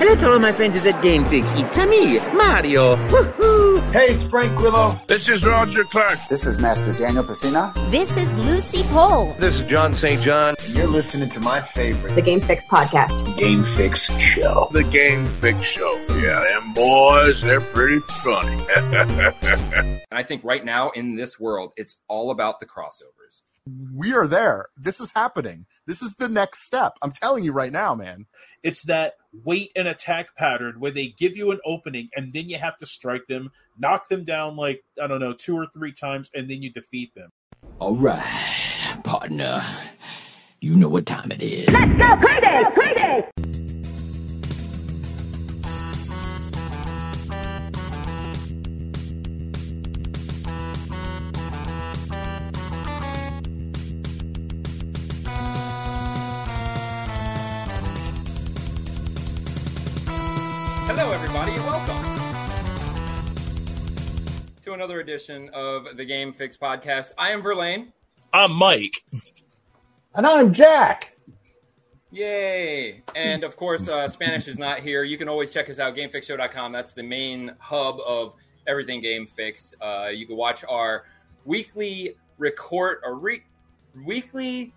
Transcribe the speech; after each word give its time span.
Hello 0.00 0.14
to 0.14 0.30
all 0.30 0.38
my 0.38 0.52
friends 0.52 0.86
at 0.86 1.02
Game 1.02 1.24
Fix. 1.24 1.52
It's 1.56 1.76
me, 1.76 2.18
Mario. 2.32 2.94
Woo-hoo. 3.10 3.80
Hey, 3.90 4.14
it's 4.14 4.22
Frank 4.22 4.56
Grillo. 4.56 4.94
This 5.08 5.28
is 5.28 5.44
Roger 5.44 5.82
Clark. 5.82 6.16
This 6.30 6.46
is 6.46 6.56
Master 6.60 6.92
Daniel 6.92 7.24
Pesina. 7.24 7.74
This 7.90 8.16
is 8.16 8.32
Lucy 8.38 8.84
Pohl. 8.92 9.34
This 9.40 9.60
is 9.60 9.66
John 9.68 9.94
St. 9.94 10.22
John. 10.22 10.54
You're 10.68 10.86
listening 10.86 11.30
to 11.30 11.40
my 11.40 11.60
favorite, 11.60 12.14
the 12.14 12.22
Game 12.22 12.40
Fix 12.40 12.64
podcast. 12.64 13.36
Game 13.38 13.64
Fix 13.64 14.08
Show. 14.20 14.68
The 14.70 14.84
Game 14.84 15.26
Fix 15.26 15.64
Show. 15.64 15.92
Yeah, 16.10 16.44
them 16.44 16.74
boys, 16.74 17.42
they're 17.42 17.60
pretty 17.60 17.98
funny. 17.98 18.56
I 20.12 20.22
think 20.22 20.44
right 20.44 20.64
now 20.64 20.90
in 20.90 21.16
this 21.16 21.40
world, 21.40 21.72
it's 21.76 21.96
all 22.06 22.30
about 22.30 22.60
the 22.60 22.66
crossovers. 22.66 23.42
We 23.92 24.14
are 24.14 24.28
there. 24.28 24.68
This 24.76 25.00
is 25.00 25.12
happening. 25.12 25.66
This 25.86 26.02
is 26.02 26.14
the 26.16 26.28
next 26.28 26.64
step. 26.64 26.96
I'm 27.02 27.12
telling 27.12 27.44
you 27.44 27.52
right 27.52 27.72
now, 27.72 27.94
man. 27.94 28.26
It's 28.62 28.82
that 28.82 29.14
wait 29.44 29.70
and 29.76 29.86
attack 29.86 30.34
pattern 30.36 30.80
where 30.80 30.90
they 30.90 31.14
give 31.18 31.36
you 31.36 31.50
an 31.52 31.60
opening 31.64 32.08
and 32.16 32.32
then 32.32 32.48
you 32.48 32.58
have 32.58 32.76
to 32.78 32.86
strike 32.86 33.26
them, 33.28 33.50
knock 33.78 34.08
them 34.08 34.24
down 34.24 34.56
like, 34.56 34.82
I 35.00 35.06
don't 35.06 35.20
know, 35.20 35.32
two 35.32 35.56
or 35.56 35.66
three 35.72 35.92
times, 35.92 36.30
and 36.34 36.50
then 36.50 36.62
you 36.62 36.72
defeat 36.72 37.14
them. 37.14 37.30
All 37.78 37.94
right, 37.94 39.00
partner. 39.04 39.64
You 40.60 40.74
know 40.74 40.88
what 40.88 41.06
time 41.06 41.30
it 41.30 41.42
is. 41.42 41.68
Let's 41.68 41.94
go 41.94 42.16
crazy! 42.16 42.64
Crazy! 42.74 43.57
To 64.68 64.74
another 64.74 65.00
edition 65.00 65.48
of 65.54 65.96
the 65.96 66.04
Game 66.04 66.30
Fix 66.30 66.54
podcast. 66.54 67.12
I 67.16 67.30
am 67.30 67.40
Verlaine. 67.40 67.90
I'm 68.34 68.52
Mike. 68.52 69.02
And 70.14 70.26
I'm 70.26 70.52
Jack. 70.52 71.16
Yay! 72.10 73.02
And 73.16 73.44
of 73.44 73.56
course, 73.56 73.88
uh, 73.88 74.06
Spanish 74.10 74.46
is 74.46 74.58
not 74.58 74.80
here. 74.80 75.04
You 75.04 75.16
can 75.16 75.26
always 75.26 75.54
check 75.54 75.70
us 75.70 75.78
out, 75.78 75.96
GameFixShow.com. 75.96 76.70
That's 76.72 76.92
the 76.92 77.02
main 77.02 77.54
hub 77.58 77.98
of 78.06 78.34
everything 78.66 79.00
Game 79.00 79.26
Fix. 79.26 79.74
Uh, 79.80 80.08
you 80.08 80.26
can 80.26 80.36
watch 80.36 80.66
our 80.68 81.04
weekly 81.46 82.16
record, 82.36 82.98
or 83.06 83.14
re- 83.14 83.44
weekly 84.04 84.74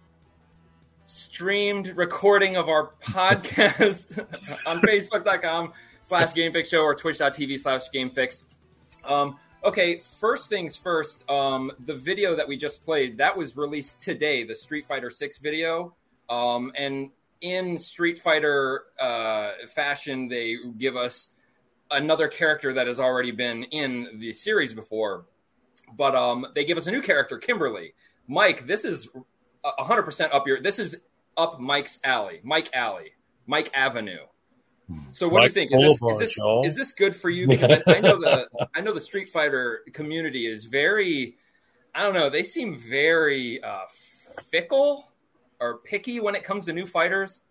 streamed 1.03 1.92
recording 1.97 2.56
of 2.56 2.69
our 2.69 2.92
podcast 3.03 4.17
on 4.66 4.80
Facebook.com 4.80 5.73
slash 6.00 6.31
GameFix 6.31 6.67
Show 6.67 6.80
or 6.80 6.95
Twitch.tv 6.95 7.59
slash 7.59 7.89
GameFix. 7.94 8.45
Um, 9.03 9.38
okay, 9.64 10.00
first 10.00 10.50
things 10.50 10.76
first. 10.76 11.30
Um, 11.30 11.72
the 11.86 11.95
video 11.95 12.36
that 12.36 12.48
we 12.48 12.58
just 12.58 12.84
played 12.84 13.17
that 13.17 13.36
was 13.36 13.56
released 13.56 14.02
today, 14.02 14.44
the 14.44 14.56
Street 14.56 14.86
Fighter 14.86 15.09
Six 15.09 15.38
video, 15.38 15.94
um, 16.30 16.72
and 16.76 17.12
in 17.42 17.78
Street 17.78 18.20
Fighter 18.20 18.84
uh, 19.00 19.52
fashion, 19.73 20.28
they 20.28 20.58
give 20.78 20.95
us 20.95 21.31
another 21.90 22.28
character 22.28 22.73
that 22.73 22.88
has 22.88 23.00
already 23.00 23.31
been 23.31 23.64
in 23.66 24.20
the 24.20 24.34
series 24.34 24.73
before, 24.73 25.26
but 25.96 26.16
um, 26.16 26.48
they 26.56 26.64
give 26.64 26.78
us 26.78 26.88
a 26.88 26.92
new 26.92 27.02
character, 27.02 27.38
Kimberly. 27.38 27.94
Mike, 28.28 28.66
this 28.68 28.86
is 28.86 29.09
100% 29.66 30.34
up 30.34 30.48
your. 30.48 30.62
This 30.62 30.80
is 30.80 30.98
up 31.38 31.59
Mike's 31.59 32.00
alley, 32.03 32.40
Mike 32.44 32.70
Alley, 32.73 33.14
Mike 33.48 33.72
Avenue. 33.73 34.25
So 35.11 35.28
what 35.28 35.39
Mike 35.39 35.53
do 35.53 35.59
you 35.61 35.67
think? 35.67 35.72
Is 35.73 35.89
this, 35.89 36.00
Boulevard, 36.00 36.23
is 36.23 36.36
this 36.36 36.72
is 36.72 36.75
this 36.75 36.92
good 36.94 37.16
for 37.16 37.30
you? 37.30 37.47
Because 37.52 37.72
I, 37.72 37.96
I 37.96 38.00
know 38.00 38.19
the 38.19 38.47
I 38.75 38.81
know 38.81 38.94
the 38.94 39.02
Street 39.02 39.29
Fighter 39.29 39.81
community 39.94 40.47
is 40.47 40.66
very, 40.66 41.35
I 41.94 42.02
don't 42.02 42.13
know, 42.13 42.29
they 42.29 42.44
seem 42.44 42.75
very 42.75 43.62
uh, 43.63 43.85
fickle 44.50 45.12
or 45.59 45.79
picky 45.79 46.19
when 46.19 46.35
it 46.35 46.44
comes 46.44 46.66
to 46.66 46.74
new 46.74 46.85
fighters. 46.85 47.41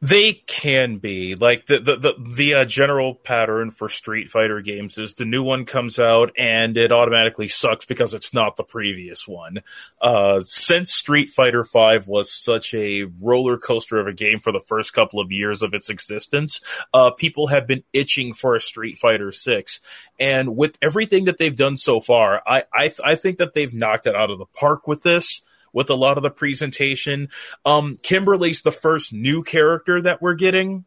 They 0.00 0.32
can 0.32 0.98
be. 0.98 1.36
Like 1.36 1.66
the 1.66 1.78
the 1.78 1.96
the, 1.96 2.34
the 2.36 2.54
uh, 2.54 2.64
general 2.64 3.14
pattern 3.14 3.70
for 3.70 3.88
Street 3.88 4.30
Fighter 4.30 4.60
games 4.60 4.98
is 4.98 5.14
the 5.14 5.24
new 5.24 5.44
one 5.44 5.64
comes 5.64 6.00
out 6.00 6.32
and 6.36 6.76
it 6.76 6.90
automatically 6.90 7.46
sucks 7.46 7.84
because 7.84 8.12
it's 8.12 8.34
not 8.34 8.56
the 8.56 8.64
previous 8.64 9.28
one. 9.28 9.62
Uh, 10.00 10.40
since 10.40 10.92
Street 10.92 11.30
Fighter 11.30 11.64
Five 11.64 12.08
was 12.08 12.32
such 12.32 12.74
a 12.74 13.04
roller 13.20 13.56
coaster 13.56 14.00
of 14.00 14.08
a 14.08 14.12
game 14.12 14.40
for 14.40 14.50
the 14.50 14.60
first 14.66 14.92
couple 14.92 15.20
of 15.20 15.30
years 15.30 15.62
of 15.62 15.72
its 15.72 15.88
existence, 15.88 16.60
uh, 16.92 17.12
people 17.12 17.46
have 17.46 17.68
been 17.68 17.84
itching 17.92 18.32
for 18.32 18.56
a 18.56 18.60
Street 18.60 18.98
Fighter 18.98 19.30
Six, 19.30 19.80
and 20.18 20.56
with 20.56 20.76
everything 20.82 21.26
that 21.26 21.38
they've 21.38 21.56
done 21.56 21.76
so 21.76 22.00
far, 22.00 22.42
I 22.44 22.64
I, 22.74 22.92
I 23.04 23.14
think 23.14 23.38
that 23.38 23.54
they've 23.54 23.72
knocked 23.72 24.08
it 24.08 24.16
out 24.16 24.30
of 24.30 24.38
the 24.38 24.46
park 24.46 24.88
with 24.88 25.02
this 25.02 25.42
with 25.72 25.90
a 25.90 25.94
lot 25.94 26.16
of 26.16 26.22
the 26.22 26.30
presentation. 26.30 27.28
Um, 27.64 27.96
Kimberly's 28.02 28.62
the 28.62 28.72
first 28.72 29.12
new 29.12 29.42
character 29.42 30.02
that 30.02 30.20
we're 30.22 30.34
getting, 30.34 30.84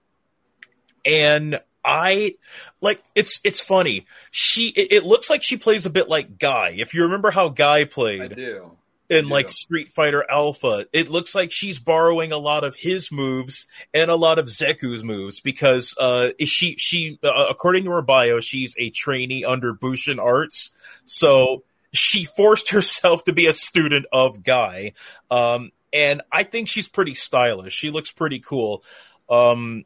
and 1.06 1.60
I 1.86 2.36
like 2.82 3.04
it's 3.14 3.40
it's 3.44 3.60
funny. 3.60 4.08
She 4.32 4.70
it, 4.70 4.92
it 4.92 5.06
looks 5.06 5.30
like 5.30 5.44
she 5.44 5.58
plays 5.58 5.86
a 5.86 5.92
bit 5.92 6.10
like 6.10 6.40
Guy. 6.40 6.76
If 6.78 6.94
you 6.94 7.04
remember 7.04 7.32
how 7.32 7.50
Guy 7.50 7.86
played. 7.86 8.22
I 8.22 8.28
do. 8.28 8.72
in 9.08 9.30
like 9.30 9.50
Street 9.50 9.90
Fighter 9.90 10.26
Alpha, 10.28 10.88
it 10.92 11.10
looks 11.12 11.36
like 11.36 11.52
she's 11.52 11.78
borrowing 11.78 12.32
a 12.32 12.40
lot 12.40 12.64
of 12.64 12.76
his 12.76 13.12
moves 13.12 13.68
and 13.94 14.10
a 14.10 14.16
lot 14.16 14.40
of 14.40 14.48
Zeku's 14.48 15.04
moves 15.04 15.42
because 15.42 15.94
uh 16.00 16.32
she 16.40 16.76
she 16.78 17.20
uh, 17.24 17.46
according 17.50 17.84
to 17.84 17.92
her 17.92 18.02
bio, 18.02 18.40
she's 18.40 18.74
a 18.80 18.90
trainee 18.90 19.46
under 19.46 19.74
Bushin 19.74 20.20
Arts. 20.20 20.72
So 21.06 21.64
she 21.98 22.26
forced 22.26 22.70
herself 22.70 23.24
to 23.26 23.34
be 23.34 23.48
a 23.48 23.54
student 23.54 24.06
of 24.12 24.44
Guy. 24.44 24.94
Um, 25.30 25.72
and 25.94 26.22
I 26.32 26.44
think 26.44 26.68
she's 26.68 26.88
pretty 26.88 27.14
stylish. 27.14 27.74
She 27.74 27.90
looks 27.90 28.12
pretty 28.12 28.40
cool. 28.40 28.84
Um, 29.30 29.86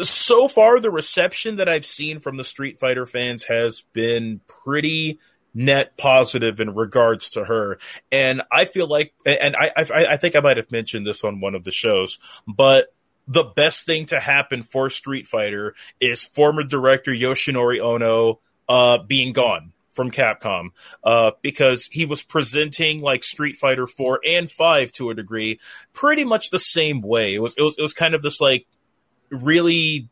so 0.00 0.48
far, 0.48 0.80
the 0.80 0.90
reception 0.90 1.56
that 1.56 1.68
I've 1.68 1.84
seen 1.84 2.20
from 2.20 2.36
the 2.36 2.44
Street 2.44 2.78
Fighter 2.78 3.06
fans 3.06 3.44
has 3.44 3.82
been 3.92 4.40
pretty 4.64 5.18
net 5.52 5.96
positive 5.98 6.60
in 6.60 6.74
regards 6.74 7.30
to 7.30 7.44
her. 7.44 7.78
And 8.12 8.42
I 8.52 8.64
feel 8.64 8.86
like, 8.86 9.12
and 9.26 9.56
I, 9.56 9.72
I, 9.76 10.06
I 10.10 10.16
think 10.16 10.36
I 10.36 10.40
might 10.40 10.56
have 10.56 10.70
mentioned 10.70 11.06
this 11.06 11.24
on 11.24 11.40
one 11.40 11.54
of 11.54 11.64
the 11.64 11.72
shows, 11.72 12.18
but 12.46 12.94
the 13.26 13.44
best 13.44 13.84
thing 13.84 14.06
to 14.06 14.20
happen 14.20 14.62
for 14.62 14.90
Street 14.90 15.26
Fighter 15.26 15.74
is 16.00 16.22
former 16.22 16.62
director 16.62 17.10
Yoshinori 17.10 17.80
Ono 17.80 18.40
uh, 18.68 18.98
being 18.98 19.32
gone 19.32 19.72
from 20.00 20.10
Capcom 20.10 20.70
uh, 21.04 21.32
because 21.42 21.86
he 21.92 22.06
was 22.06 22.22
presenting 22.22 23.02
like 23.02 23.22
Street 23.22 23.58
Fighter 23.58 23.86
4 23.86 24.20
and 24.26 24.50
5 24.50 24.92
to 24.92 25.10
a 25.10 25.14
degree 25.14 25.60
pretty 25.92 26.24
much 26.24 26.48
the 26.48 26.58
same 26.58 27.02
way. 27.02 27.34
It 27.34 27.42
was 27.42 27.54
it 27.58 27.62
was 27.62 27.76
it 27.76 27.82
was 27.82 27.92
kind 27.92 28.14
of 28.14 28.22
this 28.22 28.40
like 28.40 28.66
really 29.30 30.08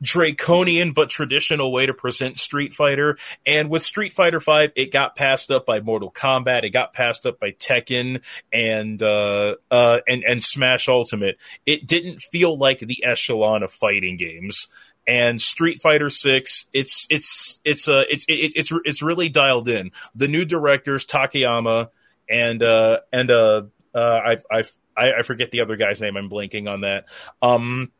draconian 0.00 0.92
but 0.92 1.10
traditional 1.10 1.72
way 1.72 1.86
to 1.86 1.94
present 1.94 2.38
Street 2.38 2.74
Fighter. 2.74 3.18
And 3.44 3.70
with 3.70 3.82
Street 3.82 4.12
Fighter 4.12 4.38
5, 4.38 4.70
it 4.76 4.92
got 4.92 5.16
passed 5.16 5.50
up 5.50 5.66
by 5.66 5.80
Mortal 5.80 6.12
Kombat, 6.12 6.62
it 6.62 6.70
got 6.70 6.92
passed 6.92 7.26
up 7.26 7.40
by 7.40 7.50
Tekken 7.50 8.22
and 8.52 9.02
uh 9.02 9.56
uh 9.68 9.98
and 10.06 10.22
and 10.22 10.44
Smash 10.44 10.88
Ultimate. 10.88 11.38
It 11.66 11.88
didn't 11.88 12.22
feel 12.22 12.56
like 12.56 12.78
the 12.78 13.02
echelon 13.04 13.64
of 13.64 13.72
fighting 13.72 14.16
games. 14.16 14.68
And 15.06 15.40
Street 15.40 15.80
Fighter 15.82 16.08
6, 16.08 16.66
it's 16.72 17.06
it's 17.10 17.60
it's 17.64 17.88
uh 17.88 18.04
it's 18.08 18.24
it, 18.26 18.52
it's 18.56 18.72
it's 18.84 19.02
really 19.02 19.28
dialed 19.28 19.68
in. 19.68 19.92
The 20.14 20.28
new 20.28 20.44
directors 20.44 21.04
Takayama 21.04 21.90
and 22.28 22.62
uh 22.62 23.00
and 23.12 23.30
uh 23.30 23.62
uh 23.94 24.20
I 24.24 24.38
I 24.50 24.64
I 24.96 25.22
forget 25.22 25.50
the 25.50 25.60
other 25.60 25.76
guy's 25.76 26.00
name. 26.00 26.16
I'm 26.16 26.30
blanking 26.30 26.70
on 26.70 26.82
that. 26.82 27.04
Um 27.42 27.92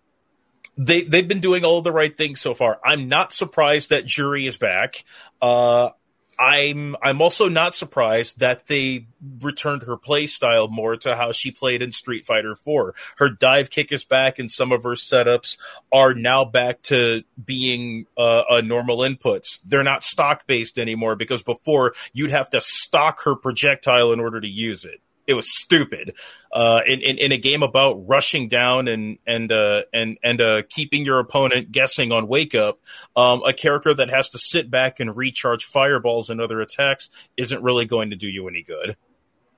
they 0.76 1.02
they've 1.02 1.28
been 1.28 1.40
doing 1.40 1.64
all 1.64 1.82
the 1.82 1.92
right 1.92 2.16
things 2.16 2.40
so 2.40 2.54
far. 2.54 2.80
I'm 2.84 3.08
not 3.08 3.32
surprised 3.32 3.90
that 3.90 4.06
Juri 4.06 4.46
is 4.46 4.56
back. 4.56 5.04
Uh, 5.40 5.90
I'm 6.38 6.96
I'm 7.02 7.20
also 7.20 7.48
not 7.48 7.74
surprised 7.74 8.40
that 8.40 8.66
they 8.66 9.06
returned 9.40 9.82
her 9.82 9.96
play 9.96 10.26
style 10.26 10.68
more 10.68 10.96
to 10.98 11.16
how 11.16 11.32
she 11.32 11.50
played 11.50 11.82
in 11.82 11.92
Street 11.92 12.26
Fighter 12.26 12.54
4. 12.54 12.94
Her 13.18 13.28
dive 13.30 13.70
kick 13.70 13.92
is 13.92 14.04
back, 14.04 14.38
and 14.38 14.50
some 14.50 14.72
of 14.72 14.82
her 14.84 14.90
setups 14.90 15.56
are 15.92 16.14
now 16.14 16.44
back 16.44 16.82
to 16.82 17.24
being 17.42 18.06
uh, 18.16 18.62
normal 18.64 18.98
inputs. 18.98 19.60
They're 19.64 19.82
not 19.82 20.04
stock 20.04 20.46
based 20.46 20.78
anymore 20.78 21.16
because 21.16 21.42
before 21.42 21.94
you'd 22.12 22.30
have 22.30 22.50
to 22.50 22.60
stock 22.60 23.22
her 23.24 23.34
projectile 23.36 24.12
in 24.12 24.20
order 24.20 24.40
to 24.40 24.48
use 24.48 24.84
it. 24.84 25.00
It 25.26 25.34
was 25.34 25.46
stupid. 25.56 26.14
Uh, 26.52 26.80
in, 26.86 27.00
in 27.00 27.18
in 27.18 27.32
a 27.32 27.38
game 27.38 27.62
about 27.62 28.06
rushing 28.06 28.48
down 28.48 28.88
and 28.88 29.18
and 29.26 29.50
uh, 29.50 29.82
and 29.92 30.18
and 30.22 30.40
uh, 30.40 30.62
keeping 30.68 31.04
your 31.04 31.18
opponent 31.18 31.72
guessing 31.72 32.12
on 32.12 32.28
wake 32.28 32.54
up, 32.54 32.80
um, 33.16 33.42
a 33.46 33.52
character 33.52 33.94
that 33.94 34.10
has 34.10 34.28
to 34.30 34.38
sit 34.38 34.70
back 34.70 35.00
and 35.00 35.16
recharge 35.16 35.64
fireballs 35.64 36.30
and 36.30 36.40
other 36.40 36.60
attacks 36.60 37.08
isn't 37.36 37.62
really 37.62 37.86
going 37.86 38.10
to 38.10 38.16
do 38.16 38.28
you 38.28 38.48
any 38.48 38.62
good. 38.62 38.96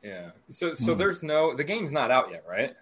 Yeah. 0.02 0.30
So 0.50 0.74
so 0.74 0.94
there's 0.94 1.22
no 1.22 1.54
the 1.54 1.64
game's 1.64 1.90
not 1.90 2.10
out 2.10 2.30
yet, 2.30 2.44
right? 2.48 2.74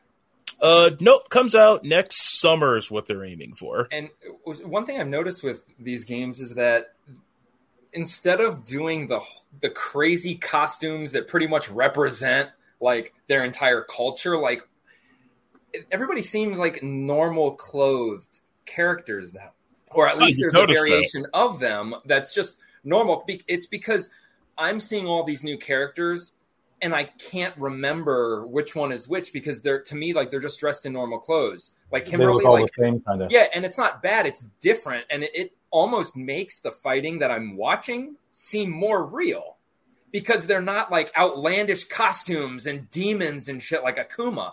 Uh, 0.60 0.90
nope, 1.00 1.28
comes 1.30 1.54
out 1.54 1.84
next 1.84 2.40
summer 2.40 2.76
is 2.76 2.90
what 2.90 3.06
they're 3.06 3.24
aiming 3.24 3.54
for. 3.54 3.88
And 3.90 4.10
one 4.44 4.86
thing 4.86 5.00
I've 5.00 5.08
noticed 5.08 5.42
with 5.42 5.64
these 5.78 6.04
games 6.04 6.40
is 6.40 6.54
that 6.54 6.92
instead 7.92 8.40
of 8.40 8.64
doing 8.64 9.08
the 9.08 9.20
the 9.60 9.70
crazy 9.70 10.34
costumes 10.34 11.12
that 11.12 11.28
pretty 11.28 11.46
much 11.46 11.70
represent 11.70 12.50
like 12.84 13.12
their 13.28 13.44
entire 13.44 13.82
culture, 13.82 14.38
like 14.38 14.62
everybody 15.90 16.22
seems 16.22 16.58
like 16.58 16.82
normal 16.82 17.52
clothed 17.56 18.40
characters 18.66 19.34
now, 19.34 19.50
or 19.90 20.08
at 20.08 20.16
Oh, 20.16 20.18
least 20.20 20.38
there's 20.40 20.54
a 20.54 20.58
noticed 20.58 20.82
that. 20.82 20.88
variation 20.88 21.26
of 21.34 21.58
them 21.58 21.94
that's 22.04 22.32
just 22.32 22.58
normal. 22.84 23.24
It's 23.48 23.66
because 23.66 24.08
I'm 24.56 24.78
seeing 24.78 25.06
all 25.06 25.24
these 25.24 25.42
new 25.42 25.58
characters 25.58 26.34
and 26.82 26.94
I 26.94 27.04
can't 27.04 27.56
remember 27.56 28.46
which 28.46 28.76
one 28.76 28.92
is 28.92 29.08
which 29.08 29.32
because 29.32 29.62
they're 29.62 29.80
to 29.82 29.96
me 29.96 30.12
like 30.12 30.30
they're 30.30 30.40
just 30.40 30.60
dressed 30.60 30.86
in 30.86 30.92
normal 30.92 31.18
clothes. 31.18 31.72
Like 31.90 32.04
They 32.04 32.10
Kimberly, 32.12 32.34
look 32.34 32.44
all 32.44 32.52
like 32.60 32.70
the 32.76 32.82
same 32.84 33.00
kind 33.00 33.22
of. 33.22 33.30
yeah, 33.30 33.46
and 33.54 33.64
it's 33.64 33.78
not 33.78 34.02
bad. 34.02 34.26
It's 34.26 34.46
different, 34.60 35.06
and 35.10 35.22
it, 35.24 35.30
it 35.34 35.52
almost 35.70 36.14
makes 36.14 36.60
the 36.60 36.70
fighting 36.70 37.18
that 37.20 37.30
I'm 37.30 37.56
watching 37.56 38.16
seem 38.32 38.70
more 38.70 39.04
real 39.04 39.53
because 40.14 40.46
they're 40.46 40.62
not 40.62 40.92
like 40.92 41.10
outlandish 41.18 41.82
costumes 41.88 42.66
and 42.66 42.88
demons 42.88 43.48
and 43.48 43.60
shit 43.60 43.82
like 43.82 43.96
Akuma. 43.96 44.52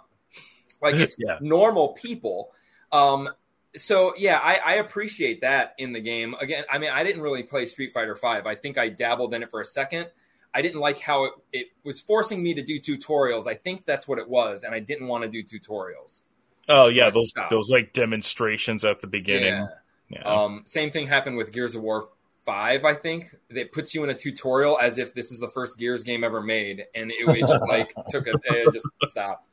Like 0.81 0.95
it's 0.95 1.15
Yeah. 1.19 1.37
normal 1.39 1.89
people. 1.89 2.49
Um, 2.91 3.29
so 3.75 4.11
yeah, 4.17 4.39
I, 4.39 4.55
I 4.55 4.73
appreciate 4.77 5.41
that 5.41 5.75
in 5.77 5.93
the 5.93 5.99
game. 5.99 6.33
Again, 6.41 6.63
I 6.67 6.79
mean, 6.79 6.89
I 6.89 7.03
didn't 7.03 7.21
really 7.21 7.43
play 7.43 7.67
Street 7.67 7.93
Fighter 7.93 8.15
Five. 8.15 8.47
I 8.47 8.55
think 8.55 8.79
I 8.79 8.89
dabbled 8.89 9.35
in 9.35 9.43
it 9.43 9.51
for 9.51 9.61
a 9.61 9.65
second. 9.65 10.07
I 10.51 10.63
didn't 10.63 10.79
like 10.79 10.97
how 10.99 11.25
it, 11.25 11.33
it 11.53 11.67
was 11.83 12.01
forcing 12.01 12.41
me 12.41 12.55
to 12.55 12.63
do 12.63 12.79
tutorials. 12.79 13.45
I 13.45 13.53
think 13.53 13.85
that's 13.85 14.07
what 14.07 14.17
it 14.17 14.27
was, 14.27 14.63
and 14.63 14.73
I 14.73 14.79
didn't 14.79 15.07
want 15.07 15.23
to 15.25 15.29
do 15.29 15.43
tutorials. 15.43 16.21
Oh 16.69 16.87
yeah, 16.87 17.11
those 17.11 17.29
stopped. 17.29 17.51
those 17.51 17.69
like 17.69 17.93
demonstrations 17.93 18.83
at 18.83 18.99
the 18.99 19.07
beginning. 19.07 19.53
Yeah. 19.53 19.67
Yeah. 20.09 20.21
Um, 20.23 20.63
same 20.65 20.89
thing 20.89 21.05
happened 21.07 21.37
with 21.37 21.51
Gears 21.51 21.75
of 21.75 21.83
War 21.83 22.09
Five. 22.45 22.85
I 22.85 22.95
think 22.95 23.35
it 23.49 23.71
puts 23.71 23.93
you 23.93 24.03
in 24.03 24.09
a 24.09 24.15
tutorial 24.15 24.79
as 24.81 24.97
if 24.97 25.13
this 25.13 25.31
is 25.31 25.39
the 25.39 25.49
first 25.49 25.77
Gears 25.77 26.03
game 26.03 26.23
ever 26.23 26.41
made, 26.41 26.85
and 26.95 27.11
it, 27.11 27.17
it 27.19 27.47
just 27.47 27.67
like 27.67 27.93
took 28.09 28.27
a 28.27 28.33
it 28.45 28.73
just 28.73 28.87
stopped. 29.03 29.49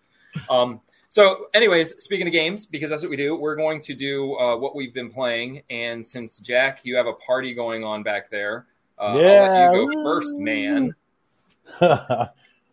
Um, 0.49 0.81
so, 1.11 1.47
anyways, 1.55 2.03
speaking 2.03 2.27
of 2.27 2.33
games, 2.33 2.67
because 2.67 2.91
that's 2.91 3.03
what 3.03 3.11
we 3.11 3.17
do, 3.17 3.35
we're 3.35 3.57
going 3.57 3.81
to 3.83 3.95
do 3.95 4.35
uh, 4.37 4.57
what 4.57 4.77
we've 4.77 4.93
been 4.93 5.11
playing. 5.11 5.63
And 5.71 6.07
since 6.07 6.39
Jack, 6.39 6.81
you 6.83 6.97
have 6.97 7.07
a 7.07 7.15
party 7.15 7.55
going 7.55 7.83
on 7.83 8.03
back 8.03 8.31
there, 8.31 8.67
uh, 8.99 9.03
I'll 9.03 9.21
Yeah, 9.21 9.43
let 9.43 9.75
you 9.75 9.87
go 9.89 10.03
first, 10.03 10.39
man. 10.39 10.95
I 11.81 12.31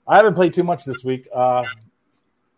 haven't 0.08 0.36
played 0.36 0.54
too 0.54 0.64
much 0.64 0.84
this 0.84 1.04
week. 1.04 1.28
Uh, 1.34 1.64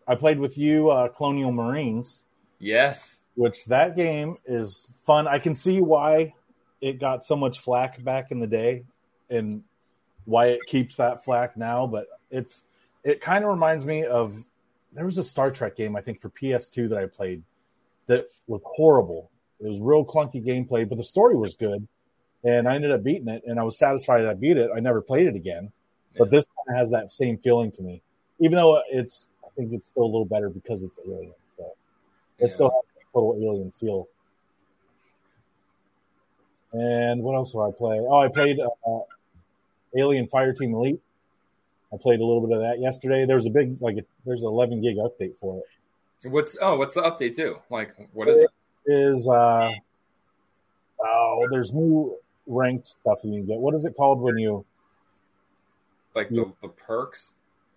I 0.06 0.14
played 0.16 0.40
with 0.40 0.58
you, 0.58 0.90
uh, 0.90 1.08
Colonial 1.08 1.52
Marines, 1.52 2.22
Yes, 2.58 3.20
which 3.36 3.64
that 3.66 3.94
game 3.94 4.36
is 4.46 4.90
fun. 5.04 5.28
I 5.28 5.38
can 5.38 5.54
see 5.54 5.80
why 5.80 6.34
it 6.80 7.00
got 7.00 7.22
so 7.24 7.36
much 7.36 7.58
flack 7.60 8.02
back 8.02 8.30
in 8.30 8.40
the 8.40 8.46
day, 8.46 8.84
and 9.30 9.62
why 10.24 10.46
it 10.48 10.60
keeps 10.66 10.96
that 10.96 11.24
flack 11.24 11.56
now. 11.56 11.86
But 11.86 12.06
it's 12.30 12.64
it 13.04 13.20
kind 13.20 13.44
of 13.44 13.50
reminds 13.50 13.86
me 13.86 14.04
of 14.04 14.44
there 14.92 15.04
was 15.04 15.18
a 15.18 15.24
Star 15.24 15.50
Trek 15.50 15.76
game 15.76 15.96
I 15.96 16.00
think 16.00 16.20
for 16.20 16.30
PS2 16.30 16.88
that 16.90 16.98
I 16.98 17.06
played 17.06 17.42
that 18.06 18.26
was 18.46 18.60
horrible. 18.64 19.30
It 19.60 19.68
was 19.68 19.80
real 19.80 20.04
clunky 20.04 20.44
gameplay, 20.44 20.88
but 20.88 20.98
the 20.98 21.04
story 21.04 21.36
was 21.36 21.54
good, 21.54 21.86
and 22.44 22.68
I 22.68 22.74
ended 22.74 22.92
up 22.92 23.02
beating 23.02 23.28
it, 23.28 23.42
and 23.46 23.58
I 23.58 23.64
was 23.64 23.76
satisfied 23.76 24.22
that 24.22 24.28
I 24.28 24.34
beat 24.34 24.56
it. 24.56 24.70
I 24.74 24.80
never 24.80 25.00
played 25.00 25.26
it 25.26 25.34
again, 25.34 25.72
but 26.16 26.26
Yeah. 26.26 26.38
this 26.38 26.46
one 26.64 26.76
has 26.76 26.90
that 26.90 27.10
same 27.10 27.38
feeling 27.38 27.70
to 27.72 27.82
me, 27.82 28.02
even 28.38 28.56
though 28.56 28.82
it's 28.90 29.28
I 29.44 29.48
think 29.56 29.72
it's 29.72 29.88
still 29.88 30.04
a 30.04 30.06
little 30.06 30.24
better 30.24 30.48
because 30.48 30.84
it's 30.84 31.00
alien. 31.04 31.34
It 31.58 31.64
Yeah. 32.38 32.46
still 32.46 32.70
has 32.70 32.84
a 32.96 33.12
total 33.12 33.34
alien 33.36 33.72
feel. 33.72 34.06
And 36.72 37.22
what 37.22 37.34
else 37.34 37.52
do 37.52 37.60
I 37.60 37.70
play? 37.70 37.98
Oh, 37.98 38.18
I 38.18 38.28
played 38.28 38.60
uh, 38.60 38.98
Alien 39.96 40.26
Fireteam 40.26 40.74
Elite. 40.74 41.00
I 41.92 41.96
played 41.96 42.20
a 42.20 42.24
little 42.24 42.46
bit 42.46 42.56
of 42.56 42.62
that 42.62 42.80
yesterday. 42.80 43.24
There's 43.24 43.46
a 43.46 43.50
big 43.50 43.80
like 43.80 43.96
there's 44.26 44.42
an 44.42 44.48
11 44.48 44.82
gig 44.82 44.96
update 44.96 45.38
for 45.38 45.62
it. 46.22 46.28
what's 46.28 46.56
oh, 46.60 46.76
what's 46.76 46.94
the 46.94 47.02
update 47.02 47.34
too? 47.34 47.56
Like, 47.70 47.94
what 48.12 48.28
is 48.28 48.40
it? 48.40 48.50
Is 48.86 49.28
uh 49.28 49.72
oh, 51.00 51.46
there's 51.50 51.72
new 51.72 52.16
ranked 52.46 52.88
stuff 52.88 53.20
you 53.24 53.32
can 53.32 53.46
get. 53.46 53.58
What 53.58 53.74
is 53.74 53.84
it 53.86 53.94
called 53.96 54.20
when 54.20 54.36
you 54.36 54.64
Like 56.14 56.28
the, 56.28 56.52
the 56.60 56.68
perks, 56.68 57.32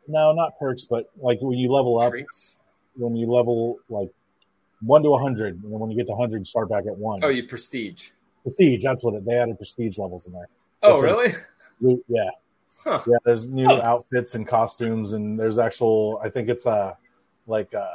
no, 0.08 0.34
not 0.34 0.58
perks, 0.60 0.84
but 0.84 1.10
like 1.18 1.40
when 1.42 1.58
you 1.58 1.72
level 1.72 2.00
up, 2.00 2.12
treats? 2.12 2.60
when 2.96 3.16
you 3.16 3.32
level 3.32 3.80
like 3.90 4.10
one 4.82 5.04
to 5.04 5.14
a 5.14 5.20
hundred, 5.20 5.56
and 5.64 5.72
then 5.72 5.80
when 5.80 5.92
you 5.92 5.98
get 5.98 6.08
to 6.08 6.16
hundred, 6.16 6.40
you 6.40 6.46
start 6.46 6.70
back 6.70 6.86
at 6.86 6.98
one. 6.98 7.22
Oh, 7.24 7.30
you 7.30 7.48
prestige. 7.48 8.10
Prestige. 8.44 8.84
That's 8.84 9.04
what 9.04 9.14
it. 9.16 9.26
They 9.26 9.36
added 9.38 9.58
prestige 9.58 9.98
levels 9.98 10.26
in 10.26 10.34
there. 10.34 10.48
Oh, 10.84 11.02
That's 11.02 11.04
really? 11.82 12.00
Yeah, 12.08 12.30
Huh. 12.84 13.00
yeah. 13.08 13.18
There's 13.26 13.50
new 13.50 13.70
outfits 13.72 14.36
and 14.36 14.48
costumes, 14.48 15.14
and 15.14 15.40
there's 15.40 15.58
actual. 15.58 16.20
I 16.24 16.30
think 16.30 16.48
it's 16.50 16.66
uh 16.68 16.94
like 17.48 17.74
uh 17.74 17.88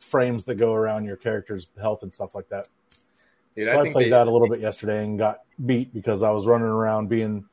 frames 0.00 0.44
that 0.44 0.54
go 0.56 0.72
around 0.72 1.04
your 1.04 1.16
character's 1.16 1.66
health 1.80 2.02
and 2.02 2.12
stuff 2.12 2.34
like 2.34 2.48
that. 2.50 2.68
Dude, 3.56 3.68
So 3.70 3.78
I, 3.78 3.82
think 3.82 3.92
played 3.94 4.06
they- 4.06 4.10
that 4.10 4.28
a 4.28 4.30
little 4.30 4.48
bit 4.48 4.60
yesterday 4.60 5.02
and 5.04 5.18
got 5.18 5.40
beat 5.64 5.92
because 5.92 6.22
I 6.22 6.30
was 6.30 6.46
running 6.46 6.66
around 6.68 7.08
being 7.08 7.44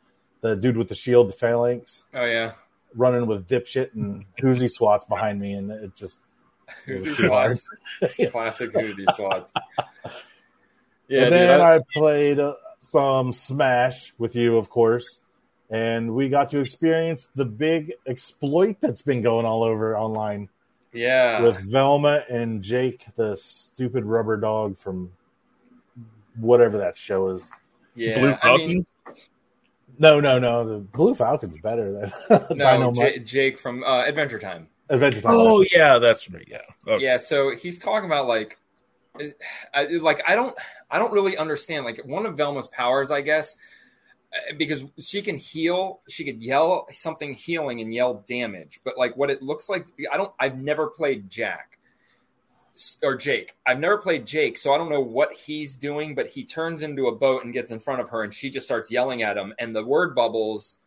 the 0.42 0.56
dude 0.56 0.78
with 0.78 0.90
the 0.90 0.96
shield, 0.96 1.30
the 1.30 1.34
phalanx, 1.34 2.04
Oh 2.14 2.26
yeah, 2.26 2.52
running 2.96 3.26
with 3.26 3.48
dipshit 3.48 3.94
and 3.96 4.26
Uzi 4.42 4.70
swats 4.70 5.06
behind 5.06 5.40
me, 5.40 5.54
and 5.54 5.72
it 5.72 5.96
just 5.96 6.20
it 6.86 6.94
was 6.96 7.04
Uzi 7.06 7.16
too 7.18 7.30
hard. 7.30 7.58
swats. 7.60 8.16
Classic 8.32 8.72
Uzi 8.74 9.06
swats. 9.16 9.54
Yeah, 11.14 11.24
and 11.24 11.32
dude, 11.32 11.40
then 11.40 11.62
I- 11.62 11.76
I, 11.76 11.80
played 11.94 12.40
uh, 12.40 12.56
some 12.80 13.32
Smash 13.32 14.14
with 14.18 14.36
you, 14.36 14.58
of 14.58 14.70
course, 14.70 15.20
and 15.70 16.14
we 16.16 16.30
got 16.30 16.50
to 16.50 16.60
experience 16.60 17.28
the 17.28 17.46
big 17.46 17.94
exploit 18.08 18.78
that's 18.82 19.02
been 19.02 19.22
going 19.22 19.46
all 19.46 19.64
over 19.64 19.98
online 19.98 20.50
yeah, 20.92 21.42
with 21.42 21.58
Velma 21.72 22.24
and 22.30 22.62
Jake, 22.62 23.06
the 23.16 23.36
stupid 23.38 24.06
rubber 24.06 24.38
dog 24.38 24.78
from 24.78 25.12
whatever 26.40 26.78
that 26.80 26.98
show 26.98 27.30
is. 27.30 27.50
yeah. 27.96 28.20
Blue 28.20 28.32
I 28.32 28.36
Falcon. 28.36 28.68
mean, 28.68 28.86
No, 30.00 30.20
no, 30.20 30.40
no. 30.40 30.66
The 30.68 30.80
Blue 30.80 31.16
Falcon's 31.16 31.58
better 31.60 31.92
than 31.92 32.12
no, 32.30 32.56
Dynamite 32.56 32.96
J- 32.96 33.20
Jake 33.20 33.58
from 33.60 33.84
uh, 33.84 34.04
Adventure 34.06 34.40
Time. 34.40 34.68
Adventure 34.90 35.22
Time. 35.22 35.32
Oh 35.34 35.64
yeah, 35.74 35.98
that's 36.00 36.30
right. 36.30 36.48
Yeah. 36.48 36.62
Okay. 36.88 37.04
Yeah, 37.04 37.18
so 37.18 37.56
he's 37.56 37.80
talking 37.80 38.06
about 38.08 38.28
like, 38.28 38.58
I, 39.74 39.84
like 40.02 40.22
I 40.28 40.36
don't, 40.36 40.56
I 40.90 41.00
don't 41.00 41.12
really 41.12 41.38
understand. 41.38 41.86
Like 41.86 42.02
one 42.06 42.26
of 42.26 42.36
Velma's 42.36 42.68
powers, 42.68 43.12
I 43.12 43.22
guess, 43.22 43.56
uh, 44.34 44.54
because 44.58 44.84
she 45.00 45.22
can 45.22 45.38
heal, 45.38 46.02
she 46.10 46.24
could 46.24 46.42
yell 46.42 46.88
something 46.94 47.34
healing 47.34 47.82
and 47.82 47.94
yell 47.94 48.24
damage. 48.28 48.80
But 48.84 48.98
like 48.98 49.16
what 49.16 49.30
it 49.30 49.42
looks 49.42 49.70
like, 49.70 49.86
I 50.12 50.18
don't. 50.18 50.32
I've 50.40 50.58
never 50.58 50.88
played 50.88 51.30
Jack 51.30 51.78
or 53.04 53.16
Jake. 53.16 53.56
I've 53.68 53.80
never 53.80 53.98
played 54.00 54.26
Jake, 54.26 54.58
so 54.58 54.74
I 54.74 54.78
don't 54.78 54.90
know 54.90 55.02
what 55.02 55.34
he's 55.34 55.76
doing. 55.76 56.16
But 56.16 56.28
he 56.28 56.44
turns 56.44 56.82
into 56.82 57.08
a 57.08 57.16
boat 57.16 57.44
and 57.44 57.54
gets 57.54 57.72
in 57.72 57.80
front 57.80 58.02
of 58.02 58.10
her, 58.10 58.24
and 58.24 58.34
she 58.34 58.50
just 58.50 58.66
starts 58.66 58.90
yelling 58.90 59.22
at 59.22 59.38
him, 59.38 59.54
and 59.60 59.76
the 59.76 59.86
word 59.86 60.16
bubbles 60.16 60.78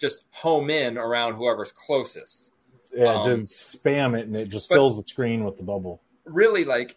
just 0.00 0.24
home 0.30 0.70
in 0.70 0.98
around 0.98 1.34
whoever's 1.34 1.72
closest. 1.72 2.50
yeah, 2.92 3.14
um, 3.14 3.44
just 3.44 3.80
spam 3.84 4.18
it 4.18 4.26
and 4.26 4.34
it 4.34 4.48
just 4.48 4.68
fills 4.68 4.96
the 4.96 5.06
screen 5.06 5.44
with 5.44 5.56
the 5.56 5.62
bubble. 5.62 6.02
really 6.24 6.64
like 6.64 6.96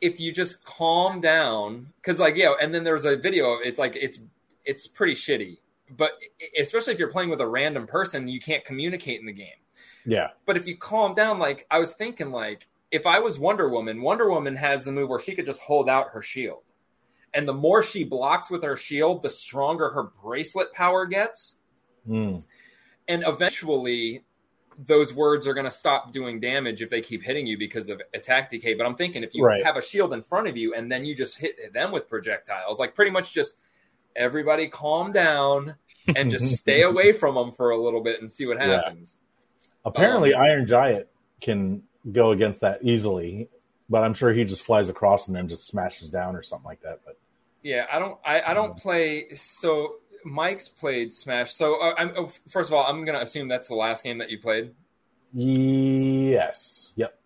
if 0.00 0.20
you 0.20 0.32
just 0.32 0.64
calm 0.64 1.20
down 1.20 1.92
because 1.96 2.18
like 2.18 2.36
yeah 2.36 2.52
and 2.60 2.74
then 2.74 2.84
there's 2.84 3.04
a 3.04 3.16
video 3.16 3.58
it's 3.62 3.78
like 3.78 3.96
it's 3.96 4.20
it's 4.64 4.86
pretty 4.86 5.14
shitty. 5.14 5.58
But 5.96 6.12
especially 6.58 6.94
if 6.94 6.98
you're 6.98 7.10
playing 7.10 7.30
with 7.30 7.40
a 7.40 7.46
random 7.46 7.86
person 7.86 8.28
you 8.28 8.40
can't 8.40 8.64
communicate 8.64 9.20
in 9.20 9.26
the 9.26 9.32
game. 9.32 9.60
Yeah, 10.06 10.28
but 10.46 10.56
if 10.56 10.66
you 10.66 10.76
calm 10.76 11.14
down 11.14 11.38
like 11.38 11.66
i 11.70 11.78
was 11.78 11.94
thinking 11.94 12.30
like 12.30 12.66
if 12.90 13.06
i 13.06 13.18
was 13.18 13.38
wonder 13.38 13.68
woman 13.68 14.02
wonder 14.02 14.30
woman 14.30 14.56
has 14.56 14.84
the 14.84 14.92
move 14.92 15.08
where 15.08 15.20
she 15.20 15.34
could 15.34 15.46
just 15.46 15.60
hold 15.60 15.88
out 15.88 16.10
her 16.10 16.22
shield. 16.22 16.62
And 17.32 17.48
the 17.48 17.54
more 17.54 17.82
she 17.82 18.04
blocks 18.04 18.50
with 18.50 18.62
her 18.62 18.76
shield 18.76 19.22
the 19.22 19.30
stronger 19.30 19.90
her 19.90 20.10
bracelet 20.22 20.72
power 20.72 21.06
gets. 21.06 21.56
Mm. 22.08 22.44
and 23.08 23.24
eventually 23.26 24.24
those 24.78 25.12
words 25.12 25.46
are 25.46 25.54
going 25.54 25.64
to 25.64 25.70
stop 25.70 26.12
doing 26.12 26.40
damage 26.40 26.82
if 26.82 26.90
they 26.90 27.00
keep 27.00 27.22
hitting 27.22 27.46
you 27.46 27.56
because 27.58 27.88
of 27.88 28.00
attack 28.14 28.50
decay 28.50 28.74
but 28.74 28.86
i'm 28.86 28.94
thinking 28.96 29.22
if 29.22 29.34
you 29.34 29.44
Right. 29.44 29.64
have 29.64 29.76
a 29.76 29.82
shield 29.82 30.12
in 30.12 30.22
front 30.22 30.48
of 30.48 30.56
you 30.56 30.74
and 30.74 30.90
then 30.90 31.04
you 31.04 31.14
just 31.14 31.38
hit 31.38 31.72
them 31.72 31.92
with 31.92 32.08
projectiles 32.08 32.78
like 32.80 32.94
pretty 32.94 33.10
much 33.10 33.32
just 33.32 33.58
everybody 34.16 34.68
calm 34.68 35.12
down 35.12 35.74
and 36.16 36.30
just 36.30 36.56
stay 36.60 36.82
away 36.82 37.12
from 37.12 37.34
them 37.34 37.52
for 37.52 37.70
a 37.70 37.76
little 37.76 38.02
bit 38.02 38.20
and 38.20 38.30
see 38.30 38.46
what 38.46 38.58
Yeah. 38.58 38.76
happens 38.82 39.18
Apparently, 39.86 40.32
Um, 40.32 40.42
Iron 40.42 40.66
Giant 40.66 41.06
can 41.42 41.82
go 42.10 42.30
against 42.30 42.62
that 42.62 42.78
easily, 42.82 43.50
but 43.90 44.02
I'm 44.02 44.14
sure 44.14 44.32
he 44.32 44.44
just 44.44 44.62
flies 44.62 44.88
across 44.88 45.26
and 45.26 45.36
then 45.36 45.46
just 45.46 45.66
smashes 45.66 46.08
down 46.08 46.36
or 46.36 46.42
something 46.42 46.64
like 46.64 46.80
that. 46.82 47.00
But 47.04 47.18
yeah 47.62 47.86
i 47.90 47.98
don't 47.98 48.18
i, 48.26 48.42
I 48.42 48.52
don't 48.54 48.76
play 48.76 49.26
so 49.34 49.94
mike's 50.24 50.68
played 50.68 51.12
smash 51.14 51.52
so 51.54 51.80
uh, 51.80 51.94
I'm, 51.98 52.12
oh, 52.16 52.30
first 52.48 52.70
of 52.70 52.74
all 52.74 52.84
i'm 52.86 53.04
going 53.04 53.16
to 53.16 53.22
assume 53.22 53.48
that's 53.48 53.68
the 53.68 53.74
last 53.74 54.02
game 54.04 54.18
that 54.18 54.30
you 54.30 54.38
played 54.38 54.72
yes, 55.32 56.92
yep. 56.96 57.18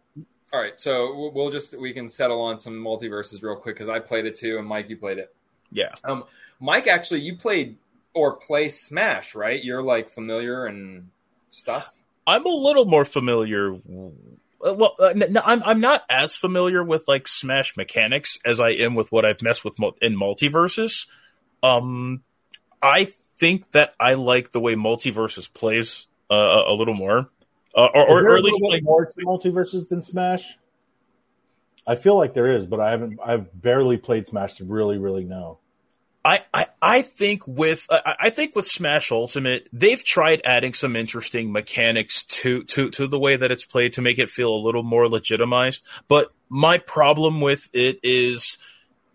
All 0.52 0.61
right, 0.61 0.78
so 0.81 1.31
we'll- 1.35 1.50
just 1.50 1.78
we 1.78 1.93
can 1.93 2.09
settle 2.09 2.40
on 2.40 2.59
some 2.59 2.75
MultiVersus 2.75 3.43
real 3.43 3.57
quick 3.57 3.75
because 3.76 3.88
I 3.88 3.99
played 3.99 4.25
it 4.25 4.35
too, 4.35 4.57
and 4.59 4.67
Mike, 4.67 4.88
you 4.88 4.97
played 4.97 5.19
it. 5.19 5.35
Yeah. 5.71 5.93
Um, 6.05 6.25
Mike, 6.59 6.87
actually, 6.87 7.21
you 7.21 7.37
played 7.37 7.76
or 8.14 8.33
play 8.37 8.71
Smash, 8.71 9.35
right? 9.35 9.62
You're 9.62 9.83
like 9.83 10.09
familiar 10.09 10.64
and 10.64 11.11
stuff. 11.50 11.90
I'm 12.26 12.47
a 12.47 12.49
little 12.49 12.87
more 12.87 13.05
familiar. 13.05 13.75
uh, 13.75 13.78
Well, 14.75 14.95
uh, 14.99 15.09
n- 15.09 15.23
n- 15.23 15.43
I'm 15.45 15.62
I'm 15.62 15.81
not 15.81 16.05
as 16.09 16.35
familiar 16.35 16.83
with 16.83 17.07
like 17.07 17.28
Smash 17.28 17.76
mechanics 17.76 18.38
as 18.45 18.59
I 18.59 18.71
am 18.71 18.95
with 18.95 19.12
what 19.12 19.26
I've 19.26 19.43
messed 19.43 19.64
with 19.67 19.76
in 20.00 20.17
MultiVersus. 20.19 21.09
Um, 21.62 22.23
I 22.82 23.12
think 23.38 23.70
that 23.73 23.94
I 23.99 24.14
like 24.14 24.52
the 24.52 24.61
way 24.61 24.75
MultiVersus 24.75 25.52
plays 25.52 26.06
uh, 26.30 26.62
a 26.66 26.73
little 26.73 26.94
more, 26.94 27.28
uh, 27.75 27.88
or, 27.94 28.08
or, 28.08 28.23
there 28.23 28.30
or 28.30 28.35
a 28.35 28.38
at 28.38 28.44
least 28.44 28.61
like, 28.61 28.82
more 28.82 29.06
to 29.06 29.20
MultiVersus 29.25 29.88
than 29.88 30.02
Smash? 30.02 30.58
I 31.87 31.94
feel 31.94 32.16
like 32.16 32.35
there 32.35 32.52
is, 32.52 32.66
but 32.66 32.80
I 32.80 32.90
haven't. 32.90 33.18
I've 33.25 33.49
barely 33.61 33.97
played 33.97 34.26
Smash 34.26 34.54
to 34.54 34.64
really, 34.64 34.99
really 34.99 35.25
know. 35.25 35.58
I, 36.25 36.42
I, 36.52 36.66
I 36.82 37.02
think 37.02 37.47
with 37.47 37.87
I, 37.88 38.16
I 38.20 38.30
think 38.30 38.54
with 38.54 38.66
Smash 38.66 39.11
Ultimate, 39.11 39.68
they've 39.73 40.02
tried 40.04 40.42
adding 40.44 40.75
some 40.75 40.97
interesting 40.97 41.50
mechanics 41.50 42.25
to, 42.25 42.64
to 42.64 42.90
to 42.90 43.06
the 43.06 43.18
way 43.18 43.37
that 43.37 43.50
it's 43.50 43.64
played 43.64 43.94
to 43.94 44.02
make 44.02 44.18
it 44.18 44.30
feel 44.30 44.54
a 44.54 44.61
little 44.61 44.82
more 44.82 45.08
legitimized. 45.08 45.82
But 46.08 46.30
my 46.50 46.78
problem 46.78 47.40
with 47.40 47.68
it 47.73 48.00
is 48.02 48.58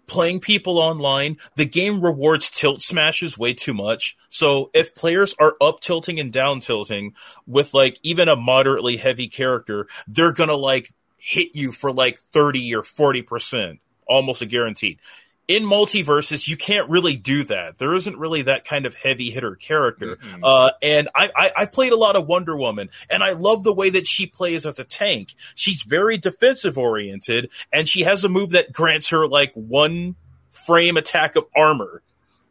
playing 0.07 0.39
people 0.39 0.79
online. 0.79 1.37
The 1.55 1.65
game 1.65 2.01
rewards 2.01 2.49
tilt 2.49 2.81
smashes 2.81 3.37
way 3.37 3.53
too 3.53 3.73
much. 3.73 4.17
So 4.29 4.69
if 4.73 4.95
players 4.95 5.35
are 5.39 5.55
up 5.61 5.79
tilting 5.79 6.19
and 6.19 6.31
down 6.31 6.59
tilting 6.59 7.13
with 7.47 7.73
like 7.73 7.99
even 8.03 8.29
a 8.29 8.35
moderately 8.35 8.97
heavy 8.97 9.27
character, 9.27 9.87
they're 10.07 10.33
gonna 10.33 10.55
like 10.55 10.91
hit 11.17 11.49
you 11.53 11.71
for 11.71 11.91
like 11.91 12.19
thirty 12.19 12.75
or 12.75 12.83
forty 12.83 13.21
percent, 13.21 13.79
almost 14.07 14.41
a 14.41 14.45
guaranteed 14.45 14.99
in 15.47 15.63
MultiVersus, 15.63 16.47
you 16.47 16.55
can't 16.55 16.89
really 16.89 17.15
do 17.15 17.43
that. 17.45 17.77
There 17.77 17.93
isn't 17.93 18.17
really 18.17 18.43
that 18.43 18.65
kind 18.65 18.85
of 18.85 18.95
heavy 18.95 19.29
hitter 19.29 19.55
character. 19.55 20.17
Uh, 20.41 20.71
and 20.81 21.09
I, 21.15 21.29
I, 21.35 21.51
I 21.57 21.65
played 21.65 21.91
a 21.91 21.97
lot 21.97 22.15
of 22.15 22.27
Wonder 22.27 22.55
Woman, 22.55 22.89
and 23.09 23.23
I 23.23 23.31
love 23.31 23.63
the 23.63 23.73
way 23.73 23.89
that 23.89 24.07
she 24.07 24.25
plays 24.25 24.65
as 24.65 24.79
a 24.79 24.83
tank. 24.83 25.35
She's 25.55 25.83
very 25.83 26.17
defensive 26.17 26.77
oriented, 26.77 27.49
and 27.71 27.87
she 27.87 28.03
has 28.03 28.23
a 28.23 28.29
move 28.29 28.51
that 28.51 28.71
grants 28.71 29.09
her 29.09 29.27
like 29.27 29.51
one 29.53 30.15
frame 30.51 30.97
attack 30.97 31.35
of 31.35 31.45
armor. 31.55 32.01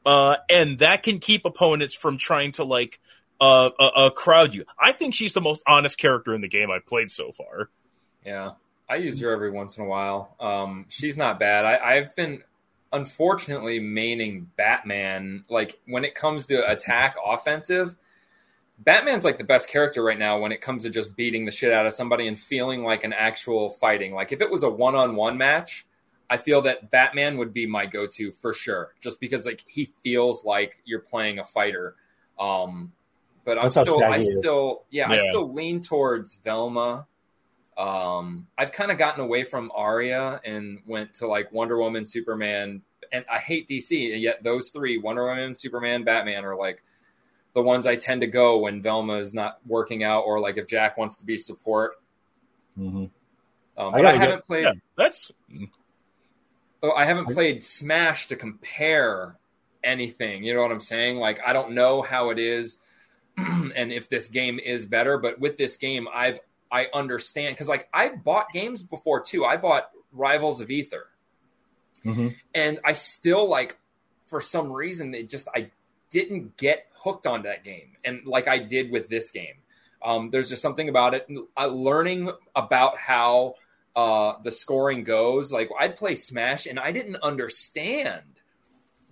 Uh, 0.05 0.37
and 0.51 0.81
that 0.81 1.03
can 1.03 1.19
keep 1.19 1.45
opponents 1.45 1.95
from 1.95 2.19
trying 2.19 2.53
to 2.53 2.65
like 2.65 3.01
uh, 3.41 3.71
uh, 3.79 3.91
uh, 3.95 4.11
crowd 4.11 4.55
you. 4.55 4.65
I 4.79 4.93
think 4.93 5.15
she's 5.15 5.33
the 5.33 5.41
most 5.41 5.63
honest 5.67 5.97
character 5.97 6.35
in 6.35 6.41
the 6.41 6.49
game 6.49 6.71
I've 6.71 6.87
played 6.87 7.11
so 7.11 7.33
far. 7.33 7.71
Yeah, 8.25 8.53
I 8.89 8.97
use 8.97 9.21
her 9.21 9.33
every 9.33 9.51
once 9.51 9.79
in 9.79 9.85
a 9.85 9.87
while. 9.87 10.37
Um, 10.39 10.87
she's 10.89 11.17
not 11.17 11.41
bad. 11.41 11.65
I, 11.65 11.97
I've 11.97 12.15
been 12.15 12.43
unfortunately 12.93 13.81
maining 13.81 14.47
Batman. 14.57 15.45
Like 15.49 15.81
when 15.87 16.05
it 16.05 16.15
comes 16.15 16.47
to 16.47 16.71
attack 16.71 17.17
offensive, 17.25 17.97
Batman's 18.79 19.25
like 19.25 19.39
the 19.39 19.45
best 19.45 19.69
character 19.69 20.03
right 20.03 20.19
now 20.19 20.39
when 20.39 20.53
it 20.53 20.61
comes 20.61 20.83
to 20.83 20.91
just 20.91 21.17
beating 21.17 21.45
the 21.45 21.53
shit 21.53 21.73
out 21.73 21.87
of 21.87 21.93
somebody 21.93 22.27
and 22.27 22.39
feeling 22.39 22.83
like 22.83 23.05
an 23.05 23.13
actual 23.13 23.71
fighting. 23.71 24.13
Like 24.15 24.33
if 24.33 24.41
it 24.41 24.51
was 24.51 24.63
a 24.63 24.71
one 24.71 24.95
on 24.95 25.15
one 25.17 25.39
match, 25.39 25.87
I 26.29 26.37
feel 26.39 26.63
that 26.63 26.91
Batman 26.91 27.37
would 27.39 27.53
be 27.53 27.67
my 27.67 27.87
go 27.87 28.07
to 28.07 28.33
for 28.33 28.53
sure, 28.53 28.95
just 29.01 29.21
because 29.21 29.45
like 29.47 29.65
he 29.67 29.91
feels 30.03 30.45
like 30.45 30.79
you're 30.85 31.01
playing 31.01 31.39
a 31.39 31.45
fighter. 31.45 31.95
Um, 32.39 32.93
but 33.45 33.59
I'm 33.59 33.65
That's 33.65 33.81
still, 33.81 34.03
I 34.03 34.21
still, 34.21 34.85
yeah, 34.91 35.11
I 35.11 35.19
still 35.19 35.53
lean 35.53 35.81
towards 35.81 36.37
Velma. 36.37 37.07
Um, 37.83 38.47
I've 38.57 38.71
kind 38.71 38.93
of 38.93 38.99
gotten 38.99 39.25
away 39.25 39.43
from 39.43 39.73
Arya 39.75 40.41
and 40.45 40.81
went 40.87 41.15
to 41.15 41.27
like 41.27 41.51
Wonder 41.51 41.79
Woman, 41.79 42.07
Superman, 42.07 42.81
and 43.11 43.25
I 43.31 43.39
hate 43.39 43.69
DC. 43.69 44.13
And 44.13 44.23
yet 44.23 44.45
those 44.45 44.69
three, 44.69 44.99
Wonder 44.99 45.27
Woman, 45.27 45.57
Superman, 45.57 46.05
Batman, 46.05 46.45
are 46.45 46.55
like 46.55 46.81
the 47.55 47.63
ones 47.63 47.85
I 47.89 47.97
tend 47.97 48.21
to 48.21 48.29
go 48.29 48.59
when 48.59 48.83
Velma 48.83 49.15
is 49.15 49.35
not 49.35 49.59
working 49.67 50.05
out, 50.05 50.21
or 50.21 50.39
like 50.39 50.59
if 50.59 50.69
Jack 50.69 50.97
wants 50.97 51.17
to 51.17 51.25
be 51.25 51.37
support. 51.37 51.95
Mm-hmm. 52.79 53.07
Um, 53.77 53.89
I 53.89 53.91
but 53.91 54.07
I, 54.07 54.13
haven't 54.13 54.37
get- 54.37 54.47
played. 54.47 54.65
Yeah, 54.65 54.73
that's 54.97 55.33
Oh, 56.85 56.93
I 56.93 57.05
haven't 57.05 57.27
played 57.27 57.65
Smash 57.65 58.29
to 58.29 58.37
compare 58.37 59.37
anything. 59.83 60.45
You 60.45 60.55
know 60.55 60.63
what 60.63 60.71
I'm 60.71 60.81
saying? 60.81 61.17
Like 61.17 61.41
I 61.45 61.53
don't 61.53 61.73
know 61.73 62.03
how 62.03 62.31
it 62.31 62.39
is 62.39 62.79
and 63.37 63.93
if 63.93 64.09
this 64.09 64.29
game 64.29 64.61
is 64.61 64.87
better, 64.87 65.19
but 65.19 65.41
with 65.41 65.59
this 65.59 65.77
game 65.77 66.07
I've 66.13 66.39
I 66.73 66.89
understand 66.95 67.57
cuz 67.57 67.69
like 67.69 67.89
I've 67.93 68.25
bought 68.25 68.53
games 68.53 68.83
before 68.83 69.21
too. 69.21 69.45
I 69.45 69.57
bought 69.59 69.91
Rivals 70.13 70.61
of 70.61 70.71
Aether 70.71 71.07
Mm-hmm. 72.05 72.29
and 72.53 72.81
I 72.85 72.95
still 72.95 73.49
like 73.49 73.79
for 74.27 74.41
some 74.41 74.73
reason 74.73 75.15
it 75.15 75.29
just 75.29 75.47
I 75.55 75.71
didn't 76.11 76.57
get 76.57 76.87
hooked 76.95 77.29
on 77.29 77.43
that 77.43 77.63
game 77.63 77.93
and 78.05 78.27
like 78.27 78.49
I 78.49 78.59
did 78.59 78.91
with 78.91 79.09
this 79.09 79.31
game. 79.31 79.55
Um, 80.05 80.31
there's 80.31 80.49
just 80.49 80.63
something 80.63 80.89
about 80.89 81.15
it. 81.15 81.29
Uh, 81.57 81.67
learning 81.67 82.29
about 82.57 82.99
how 82.99 83.55
uh, 83.95 84.33
the 84.43 84.51
scoring 84.51 85.05
goes, 85.05 85.53
like 85.53 85.71
I'd 85.79 85.95
play 85.95 86.17
Smash 86.17 86.67
and 86.67 86.81
I 86.81 86.91
didn't 86.91 87.17
understand. 87.23 88.23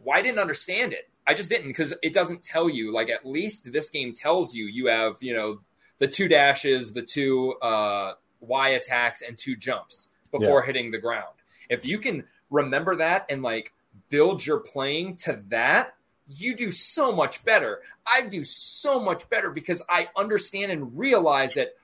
Why 0.02 0.16
I 0.18 0.22
didn't 0.22 0.40
understand 0.40 0.92
it? 0.92 1.08
I 1.26 1.34
just 1.34 1.48
didn't 1.48 1.68
because 1.68 1.94
it 2.02 2.12
doesn't 2.12 2.42
tell 2.42 2.68
you. 2.68 2.92
Like 2.92 3.08
at 3.08 3.24
least 3.24 3.72
this 3.72 3.88
game 3.90 4.14
tells 4.14 4.52
you 4.52 4.64
you 4.64 4.86
have 4.86 5.16
you 5.20 5.32
know 5.34 5.60
the 6.00 6.08
two 6.08 6.26
dashes, 6.26 6.92
the 6.92 7.02
two 7.02 7.52
uh, 7.62 8.14
Y 8.40 8.68
attacks, 8.70 9.22
and 9.22 9.38
two 9.38 9.54
jumps 9.54 10.08
before 10.32 10.62
hitting 10.66 10.90
the 10.90 10.98
ground. 10.98 11.34
If 11.68 11.86
you 11.86 11.98
can 11.98 12.24
remember 12.50 12.96
that 12.96 13.26
and 13.30 13.42
like 13.42 13.72
build 14.08 14.44
your 14.44 14.58
playing 14.58 15.16
to 15.18 15.40
that, 15.48 15.94
you 16.26 16.56
do 16.56 16.70
so 16.70 17.12
much 17.12 17.44
better. 17.44 17.80
I 18.06 18.22
do 18.22 18.42
so 18.44 19.00
much 19.00 19.28
better 19.30 19.50
because 19.50 19.82
I 19.88 20.08
understand 20.16 20.72
and 20.72 20.96
realize 20.98 21.54
that, 21.54 21.74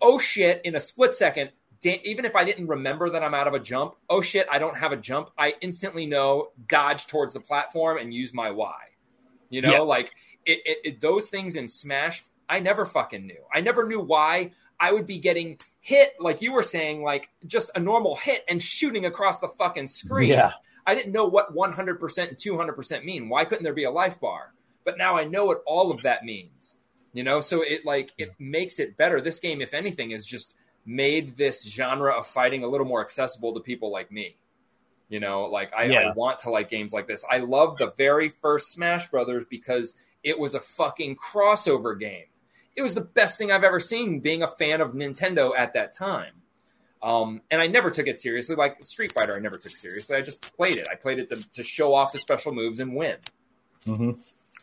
oh 0.00 0.18
shit, 0.18 0.60
in 0.64 0.74
a 0.74 0.80
split 0.80 1.14
second, 1.14 1.50
even 1.82 2.24
if 2.24 2.34
I 2.34 2.44
didn't 2.44 2.66
remember 2.66 3.10
that 3.10 3.22
I'm 3.22 3.34
out 3.34 3.46
of 3.46 3.54
a 3.54 3.60
jump, 3.60 3.94
oh 4.08 4.20
shit, 4.20 4.46
I 4.50 4.58
don't 4.58 4.76
have 4.76 4.92
a 4.92 4.96
jump, 4.96 5.30
I 5.38 5.54
instantly 5.60 6.06
know 6.06 6.48
dodge 6.66 7.06
towards 7.06 7.34
the 7.34 7.40
platform 7.40 7.98
and 7.98 8.12
use 8.12 8.32
my 8.32 8.50
Y. 8.50 8.74
You 9.50 9.62
know, 9.62 9.72
Yeah. 9.72 9.80
like 9.80 10.12
it, 10.44 10.60
it, 10.64 10.78
it, 10.84 11.00
those 11.00 11.28
things 11.28 11.54
in 11.54 11.68
Smash, 11.68 12.24
I 12.48 12.60
never 12.60 12.84
fucking 12.84 13.26
knew. 13.26 13.42
I 13.52 13.60
never 13.60 13.86
knew 13.86 14.00
why 14.00 14.52
I 14.78 14.92
would 14.92 15.06
be 15.06 15.18
getting 15.18 15.58
hit, 15.80 16.10
like 16.20 16.42
you 16.42 16.52
were 16.52 16.62
saying, 16.62 17.02
like 17.02 17.28
just 17.46 17.70
a 17.74 17.80
normal 17.80 18.16
hit 18.16 18.44
and 18.48 18.62
shooting 18.62 19.06
across 19.06 19.40
the 19.40 19.48
fucking 19.48 19.86
screen. 19.88 20.30
Yeah. 20.30 20.52
I 20.86 20.94
didn't 20.94 21.12
know 21.12 21.26
what 21.26 21.54
100% 21.54 22.28
and 22.28 22.36
200% 22.36 23.04
mean. 23.04 23.28
Why 23.28 23.44
couldn't 23.44 23.64
there 23.64 23.72
be 23.72 23.84
a 23.84 23.90
life 23.90 24.20
bar? 24.20 24.52
But 24.84 24.98
now 24.98 25.16
I 25.16 25.24
know 25.24 25.46
what 25.46 25.62
all 25.66 25.90
of 25.90 26.02
that 26.02 26.24
means. 26.24 26.76
You 27.12 27.24
know, 27.24 27.40
so 27.40 27.62
it 27.62 27.86
like 27.86 28.12
it 28.18 28.32
makes 28.38 28.78
it 28.78 28.98
better. 28.98 29.22
This 29.22 29.38
game, 29.38 29.62
if 29.62 29.72
anything, 29.72 30.10
has 30.10 30.26
just 30.26 30.54
made 30.84 31.36
this 31.38 31.66
genre 31.66 32.12
of 32.12 32.26
fighting 32.26 32.62
a 32.62 32.68
little 32.68 32.86
more 32.86 33.00
accessible 33.00 33.54
to 33.54 33.60
people 33.60 33.90
like 33.90 34.12
me. 34.12 34.36
You 35.08 35.20
know, 35.20 35.44
like 35.44 35.72
I, 35.72 35.84
I 35.94 36.12
want 36.14 36.40
to 36.40 36.50
like 36.50 36.68
games 36.68 36.92
like 36.92 37.08
this. 37.08 37.24
I 37.30 37.38
love 37.38 37.78
the 37.78 37.94
very 37.96 38.28
first 38.28 38.70
Smash 38.70 39.08
Brothers 39.08 39.44
because 39.48 39.94
it 40.22 40.38
was 40.38 40.54
a 40.54 40.60
fucking 40.60 41.16
crossover 41.16 41.98
game. 41.98 42.26
It 42.76 42.82
was 42.82 42.94
the 42.94 43.00
best 43.00 43.38
thing 43.38 43.50
I've 43.50 43.64
ever 43.64 43.80
seen 43.80 44.20
being 44.20 44.42
a 44.42 44.48
fan 44.48 44.80
of 44.80 44.92
Nintendo 44.92 45.52
at 45.56 45.72
that 45.74 45.94
time. 45.94 46.32
Um, 47.02 47.42
and 47.50 47.60
I 47.60 47.66
never 47.66 47.90
took 47.90 48.06
it 48.06 48.18
seriously. 48.18 48.56
Like 48.56 48.82
Street 48.82 49.12
Fighter, 49.12 49.34
I 49.36 49.38
never 49.38 49.56
took 49.56 49.72
seriously. 49.72 50.16
I 50.16 50.22
just 50.22 50.40
played 50.56 50.76
it. 50.76 50.88
I 50.90 50.96
played 50.96 51.18
it 51.18 51.28
to, 51.30 51.52
to 51.52 51.62
show 51.62 51.94
off 51.94 52.12
the 52.12 52.18
special 52.18 52.52
moves 52.52 52.80
and 52.80 52.96
win. 52.96 53.16
Mm-hmm. 53.86 54.10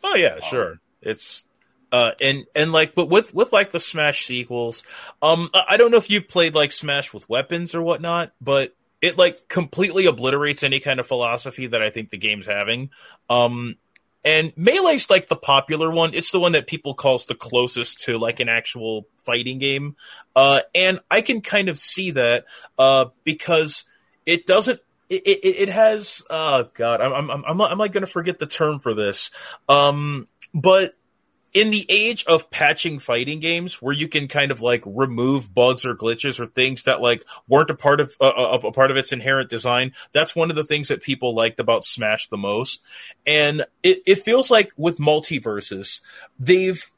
Oh 0.04 0.14
yeah, 0.16 0.40
sure. 0.40 0.80
It's 1.00 1.44
uh 1.92 2.12
and 2.20 2.44
and 2.54 2.72
like 2.72 2.94
but 2.94 3.08
with 3.08 3.34
with 3.34 3.52
like 3.52 3.72
the 3.72 3.80
Smash 3.80 4.26
sequels, 4.26 4.82
um 5.22 5.48
I 5.54 5.64
I 5.70 5.76
don't 5.76 5.90
know 5.90 5.96
if 5.96 6.10
you've 6.10 6.28
played 6.28 6.54
like 6.54 6.72
Smash 6.72 7.14
with 7.14 7.28
weapons 7.28 7.74
or 7.74 7.82
whatnot, 7.82 8.32
but 8.40 8.74
it 9.00 9.16
like 9.16 9.48
completely 9.48 10.06
obliterates 10.06 10.62
any 10.62 10.80
kind 10.80 11.00
of 11.00 11.06
philosophy 11.06 11.68
that 11.68 11.82
I 11.82 11.90
think 11.90 12.10
the 12.10 12.18
game's 12.18 12.46
having. 12.46 12.90
Um 13.30 13.76
and 14.24 14.54
Melee's 14.56 15.10
like 15.10 15.28
the 15.28 15.36
popular 15.36 15.90
one. 15.90 16.14
It's 16.14 16.32
the 16.32 16.40
one 16.40 16.52
that 16.52 16.66
people 16.66 16.94
calls 16.94 17.26
the 17.26 17.34
closest 17.34 18.00
to 18.04 18.18
like 18.18 18.40
an 18.40 18.48
actual 18.48 19.06
fighting 19.18 19.58
game. 19.58 19.96
Uh 20.34 20.60
and 20.74 21.00
I 21.10 21.20
can 21.20 21.40
kind 21.40 21.68
of 21.68 21.78
see 21.78 22.12
that 22.12 22.46
uh 22.78 23.06
because 23.24 23.84
it 24.26 24.46
doesn't 24.46 24.80
it, 25.10 25.22
it, 25.26 25.56
it 25.62 25.68
has 25.68 26.22
oh 26.30 26.68
god 26.74 27.00
I'm 27.00 27.30
I'm 27.30 27.44
I'm 27.44 27.60
I'm 27.60 27.78
like 27.78 27.92
going 27.92 28.06
to 28.06 28.10
forget 28.10 28.38
the 28.38 28.46
term 28.46 28.80
for 28.80 28.94
this 28.94 29.30
um 29.68 30.28
but 30.54 30.94
in 31.54 31.70
the 31.70 31.86
age 31.88 32.24
of 32.26 32.50
patching 32.50 32.98
fighting 32.98 33.40
games 33.40 33.80
where 33.80 33.94
you 33.94 34.08
can 34.08 34.28
kind 34.28 34.50
of 34.50 34.60
like 34.60 34.82
remove 34.84 35.54
bugs 35.54 35.86
or 35.86 35.94
glitches 35.94 36.40
or 36.40 36.46
things 36.46 36.82
that 36.82 37.00
like 37.00 37.24
weren't 37.48 37.70
a 37.70 37.74
part 37.74 38.00
of 38.00 38.14
uh, 38.20 38.32
a, 38.36 38.66
a 38.66 38.72
part 38.72 38.90
of 38.90 38.96
its 38.96 39.12
inherent 39.12 39.48
design 39.48 39.92
that's 40.12 40.34
one 40.36 40.50
of 40.50 40.56
the 40.56 40.64
things 40.64 40.88
that 40.88 41.02
people 41.02 41.34
liked 41.34 41.60
about 41.60 41.84
smash 41.84 42.28
the 42.28 42.36
most. 42.36 42.82
And 43.26 43.64
it, 43.82 44.02
it 44.06 44.22
feels 44.22 44.50
like 44.50 44.72
with 44.76 44.98
MultiVersus 44.98 46.00
they've 46.38 46.92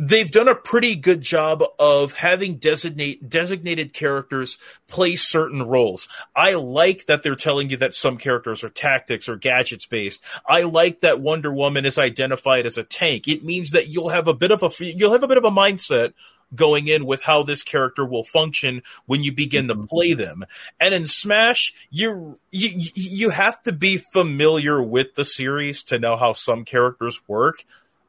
they've 0.00 0.30
done 0.30 0.48
a 0.48 0.54
pretty 0.54 0.96
good 0.96 1.20
job 1.20 1.62
of 1.78 2.14
having 2.14 2.56
designate 2.56 3.28
designated 3.28 3.92
characters 3.92 4.56
play 4.88 5.14
certain 5.14 5.62
roles. 5.62 6.08
I 6.34 6.54
like 6.54 7.06
that 7.06 7.22
they're 7.22 7.36
telling 7.36 7.68
you 7.68 7.76
that 7.78 7.92
some 7.92 8.16
characters 8.16 8.64
are 8.64 8.70
tactics 8.70 9.28
or 9.28 9.36
gadgets 9.36 9.84
based. 9.84 10.22
I 10.48 10.62
like 10.62 11.02
that 11.02 11.20
Wonder 11.20 11.52
Woman 11.52 11.84
is 11.84 11.98
identified 11.98 12.64
as 12.64 12.78
a 12.78 12.82
tank. 12.82 13.28
It 13.28 13.44
means 13.44 13.72
that 13.72 13.88
you'll 13.88 14.08
have 14.08 14.26
a 14.26 14.34
bit 14.34 14.50
of 14.50 14.62
a 14.62 14.70
you'll 14.78 15.12
have 15.12 15.22
a 15.22 15.28
bit 15.28 15.38
of 15.38 15.44
a 15.44 15.50
mindset 15.50 16.14
going 16.54 16.88
in 16.88 17.04
with 17.04 17.22
how 17.22 17.42
this 17.42 17.62
character 17.62 18.04
will 18.04 18.24
function 18.24 18.82
when 19.06 19.22
you 19.22 19.32
begin 19.32 19.68
to 19.68 19.74
mm-hmm. 19.74 19.84
play 19.84 20.14
them. 20.14 20.44
And 20.80 20.94
in 20.94 21.06
Smash, 21.06 21.74
you 21.90 22.38
you 22.50 22.90
you 22.94 23.30
have 23.30 23.62
to 23.64 23.72
be 23.72 23.98
familiar 23.98 24.82
with 24.82 25.14
the 25.14 25.26
series 25.26 25.84
to 25.84 25.98
know 25.98 26.16
how 26.16 26.32
some 26.32 26.64
characters 26.64 27.20
work. 27.28 27.64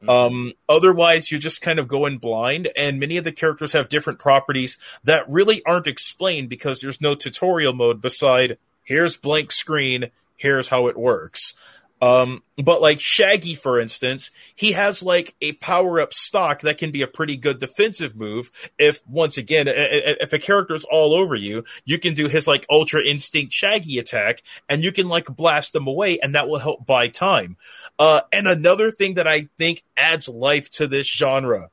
Um, 0.08 0.52
otherwise, 0.68 1.30
you're 1.30 1.40
just 1.40 1.60
kind 1.60 1.78
of 1.78 1.88
going 1.88 2.18
blind, 2.18 2.68
and 2.76 3.00
many 3.00 3.16
of 3.16 3.24
the 3.24 3.32
characters 3.32 3.72
have 3.72 3.88
different 3.88 4.18
properties 4.18 4.78
that 5.04 5.28
really 5.28 5.62
aren't 5.64 5.86
explained 5.86 6.48
because 6.48 6.80
there's 6.80 7.00
no 7.00 7.14
tutorial 7.14 7.72
mode 7.72 8.00
beside 8.00 8.58
here's 8.84 9.16
blank 9.16 9.52
screen, 9.52 10.10
here's 10.36 10.68
how 10.68 10.86
it 10.88 10.96
works. 10.96 11.54
Um, 12.02 12.42
but 12.56 12.82
like 12.82 12.98
Shaggy, 12.98 13.54
for 13.54 13.78
instance, 13.78 14.32
he 14.56 14.72
has 14.72 15.04
like 15.04 15.36
a 15.40 15.52
power 15.52 16.00
up 16.00 16.12
stock 16.12 16.62
that 16.62 16.76
can 16.76 16.90
be 16.90 17.02
a 17.02 17.06
pretty 17.06 17.36
good 17.36 17.60
defensive 17.60 18.16
move. 18.16 18.50
If 18.76 19.00
once 19.06 19.38
again, 19.38 19.66
if 19.68 20.32
a 20.32 20.40
character's 20.40 20.84
all 20.90 21.14
over 21.14 21.36
you, 21.36 21.62
you 21.84 22.00
can 22.00 22.14
do 22.14 22.26
his 22.26 22.48
like 22.48 22.66
ultra 22.68 23.04
instinct 23.04 23.52
Shaggy 23.52 23.98
attack 23.98 24.42
and 24.68 24.82
you 24.82 24.90
can 24.90 25.08
like 25.08 25.26
blast 25.26 25.72
them 25.72 25.86
away 25.86 26.18
and 26.18 26.34
that 26.34 26.48
will 26.48 26.58
help 26.58 26.84
buy 26.84 27.06
time. 27.06 27.56
Uh, 28.00 28.22
and 28.32 28.48
another 28.48 28.90
thing 28.90 29.14
that 29.14 29.28
I 29.28 29.48
think 29.56 29.84
adds 29.96 30.28
life 30.28 30.70
to 30.70 30.88
this 30.88 31.06
genre, 31.06 31.70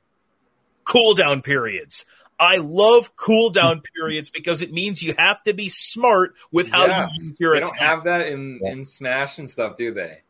cooldown 0.84 1.42
periods. 1.42 2.04
I 2.40 2.56
love 2.56 3.14
cooldown 3.16 3.82
periods 3.94 4.30
because 4.30 4.62
it 4.62 4.72
means 4.72 5.02
you 5.02 5.14
have 5.18 5.42
to 5.44 5.52
be 5.52 5.68
smart 5.68 6.34
with 6.50 6.68
how 6.70 6.86
Yes. 6.86 7.12
you 7.18 7.24
use 7.28 7.36
your 7.40 7.54
They 7.54 7.58
attack. 7.62 7.78
don't 7.78 7.86
have 7.86 8.04
that 8.04 8.26
in, 8.28 8.58
in 8.64 8.86
Smash 8.86 9.38
and 9.38 9.48
stuff, 9.50 9.76
do 9.76 9.92
they? 9.92 10.22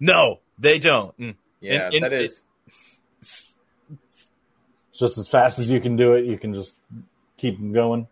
no, 0.00 0.40
they 0.58 0.78
don't. 0.78 1.16
Mm. 1.18 1.36
Yeah, 1.60 1.84
And- 1.86 1.94
and 1.94 2.04
that 2.04 2.12
it- 2.14 2.22
is. 2.22 2.42
just 4.92 5.18
as 5.18 5.28
fast 5.28 5.58
as 5.58 5.70
you 5.70 5.80
can 5.80 5.96
do 5.96 6.14
it, 6.14 6.24
you 6.24 6.38
can 6.38 6.54
just 6.54 6.74
keep 7.36 7.56
them 7.58 7.72
going. 7.72 8.06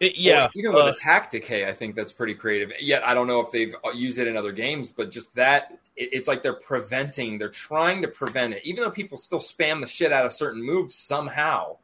It- 0.00 0.16
yeah, 0.16 0.42
Well, 0.42 0.50
even 0.56 0.72
with 0.72 0.82
uh, 0.84 0.92
attack 0.96 1.30
decay, 1.30 1.68
I 1.68 1.72
think 1.74 1.94
that's 1.94 2.12
pretty 2.12 2.34
creative. 2.34 2.72
Yet 2.80 3.06
I 3.06 3.14
don't 3.14 3.26
know 3.28 3.40
if 3.40 3.52
they've 3.52 3.74
used 3.94 4.18
it 4.18 4.26
in 4.26 4.36
other 4.36 4.50
games, 4.52 4.90
but 4.90 5.10
just 5.12 5.34
that 5.36 5.78
it, 5.96 6.08
it's 6.12 6.26
like 6.28 6.42
they're 6.42 6.54
preventing, 6.54 7.38
they're 7.38 7.48
trying 7.48 8.02
to 8.02 8.08
prevent 8.08 8.54
it. 8.54 8.62
Even 8.64 8.82
though 8.82 8.90
people 8.90 9.16
still 9.16 9.38
spam 9.38 9.80
the 9.80 9.86
shit 9.86 10.12
out 10.12 10.24
of 10.26 10.32
certain 10.32 10.62
moves 10.64 10.94
somehow, 10.96 11.76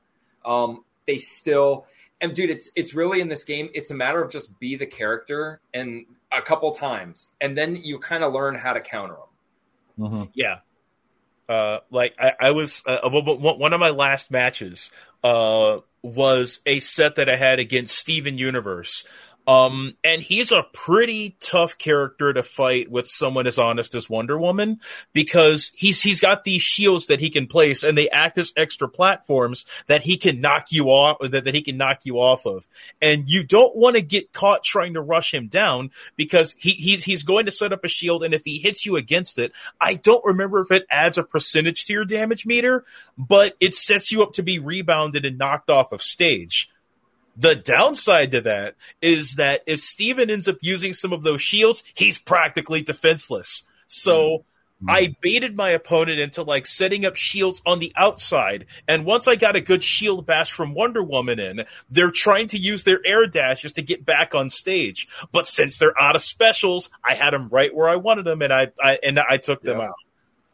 um, 0.44 0.84
they 1.08 1.18
still. 1.18 1.86
And 2.20 2.34
dude, 2.34 2.50
it's 2.50 2.70
it's 2.76 2.94
really 2.94 3.20
in 3.20 3.28
this 3.28 3.42
game. 3.42 3.70
It's 3.74 3.90
a 3.90 3.94
matter 3.94 4.22
of 4.22 4.30
just 4.30 4.58
be 4.60 4.76
the 4.76 4.86
character 4.86 5.60
and 5.74 6.06
a 6.30 6.42
couple 6.42 6.70
times, 6.70 7.28
and 7.40 7.58
then 7.58 7.74
you 7.74 7.98
kind 7.98 8.22
of 8.22 8.32
learn 8.32 8.54
how 8.54 8.74
to 8.74 8.80
counter 8.80 9.14
them. 9.14 10.06
Mm-hmm. 10.06 10.22
yeah. 10.34 10.58
Uh, 11.48 11.78
like 11.90 12.14
I, 12.18 12.32
I 12.38 12.50
was 12.50 12.82
uh, 12.86 13.00
w- 13.00 13.24
w- 13.24 13.58
one 13.58 13.72
of 13.72 13.80
my 13.80 13.90
last 13.90 14.30
matches 14.30 14.90
uh, 15.24 15.78
was 16.02 16.60
a 16.66 16.80
set 16.80 17.16
that 17.16 17.28
I 17.28 17.36
had 17.36 17.58
against 17.58 17.96
Steven 17.96 18.36
Universe. 18.36 19.06
Um, 19.48 19.96
and 20.04 20.20
he's 20.20 20.52
a 20.52 20.66
pretty 20.74 21.34
tough 21.40 21.78
character 21.78 22.34
to 22.34 22.42
fight 22.42 22.90
with 22.90 23.08
someone 23.08 23.46
as 23.46 23.58
honest 23.58 23.94
as 23.94 24.10
Wonder 24.10 24.38
Woman 24.38 24.80
because 25.14 25.72
he's 25.74 26.02
he's 26.02 26.20
got 26.20 26.44
these 26.44 26.60
shields 26.60 27.06
that 27.06 27.18
he 27.18 27.30
can 27.30 27.46
place 27.46 27.82
and 27.82 27.96
they 27.96 28.10
act 28.10 28.36
as 28.36 28.52
extra 28.58 28.90
platforms 28.90 29.64
that 29.86 30.02
he 30.02 30.18
can 30.18 30.42
knock 30.42 30.66
you 30.70 30.88
off 30.88 31.16
that, 31.20 31.44
that 31.44 31.54
he 31.54 31.62
can 31.62 31.78
knock 31.78 32.00
you 32.04 32.16
off 32.20 32.44
of. 32.44 32.68
And 33.00 33.26
you 33.26 33.42
don't 33.42 33.74
want 33.74 33.96
to 33.96 34.02
get 34.02 34.34
caught 34.34 34.62
trying 34.62 34.92
to 34.94 35.00
rush 35.00 35.32
him 35.32 35.48
down 35.48 35.92
because 36.14 36.54
he 36.58 36.72
he's 36.72 37.02
he's 37.02 37.22
going 37.22 37.46
to 37.46 37.50
set 37.50 37.72
up 37.72 37.84
a 37.84 37.88
shield 37.88 38.24
and 38.24 38.34
if 38.34 38.42
he 38.44 38.58
hits 38.58 38.84
you 38.84 38.96
against 38.96 39.38
it, 39.38 39.52
I 39.80 39.94
don't 39.94 40.26
remember 40.26 40.60
if 40.60 40.70
it 40.70 40.84
adds 40.90 41.16
a 41.16 41.22
percentage 41.22 41.86
to 41.86 41.94
your 41.94 42.04
damage 42.04 42.44
meter, 42.44 42.84
but 43.16 43.56
it 43.60 43.74
sets 43.74 44.12
you 44.12 44.22
up 44.22 44.34
to 44.34 44.42
be 44.42 44.58
rebounded 44.58 45.24
and 45.24 45.38
knocked 45.38 45.70
off 45.70 45.92
of 45.92 46.02
stage. 46.02 46.68
The 47.38 47.54
downside 47.54 48.32
to 48.32 48.40
that 48.42 48.74
is 49.00 49.36
that 49.36 49.62
if 49.66 49.80
Steven 49.80 50.28
ends 50.28 50.48
up 50.48 50.56
using 50.60 50.92
some 50.92 51.12
of 51.12 51.22
those 51.22 51.40
shields, 51.40 51.84
he's 51.94 52.18
practically 52.18 52.82
defenseless. 52.82 53.62
So 53.86 54.44
I 54.86 55.16
baited 55.20 55.56
my 55.56 55.70
opponent 55.70 56.20
into 56.20 56.42
like 56.42 56.66
setting 56.66 57.04
up 57.04 57.16
shields 57.16 57.62
on 57.66 57.78
the 57.78 57.92
outside. 57.96 58.66
And 58.86 59.04
once 59.04 59.26
I 59.26 59.34
got 59.36 59.56
a 59.56 59.60
good 59.60 59.82
shield 59.82 60.26
bash 60.26 60.52
from 60.52 60.74
Wonder 60.74 61.02
Woman 61.02 61.38
in, 61.38 61.64
they're 61.90 62.10
trying 62.12 62.48
to 62.48 62.58
use 62.58 62.84
their 62.84 63.00
air 63.04 63.26
dashes 63.26 63.72
to 63.72 63.82
get 63.82 64.04
back 64.04 64.34
on 64.34 64.50
stage. 64.50 65.08
But 65.32 65.46
since 65.46 65.78
they're 65.78 65.98
out 66.00 66.16
of 66.16 66.22
specials, 66.22 66.90
I 67.02 67.14
had 67.14 67.32
them 67.32 67.48
right 67.48 67.74
where 67.74 67.88
I 67.88 67.96
wanted 67.96 68.24
them 68.24 68.42
and 68.42 68.52
I, 68.52 68.72
I 68.82 68.98
and 69.02 69.18
I 69.18 69.36
took 69.38 69.62
them 69.62 69.78
Yeah. 69.78 69.84
out. 69.84 69.94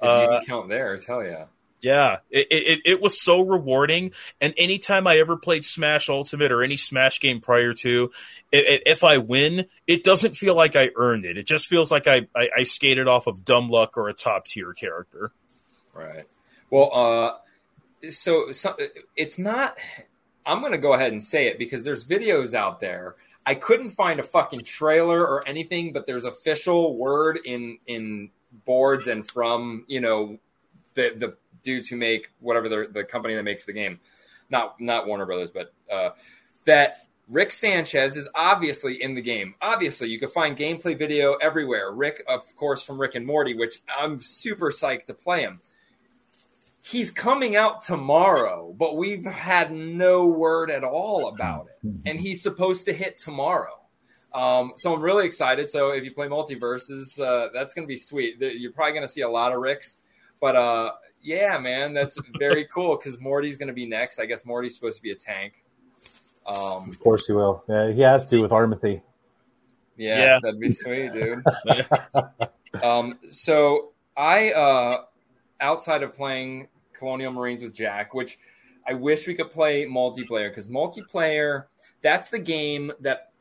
If 0.03 0.09
Uh, 0.09 0.21
you 0.23 0.39
can 0.39 0.47
count 0.47 0.69
theirs, 0.69 1.05
hell 1.07 1.25
yeah. 1.25 1.47
Yeah, 1.85 2.19
it, 2.31 2.47
it 2.51 2.81
it 2.85 3.03
was 3.03 3.21
so 3.21 3.43
rewarding. 3.43 4.13
And 4.41 4.55
anytime 4.57 5.07
I 5.07 5.19
ever 5.19 5.37
played 5.37 5.67
Smash 5.67 6.09
Ultimate 6.09 6.51
or 6.51 6.63
any 6.63 6.79
Smash 6.79 7.21
game 7.21 7.43
prior 7.43 7.75
to, 7.75 8.11
it, 8.51 8.65
it, 8.65 8.83
if 8.87 9.05
I 9.05 9.19
win, 9.19 9.67
it 9.87 10.03
doesn't 10.03 10.37
feel 10.37 10.55
like 10.55 10.77
I 10.77 10.91
earned 10.97 11.27
it. 11.27 11.37
It 11.37 11.47
just 11.47 11.67
feels 11.67 11.91
like 11.91 12.07
I, 12.07 12.27
I, 12.35 12.49
I 12.57 12.63
skated 12.63 13.07
off 13.07 13.27
of 13.27 13.45
dumb 13.45 13.69
luck 13.69 13.99
or 13.99 14.09
a 14.09 14.15
top 14.15 14.47
tier 14.47 14.73
character. 14.73 15.31
Right. 15.93 16.25
Well, 16.71 16.91
uh, 16.93 18.09
so, 18.11 18.51
so 18.53 18.77
it's 19.15 19.39
not. 19.39 19.77
I'm 20.47 20.61
going 20.61 20.73
to 20.73 20.79
go 20.79 20.95
ahead 20.95 21.13
and 21.13 21.23
say 21.23 21.49
it 21.49 21.59
because 21.59 21.85
there's 21.85 22.07
videos 22.07 22.55
out 22.55 22.81
there. 22.81 23.17
I 23.45 23.55
couldn't 23.55 23.91
find 23.91 24.21
a 24.21 24.23
fucking 24.23 24.63
trailer 24.63 25.21
or 25.21 25.47
anything, 25.47 25.93
but 25.93 26.07
there's 26.07 26.25
official 26.25 26.97
word 26.97 27.41
in 27.45 27.79
in 27.87 28.31
boards 28.65 29.07
and 29.07 29.29
from 29.29 29.85
you 29.87 30.01
know 30.01 30.39
the 30.95 31.15
the 31.19 31.37
dudes 31.65 31.89
who 31.89 31.97
make 31.97 32.31
whatever 32.39 32.69
the 32.69 32.89
the 32.93 33.03
company 33.03 33.35
that 33.35 33.43
makes 33.43 33.65
the 33.65 33.73
game, 33.73 33.99
not 34.51 34.81
not 34.81 35.07
Warner 35.07 35.27
Brothers, 35.27 35.51
but 35.51 35.73
uh, 35.93 36.11
that 36.67 37.05
Rick 37.29 37.53
Sanchez 37.53 38.17
is 38.17 38.29
obviously 38.35 39.03
in 39.03 39.15
the 39.15 39.23
game. 39.23 39.55
Obviously, 39.63 40.09
you 40.09 40.19
can 40.19 40.29
find 40.29 40.57
gameplay 40.57 40.97
video 40.97 41.35
everywhere. 41.35 41.91
Rick, 41.91 42.23
of 42.29 42.55
course, 42.57 42.83
from 42.83 43.01
Rick 43.01 43.15
and 43.15 43.27
Morty, 43.27 43.55
which 43.55 43.81
I'm 43.99 44.21
super 44.21 44.71
psyched 44.71 45.07
to 45.07 45.15
play 45.15 45.41
him. 45.41 45.61
He's 46.83 47.11
coming 47.11 47.57
out 47.57 47.81
tomorrow, 47.81 48.75
but 48.77 48.99
we've 48.99 49.25
had 49.25 49.73
no 49.73 50.27
word 50.27 50.71
at 50.71 50.85
all 50.85 51.29
about 51.29 51.67
it. 51.67 51.91
And 52.07 52.21
he's 52.21 52.43
supposed 52.43 52.87
to 52.87 52.93
hit 52.93 53.19
tomorrow. 53.19 53.73
Um, 54.35 54.73
so 54.77 54.95
I'm 54.95 55.01
really 55.01 55.27
excited. 55.27 55.71
So 55.71 55.91
if 55.91 56.05
you 56.05 56.13
play 56.13 56.27
MultiVersus, 56.27 57.21
uh, 57.21 57.49
that's 57.55 57.73
going 57.73 57.87
to 57.87 57.89
be 57.89 57.97
sweet. 57.97 58.37
You're 58.41 58.73
probably 58.73 58.93
going 58.93 59.07
to 59.07 59.13
see 59.13 59.21
a 59.21 59.29
lot 59.29 59.53
of 59.53 59.61
Ricks. 59.61 59.99
But 60.41 60.57
uh, 60.57 60.93
yeah, 61.25 61.59
man, 61.59 61.95
that's 61.95 62.19
very 62.39 62.67
cool 62.67 62.97
because 62.97 63.19
Morty's 63.19 63.57
going 63.57 63.69
to 63.69 63.75
be 63.75 63.87
next. 63.87 64.21
I 64.21 64.27
guess 64.27 64.45
Morty's 64.45 64.75
supposed 64.75 64.99
to 64.99 65.03
be 65.03 65.11
a 65.11 65.15
tank. 65.17 65.55
Um, 66.47 66.89
Of 66.91 67.01
course 67.01 67.27
he 67.27 67.33
will. 67.33 67.65
Yeah, 67.69 67.91
he 67.91 68.03
has 68.03 68.27
to 68.27 68.43
with 68.43 68.51
Armathy. 68.51 69.01
yeah, 69.97 70.19
Yeah. 70.19 70.39
that'd 70.43 70.61
be 70.61 70.71
sweet, 70.71 71.13
dude. 71.15 71.43
um, 72.85 73.19
so 73.31 73.93
I, 74.17 74.53
uh, 74.53 75.05
outside 75.61 76.03
of 76.03 76.15
playing 76.15 76.69
Colonial 76.93 77.33
Marines 77.33 77.63
with 77.63 77.75
Jack, 77.75 78.13
which 78.13 78.39
I 78.87 78.93
wish 78.93 79.27
we 79.27 79.35
could 79.35 79.51
play 79.51 79.87
multiplayer 79.87 80.51
because 80.51 80.67
multiplayer, 80.67 81.65
that's 82.03 82.29
the 82.29 82.39
game 82.39 82.93
that 83.01 83.33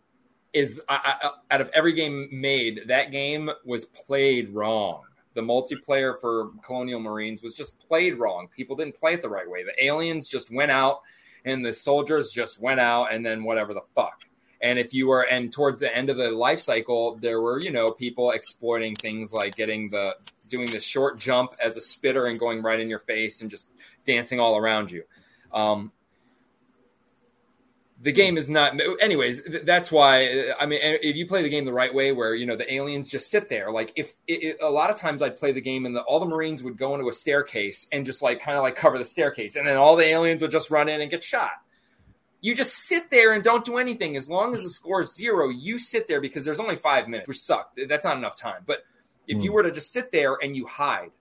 is 0.54 0.80
I, 0.88 1.15
I, 1.22 1.32
out 1.56 1.60
of 1.62 1.69
every 1.74 1.91
game 1.93 2.30
made, 2.32 2.84
that 2.88 3.12
game 3.12 3.50
was 3.65 3.84
played 3.84 4.54
wrong. 4.54 5.02
The 5.34 5.41
multiplayer 5.41 6.19
for 6.19 6.52
Colonial 6.65 7.00
Marines 7.00 7.41
was 7.41 7.54
just 7.54 7.80
played 7.88 8.19
wrong. 8.19 8.48
People 8.56 8.76
didn't 8.76 8.96
play 8.96 9.13
it 9.13 9.22
the 9.22 9.30
right 9.30 9.50
way. 9.50 9.63
The 9.63 9.86
aliens 9.86 10.28
just 10.28 10.52
went 10.52 10.72
out 10.72 11.02
and 11.46 11.65
the 11.65 11.74
soldiers 11.74 12.32
just 12.32 12.60
went 12.60 12.80
out 12.80 13.13
and 13.13 13.26
then 13.26 13.43
whatever 13.43 13.74
the 13.74 13.84
fuck. 13.96 14.24
And 14.62 14.80
if 14.80 14.93
you 14.93 15.08
were, 15.08 15.24
and 15.24 15.52
towards 15.52 15.82
the 15.82 15.93
end 15.93 16.10
of 16.10 16.15
the 16.15 16.32
life 16.32 16.62
cycle, 16.62 17.17
there 17.17 17.41
were, 17.41 17.60
you 17.60 17.72
know, 17.72 17.89
people 17.89 18.32
exploiting 18.32 18.96
things 18.96 19.34
like 19.34 19.56
getting 19.56 19.89
the, 19.89 20.15
doing 20.48 20.72
the 20.72 20.80
short 20.80 21.19
jump 21.19 21.52
as 21.62 21.76
a 21.76 21.82
spitter 21.82 22.28
and 22.28 22.39
going 22.39 22.62
right 22.62 22.80
in 22.80 22.89
your 22.89 23.00
face 23.00 23.41
and 23.41 23.52
just 23.52 23.67
dancing 24.06 24.39
all 24.39 24.56
around 24.56 24.89
you. 24.89 25.04
Um, 25.52 25.91
the 28.04 28.12
hmm. 28.12 28.16
game 28.16 28.38
is 28.38 28.48
not, 28.50 28.80
anyways, 29.02 29.42
that's 29.63 29.92
why, 29.92 30.28
uh, 30.28 30.54
I 30.60 30.66
mean, 30.68 30.80
if 30.84 31.16
you 31.16 31.26
play 31.26 31.42
the 31.42 31.50
game 31.50 31.66
the 31.66 31.74
right 31.74 31.94
way, 31.94 32.12
where, 32.12 32.36
you 32.36 32.46
know, 32.46 32.56
the 32.56 32.72
aliens 32.72 33.10
just 33.10 33.32
sit 33.32 33.50
there, 33.50 33.72
like 33.72 33.94
if 33.96 34.13
it, 34.28 34.58
a 34.62 34.70
lot 34.70 34.92
of 34.92 34.98
times 35.00 35.22
I'd 35.22 35.38
play 35.38 35.52
the 35.52 35.62
game 35.62 35.86
and 35.86 35.96
the, 35.96 36.02
all 36.02 36.20
the 36.20 36.26
Marines 36.26 36.62
would 36.62 36.78
go 36.78 36.94
into 36.94 37.08
a 37.08 37.13
staircase 37.13 37.88
and 37.92 38.06
just 38.06 38.22
like 38.22 38.42
kind 38.42 38.58
of 38.58 38.63
like 38.63 38.76
cover 38.76 38.98
the 39.00 39.06
staircase. 39.06 39.56
And 39.56 39.68
then 39.68 39.78
all 39.78 39.96
the 39.96 40.06
aliens 40.06 40.42
would 40.42 40.52
just 40.52 40.70
run 40.70 40.89
in 40.89 41.02
and 41.02 41.10
get 41.10 41.24
shot 41.24 41.52
you 42.44 42.54
just 42.54 42.74
sit 42.76 43.10
there 43.10 43.32
and 43.32 43.42
don't 43.42 43.63
do 43.63 43.78
anything. 43.78 44.18
As 44.18 44.30
long 44.30 44.54
as 44.54 44.62
the 44.62 44.70
score 44.70 45.00
is 45.00 45.16
zero, 45.16 45.48
you 45.48 45.80
sit 45.80 46.10
there 46.10 46.20
because 46.20 46.44
there's 46.44 46.60
only 46.60 46.76
five 46.76 47.08
minutes, 47.08 47.26
which 47.26 47.39
suck. 47.39 47.72
That's 47.88 48.04
not 48.04 48.18
enough 48.18 48.36
time. 48.36 48.63
But 48.66 48.80
if 49.28 49.42
you 49.42 49.50
hmm. 49.50 49.56
were 49.56 49.63
to 49.63 49.72
just 49.72 49.94
sit 49.94 50.12
there 50.12 50.38
and 50.44 50.56
you 50.56 50.68
hide, 50.68 51.12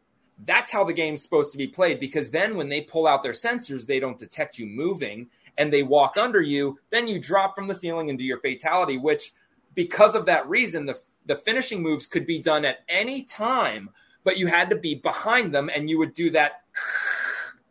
That's 0.45 0.73
how 0.73 0.83
the 0.83 0.92
game's 0.92 1.23
supposed 1.23 1.53
to 1.53 1.59
be 1.59 1.68
played 1.68 2.01
because 2.01 2.33
then 2.33 2.57
when 2.57 2.68
they 2.68 2.81
pull 2.81 3.07
out 3.07 3.23
their 3.23 3.33
sensors, 3.33 3.87
they 3.87 4.01
don't 4.01 4.18
detect 4.18 4.59
you 4.59 4.66
moving 4.66 5.29
and 5.58 5.72
they 5.72 5.82
walk 5.82 6.16
under 6.16 6.40
you. 6.40 6.78
Then 6.90 7.08
you 7.08 7.18
drop 7.20 7.54
from 7.54 7.68
the 7.68 7.74
ceiling 7.74 8.10
and 8.10 8.18
do 8.18 8.24
your 8.24 8.40
fatality, 8.40 8.98
which 8.98 9.32
because 9.74 10.14
of 10.14 10.26
that 10.26 10.48
reason, 10.48 10.86
the 10.86 10.98
the 11.26 11.36
finishing 11.36 11.82
moves 11.82 12.06
could 12.06 12.26
be 12.26 12.40
done 12.40 12.64
at 12.64 12.78
any 12.88 13.22
time, 13.22 13.90
but 14.24 14.36
you 14.38 14.48
had 14.48 14.68
to 14.70 14.76
be 14.76 14.96
behind 14.96 15.54
them 15.54 15.70
and 15.72 15.88
you 15.88 15.98
would 15.98 16.14
do 16.14 16.30
that 16.30 16.62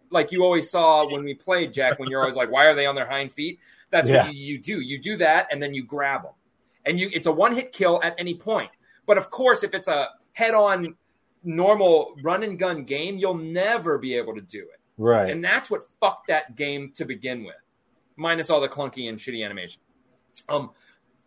like 0.09 0.31
you 0.31 0.43
always 0.43 0.69
saw 0.69 1.09
when 1.11 1.23
we 1.23 1.33
played 1.33 1.73
Jack 1.73 1.99
when 1.99 2.09
you're 2.09 2.21
always 2.21 2.35
like 2.35 2.51
why 2.51 2.65
are 2.65 2.75
they 2.75 2.85
on 2.85 2.95
their 2.95 3.07
hind 3.07 3.31
feet? 3.31 3.59
That's 3.89 4.09
Yeah. 4.09 4.25
what 4.25 4.33
you, 4.35 4.53
you 4.53 4.59
do. 4.59 4.79
You 4.79 4.99
do 4.99 5.17
that 5.17 5.47
and 5.51 5.61
then 5.61 5.73
you 5.73 5.83
grab 5.83 6.23
them. 6.23 6.33
And 6.85 6.99
you 6.99 7.09
it's 7.13 7.27
a 7.27 7.31
one-hit 7.31 7.71
kill 7.71 8.01
at 8.03 8.15
any 8.17 8.35
point. 8.35 8.71
But 9.05 9.17
of 9.17 9.29
course 9.31 9.63
if 9.63 9.73
it's 9.73 9.87
a 9.87 10.09
head-on 10.33 10.95
normal 11.43 12.15
run 12.21 12.43
and 12.43 12.57
gun 12.57 12.83
game, 12.83 13.17
you'll 13.17 13.37
never 13.37 13.97
be 13.97 14.15
able 14.15 14.35
to 14.35 14.41
do 14.41 14.59
it. 14.59 14.79
Right. 14.97 15.29
And 15.31 15.43
that's 15.43 15.69
what 15.69 15.89
fucked 15.99 16.27
that 16.27 16.55
game 16.55 16.91
to 16.95 17.05
begin 17.05 17.43
with, 17.43 17.55
minus 18.21 18.49
all 18.49 18.61
the 18.61 18.69
clunky 18.69 19.09
and 19.09 19.17
shitty 19.17 19.43
animation. 19.43 19.81
Um, 20.47 20.69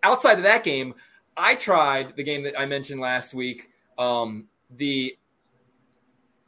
outside 0.02 0.38
of 0.38 0.44
that 0.44 0.64
game, 0.64 0.94
I 1.37 1.57
tried 1.57 2.16
the 2.16 2.22
game 2.22 2.44
that 2.44 2.59
I 2.59 2.66
mentioned 2.66 3.00
last 3.00 3.35
week, 3.35 3.70
um, 3.98 4.46
the 4.74 5.18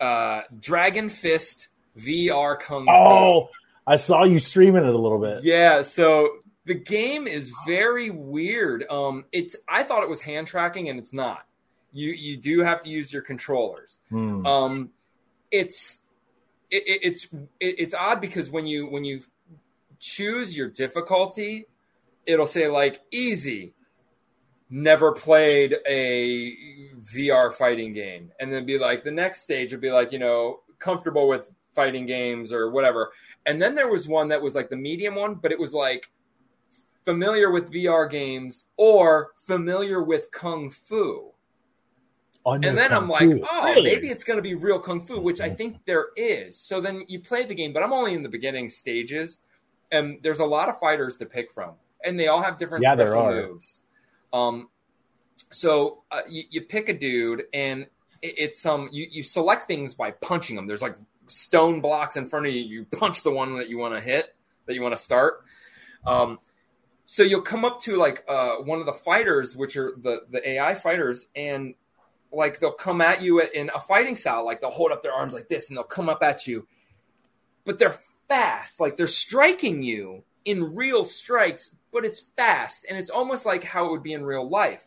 uh, 0.00 0.42
Dragon 0.59 1.09
Fist 1.09 1.68
VR 1.98 2.59
Kung 2.59 2.87
Fu. 2.87 2.92
oh, 2.92 3.48
I 3.87 3.96
saw 3.96 4.24
you 4.24 4.38
streaming 4.38 4.85
it 4.85 4.94
a 4.94 4.98
little 4.98 5.18
bit. 5.18 5.42
Yeah, 5.42 5.82
so 5.82 6.28
the 6.64 6.74
game 6.74 7.26
is 7.26 7.52
very 7.66 8.11
weird. 8.11 8.85
Um, 8.88 9.24
it's 9.32 9.56
I 9.68 9.82
thought 9.82 10.02
it 10.02 10.09
was 10.09 10.20
hand 10.20 10.46
tracking, 10.46 10.88
and 10.88 10.98
it's 10.98 11.12
not. 11.12 11.46
You 11.92 12.11
you 12.11 12.37
do 12.37 12.61
have 12.61 12.82
to 12.82 12.90
use 12.90 13.12
your 13.12 13.22
controllers. 13.22 13.98
Hmm. 14.11 14.46
Um, 14.46 14.90
it's 15.50 16.02
it, 16.70 16.82
it, 16.87 17.00
it's 17.02 17.24
it, 17.61 17.76
it's 17.78 17.94
odd 17.94 18.20
because 18.20 18.50
when 18.50 18.66
you 18.66 18.87
when 18.87 19.04
you 19.04 19.22
choose 19.98 20.56
your 20.56 20.68
difficulty, 20.68 21.66
it'll 22.26 22.46
say 22.46 22.68
like 22.68 23.00
easy. 23.11 23.74
Never 24.68 25.12
played 25.12 25.76
a 25.87 26.56
VR 27.00 27.52
fighting 27.52 27.92
game, 27.92 28.32
and 28.40 28.52
then 28.52 28.66
be 28.66 28.78
like 28.78 29.04
the 29.04 29.12
next 29.12 29.42
stage 29.42 29.70
would 29.70 29.80
be 29.80 29.92
like 29.92 30.11
you 30.11 30.18
know 30.18 30.61
comfortable 30.80 31.28
with 31.28 31.52
fighting 31.72 32.06
games 32.06 32.52
or 32.52 32.70
whatever. 32.70 33.12
And 33.44 33.62
then 33.62 33.76
there 33.76 33.88
was 33.88 34.09
one 34.09 34.28
that 34.28 34.42
was 34.42 34.56
like 34.56 34.68
the 34.68 34.76
medium 34.76 35.14
one, 35.14 35.37
but 35.37 35.52
it 35.52 35.59
was 35.59 35.72
like 35.72 36.11
familiar 37.04 37.52
with 37.52 37.70
VR 37.70 38.11
games 38.11 38.66
or 38.76 39.30
familiar 39.37 40.02
with 40.02 40.30
kung 40.32 40.70
fu. 40.70 41.32
And 42.44 42.62
then 42.62 42.92
I'm 42.92 43.09
like, 43.09 43.28
Fu. 43.28 43.44
oh, 43.50 43.64
Really? 43.64 43.82
maybe 43.82 44.09
it's 44.09 44.22
going 44.22 44.37
to 44.37 44.42
be 44.42 44.54
real 44.54 44.78
kung 44.78 45.00
fu, 45.00 45.20
which 45.20 45.40
I 45.40 45.48
mm-hmm. 45.48 45.56
think 45.56 45.85
there 45.85 46.06
is. 46.16 46.56
So 46.56 46.80
then 46.80 47.04
you 47.09 47.18
play 47.18 47.44
the 47.44 47.54
game, 47.54 47.72
but 47.72 47.82
I'm 47.82 47.92
only 47.92 48.14
in 48.14 48.22
the 48.22 48.28
beginning 48.28 48.68
stages, 48.68 49.38
and 49.90 50.18
there's 50.22 50.40
a 50.40 50.44
lot 50.44 50.68
of 50.68 50.79
fighters 50.79 51.16
to 51.18 51.27
pick 51.27 51.51
from, 51.53 51.72
and 52.05 52.18
they 52.18 52.29
all 52.29 52.42
have 52.42 52.59
different 52.59 52.83
Yeah, 52.83 52.94
special 52.94 53.31
moves. 53.31 53.81
Um, 54.33 54.68
so 55.51 56.03
uh, 56.11 56.22
you, 56.29 56.44
you 56.51 56.61
pick 56.62 56.88
a 56.88 56.99
dude, 56.99 57.44
and 57.53 57.83
it, 58.22 58.35
it's 58.38 58.66
um, 58.66 58.88
you 58.92 59.07
you 59.11 59.22
select 59.22 59.66
things 59.66 59.94
by 59.94 60.11
punching 60.11 60.57
them. 60.57 60.66
There's 60.66 60.83
like 60.83 60.96
stone 61.29 61.81
blocks 61.81 62.16
in 62.16 62.27
front 62.27 62.46
of 62.46 62.53
you. 62.53 62.62
You 62.62 62.85
punch 62.85 63.22
the 63.22 63.31
one 63.31 63.57
that 63.57 63.68
you 63.68 63.79
want 63.79 63.94
to 63.94 64.01
hit, 64.01 64.35
that 64.66 64.75
you 64.75 64.83
want 64.83 64.96
to 64.96 65.03
start. 65.03 65.44
Um, 66.05 66.38
so 67.05 67.22
you'll 67.22 67.42
come 67.42 67.64
up 67.64 67.81
to 67.83 67.96
like 67.96 68.25
uh, 68.29 68.57
one 68.57 68.81
of 68.81 68.87
the 68.87 68.92
fighters, 68.92 69.57
which 69.57 69.77
are 69.77 69.92
the 69.96 70.22
the 70.31 70.49
AI 70.49 70.75
fighters, 70.75 71.29
and 71.37 71.75
like 72.33 72.59
they'll 72.61 72.72
come 72.72 73.01
at 73.01 73.22
you 73.22 73.40
in 73.40 73.70
a 73.75 73.81
fighting 73.81 74.16
style, 74.16 74.44
like 74.44 74.61
they'll 74.61 74.70
hold 74.70 74.92
up 74.92 75.03
their 75.03 75.12
arms 75.12 75.33
like 75.33 75.49
this, 75.49 75.68
and 75.70 75.77
they'll 75.77 75.85
come 75.85 76.09
up 76.09 76.22
at 76.22 76.46
you, 76.46 76.66
but 77.64 77.79
they're 77.79 77.99
fast, 78.28 78.80
like 78.80 78.96
they're 78.96 79.06
striking 79.06 79.82
you 79.82 80.22
in 80.44 80.74
real 80.74 81.04
strikes, 81.04 81.70
but 81.92 82.04
it's 82.04 82.26
fast, 82.36 82.86
and 82.88 82.98
it's 82.98 83.10
almost 83.10 83.46
like 83.46 83.64
how 83.64 83.86
it 83.86 83.90
would 83.90 84.02
be 84.02 84.12
in 84.12 84.24
real 84.24 84.48
life, 84.48 84.84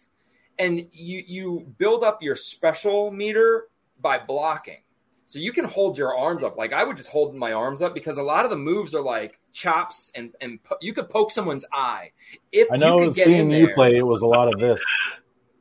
and 0.58 0.88
you 0.92 1.24
you 1.28 1.74
build 1.78 2.04
up 2.04 2.22
your 2.22 2.36
special 2.36 3.12
meter 3.12 3.68
by 4.02 4.18
blocking. 4.18 4.80
So 5.26 5.38
you 5.38 5.52
can 5.52 5.66
hold 5.66 5.96
your 5.98 6.18
arms 6.18 6.42
up. 6.44 6.58
Like 6.58 6.74
I 6.74 6.84
would 6.84 6.98
just 6.98 7.10
hold 7.10 7.36
my 7.36 7.52
arms 7.54 7.84
up 7.84 7.94
because 7.94 8.18
a 8.18 8.24
lot 8.24 8.46
of 8.46 8.50
the 8.50 8.58
moves 8.58 8.96
are 8.96 9.02
like 9.02 9.40
chops 9.54 10.12
and 10.16 10.34
and 10.42 10.62
po- 10.64 10.78
you 10.82 10.92
could 10.94 11.08
poke 11.08 11.30
someone's 11.32 11.66
eye. 11.72 12.12
If 12.52 12.72
I 12.72 12.78
know 12.78 12.98
you 13.00 13.06
could 13.10 13.16
get 13.16 13.28
in 13.28 13.34
seeing 13.34 13.52
you 13.52 13.74
play, 13.74 13.96
it 13.96 14.08
was 14.08 14.22
a 14.24 14.26
lot 14.28 14.52
of 14.52 14.60
this. 14.60 14.84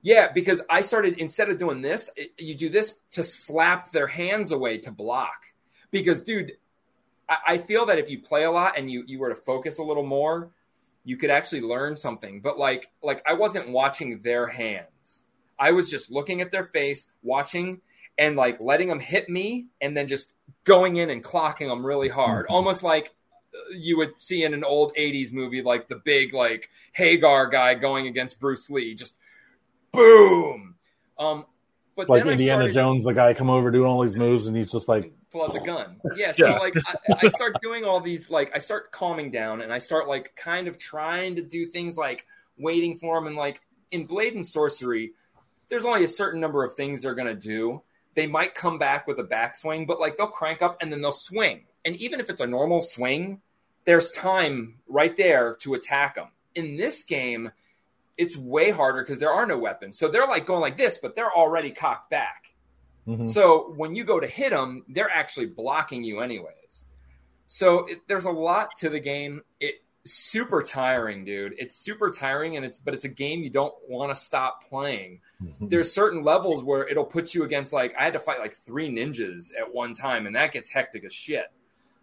yeah, 0.01 0.33
because 0.33 0.63
I 0.71 0.81
started 0.81 1.19
instead 1.19 1.51
of 1.51 1.59
doing 1.59 1.83
this, 1.83 2.09
it- 2.17 2.33
you 2.39 2.55
do 2.55 2.71
this 2.71 2.97
to 3.13 3.25
slap 3.25 3.93
their 3.93 4.07
hands 4.07 4.53
away 4.53 4.79
to 4.79 4.91
block. 4.91 5.37
Because, 5.91 6.23
dude, 6.25 6.53
I, 7.29 7.37
I 7.47 7.59
feel 7.59 7.87
that 7.87 7.99
if 7.99 8.11
you 8.11 8.21
play 8.21 8.45
a 8.45 8.51
lot 8.51 8.79
and 8.79 8.91
you 8.91 9.05
you 9.07 9.19
were 9.19 9.29
to 9.29 9.35
focus 9.35 9.79
a 9.79 9.83
little 9.83 10.05
more, 10.05 10.51
you 11.05 11.17
could 11.17 11.31
actually 11.31 11.63
learn 11.63 11.97
something. 11.97 12.41
But 12.41 12.59
like 12.59 12.91
like 13.03 13.23
I 13.27 13.35
wasn't 13.35 13.71
watching 13.71 14.21
their 14.21 14.47
hands. 14.47 15.23
I 15.59 15.73
was 15.73 15.91
just 15.91 16.11
looking 16.11 16.41
at 16.41 16.53
their 16.53 16.67
face, 16.67 17.11
watching, 17.23 17.81
and 18.17 18.37
like 18.37 18.59
letting 18.61 18.89
them 18.89 19.01
hit 19.01 19.29
me, 19.29 19.67
and 19.81 19.97
then 19.97 20.07
just 20.07 20.33
going 20.65 20.97
in 20.97 21.11
and 21.11 21.23
clocking 21.23 21.69
them 21.69 21.85
really 21.85 22.09
hard, 22.09 22.47
almost 22.49 22.83
like 22.83 23.15
uh, 23.55 23.75
you 23.75 23.97
would 23.97 24.19
see 24.19 24.45
in 24.45 24.55
an 24.55 24.65
old 24.65 24.95
80s 24.95 25.33
movie 25.33 25.63
like 25.63 25.89
the 25.89 26.01
big 26.05 26.33
like 26.35 26.71
Hagar 26.93 27.49
guy 27.49 27.75
going 27.75 28.07
against 28.07 28.39
Bruce 28.39 28.69
Lee 28.71 28.95
just 28.95 29.15
boom 29.91 30.75
um 31.19 31.47
but 31.99 32.09
like 32.09 32.25
Indiana 32.25 32.61
started- 32.63 32.75
Jones, 32.75 33.03
the 33.03 33.13
guy 33.13 33.35
come 33.35 33.51
over 33.51 33.73
doing 33.73 33.87
all 33.91 34.03
these 34.03 34.15
moves, 34.15 34.47
and 34.47 34.57
he's 34.57 34.71
just 34.71 34.89
like, 34.89 35.13
pull 35.31 35.43
out 35.43 35.53
the 35.53 35.61
gun. 35.61 36.01
Yeah, 36.17 36.33
so 36.33 36.47
Yeah. 36.49 36.59
like 36.59 36.75
I, 36.87 37.27
I 37.27 37.29
start 37.29 37.57
doing 37.63 37.85
all 37.85 38.01
these 38.01 38.31
like 38.31 38.51
I 38.55 38.59
start 38.59 38.91
calming 38.93 39.31
down 39.31 39.61
and 39.61 39.73
I 39.73 39.79
start 39.79 40.09
like 40.09 40.35
kind 40.37 40.69
of 40.69 40.79
trying 40.79 41.37
to 41.37 41.43
do 41.43 41.67
things 41.67 41.97
like 41.97 42.27
waiting 42.59 42.97
for 42.97 43.17
them 43.17 43.27
and 43.27 43.37
like 43.37 43.61
in 43.91 44.07
Blade 44.07 44.35
and 44.35 44.47
Sorcery, 44.47 45.13
there's 45.69 45.85
only 45.85 46.05
a 46.05 46.09
certain 46.09 46.41
number 46.41 46.65
of 46.65 46.75
things 46.75 47.03
they're 47.03 47.15
gonna 47.15 47.35
do. 47.35 47.83
They 48.15 48.27
might 48.27 48.55
come 48.55 48.79
back 48.79 49.07
with 49.07 49.19
a 49.21 49.25
backswing, 49.25 49.87
but 49.87 50.01
like 50.01 50.17
they'll 50.17 50.27
crank 50.29 50.63
up 50.63 50.79
and 50.81 50.93
then 50.93 51.01
they'll 51.03 51.13
swing. 51.13 51.65
And 51.85 51.95
even 51.97 52.21
if 52.21 52.29
it's 52.31 52.41
a 52.41 52.47
normal 52.47 52.81
swing, 52.81 53.41
there's 53.85 54.11
time 54.11 54.77
right 54.89 55.17
there 55.17 55.55
to 55.61 55.75
attack 55.75 56.17
them. 56.17 56.29
In 56.55 56.77
this 56.77 57.05
game, 57.05 57.53
it's 58.17 58.37
way 58.37 58.71
harder 58.71 59.03
because 59.03 59.19
there 59.19 59.33
are 59.33 59.47
no 59.47 59.57
weapons. 59.57 59.97
So 59.99 60.09
they're 60.09 60.27
like 60.27 60.45
going 60.45 60.61
like 60.61 60.77
this, 60.77 60.99
but 60.99 61.15
they're 61.15 61.33
already 61.33 61.71
cocked 61.71 62.11
back. 62.11 62.47
Mhm. 63.09 63.29
So 63.29 63.73
when 63.77 63.95
you 63.95 64.05
go 64.05 64.21
to 64.21 64.27
hit 64.27 64.51
them, 64.51 64.85
they're 64.89 65.11
actually 65.11 65.47
blocking 65.47 66.05
you 66.05 66.21
anyways. 66.21 66.85
So 67.49 67.87
it, 67.87 68.01
there's 68.07 68.27
a 68.27 68.31
lot 68.31 68.77
to 68.77 68.91
the 68.91 69.01
game. 69.01 69.43
It 69.59 69.83
super 70.05 70.63
tiring, 70.63 71.25
dude. 71.25 71.55
It's 71.59 71.77
super 71.77 72.11
tiring, 72.11 72.57
and 72.57 72.65
it's 72.65 72.79
but 72.79 72.95
it's 72.95 73.05
a 73.05 73.11
game 73.11 73.43
you 73.43 73.51
don't 73.51 73.75
want 73.89 74.11
to 74.11 74.15
stop 74.15 74.69
playing. 74.69 75.21
There's 75.61 75.93
certain 75.93 76.23
levels 76.23 76.63
where 76.63 76.87
it'll 76.87 77.05
put 77.05 77.35
you 77.35 77.45
against 77.45 77.73
like 77.73 77.95
I 77.99 78.05
had 78.05 78.13
to 78.15 78.19
fight 78.19 78.39
like 78.39 78.55
three 78.55 78.91
ninjas 78.91 79.53
at 79.59 79.73
one 79.73 79.95
time, 79.95 80.27
and 80.27 80.37
that 80.37 80.53
gets 80.53 80.71
hectic 80.71 81.05
as 81.05 81.13
shit. 81.13 81.47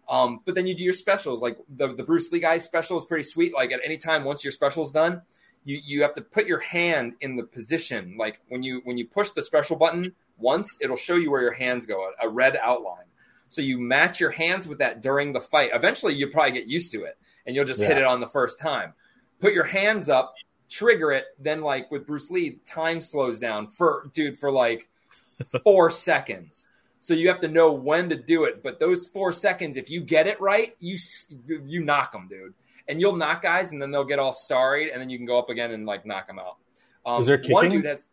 Um, 0.08 0.40
but 0.44 0.54
then 0.54 0.66
you 0.66 0.74
do 0.74 0.84
your 0.84 0.92
specials, 0.92 1.42
like 1.42 1.58
the 1.68 1.94
the 1.94 2.04
Bruce 2.04 2.30
Lee 2.30 2.40
guy 2.40 2.58
special 2.58 2.96
is 2.96 3.04
pretty 3.04 3.24
sweet. 3.24 3.52
Like 3.54 3.72
at 3.72 3.80
any 3.84 3.96
time, 3.96 4.24
once 4.24 4.44
your 4.44 4.52
special's 4.52 4.92
done, 4.92 5.22
you 5.64 5.80
you 5.84 6.02
have 6.02 6.14
to 6.14 6.22
put 6.22 6.46
your 6.46 6.60
hand 6.60 7.14
in 7.20 7.36
the 7.36 7.42
position. 7.42 8.16
Like 8.16 8.40
when 8.48 8.62
you 8.62 8.80
when 8.84 8.98
you 8.98 9.06
push 9.06 9.30
the 9.30 9.42
special 9.42 9.76
button 9.76 10.14
once, 10.38 10.78
it'll 10.80 10.96
show 10.96 11.16
you 11.16 11.30
where 11.30 11.42
your 11.42 11.52
hands 11.52 11.86
go, 11.86 12.10
a, 12.20 12.26
a 12.26 12.28
red 12.28 12.56
outline. 12.60 13.04
So 13.48 13.62
you 13.62 13.78
match 13.78 14.20
your 14.20 14.30
hands 14.30 14.66
with 14.68 14.78
that 14.78 15.02
during 15.02 15.32
the 15.32 15.40
fight. 15.40 15.70
Eventually, 15.72 16.14
you 16.14 16.28
probably 16.28 16.52
get 16.52 16.66
used 16.66 16.92
to 16.92 17.04
it, 17.04 17.16
and 17.46 17.54
you'll 17.54 17.64
just 17.64 17.80
hit 17.80 17.96
it 17.96 18.04
on 18.04 18.20
the 18.20 18.26
first 18.28 18.60
time. 18.60 18.92
Put 19.40 19.52
your 19.52 19.64
hands 19.64 20.08
up, 20.08 20.34
trigger 20.68 21.12
it. 21.12 21.26
Then, 21.38 21.62
like 21.62 21.90
with 21.90 22.06
Bruce 22.06 22.30
Lee, 22.30 22.58
time 22.66 23.00
slows 23.00 23.38
down 23.38 23.68
for 23.68 24.10
dude 24.12 24.38
for 24.38 24.50
like 24.50 24.88
four 25.64 25.90
seconds. 25.90 26.68
So 27.00 27.14
you 27.14 27.28
have 27.28 27.38
to 27.40 27.48
know 27.48 27.72
when 27.72 28.08
to 28.08 28.16
do 28.16 28.44
it. 28.44 28.62
But 28.62 28.80
those 28.80 29.06
four 29.06 29.32
seconds, 29.32 29.76
if 29.76 29.90
you 29.90 30.00
get 30.00 30.26
it 30.26 30.40
right, 30.40 30.74
you 30.80 30.98
you 31.46 31.84
knock 31.84 32.12
them, 32.12 32.26
dude. 32.28 32.54
And 32.88 33.00
you'll 33.00 33.16
knock 33.16 33.42
guys, 33.42 33.72
and 33.72 33.80
then 33.80 33.90
they'll 33.90 34.04
get 34.04 34.18
all 34.18 34.32
starry, 34.32 34.92
and 34.92 35.00
then 35.00 35.08
you 35.08 35.16
can 35.16 35.26
go 35.26 35.38
up 35.38 35.48
again 35.48 35.70
and 35.70 35.86
like 35.86 36.04
knock 36.04 36.26
them 36.26 36.38
out. 36.38 36.56
Um, 37.04 37.20
Is 37.20 37.26
there 37.26 37.40
one 37.48 37.70
dude 37.70 37.84
has? 37.84 38.06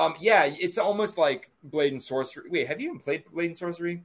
Um, 0.00 0.14
yeah, 0.20 0.44
it's 0.44 0.78
almost 0.78 1.18
like 1.18 1.50
Blade 1.62 1.92
and 1.92 2.02
Sorcery. 2.02 2.48
Wait, 2.50 2.66
have 2.68 2.80
you 2.80 2.88
even 2.88 3.00
played 3.00 3.24
Blade 3.32 3.46
and 3.46 3.56
Sorcery? 3.56 4.02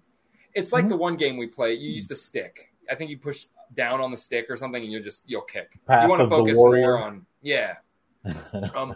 It's 0.54 0.72
like 0.72 0.86
Mhm. 0.86 0.90
the 0.90 0.98
one 0.98 1.16
game 1.18 1.38
we 1.38 1.48
play. 1.48 1.74
You 1.74 1.90
use 1.90 2.08
the 2.08 2.16
stick. 2.16 2.72
I 2.90 2.96
think 2.96 3.10
you 3.10 3.18
push 3.18 3.48
down 3.74 4.02
on 4.02 4.12
the 4.12 4.18
stick 4.18 4.46
or 4.50 4.56
something, 4.58 4.82
and 4.84 4.92
you'll 4.92 5.04
just 5.04 5.24
you'll 5.30 5.42
kick. 5.42 5.78
Path 5.88 6.04
you 6.04 6.10
want 6.10 6.22
to 6.22 6.30
focus 6.30 6.58
more 6.58 6.98
on 6.98 7.26
yeah. 7.42 7.78
um, 8.76 8.96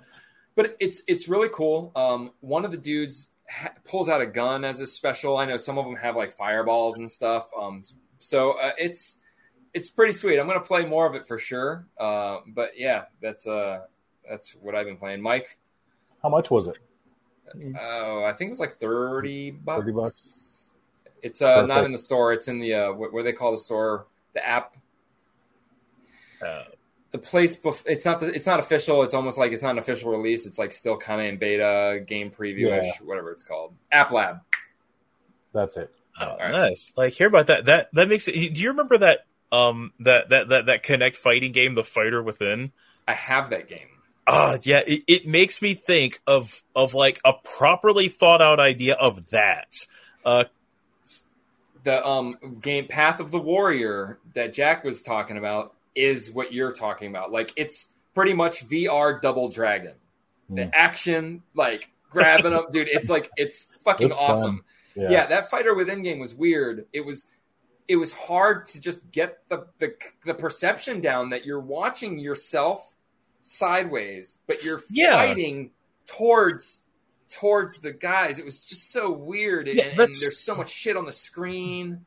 but 0.56 0.76
it's 0.80 1.02
it's 1.08 1.28
really 1.28 1.50
cool. 1.52 1.92
Um, 1.96 2.32
one 2.42 2.66
of 2.66 2.72
the 2.72 2.78
dudes 2.78 3.30
ha- 3.50 3.74
pulls 3.86 4.10
out 4.10 4.22
a 4.22 4.26
gun 4.26 4.64
as 4.66 4.82
a 4.82 4.88
special. 4.88 5.38
I 5.38 5.46
know 5.46 5.58
some 5.58 5.78
of 5.78 5.86
them 5.86 5.96
have 5.96 6.16
like 6.16 6.34
fireballs 6.34 6.98
and 7.00 7.10
stuff. 7.10 7.48
Um, 7.58 7.84
so 8.20 8.52
uh, 8.54 8.72
it's 8.78 9.18
it's 9.74 9.90
pretty 9.90 10.14
sweet. 10.14 10.40
I'm 10.40 10.48
gonna 10.48 10.60
play 10.60 10.86
more 10.86 11.06
of 11.08 11.16
it 11.16 11.28
for 11.28 11.38
sure. 11.38 11.88
Uh, 11.98 12.40
but 12.48 12.78
yeah, 12.78 13.06
that's 13.22 13.48
uh 13.48 13.82
that's 14.30 14.52
what 14.56 14.76
I've 14.76 14.86
been 14.86 14.98
playing. 14.98 15.22
Mike, 15.22 15.58
How 16.24 16.30
much 16.30 16.50
was 16.52 16.68
it? 16.68 16.78
Oh, 17.82 18.24
I 18.24 18.34
think 18.34 18.50
it 18.50 18.52
was 18.52 18.60
like 18.60 18.78
thirty 18.78 19.52
bucks. 19.52 19.80
30 19.82 19.92
bucks? 19.92 20.46
It's 21.22 21.42
uh, 21.42 21.66
not 21.66 21.84
in 21.84 21.92
the 21.92 21.98
store. 21.98 22.32
It's 22.34 22.48
in 22.48 22.60
the 22.60 22.74
uh, 22.74 22.94
what, 22.94 23.12
what 23.14 23.20
do 23.22 23.24
they 23.26 23.34
call 23.34 23.52
the 23.52 23.58
store? 23.58 24.06
The 24.34 24.46
app. 24.48 24.76
Uh, 26.42 26.64
The 27.12 27.18
place. 27.18 27.58
Bef- 27.58 27.84
it's 27.86 28.06
not. 28.06 28.20
The, 28.20 28.28
it's 28.28 28.46
not 28.46 28.60
official. 28.60 29.04
It's 29.04 29.14
almost 29.14 29.38
like 29.38 29.52
it's 29.52 29.62
not 29.64 29.72
an 29.72 29.80
official 29.80 30.12
release. 30.12 30.46
It's 30.46 30.58
like 30.60 30.72
still 30.72 30.96
kind 30.98 31.20
of 31.22 31.28
in 31.28 31.38
beta, 31.38 32.04
game 32.08 32.32
preview 32.32 32.68
ish, 32.78 32.86
Yeah. 32.86 32.92
whatever 33.06 33.32
it's 33.32 33.44
called. 33.44 33.74
App 33.92 34.12
Lab. 34.12 34.40
That's 35.54 35.76
it. 35.78 35.92
oh, 36.22 36.26
All 36.28 36.38
right. 36.38 36.52
nice. 36.52 36.94
Like 36.96 37.14
hear 37.14 37.28
about 37.28 37.48
that. 37.48 37.66
That 37.66 37.90
that 37.94 38.08
makes 38.08 38.28
it. 38.28 38.54
Do 38.54 38.62
you 38.62 38.70
remember 38.70 39.00
that 39.00 39.26
um 39.52 39.92
that 40.02 40.30
that 40.30 40.50
that 40.50 40.66
that 40.68 40.84
Kinect 40.86 41.16
fighting 41.18 41.52
game, 41.52 41.74
The 41.74 41.84
Fighter 41.84 42.22
Within? 42.24 42.72
I 43.08 43.14
have 43.16 43.50
that 43.50 43.68
game. 43.68 43.88
Ah, 44.32 44.60
yeah. 44.62 44.82
It, 44.86 45.04
it 45.08 45.28
makes 45.28 45.60
me 45.62 45.74
think 45.74 46.22
of 46.28 46.62
of 46.76 46.94
like 46.94 47.20
a 47.26 47.34
properly 47.34 48.10
thought 48.10 48.42
out 48.44 48.60
idea 48.60 48.94
of 48.94 49.30
that. 49.32 49.74
Uh, 50.24 50.44
the 51.84 52.06
um 52.06 52.38
game 52.62 52.88
Path 52.88 53.20
of 53.20 53.32
the 53.32 53.39
Warrior 53.39 54.20
that 54.36 54.54
Jack 54.54 54.84
was 54.84 55.02
talking 55.02 55.38
about 55.38 55.74
is 55.96 56.32
what 56.32 56.54
you're 56.54 56.74
talking 56.74 57.10
about. 57.10 57.32
Like 57.32 57.54
it's 57.56 57.88
pretty 58.13 58.34
much 58.34 58.68
VR 58.68 59.22
Double 59.22 59.50
Dragon. 59.50 59.94
The 60.50 60.63
Mm. 60.63 60.72
action, 60.74 61.44
like 61.54 61.89
grabbing 62.10 62.52
them, 62.52 62.65
dude. 62.72 62.88
It's 62.89 63.10
like 63.10 63.30
it's 63.38 63.68
fucking 63.84 64.08
It's 64.08 64.18
awesome. 64.18 64.63
Yeah. 64.96 65.10
Yeah. 65.12 65.26
that 65.28 65.50
fighter 65.50 65.74
within 65.76 66.02
game 66.04 66.20
was 66.20 66.36
weird. 66.36 66.86
It 66.92 67.02
was 67.06 67.26
it 67.88 67.96
was 67.96 68.12
hard 68.13 68.65
to 68.68 68.80
just 68.80 69.10
get 69.12 69.39
the 69.50 69.65
the, 69.80 69.94
the 70.26 70.34
perception 70.34 71.02
down 71.02 71.30
that 71.30 71.46
you're 71.46 71.60
watching 71.60 72.20
yourself 72.20 72.96
sideways, 73.41 74.39
but 74.47 74.63
you're 74.63 74.82
Yeah. 74.89 75.13
fighting 75.13 75.71
towards 76.06 76.82
towards 77.30 77.80
the 77.82 77.91
guys. 77.91 78.39
It 78.39 78.45
was 78.45 78.63
just 78.63 78.91
so 78.91 79.12
weird, 79.12 79.67
Yeah, 79.67 79.84
and, 79.84 79.89
and 79.91 79.97
there's 79.97 80.39
so 80.39 80.56
much 80.56 80.71
shit 80.71 80.97
on 80.97 81.06
the 81.06 81.12
screen. 81.12 82.06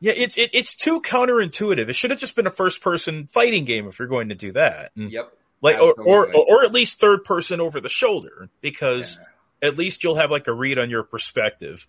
yeah, 0.00 0.12
it's 0.16 0.36
it, 0.36 0.50
it's 0.52 0.74
too 0.74 1.00
counterintuitive. 1.00 1.88
It 1.88 1.92
should 1.94 2.10
have 2.10 2.18
just 2.20 2.34
been 2.34 2.46
a 2.48 2.50
first 2.50 2.80
person 2.80 3.28
fighting 3.32 3.64
game 3.64 3.86
if 3.86 3.98
you're 3.98 4.08
going 4.08 4.30
to 4.30 4.34
do 4.34 4.52
that. 4.52 4.90
And, 4.96 5.12
Yep. 5.12 5.32
like 5.60 5.80
or, 5.80 5.92
or 6.02 6.34
or 6.34 6.64
at 6.64 6.72
least 6.72 6.98
third 6.98 7.24
person 7.24 7.60
over 7.60 7.80
the 7.80 7.88
shoulder 7.88 8.48
because 8.60 9.16
Yeah. 9.62 9.68
at 9.68 9.76
least 9.78 10.02
you'll 10.02 10.16
have 10.16 10.30
like 10.32 10.48
a 10.48 10.52
read 10.52 10.78
on 10.80 10.90
your 10.90 11.04
perspective. 11.04 11.86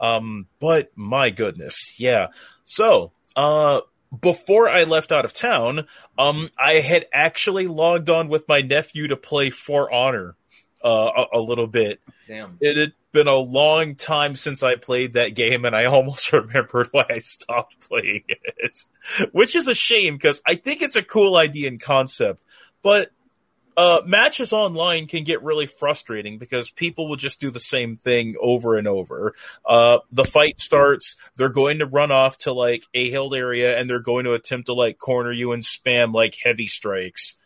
Um, 0.00 0.46
but 0.60 0.90
my 0.94 1.30
goodness, 1.30 1.94
yeah. 1.98 2.28
So, 2.64 3.10
uh, 3.34 3.80
before 4.16 4.68
I 4.68 4.84
left 4.84 5.12
out 5.12 5.24
of 5.24 5.32
town, 5.32 5.86
um, 6.18 6.48
I 6.58 6.74
had 6.74 7.06
actually 7.12 7.66
logged 7.66 8.08
on 8.08 8.28
with 8.28 8.48
my 8.48 8.60
nephew 8.60 9.08
to 9.08 9.16
play 9.16 9.50
For 9.50 9.92
Honor, 9.92 10.36
uh, 10.84 11.10
a, 11.32 11.38
a 11.38 11.40
little 11.40 11.66
bit. 11.66 12.00
Damn. 12.26 12.56
It 12.60 12.76
had 12.76 12.92
been 13.12 13.28
a 13.28 13.36
long 13.36 13.96
time 13.96 14.36
since 14.36 14.62
I 14.62 14.76
played 14.76 15.14
that 15.14 15.34
game, 15.34 15.64
and 15.64 15.74
I 15.74 15.84
almost 15.86 16.32
remembered 16.32 16.88
why 16.92 17.06
I 17.10 17.18
stopped 17.18 17.88
playing 17.88 18.24
it, 18.28 18.78
which 19.32 19.54
is 19.54 19.68
a 19.68 19.74
shame 19.74 20.14
because 20.14 20.40
I 20.46 20.54
think 20.54 20.82
it's 20.82 20.96
a 20.96 21.02
cool 21.02 21.36
idea 21.36 21.68
and 21.68 21.80
concept, 21.80 22.44
but 22.82 23.10
uh, 23.78 24.02
matches 24.04 24.52
online 24.52 25.06
can 25.06 25.22
get 25.22 25.40
really 25.44 25.66
frustrating 25.66 26.36
because 26.36 26.68
people 26.68 27.08
will 27.08 27.14
just 27.14 27.38
do 27.38 27.48
the 27.48 27.60
same 27.60 27.96
thing 27.96 28.34
over 28.42 28.76
and 28.76 28.88
over. 28.88 29.34
Uh, 29.64 30.00
the 30.10 30.24
fight 30.24 30.58
starts, 30.60 31.14
they're 31.36 31.48
going 31.48 31.78
to 31.78 31.86
run 31.86 32.10
off 32.10 32.36
to 32.38 32.52
like 32.52 32.82
a 32.92 33.08
hilled 33.08 33.36
area 33.36 33.78
and 33.78 33.88
they're 33.88 34.00
going 34.00 34.24
to 34.24 34.32
attempt 34.32 34.66
to 34.66 34.72
like 34.72 34.98
corner 34.98 35.30
you 35.30 35.52
and 35.52 35.62
spam 35.62 36.12
like 36.12 36.36
heavy 36.42 36.66
strikes. 36.66 37.36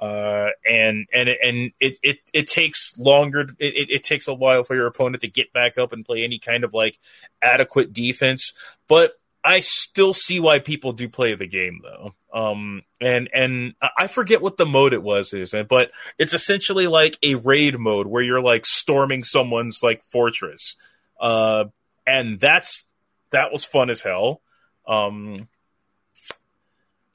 Uh, 0.00 0.50
and 0.64 1.08
and 1.12 1.28
and 1.28 1.72
it, 1.80 1.98
it, 2.02 2.18
it 2.32 2.46
takes 2.46 2.96
longer. 2.96 3.48
It, 3.58 3.90
it 3.90 4.02
takes 4.04 4.28
a 4.28 4.34
while 4.34 4.62
for 4.62 4.76
your 4.76 4.86
opponent 4.86 5.22
to 5.22 5.28
get 5.28 5.52
back 5.52 5.76
up 5.76 5.92
and 5.92 6.06
play 6.06 6.22
any 6.22 6.38
kind 6.38 6.62
of 6.62 6.72
like 6.72 7.00
adequate 7.42 7.92
defense. 7.92 8.54
But 8.86 9.12
I 9.42 9.60
still 9.60 10.12
see 10.12 10.38
why 10.40 10.58
people 10.58 10.92
do 10.92 11.08
play 11.08 11.34
the 11.34 11.46
game 11.46 11.80
though. 11.82 12.14
Um, 12.32 12.82
and 13.00 13.28
and 13.32 13.74
I- 13.80 13.90
I 14.00 14.06
forget 14.06 14.42
what 14.42 14.56
the 14.56 14.66
mode 14.66 14.92
it 14.92 15.02
was 15.02 15.32
is, 15.32 15.54
but 15.68 15.90
it's 16.18 16.34
essentially 16.34 16.86
like 16.86 17.18
a 17.22 17.36
raid 17.36 17.78
mode 17.78 18.06
where 18.06 18.22
you're 18.22 18.42
like 18.42 18.66
storming 18.66 19.24
someone's 19.24 19.80
like 19.82 20.02
fortress. 20.04 20.76
Uh, 21.18 21.66
and 22.06 22.38
that's 22.38 22.84
that 23.30 23.50
was 23.52 23.64
fun 23.64 23.90
as 23.90 24.00
hell. 24.02 24.40
Um, 24.86 25.48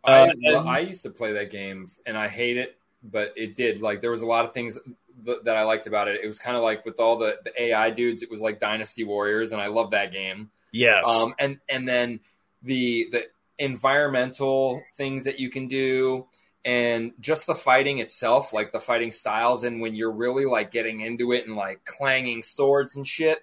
I, 0.03 0.29
Uh, 0.29 0.33
and- 0.43 0.69
I 0.69 0.79
used 0.79 1.03
to 1.03 1.09
play 1.09 1.33
that 1.33 1.51
game 1.51 1.87
and 2.05 2.17
I 2.17 2.27
hate 2.27 2.57
it, 2.57 2.77
but 3.03 3.33
it 3.35 3.55
did. 3.55 3.81
Like 3.81 4.01
there 4.01 4.11
was 4.11 4.21
a 4.21 4.25
lot 4.27 4.45
of 4.45 4.53
things 4.53 4.77
th- 5.25 5.39
that 5.43 5.57
I 5.57 5.63
liked 5.63 5.87
about 5.87 6.07
it. 6.07 6.21
It 6.23 6.27
was 6.27 6.39
kind 6.39 6.55
of 6.57 6.63
like 6.63 6.85
with 6.85 6.99
all 6.99 7.17
the, 7.17 7.37
the 7.43 7.61
AI 7.63 7.89
dudes, 7.89 8.21
it 8.23 8.29
was 8.31 8.41
like 8.41 8.59
Dynasty 8.59 9.03
Warriors, 9.03 9.51
and 9.51 9.61
I 9.61 9.67
love 9.67 9.91
that 9.91 10.11
game. 10.11 10.49
Yes. 10.71 11.07
Um, 11.07 11.35
and 11.39 11.59
and 11.69 11.87
then 11.87 12.19
the 12.63 13.07
the 13.11 13.23
environmental 13.57 14.81
things 14.95 15.23
that 15.23 15.39
you 15.39 15.49
can 15.49 15.67
do, 15.67 16.25
and 16.63 17.13
just 17.19 17.47
the 17.47 17.55
fighting 17.55 17.99
itself, 17.99 18.53
like 18.53 18.71
the 18.71 18.79
fighting 18.79 19.11
styles, 19.11 19.63
and 19.63 19.81
when 19.81 19.95
you're 19.95 20.11
really 20.11 20.45
like 20.45 20.71
getting 20.71 21.01
into 21.01 21.31
it 21.31 21.47
and 21.47 21.55
like 21.55 21.85
clanging 21.85 22.43
swords 22.43 22.95
and 22.95 23.07
shit, 23.07 23.39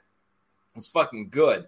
it's 0.76 0.88
fucking 0.88 1.28
good. 1.30 1.66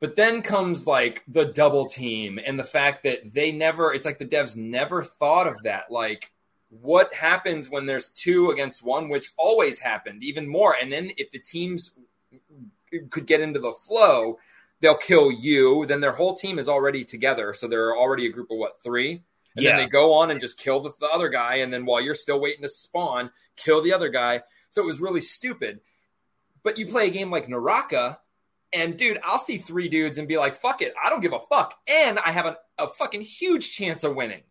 But 0.00 0.14
then 0.14 0.42
comes 0.42 0.86
like 0.86 1.24
the 1.26 1.46
double 1.46 1.86
team 1.86 2.38
and 2.44 2.58
the 2.58 2.64
fact 2.64 3.02
that 3.02 3.34
they 3.34 3.50
never, 3.50 3.92
it's 3.92 4.06
like 4.06 4.18
the 4.18 4.26
devs 4.26 4.56
never 4.56 5.02
thought 5.02 5.48
of 5.48 5.64
that. 5.64 5.90
Like, 5.90 6.30
what 6.70 7.12
happens 7.12 7.68
when 7.68 7.86
there's 7.86 8.10
two 8.10 8.50
against 8.50 8.84
one, 8.84 9.08
which 9.08 9.32
always 9.36 9.80
happened, 9.80 10.22
even 10.22 10.46
more. 10.46 10.76
And 10.80 10.92
then 10.92 11.10
if 11.16 11.30
the 11.30 11.40
teams 11.40 11.92
could 13.10 13.26
get 13.26 13.40
into 13.40 13.58
the 13.58 13.72
flow, 13.72 14.38
they'll 14.80 14.96
kill 14.96 15.30
you. 15.30 15.86
Then 15.86 16.00
their 16.00 16.12
whole 16.12 16.34
team 16.34 16.58
is 16.58 16.68
already 16.68 17.04
together. 17.04 17.52
So 17.54 17.66
they're 17.68 17.96
already 17.96 18.26
a 18.26 18.32
group 18.32 18.50
of 18.50 18.58
what, 18.58 18.80
three? 18.82 19.22
And 19.56 19.64
Yeah. 19.64 19.72
then 19.76 19.84
they 19.84 19.88
go 19.88 20.12
on 20.14 20.30
and 20.30 20.40
just 20.40 20.58
kill 20.58 20.80
the, 20.80 20.92
the 21.00 21.08
other 21.08 21.28
guy. 21.28 21.56
And 21.56 21.72
then 21.72 21.84
while 21.86 22.00
you're 22.00 22.14
still 22.14 22.40
waiting 22.40 22.62
to 22.62 22.68
spawn, 22.68 23.30
kill 23.56 23.82
the 23.82 23.92
other 23.92 24.08
guy. 24.08 24.42
So 24.70 24.82
it 24.82 24.86
was 24.86 25.00
really 25.00 25.20
stupid. 25.20 25.80
But 26.62 26.78
you 26.78 26.86
play 26.86 27.06
a 27.06 27.10
game 27.10 27.30
like 27.30 27.48
Naraka, 27.48 28.18
and 28.72 28.96
dude, 28.98 29.18
I'll 29.24 29.38
see 29.38 29.56
three 29.58 29.88
dudes 29.88 30.18
and 30.18 30.28
be 30.28 30.36
like, 30.36 30.54
fuck 30.54 30.82
it, 30.82 30.92
I 31.02 31.08
don't 31.08 31.20
give 31.22 31.32
a 31.32 31.40
fuck. 31.40 31.74
And 31.88 32.18
I 32.18 32.32
have 32.32 32.46
a, 32.46 32.58
a 32.78 32.88
fucking 32.88 33.22
huge 33.22 33.72
chance 33.72 34.04
of 34.04 34.14
winning. 34.14 34.42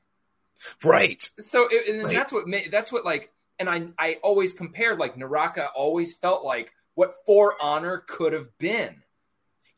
right. 0.84 1.22
So 1.40 1.68
it, 1.70 1.88
and 1.94 2.04
Right. 2.04 2.14
that's 2.14 2.34
what 2.34 2.46
that's 2.72 2.92
what 2.92 3.06
like, 3.06 3.32
and 3.60 3.70
I 3.70 3.88
I 4.00 4.18
always 4.24 4.54
compared 4.54 5.00
like 5.00 5.18
Naraka 5.18 5.68
always 5.76 6.16
felt 6.18 6.44
like 6.44 6.74
what 6.96 7.16
For 7.26 7.56
Honor 7.62 8.04
could 8.08 8.34
have 8.34 8.58
been. 8.58 9.04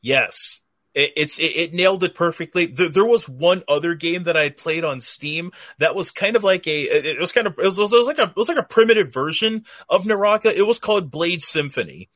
Yes. 0.01 0.61
It, 0.93 1.13
it's 1.15 1.39
it, 1.39 1.55
it 1.55 1.73
nailed 1.73 2.03
it 2.03 2.15
perfectly. 2.15 2.65
There, 2.65 2.89
there 2.89 3.05
was 3.05 3.29
one 3.29 3.63
other 3.67 3.95
game 3.95 4.23
that 4.23 4.37
I 4.37 4.43
had 4.43 4.57
played 4.57 4.83
on 4.83 5.01
Steam 5.01 5.51
that 5.77 5.95
was 5.95 6.11
kind 6.11 6.35
of 6.35 6.43
like 6.43 6.67
a. 6.67 6.81
It, 6.81 7.19
was 7.19 7.31
kind 7.31 7.47
of 7.47 7.53
it 7.59 7.65
was, 7.65 7.77
it 7.77 7.81
was 7.81 8.07
like 8.07 8.17
a 8.17 8.23
it 8.23 8.35
was 8.35 8.49
like 8.49 8.57
a 8.57 8.63
primitive 8.63 9.13
version 9.13 9.65
of 9.87 10.05
Naraka. 10.05 10.55
It 10.55 10.65
was 10.65 10.79
called 10.79 11.11
Blade 11.11 11.41
Symphony, 11.43 12.09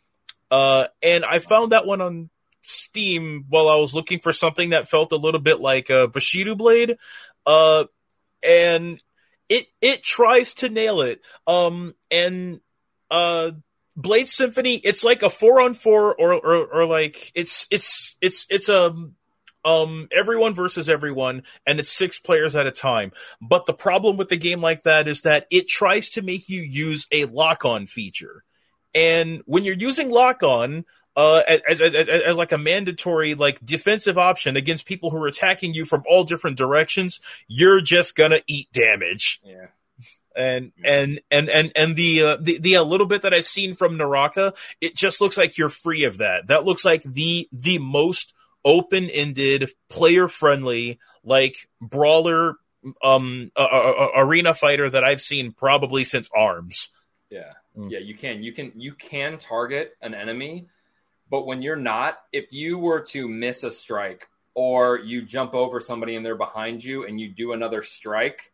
uh, 0.50 0.86
and 1.02 1.24
I 1.24 1.40
found 1.40 1.72
that 1.72 1.86
one 1.86 2.02
on 2.02 2.30
Steam 2.62 3.46
while 3.50 3.70
I 3.70 3.76
was 3.76 3.94
looking 3.94 4.20
for 4.20 4.34
something 4.34 4.72
that 4.72 4.90
felt 4.90 5.12
a 5.12 5.18
little 5.18 5.42
bit 5.42 5.60
like 5.60 5.90
a 5.90 6.08
Bushido 6.08 6.56
Blade, 6.56 6.98
uh, 7.46 7.86
and 8.42 9.02
it 9.50 9.68
it 9.82 10.04
tries 10.04 10.56
to 10.56 10.70
nail 10.70 11.02
it. 11.02 11.22
Um, 11.46 11.94
and 12.10 12.60
uh, 13.12 13.52
Blade 13.96 14.28
Symphony, 14.28 14.76
it's 14.76 15.04
like 15.04 15.22
a 15.22 15.30
four 15.30 15.62
on 15.62 15.74
four, 15.74 16.16
or, 16.16 16.34
or 16.44 16.86
like 16.86 17.32
it's 17.36 17.68
it's 17.70 18.16
it's 18.22 18.46
it's 18.50 18.70
a 18.70 18.96
um 19.66 20.08
everyone 20.12 20.56
versus 20.56 20.90
everyone, 20.90 21.44
and 21.66 21.80
it's 21.80 21.92
six 21.92 22.20
players 22.20 22.56
at 22.56 22.66
a 22.66 22.72
time. 22.72 23.12
But 23.40 23.66
the 23.66 23.74
problem 23.74 24.18
with 24.18 24.30
the 24.30 24.38
game 24.38 24.62
like 24.62 24.84
that 24.84 25.08
is 25.08 25.22
that 25.22 25.46
it 25.52 25.68
tries 25.68 26.12
to 26.12 26.22
make 26.22 26.50
you 26.50 26.62
use 26.62 27.08
a 27.12 27.26
lock 27.26 27.66
on 27.66 27.86
feature, 27.86 28.44
and 28.96 29.42
when 29.46 29.64
you're 29.64 29.76
using 29.76 30.10
lock 30.10 30.44
on. 30.44 30.86
Uh, 31.16 31.44
as, 31.70 31.80
as, 31.80 31.94
as, 31.94 32.10
as 32.10 32.38
like 32.38 32.54
a 32.54 32.58
mandatory 32.58 33.36
like 33.36 33.64
defensive 33.64 34.18
option 34.18 34.58
against 34.58 34.88
people 34.88 35.12
who 35.12 35.22
are 35.22 35.28
attacking 35.28 35.72
you 35.72 35.86
from 35.86 36.02
all 36.10 36.24
different 36.24 36.58
directions, 36.58 37.20
you're 37.48 37.82
just 37.82 38.16
gonna 38.16 38.40
eat 38.48 38.68
damage 38.72 39.40
Yeah. 39.44 39.68
And 40.36 40.72
and 40.84 41.22
and 41.32 41.50
and 41.50 41.72
and 41.76 41.96
the 41.96 42.24
uh, 42.24 42.38
the 42.40 42.60
the 42.60 42.78
uh, 42.78 42.84
little 42.84 43.08
bit 43.08 43.24
that 43.24 43.34
I've 43.34 43.46
seen 43.46 43.76
from 43.76 43.98
Naraka, 43.98 44.54
it 44.82 44.96
just 44.96 45.22
looks 45.22 45.38
like 45.38 45.58
you're 45.58 45.70
free 45.70 46.06
of 46.06 46.18
that. 46.18 46.48
That 46.48 46.64
looks 46.64 46.86
like 46.86 47.04
the 47.04 47.48
the 47.52 47.80
most 47.80 48.34
open 48.66 49.10
ended, 49.10 49.72
player 49.90 50.28
friendly, 50.28 51.00
like 51.24 51.68
brawler, 51.82 52.56
um, 53.04 53.52
uh, 53.56 53.60
uh, 53.60 54.10
arena 54.16 54.54
fighter 54.54 54.90
that 54.90 55.04
I've 55.04 55.22
seen 55.22 55.52
probably 55.52 56.04
since 56.04 56.30
Arms. 56.36 56.90
Yeah. 57.30 57.54
Mm. 57.78 57.92
Yeah, 57.92 58.00
you 58.00 58.16
can. 58.16 58.44
You 58.44 58.52
can 58.52 58.72
you 58.76 58.94
can 58.94 59.38
target 59.38 59.94
an 60.02 60.14
enemy, 60.14 60.68
but 61.30 61.48
when 61.48 61.62
you're 61.62 61.76
not, 61.76 62.20
if 62.32 62.54
you 62.54 62.78
were 62.78 63.02
to 63.10 63.28
miss 63.28 63.64
a 63.64 63.72
strike 63.72 64.28
or 64.54 65.00
you 65.00 65.24
jump 65.24 65.56
over 65.56 65.80
somebody 65.80 66.16
and 66.16 66.26
they're 66.26 66.36
behind 66.36 66.84
you 66.84 67.06
and 67.06 67.20
you 67.20 67.30
do 67.30 67.54
another 67.54 67.82
strike, 67.82 68.52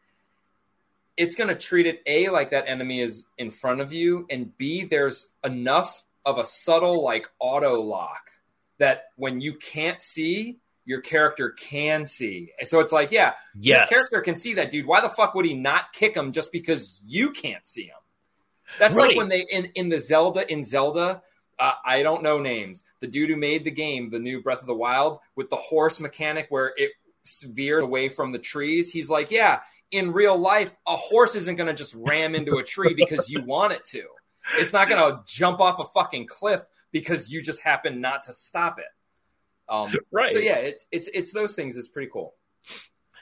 it's 1.20 1.36
going 1.36 1.50
to 1.50 1.56
treat 1.56 1.86
it 1.86 2.02
A 2.08 2.30
like 2.30 2.50
that 2.52 2.68
enemy 2.68 3.02
is 3.02 3.26
in 3.38 3.52
front 3.52 3.82
of 3.82 3.92
you 3.94 4.26
and 4.32 4.58
B 4.58 4.86
there's 4.86 5.30
enough 5.44 6.04
of 6.26 6.38
a 6.38 6.46
subtle 6.46 7.04
like 7.04 7.28
auto 7.40 7.80
lock 7.82 8.22
that 8.80 9.06
when 9.18 9.42
you 9.42 9.54
can't 9.56 10.02
see, 10.02 10.60
your 10.86 11.02
character 11.02 11.50
can 11.52 12.06
see. 12.06 12.52
So 12.64 12.80
it's 12.80 12.92
like, 12.94 13.12
yeah, 13.12 13.34
Yes. 13.60 13.92
your 13.92 14.00
character 14.00 14.22
can 14.22 14.36
see 14.38 14.54
that 14.56 14.72
dude. 14.72 14.86
Why 14.88 15.02
the 15.02 15.10
fuck 15.10 15.36
would 15.36 15.46
he 15.46 15.54
not 15.54 15.92
kick 15.94 16.16
him 16.16 16.32
just 16.32 16.52
because 16.52 17.00
you 17.06 17.32
can't 17.32 17.68
see 17.68 17.84
him? 17.84 17.98
That's 18.80 18.96
like 18.96 19.16
when 19.18 19.30
they 19.30 19.42
in 19.52 19.66
in 19.76 19.90
the 19.90 20.00
Zelda 20.00 20.50
in 20.52 20.64
Zelda. 20.64 21.22
Uh, 21.60 21.74
I 21.84 22.04
don't 22.04 22.24
know 22.24 22.40
names. 22.40 22.84
The 23.02 23.08
dude 23.08 23.30
who 23.30 23.36
made 23.36 23.66
the 23.66 23.72
game, 23.72 24.10
the 24.10 24.20
new 24.20 24.42
Breath 24.42 24.62
of 24.62 24.68
the 24.68 24.74
Wild, 24.74 25.20
with 25.36 25.50
the 25.50 25.58
horse 25.58 26.00
mechanic 26.00 26.48
where 26.50 26.74
it 26.78 26.92
veered 27.44 27.84
away 27.84 28.08
from 28.08 28.32
the 28.32 28.40
trees. 28.40 28.90
He's 28.92 29.10
like, 29.10 29.30
yeah, 29.30 29.60
in 29.92 30.12
real 30.12 30.38
life, 30.38 30.76
a 30.88 30.96
horse 30.96 31.36
isn't 31.36 31.56
going 31.56 31.68
to 31.68 31.74
just 31.74 31.94
ram 31.96 32.36
into 32.36 32.58
a 32.58 32.64
tree 32.64 32.94
because 32.94 33.30
you 33.30 33.42
want 33.44 33.74
it 33.74 33.86
to. 33.86 34.04
It's 34.56 34.74
not 34.74 34.90
going 34.90 35.02
to 35.02 35.22
jump 35.26 35.60
off 35.60 35.80
a 35.80 35.86
fucking 35.86 36.28
cliff 36.28 36.62
because 36.92 37.32
you 37.32 37.42
just 37.42 37.62
happen 37.62 38.02
not 38.02 38.24
to 38.24 38.34
stop 38.34 38.80
it. 38.80 38.86
Um, 39.68 39.94
Right. 40.12 40.34
So 40.34 40.40
yeah, 40.40 40.56
it's 40.56 40.86
it's 40.92 41.10
it's 41.14 41.34
those 41.34 41.56
things. 41.56 41.78
It's 41.78 41.88
pretty 41.88 42.10
cool. 42.12 42.34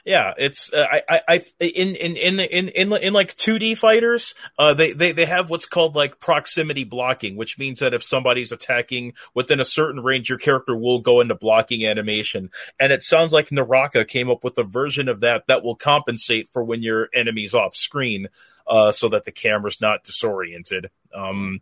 Yeah, 0.08 0.32
it's 0.38 0.72
uh, 0.72 0.86
I, 0.90 1.20
I 1.28 1.44
in 1.60 1.94
in 1.94 2.16
in 2.16 2.36
the 2.38 2.58
in 2.58 2.68
in, 2.70 2.90
in 2.94 3.12
like 3.12 3.36
2D 3.36 3.76
fighters, 3.76 4.34
uh 4.58 4.72
they, 4.72 4.92
they 4.92 5.12
they 5.12 5.26
have 5.26 5.50
what's 5.50 5.66
called 5.66 5.94
like 5.94 6.18
proximity 6.18 6.84
blocking, 6.84 7.36
which 7.36 7.58
means 7.58 7.80
that 7.80 7.92
if 7.92 8.02
somebody's 8.02 8.50
attacking 8.50 9.12
within 9.34 9.60
a 9.60 9.66
certain 9.66 10.02
range, 10.02 10.30
your 10.30 10.38
character 10.38 10.74
will 10.74 11.00
go 11.00 11.20
into 11.20 11.34
blocking 11.34 11.86
animation. 11.86 12.50
And 12.80 12.90
it 12.90 13.04
sounds 13.04 13.34
like 13.34 13.52
Naraka 13.52 14.06
came 14.06 14.30
up 14.30 14.44
with 14.44 14.56
a 14.56 14.62
version 14.64 15.10
of 15.10 15.20
that 15.20 15.46
that 15.48 15.62
will 15.62 15.76
compensate 15.76 16.48
for 16.54 16.64
when 16.64 16.82
your 16.82 17.10
enemy's 17.14 17.52
off 17.52 17.76
screen, 17.76 18.28
uh 18.66 18.92
so 18.92 19.10
that 19.10 19.26
the 19.26 19.32
camera's 19.32 19.82
not 19.82 20.04
disoriented. 20.04 20.88
Um 21.14 21.60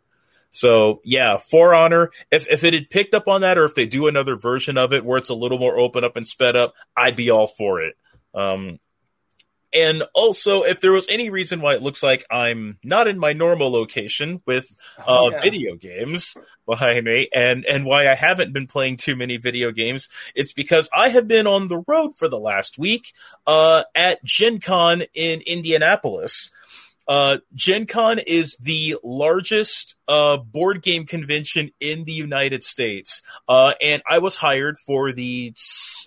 so 0.52 1.00
yeah, 1.02 1.38
For 1.38 1.74
Honor, 1.74 2.12
if 2.30 2.46
if 2.48 2.62
it 2.62 2.74
had 2.74 2.90
picked 2.90 3.12
up 3.12 3.26
on 3.26 3.40
that 3.40 3.58
or 3.58 3.64
if 3.64 3.74
they 3.74 3.86
do 3.86 4.06
another 4.06 4.36
version 4.36 4.78
of 4.78 4.92
it 4.92 5.04
where 5.04 5.18
it's 5.18 5.30
a 5.30 5.34
little 5.34 5.58
more 5.58 5.80
open 5.80 6.04
up 6.04 6.14
and 6.16 6.28
sped 6.28 6.54
up, 6.54 6.74
I'd 6.96 7.16
be 7.16 7.30
all 7.30 7.48
for 7.48 7.80
it. 7.80 7.96
Um, 8.36 8.78
and 9.74 10.04
also, 10.14 10.62
if 10.62 10.80
there 10.80 10.92
was 10.92 11.06
any 11.10 11.28
reason 11.28 11.60
why 11.60 11.74
it 11.74 11.82
looks 11.82 12.02
like 12.02 12.24
I'm 12.30 12.78
not 12.84 13.08
in 13.08 13.18
my 13.18 13.32
normal 13.32 13.70
location 13.70 14.40
with 14.46 14.64
uh, 14.98 15.04
Oh, 15.06 15.30
yeah. 15.30 15.42
video 15.42 15.74
games 15.74 16.36
behind 16.66 17.04
me, 17.04 17.28
and 17.34 17.64
and 17.66 17.84
why 17.84 18.08
I 18.08 18.14
haven't 18.14 18.52
been 18.52 18.68
playing 18.68 18.96
too 18.96 19.16
many 19.16 19.36
video 19.36 19.72
games, 19.72 20.08
it's 20.34 20.52
because 20.52 20.88
I 20.96 21.08
have 21.10 21.26
been 21.28 21.46
on 21.46 21.68
the 21.68 21.82
road 21.86 22.16
for 22.16 22.28
the 22.28 22.38
last 22.38 22.78
week 22.78 23.12
uh, 23.46 23.82
at 23.94 24.22
Gen 24.24 24.60
Con 24.60 25.02
in 25.14 25.40
Indianapolis. 25.40 26.50
Uh, 27.08 27.38
Gen 27.54 27.86
Con 27.86 28.18
is 28.18 28.56
the 28.56 28.96
largest 29.04 29.94
uh, 30.08 30.36
board 30.36 30.82
game 30.82 31.06
convention 31.06 31.70
in 31.80 32.04
the 32.04 32.12
United 32.12 32.62
States. 32.64 33.22
Uh, 33.48 33.74
and 33.80 34.02
I 34.08 34.18
was 34.18 34.36
hired 34.36 34.78
for 34.78 35.12
the 35.12 35.54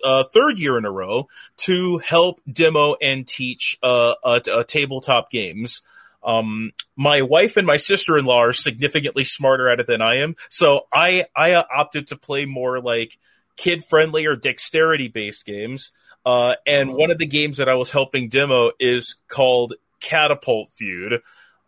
uh, 0.04 0.24
third 0.24 0.58
year 0.58 0.76
in 0.76 0.84
a 0.84 0.90
row 0.90 1.28
to 1.58 1.98
help 1.98 2.40
demo 2.50 2.96
and 3.00 3.26
teach 3.26 3.78
uh, 3.82 4.40
tabletop 4.66 5.30
games. 5.30 5.82
Um, 6.22 6.72
my 6.96 7.22
wife 7.22 7.56
and 7.56 7.66
my 7.66 7.78
sister-in-law 7.78 8.38
are 8.38 8.52
significantly 8.52 9.24
smarter 9.24 9.70
at 9.70 9.80
it 9.80 9.86
than 9.86 10.02
I 10.02 10.16
am, 10.16 10.36
so 10.48 10.86
I 10.92 11.24
I 11.34 11.52
uh, 11.52 11.64
opted 11.74 12.08
to 12.08 12.16
play 12.16 12.44
more 12.44 12.80
like 12.80 13.18
kid-friendly 13.56 14.26
or 14.26 14.36
dexterity-based 14.36 15.44
games. 15.44 15.92
Uh, 16.24 16.56
and 16.66 16.92
one 16.92 17.10
of 17.10 17.16
the 17.16 17.26
games 17.26 17.56
that 17.56 17.68
I 17.68 17.74
was 17.74 17.90
helping 17.90 18.28
demo 18.28 18.72
is 18.78 19.16
called 19.28 19.74
Catapult 20.00 20.72
Feud. 20.72 21.22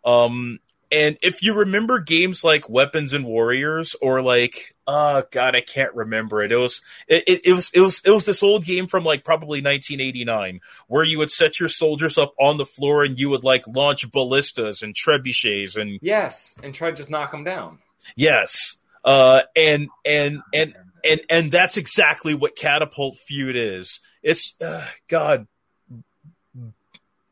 Um, 0.05 0.59
and 0.91 1.17
if 1.23 1.41
you 1.41 1.55
remember 1.55 1.99
games 1.99 2.43
like 2.43 2.69
Weapons 2.69 3.13
and 3.13 3.25
Warriors 3.25 3.95
or 3.99 4.21
like, 4.21 4.75
oh 4.85 5.23
god, 5.31 5.55
I 5.55 5.61
can't 5.61 5.93
remember 5.95 6.43
it. 6.43 6.51
It 6.51 6.57
was 6.57 6.83
it, 7.07 7.23
it, 7.25 7.41
it 7.45 7.53
was 7.53 7.71
it 7.73 7.79
was 7.79 8.01
it 8.05 8.11
was 8.11 8.25
this 8.25 8.43
old 8.43 8.63
game 8.63 8.85
from 8.85 9.03
like 9.03 9.23
probably 9.23 9.59
1989 9.59 10.59
where 10.87 11.03
you 11.03 11.17
would 11.17 11.31
set 11.31 11.59
your 11.59 11.69
soldiers 11.69 12.19
up 12.19 12.35
on 12.39 12.57
the 12.57 12.65
floor 12.65 13.03
and 13.03 13.19
you 13.19 13.29
would 13.29 13.43
like 13.43 13.65
launch 13.65 14.09
ballistas 14.11 14.83
and 14.83 14.93
trebuchets 14.93 15.75
and 15.77 15.97
Yes, 16.01 16.53
and 16.61 16.75
try 16.75 16.91
to 16.91 16.95
just 16.95 17.09
knock 17.09 17.31
them 17.31 17.43
down. 17.43 17.79
yes, 18.15 18.77
uh, 19.03 19.41
and 19.55 19.89
and 20.05 20.41
and 20.53 20.75
and 21.03 21.21
and 21.27 21.51
that's 21.51 21.77
exactly 21.77 22.35
what 22.35 22.55
Catapult 22.55 23.17
Feud 23.17 23.55
is. 23.55 23.99
It's 24.21 24.53
uh, 24.61 24.85
God, 25.07 25.47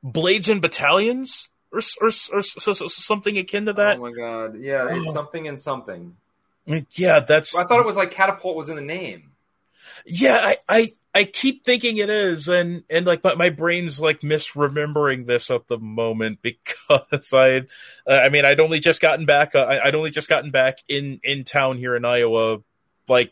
blades 0.03 0.49
and 0.49 0.61
battalions. 0.61 1.49
Or, 1.73 1.79
or, 2.01 2.09
or, 2.33 2.39
or 2.39 2.89
something 2.89 3.37
akin 3.37 3.67
to 3.67 3.73
that. 3.73 3.97
Oh 3.97 4.01
my 4.01 4.11
god, 4.11 4.59
yeah, 4.59 4.89
it's 4.91 5.13
something 5.13 5.47
and 5.47 5.57
something. 5.57 6.17
Yeah, 6.65 7.21
that's. 7.21 7.55
I 7.55 7.63
thought 7.63 7.79
it 7.79 7.85
was 7.85 7.95
like 7.95 8.11
catapult 8.11 8.57
was 8.57 8.67
in 8.67 8.75
the 8.75 8.81
name. 8.81 9.31
Yeah, 10.05 10.37
I, 10.37 10.55
I, 10.67 10.91
I 11.13 11.23
keep 11.23 11.63
thinking 11.63 11.97
it 11.97 12.09
is, 12.09 12.49
and 12.49 12.83
and 12.89 13.05
like 13.05 13.23
my, 13.23 13.35
my 13.35 13.49
brain's 13.51 14.01
like 14.01 14.19
misremembering 14.19 15.25
this 15.25 15.49
at 15.49 15.67
the 15.69 15.77
moment 15.77 16.39
because 16.41 17.33
I, 17.33 17.61
uh, 18.05 18.11
I 18.13 18.27
mean, 18.27 18.43
I'd 18.43 18.59
only 18.59 18.79
just 18.79 19.01
gotten 19.01 19.25
back. 19.25 19.55
Uh, 19.55 19.59
I- 19.59 19.87
I'd 19.87 19.95
only 19.95 20.11
just 20.11 20.27
gotten 20.27 20.51
back 20.51 20.79
in 20.89 21.21
in 21.23 21.45
town 21.45 21.77
here 21.77 21.95
in 21.95 22.03
Iowa, 22.03 22.59
like 23.07 23.31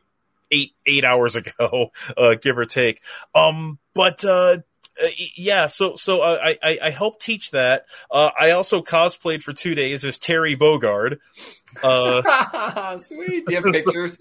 eight 0.49 0.71
eight 0.85 1.03
hours 1.03 1.35
ago, 1.35 1.91
uh, 2.17 2.35
give 2.41 2.57
or 2.57 2.65
take. 2.65 3.01
Um, 3.35 3.79
but 3.93 4.23
uh, 4.23 4.59
uh, 5.01 5.07
yeah, 5.35 5.67
so 5.67 5.95
so 5.95 6.21
uh, 6.21 6.37
I, 6.43 6.57
I 6.61 6.79
I 6.83 6.89
helped 6.89 7.21
teach 7.21 7.51
that. 7.51 7.85
Uh, 8.11 8.31
I 8.39 8.51
also 8.51 8.81
cosplayed 8.81 9.41
for 9.41 9.53
two 9.53 9.75
days 9.75 10.03
as 10.03 10.17
Terry 10.17 10.55
Bogard. 10.55 11.19
Uh, 11.81 12.97
Sweet. 12.97 13.45
Do 13.45 13.53
you 13.53 13.61
have 13.61 13.73
pictures? 13.73 14.19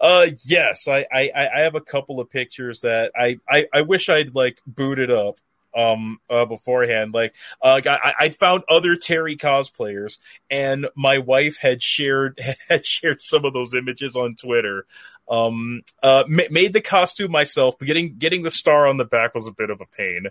uh 0.00 0.26
yes 0.44 0.88
I, 0.88 1.06
I 1.12 1.30
i 1.54 1.60
have 1.60 1.74
a 1.74 1.80
couple 1.80 2.20
of 2.20 2.30
pictures 2.30 2.80
that 2.80 3.12
i 3.16 3.38
i, 3.48 3.66
I 3.72 3.82
wish 3.82 4.08
i'd 4.08 4.34
like 4.34 4.58
booted 4.66 5.10
up 5.10 5.36
um 5.76 6.18
uh 6.28 6.44
beforehand 6.44 7.14
like 7.14 7.34
uh 7.62 7.80
I, 7.86 8.14
i'd 8.20 8.36
found 8.36 8.64
other 8.68 8.96
terry 8.96 9.36
cosplayers 9.36 10.18
and 10.50 10.88
my 10.96 11.18
wife 11.18 11.58
had 11.60 11.82
shared 11.82 12.40
had 12.68 12.84
shared 12.84 13.20
some 13.20 13.44
of 13.44 13.52
those 13.52 13.74
images 13.74 14.16
on 14.16 14.34
twitter 14.34 14.86
um 15.30 15.82
uh 16.02 16.24
ma- 16.28 16.42
made 16.50 16.72
the 16.72 16.80
costume 16.80 17.30
myself 17.30 17.76
but 17.78 17.86
getting 17.86 18.18
getting 18.18 18.42
the 18.42 18.50
star 18.50 18.86
on 18.86 18.96
the 18.96 19.04
back 19.04 19.34
was 19.34 19.46
a 19.46 19.52
bit 19.52 19.70
of 19.70 19.80
a 19.80 19.86
pain 19.86 20.26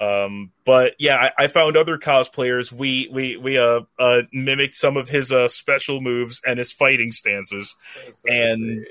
um, 0.00 0.52
but 0.64 0.94
yeah, 0.98 1.16
I, 1.16 1.44
I 1.44 1.46
found 1.48 1.76
other 1.76 1.98
cosplayers. 1.98 2.70
We 2.70 3.08
we 3.10 3.36
we 3.36 3.58
uh, 3.58 3.80
uh 3.98 4.22
mimicked 4.32 4.76
some 4.76 4.96
of 4.96 5.08
his 5.08 5.32
uh 5.32 5.48
special 5.48 6.00
moves 6.00 6.40
and 6.46 6.58
his 6.58 6.70
fighting 6.70 7.10
stances, 7.10 7.74
and 8.24 8.86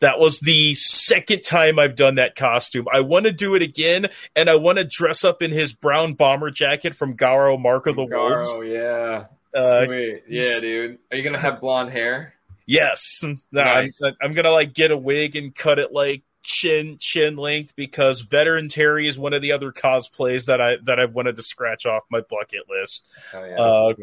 that 0.00 0.18
was 0.18 0.40
the 0.40 0.74
second 0.74 1.44
time 1.44 1.78
I've 1.78 1.94
done 1.94 2.16
that 2.16 2.36
costume. 2.36 2.86
I 2.92 3.00
want 3.00 3.24
to 3.24 3.32
do 3.32 3.54
it 3.54 3.62
again, 3.62 4.08
and 4.36 4.50
I 4.50 4.56
want 4.56 4.78
to 4.78 4.84
dress 4.84 5.24
up 5.24 5.40
in 5.40 5.50
his 5.50 5.72
brown 5.72 6.14
bomber 6.14 6.50
jacket 6.50 6.94
from 6.94 7.14
Garou 7.14 7.56
Mark 7.56 7.86
of 7.86 7.96
the 7.96 8.04
Wolves. 8.04 8.52
Oh 8.54 8.60
yeah, 8.60 9.26
Uh, 9.54 9.86
sweet. 9.86 10.24
Yeah, 10.28 10.60
dude. 10.60 10.98
Are 11.10 11.16
you 11.16 11.22
gonna 11.22 11.38
have 11.38 11.60
blonde 11.60 11.90
hair? 11.90 12.34
Yes, 12.70 13.24
Nice. 13.50 14.00
I'm, 14.00 14.14
I'm 14.22 14.32
gonna 14.32 14.52
like 14.52 14.72
get 14.72 14.92
a 14.92 14.96
wig 14.96 15.34
and 15.34 15.52
cut 15.52 15.80
it 15.80 15.90
like 15.90 16.22
chin 16.44 16.98
chin 17.00 17.36
length 17.36 17.74
because 17.74 18.20
veteran 18.20 18.68
Terry 18.68 19.08
is 19.08 19.18
one 19.18 19.32
of 19.32 19.42
the 19.42 19.50
other 19.52 19.72
cosplays 19.72 20.44
that 20.44 20.60
I 20.60 20.76
that 20.84 21.00
I've 21.00 21.12
wanted 21.12 21.34
to 21.34 21.42
scratch 21.42 21.84
off 21.84 22.04
my 22.12 22.20
bucket 22.20 22.62
list. 22.70 23.08
Oh 23.34 23.44
yeah, 23.44 23.56
Uh. 23.56 23.94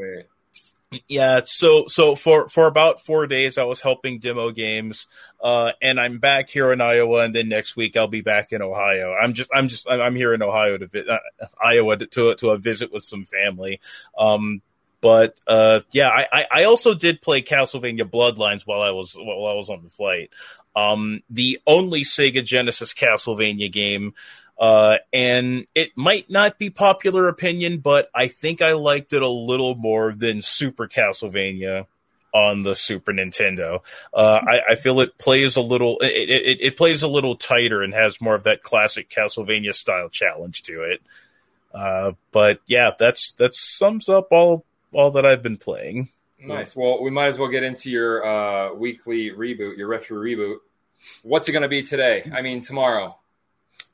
Yeah, 1.07 1.41
so 1.43 1.87
so 1.87 2.15
for 2.15 2.47
for 2.49 2.67
about 2.67 3.05
four 3.05 3.27
days 3.27 3.57
I 3.57 3.63
was 3.63 3.79
helping 3.79 4.19
demo 4.19 4.51
games, 4.51 5.07
uh, 5.41 5.71
and 5.81 5.99
I'm 5.99 6.19
back 6.19 6.49
here 6.49 6.71
in 6.71 6.79
Iowa, 6.79 7.23
and 7.23 7.35
then 7.35 7.49
next 7.49 7.75
week 7.75 7.97
I'll 7.97 8.07
be 8.07 8.21
back 8.21 8.53
in 8.53 8.61
Ohio. 8.61 9.13
I'm 9.13 9.33
just 9.33 9.49
I'm 9.53 9.67
just 9.67 9.89
I'm 9.89 9.99
I'm 9.99 10.15
here 10.15 10.33
in 10.33 10.41
Ohio 10.41 10.77
to 10.77 10.87
vi- 10.87 11.07
uh, 11.07 11.17
Iowa 11.61 11.97
to, 11.97 12.07
to 12.07 12.35
to 12.35 12.49
a 12.51 12.57
visit 12.57 12.93
with 12.93 13.03
some 13.03 13.25
family. 13.25 13.81
Um, 14.17 14.61
but 15.01 15.39
uh, 15.47 15.81
yeah, 15.91 16.09
I, 16.09 16.45
I 16.51 16.63
also 16.65 16.93
did 16.93 17.21
play 17.21 17.41
Castlevania 17.41 18.09
Bloodlines 18.09 18.65
while 18.65 18.81
I 18.81 18.91
was 18.91 19.15
while 19.15 19.47
I 19.47 19.55
was 19.55 19.69
on 19.69 19.83
the 19.83 19.89
flight. 19.89 20.31
Um, 20.75 21.21
the 21.29 21.59
only 21.65 22.01
Sega 22.01 22.43
Genesis 22.43 22.93
Castlevania 22.93 23.71
game. 23.71 24.13
Uh, 24.59 24.97
and 25.13 25.67
it 25.75 25.91
might 25.95 26.31
not 26.31 26.57
be 26.57 26.71
popular 26.71 27.27
opinion, 27.27 27.77
but 27.77 28.09
I 28.13 28.27
think 28.27 28.61
I 28.63 28.73
liked 28.73 29.13
it 29.13 29.21
a 29.21 29.29
little 29.29 29.75
more 29.75 30.13
than 30.13 30.41
Super 30.41 30.87
Castlevania 30.87 31.85
on 32.33 32.63
the 32.63 32.73
Super 32.73 33.13
Nintendo. 33.13 33.81
Uh, 34.11 34.41
I, 34.43 34.73
I 34.73 34.75
feel 34.75 34.99
it 35.01 35.17
plays 35.19 35.57
a 35.57 35.61
little, 35.61 35.99
it, 35.99 36.29
it, 36.29 36.61
it 36.61 36.77
plays 36.77 37.03
a 37.03 37.07
little 37.07 37.35
tighter 37.35 37.83
and 37.83 37.93
has 37.93 38.19
more 38.19 38.33
of 38.33 38.43
that 38.43 38.63
classic 38.63 39.09
Castlevania 39.09 39.75
style 39.75 40.09
challenge 40.09 40.63
to 40.63 40.81
it. 40.81 41.01
Uh, 41.73 42.13
but 42.31 42.59
yeah, 42.65 42.91
that's 42.97 43.33
that 43.33 43.53
sums 43.53 44.09
up 44.09 44.29
all 44.31 44.65
all 44.97 45.11
that 45.11 45.25
I've 45.25 45.43
been 45.43 45.57
playing. 45.57 46.09
Nice. 46.39 46.75
Well, 46.75 47.01
we 47.03 47.11
might 47.11 47.27
as 47.27 47.37
well 47.37 47.49
get 47.49 47.63
into 47.63 47.91
your 47.91 48.25
uh, 48.25 48.73
weekly 48.73 49.29
reboot, 49.31 49.77
your 49.77 49.87
retro 49.87 50.17
reboot. 50.17 50.57
What's 51.21 51.47
it 51.47 51.51
going 51.51 51.61
to 51.61 51.67
be 51.67 51.83
today? 51.83 52.29
I 52.33 52.41
mean, 52.41 52.61
tomorrow. 52.61 53.17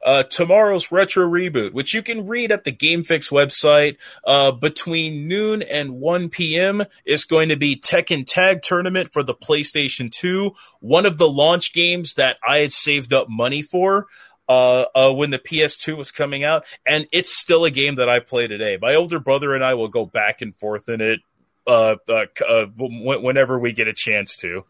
uh, 0.06 0.24
tomorrow's 0.24 0.92
retro 0.92 1.26
reboot, 1.26 1.72
which 1.72 1.94
you 1.94 2.02
can 2.04 2.28
read 2.28 2.52
at 2.52 2.66
the 2.66 2.72
GameFix 2.72 3.32
website. 3.32 3.98
Uh, 4.26 4.52
between 4.52 5.28
noon 5.28 5.62
and 5.62 5.92
1 6.00 6.30
p.m. 6.30 6.84
is 7.06 7.26
going 7.26 7.50
to 7.50 7.56
be 7.56 7.78
Tekken 7.78 8.26
Tag 8.26 8.62
Tournament 8.62 9.14
for 9.14 9.24
the 9.24 9.34
PlayStation 9.36 10.12
2, 10.12 10.54
one 10.82 11.06
of 11.06 11.18
the 11.18 11.30
launch 11.30 11.74
games 11.74 12.16
that 12.16 12.38
I 12.46 12.60
had 12.60 12.74
saved 12.74 13.14
up 13.14 13.28
money 13.30 13.62
for. 13.62 14.08
Uh, 14.50 14.86
uh, 14.94 15.14
when 15.14 15.30
the 15.30 15.40
PS2 15.40 15.96
was 15.96 16.12
coming 16.12 16.44
out, 16.44 16.66
and 16.86 17.08
it's 17.14 17.34
still 17.34 17.64
a 17.64 17.72
game 17.72 17.96
that 17.96 18.10
I 18.10 18.20
play 18.20 18.46
today. 18.48 18.78
My 18.82 18.96
older 18.96 19.18
brother 19.20 19.54
and 19.56 19.64
I 19.64 19.76
will 19.76 19.88
go 19.88 20.06
back 20.06 20.42
and 20.42 20.54
forth 20.54 20.90
in 20.90 21.00
it 21.00 21.22
uh, 21.66 21.96
uh, 22.10 22.26
uh, 22.46 22.66
whenever 22.78 23.58
we 23.58 23.72
get 23.72 23.88
a 23.88 23.94
chance 23.94 24.36
to. 24.38 24.66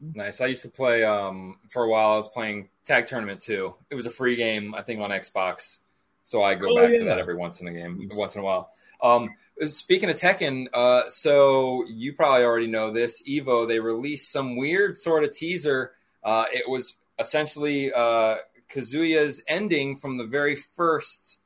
Nice. 0.00 0.42
I 0.42 0.46
used 0.46 0.62
to 0.62 0.68
play 0.68 1.02
um, 1.02 1.58
for 1.70 1.84
a 1.84 1.88
while. 1.88 2.12
I 2.12 2.16
was 2.16 2.28
playing 2.28 2.68
Tag 2.84 3.06
Tournament 3.06 3.40
too. 3.40 3.74
It 3.88 3.94
was 3.94 4.04
a 4.04 4.10
free 4.10 4.36
game, 4.36 4.74
I 4.74 4.82
think, 4.82 5.00
on 5.00 5.08
Xbox. 5.10 5.78
So 6.24 6.42
I 6.42 6.54
go 6.54 6.66
Oh, 6.70 6.76
back 6.82 6.92
yeah. 6.92 6.98
to 6.98 7.04
that 7.06 7.18
every 7.18 7.36
once 7.36 7.60
in 7.62 7.68
a 7.68 7.72
game, 7.72 8.06
once 8.12 8.34
in 8.34 8.42
a 8.42 8.44
while. 8.44 8.70
Um, 9.02 9.30
speaking 9.66 10.10
of 10.10 10.16
Tekken, 10.16 10.66
uh, 10.74 11.08
so 11.08 11.84
you 11.88 12.12
probably 12.12 12.44
already 12.44 12.66
know 12.66 12.90
this. 12.90 13.22
Evo 13.28 13.66
they 13.66 13.80
released 13.80 14.30
some 14.30 14.56
weird 14.56 14.98
sort 14.98 15.24
of 15.24 15.32
teaser. 15.32 15.92
Uh, 16.22 16.44
it 16.52 16.68
was 16.68 16.94
essentially 17.18 17.92
uh, 17.92 18.36
Kazuya's 18.68 19.42
ending 19.46 19.96
from 19.96 20.18
the 20.18 20.24
very 20.24 20.56
first 20.56 21.38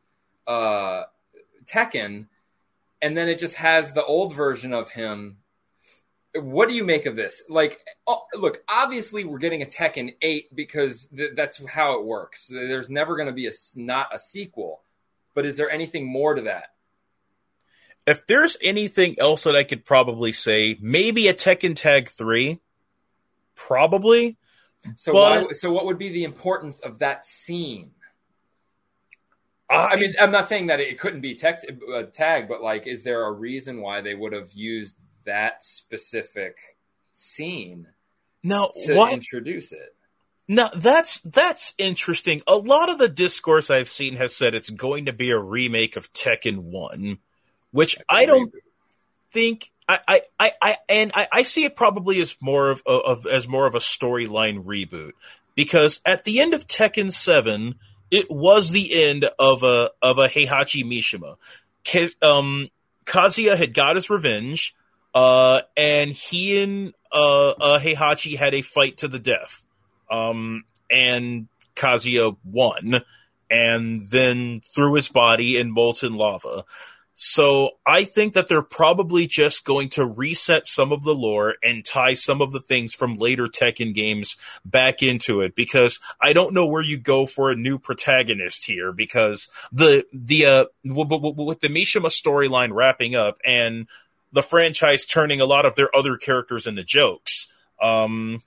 uh, 0.46 1.04
Tekken, 1.64 2.26
and 3.00 3.16
then 3.16 3.28
it 3.28 3.38
just 3.38 3.56
has 3.56 3.92
the 3.92 4.04
old 4.04 4.34
version 4.34 4.72
of 4.72 4.90
him 4.90 5.38
what 6.34 6.68
do 6.68 6.74
you 6.74 6.84
make 6.84 7.06
of 7.06 7.16
this? 7.16 7.42
Like, 7.48 7.80
oh, 8.06 8.22
look, 8.34 8.62
obviously 8.68 9.24
we're 9.24 9.38
getting 9.38 9.62
a 9.62 9.66
Tekken 9.66 10.14
8 10.20 10.54
because 10.54 11.06
th- 11.06 11.32
that's 11.34 11.64
how 11.66 11.98
it 11.98 12.04
works. 12.04 12.48
There's 12.48 12.90
never 12.90 13.16
going 13.16 13.28
to 13.28 13.32
be 13.32 13.46
a 13.46 13.52
not 13.76 14.14
a 14.14 14.18
sequel. 14.18 14.82
But 15.34 15.46
is 15.46 15.56
there 15.56 15.70
anything 15.70 16.06
more 16.06 16.34
to 16.34 16.42
that? 16.42 16.74
If 18.06 18.26
there's 18.26 18.56
anything 18.62 19.16
else 19.18 19.44
that 19.44 19.54
I 19.54 19.64
could 19.64 19.84
probably 19.84 20.32
say, 20.32 20.76
maybe 20.80 21.28
a 21.28 21.34
Tekken 21.34 21.76
Tag 21.76 22.08
3. 22.08 22.58
Probably. 23.54 24.36
So 24.96 25.12
But- 25.12 25.46
why, 25.46 25.52
so 25.52 25.70
what 25.72 25.86
would 25.86 25.98
be 25.98 26.08
the 26.08 26.24
importance 26.24 26.80
of 26.80 26.98
that 27.00 27.26
scene? 27.26 27.92
I 29.70 29.96
mean, 29.96 30.14
I'm 30.18 30.30
not 30.30 30.48
saying 30.48 30.68
that 30.68 30.80
it 30.80 30.98
couldn't 30.98 31.20
be 31.20 31.34
tech, 31.34 31.60
uh, 31.94 32.04
tag, 32.04 32.48
but 32.48 32.62
like, 32.62 32.86
is 32.86 33.02
there 33.02 33.24
a 33.26 33.32
reason 33.32 33.82
why 33.82 34.00
they 34.00 34.14
would 34.14 34.32
have 34.32 34.50
used 34.52 34.96
that 35.24 35.62
specific 35.62 36.56
scene 37.12 37.86
Now, 38.42 38.70
to 38.86 38.94
what? 38.96 39.12
introduce 39.12 39.72
it? 39.72 39.94
Now 40.50 40.70
that's 40.74 41.20
that's 41.20 41.74
interesting. 41.76 42.40
A 42.46 42.56
lot 42.56 42.88
of 42.88 42.96
the 42.96 43.10
discourse 43.10 43.68
I've 43.68 43.90
seen 43.90 44.16
has 44.16 44.34
said 44.34 44.54
it's 44.54 44.70
going 44.70 45.04
to 45.04 45.12
be 45.12 45.28
a 45.28 45.38
remake 45.38 45.96
of 45.96 46.10
Tekken 46.14 46.60
One, 46.60 47.18
which 47.70 47.98
I 48.08 48.24
don't 48.24 48.50
think. 49.30 49.70
I, 49.88 50.22
I, 50.38 50.52
I, 50.60 50.76
and 50.88 51.12
I, 51.14 51.28
I 51.32 51.42
see 51.42 51.64
it 51.64 51.74
probably 51.74 52.20
as 52.20 52.36
more 52.40 52.70
of, 52.70 52.82
of 52.86 53.26
as 53.26 53.48
more 53.48 53.66
of 53.66 53.74
a 53.74 53.78
storyline 53.78 54.64
reboot 54.64 55.12
because 55.54 56.00
at 56.04 56.24
the 56.24 56.40
end 56.40 56.54
of 56.54 56.66
Tekken 56.66 57.12
Seven, 57.12 57.76
it 58.10 58.30
was 58.30 58.70
the 58.70 59.02
end 59.02 59.28
of 59.38 59.62
a 59.62 59.90
of 60.02 60.18
a 60.18 60.28
Heihachi 60.28 60.84
Mishima. 60.84 61.36
Ke- 61.86 62.14
Um, 62.22 62.68
Kazuya 63.06 63.56
had 63.56 63.72
got 63.74 63.96
his 63.96 64.10
revenge, 64.10 64.74
uh, 65.14 65.62
and 65.76 66.10
he 66.10 66.62
and 66.62 66.94
uh, 67.10 67.48
uh, 67.50 67.80
Heihachi 67.80 68.36
had 68.36 68.54
a 68.54 68.62
fight 68.62 68.98
to 68.98 69.08
the 69.08 69.18
death 69.18 69.64
um, 70.10 70.64
and 70.90 71.48
Kazuya 71.74 72.36
won, 72.44 73.02
and 73.50 74.06
then 74.08 74.62
threw 74.66 74.94
his 74.94 75.08
body 75.08 75.56
in 75.56 75.70
molten 75.70 76.14
lava. 76.14 76.64
So 77.20 77.70
I 77.84 78.04
think 78.04 78.34
that 78.34 78.46
they're 78.46 78.62
probably 78.62 79.26
just 79.26 79.64
going 79.64 79.88
to 79.90 80.06
reset 80.06 80.68
some 80.68 80.92
of 80.92 81.02
the 81.02 81.16
lore 81.16 81.56
and 81.64 81.84
tie 81.84 82.14
some 82.14 82.40
of 82.40 82.52
the 82.52 82.60
things 82.60 82.94
from 82.94 83.16
later 83.16 83.48
Tekken 83.48 83.92
games 83.92 84.36
back 84.64 85.02
into 85.02 85.40
it 85.40 85.56
because 85.56 85.98
I 86.20 86.32
don't 86.32 86.54
know 86.54 86.66
where 86.66 86.80
you 86.80 86.96
go 86.96 87.26
for 87.26 87.50
a 87.50 87.56
new 87.56 87.76
protagonist 87.76 88.66
here 88.66 88.92
because 88.92 89.48
the 89.72 90.06
the 90.12 90.46
uh 90.46 90.64
w- 90.86 91.08
w- 91.08 91.32
w- 91.32 91.48
with 91.48 91.58
the 91.58 91.66
Mishima 91.66 92.06
storyline 92.06 92.72
wrapping 92.72 93.16
up 93.16 93.38
and 93.44 93.88
the 94.32 94.42
franchise 94.44 95.04
turning 95.04 95.40
a 95.40 95.44
lot 95.44 95.66
of 95.66 95.74
their 95.74 95.94
other 95.96 96.18
characters 96.18 96.68
into 96.68 96.84
jokes. 96.84 97.48
Um, 97.82 98.44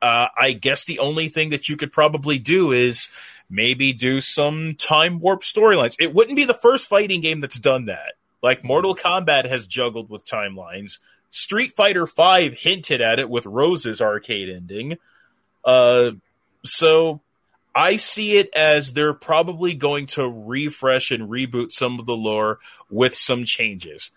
uh, 0.00 0.28
I 0.38 0.52
guess 0.52 0.86
the 0.86 1.00
only 1.00 1.28
thing 1.28 1.50
that 1.50 1.68
you 1.68 1.76
could 1.76 1.92
probably 1.92 2.38
do 2.38 2.72
is 2.72 3.10
maybe 3.48 3.92
do 3.92 4.20
some 4.20 4.74
time 4.74 5.18
warp 5.18 5.42
storylines. 5.42 5.96
It 5.98 6.14
wouldn't 6.14 6.36
be 6.36 6.44
the 6.44 6.54
first 6.54 6.88
fighting 6.88 7.20
game 7.20 7.40
that's 7.40 7.58
done 7.58 7.86
that. 7.86 8.14
Like 8.42 8.64
Mortal 8.64 8.94
Kombat 8.94 9.46
has 9.46 9.66
juggled 9.66 10.10
with 10.10 10.24
timelines. 10.24 10.98
Street 11.30 11.74
Fighter 11.74 12.06
V 12.06 12.54
hinted 12.56 13.00
at 13.00 13.18
it 13.18 13.28
with 13.28 13.46
Rose's 13.46 14.00
arcade 14.00 14.48
ending. 14.48 14.98
Uh, 15.64 16.12
so 16.64 17.20
I 17.74 17.96
see 17.96 18.38
it 18.38 18.48
as 18.54 18.92
they're 18.92 19.14
probably 19.14 19.74
going 19.74 20.06
to 20.06 20.28
refresh 20.28 21.10
and 21.10 21.28
reboot 21.28 21.72
some 21.72 21.98
of 21.98 22.06
the 22.06 22.16
lore 22.16 22.58
with 22.90 23.14
some 23.14 23.44
changes. 23.44 24.12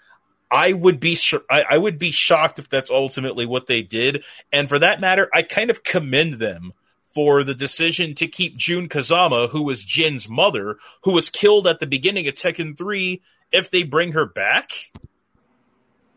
I 0.52 0.74
would 0.74 1.00
be 1.00 1.16
sh- 1.16 1.36
I, 1.50 1.66
I 1.72 1.78
would 1.78 2.00
be 2.00 2.12
shocked 2.12 2.58
if 2.58 2.70
that's 2.70 2.90
ultimately 2.90 3.46
what 3.46 3.68
they 3.68 3.84
did, 3.84 4.24
and 4.52 4.68
for 4.68 4.80
that 4.80 5.02
matter, 5.02 5.30
I 5.34 5.44
kind 5.44 5.70
of 5.70 5.84
commend 5.84 6.36
them 6.36 6.74
for 7.20 7.44
the 7.44 7.54
decision 7.54 8.16
to 8.16 8.28
keep 8.28 8.56
Jun 8.56 8.88
Kazama, 8.88 9.50
who 9.50 9.62
was 9.62 9.84
Jin's 9.84 10.30
mother, 10.30 10.78
who 11.04 11.12
was 11.12 11.30
killed 11.30 11.68
at 11.68 11.82
the 11.82 11.86
beginning 11.86 12.30
of 12.30 12.36
Tekken 12.36 12.78
Three. 12.78 13.22
If 13.52 13.70
they 13.70 13.84
bring 13.84 14.14
her 14.14 14.26
back, 14.26 14.72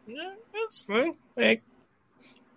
yeah, 0.07 0.31
that's 0.55 0.87
eh, 1.37 1.57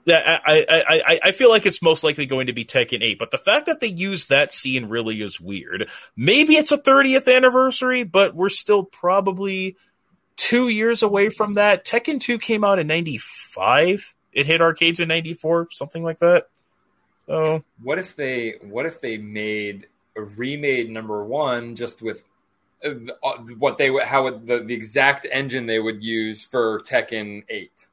yeah, 0.06 0.40
I, 0.46 0.64
I, 0.70 0.84
I, 0.88 1.20
I 1.24 1.32
feel 1.32 1.50
like 1.50 1.66
it's 1.66 1.82
most 1.82 2.04
likely 2.04 2.28
going 2.28 2.46
to 2.46 2.54
be 2.54 2.66
Tekken 2.66 3.02
8, 3.02 3.18
but 3.18 3.32
the 3.32 3.40
fact 3.40 3.66
that 3.66 3.80
they 3.80 3.88
use 3.88 4.28
that 4.28 4.54
scene 4.54 4.90
really 4.90 5.24
is 5.24 5.42
weird. 5.42 5.90
Maybe 6.16 6.56
it's 6.56 6.72
a 6.72 6.78
30th 6.78 7.36
anniversary, 7.36 8.04
but 8.04 8.36
we're 8.36 8.50
still 8.50 8.84
probably 8.84 9.76
two 10.36 10.70
years 10.70 11.02
away 11.02 11.32
from 11.32 11.56
that. 11.56 11.84
Tekken 11.84 12.20
2 12.20 12.38
came 12.38 12.64
out 12.64 12.78
in 12.78 12.86
95. 12.86 14.14
It 14.34 14.46
hit 14.46 14.62
arcades 14.62 15.00
in 15.00 15.08
94, 15.08 15.70
something 15.72 16.04
like 16.04 16.20
that. 16.20 16.46
So, 17.28 17.64
what 17.82 18.00
if 18.00 18.16
they 18.16 18.56
what 18.62 18.86
if 18.86 19.02
they 19.02 19.18
made 19.18 19.88
a 20.16 20.22
remade 20.22 20.90
number 20.90 21.24
one 21.24 21.76
just 21.76 22.02
with 22.02 22.24
uh, 22.84 22.92
uh, 23.24 23.38
what 23.58 23.78
they 23.78 23.90
would 23.90 24.04
how 24.04 24.24
would, 24.24 24.48
the 24.48 24.60
the 24.60 24.74
exact 24.74 25.26
engine 25.32 25.66
they 25.66 25.80
would 25.80 26.04
use 26.04 26.46
for 26.46 26.82
Tekken 26.82 27.44
eight? 27.50 27.88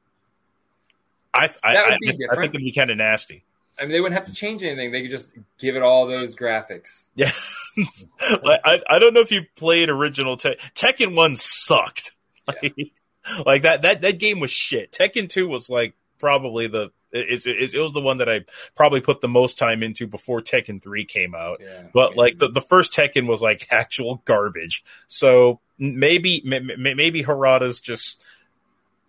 I, 1.33 1.49
I, 1.63 1.73
That 1.73 1.85
would 1.85 1.93
I, 1.93 1.97
be 1.99 2.27
I 2.31 2.35
think 2.35 2.53
it'd 2.53 2.65
be 2.65 2.71
kind 2.71 2.91
of 2.91 2.97
nasty. 2.97 3.43
I 3.77 3.83
mean, 3.83 3.91
they 3.91 4.01
wouldn't 4.01 4.17
have 4.17 4.27
to 4.27 4.33
change 4.33 4.63
anything. 4.63 4.91
They 4.91 5.01
could 5.01 5.11
just 5.11 5.31
give 5.57 5.75
it 5.75 5.81
all 5.81 6.05
those 6.05 6.35
graphics. 6.35 7.05
Yeah. 7.15 7.31
like, 8.43 8.61
I, 8.63 8.81
I 8.87 8.99
don't 8.99 9.13
know 9.13 9.21
if 9.21 9.31
you 9.31 9.41
played 9.55 9.89
original 9.89 10.37
Te- 10.37 10.59
Tekken 10.75 11.15
1 11.15 11.35
sucked. 11.37 12.11
Like, 12.47 12.75
like 13.45 13.61
that, 13.63 13.81
that, 13.81 14.01
that 14.01 14.19
game 14.19 14.39
was 14.39 14.51
shit. 14.51 14.91
Tekken 14.91 15.27
2 15.27 15.47
was 15.47 15.69
like 15.69 15.95
probably 16.19 16.67
the, 16.67 16.91
it, 17.13 17.45
it, 17.45 17.73
it 17.73 17.79
was 17.79 17.93
the 17.93 18.01
one 18.01 18.17
that 18.17 18.27
I 18.29 18.41
probably 18.75 19.01
put 19.01 19.21
the 19.21 19.27
most 19.27 19.57
time 19.57 19.83
into 19.83 20.07
before 20.07 20.41
Tekken 20.41 20.81
3 20.81 21.05
came 21.05 21.35
out. 21.35 21.61
Yeah. 21.61 21.83
But 21.93 22.17
like 22.17 22.37
the, 22.39 22.49
the 22.49 22.61
first 22.61 22.91
Tekken 22.93 23.27
was 23.27 23.41
like 23.41 23.67
actual 23.71 24.21
garbage. 24.25 24.83
So 25.07 25.59
maybe, 25.77 26.41
m- 26.45 26.69
m- 26.71 26.97
maybe 26.97 27.23
Harada's 27.23 27.79
just, 27.79 28.21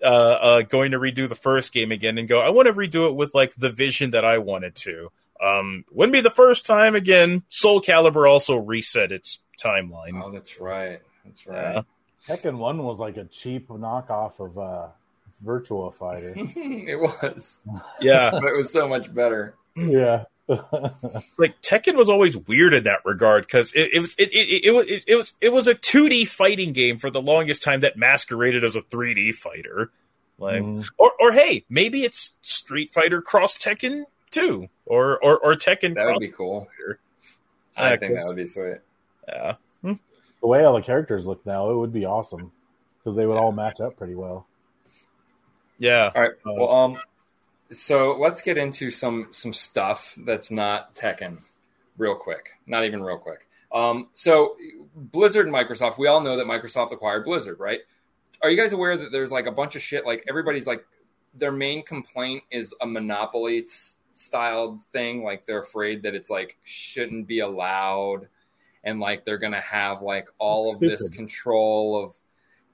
uh, 0.02 0.07
uh, 0.07 0.62
going 0.62 0.90
to 0.90 0.98
redo 0.98 1.28
the 1.28 1.34
first 1.34 1.72
game 1.72 1.90
again 1.90 2.18
and 2.18 2.28
go, 2.28 2.40
I 2.40 2.50
want 2.50 2.66
to 2.66 2.74
redo 2.74 3.09
it 3.09 3.14
with 3.16 3.34
like 3.34 3.55
the 3.55 3.70
vision 3.70 4.11
that 4.11 4.24
I 4.24 4.38
wanted 4.38 4.74
to. 4.76 5.11
Um, 5.42 5.84
wouldn't 5.90 6.12
be 6.12 6.20
the 6.20 6.30
first 6.30 6.66
time 6.66 6.94
again. 6.94 7.42
Soul 7.48 7.80
Calibur 7.82 8.30
also 8.30 8.57
reset 8.57 9.12
its 9.12 9.40
timeline. 9.62 10.22
Oh, 10.22 10.30
that's 10.30 10.61
right. 10.61 11.00
That's 11.24 11.44
Yeah. 11.46 11.52
right. 11.74 11.84
Tekken 12.28 12.57
One 12.57 12.82
was 12.82 12.98
like 12.98 13.16
a 13.18 13.24
cheap 13.24 13.68
knockoff 13.68 14.40
of 14.40 14.57
uh, 14.59 14.88
Virtua 15.45 15.95
Fighter. 15.95 16.32
it 16.36 16.99
was, 16.99 17.61
Yeah, 18.01 18.30
but 18.32 18.45
it 18.45 18.57
was 18.57 18.72
so 18.72 18.88
much 18.88 19.12
better. 19.14 19.55
yeah. 19.76 20.24
Like 21.38 21.61
Tekken 21.62 21.97
was 21.97 22.11
always 22.11 22.36
weird 22.36 22.74
in 22.74 22.84
that 22.84 23.01
regard 23.05 23.47
because 23.47 23.72
it, 23.74 23.90
it 23.95 24.01
was 24.01 24.14
it, 24.18 24.28
it, 24.32 24.64
it, 24.66 24.70
was 24.72 24.86
it, 24.88 25.05
it 25.07 25.14
was 25.16 25.32
it 25.40 25.53
was 25.53 25.68
a 25.68 25.74
2D 25.74 26.28
fighting 26.28 26.72
game 26.74 26.99
for 26.99 27.11
the 27.11 27.22
longest 27.22 27.62
time 27.62 27.80
that 27.80 27.97
masqueraded 27.97 28.62
as 28.64 28.76
a 28.76 28.82
3D 28.82 29.34
fighter. 29.34 29.90
Like, 30.38 30.62
Mm. 30.62 30.84
or 30.99 31.12
or 31.20 31.32
hey, 31.32 31.64
maybe 31.70 32.05
it's 32.05 32.36
Street 32.42 32.92
Fighter 32.92 33.22
cross 33.22 33.57
Tekken 33.57 34.05
2 34.32 34.68
or 34.84 35.18
or 35.24 35.38
or 35.38 35.55
Tekken. 35.55 35.95
That 35.95 36.07
would 36.09 36.18
be 36.20 36.28
cool. 36.28 36.66
Fighter. 36.76 36.99
I 37.76 37.90
Yeah, 37.92 37.97
think 37.97 38.16
that 38.18 38.26
would 38.26 38.36
be 38.36 38.47
sweet. 38.47 38.78
Yeah. 39.28 39.55
the 39.82 39.99
way 40.47 40.62
all 40.64 40.74
the 40.74 40.82
characters 40.82 41.26
look 41.26 41.47
now, 41.47 41.70
it 41.70 41.76
would 41.76 41.92
be 41.92 42.05
awesome 42.05 42.53
because 42.99 43.16
they 43.16 43.24
would 43.26 43.38
all 43.38 43.53
match 43.53 43.80
up 43.80 43.97
pretty 43.97 44.14
well. 44.14 44.47
Yeah. 45.79 46.11
All 46.14 46.22
right. 46.22 46.33
Well, 46.45 46.70
um, 46.70 46.97
so 47.70 48.16
let's 48.18 48.43
get 48.43 48.59
into 48.59 48.91
some 48.91 49.29
some 49.31 49.53
stuff 49.53 50.14
that's 50.18 50.51
not 50.51 50.95
Tekken, 50.95 51.39
real 51.99 52.14
quick. 52.14 52.51
Not 52.66 52.85
even 52.85 53.03
real 53.03 53.18
quick. 53.18 53.47
Um, 53.72 54.09
so 54.14 54.57
Blizzard 54.95 55.47
and 55.47 55.55
Microsoft, 55.55 55.99
we 55.99 56.07
all 56.07 56.20
know 56.20 56.37
that 56.37 56.47
Microsoft 56.47 56.93
acquired 56.93 57.25
Blizzard, 57.25 57.59
right? 57.59 57.81
Are 58.43 58.51
you 58.51 58.57
guys 58.57 58.72
aware 58.72 58.97
that 58.97 59.11
there's 59.11 59.33
like 59.33 59.47
a 59.47 59.53
bunch 59.53 59.75
of 59.75 59.83
shit? 59.83 60.07
Like 60.07 60.25
everybody's 60.29 60.66
like, 60.66 60.85
their 61.35 61.51
main 61.51 61.83
complaint 61.83 62.45
is 62.51 62.72
a 62.81 62.87
monopoly 62.87 63.62
t- 63.62 63.72
styled 64.12 64.83
thing. 64.93 65.25
Like 65.25 65.47
they're 65.47 65.61
afraid 65.61 66.03
that 66.03 66.14
it's 66.14 66.31
like 66.31 66.57
shouldn't 66.62 67.27
be 67.27 67.41
allowed, 67.41 68.29
and 68.85 69.01
like 69.01 69.25
they're 69.25 69.39
gonna 69.39 69.61
have 69.61 70.03
like 70.03 70.29
all 70.39 70.72
of 70.72 70.79
this 70.79 71.09
control 71.09 72.05
of, 72.05 72.14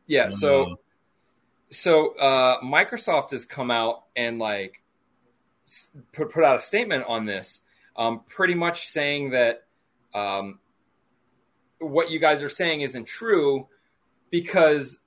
yeah. 0.06 0.28
So, 0.28 0.78
so 1.70 2.16
uh, 2.16 2.60
Microsoft 2.60 3.30
has 3.30 3.44
come 3.44 3.70
out 3.70 4.04
and 4.16 4.38
like 4.38 4.82
put 6.12 6.30
put 6.32 6.44
out 6.44 6.58
a 6.58 6.60
statement 6.60 7.04
on 7.06 7.26
this, 7.26 7.60
um, 7.96 8.22
pretty 8.28 8.54
much 8.54 8.88
saying 8.88 9.30
that 9.30 9.64
um, 10.14 10.58
what 11.78 12.10
you 12.10 12.18
guys 12.18 12.42
are 12.42 12.48
saying 12.48 12.80
isn't 12.80 13.06
true 13.06 13.68
because 14.30 14.98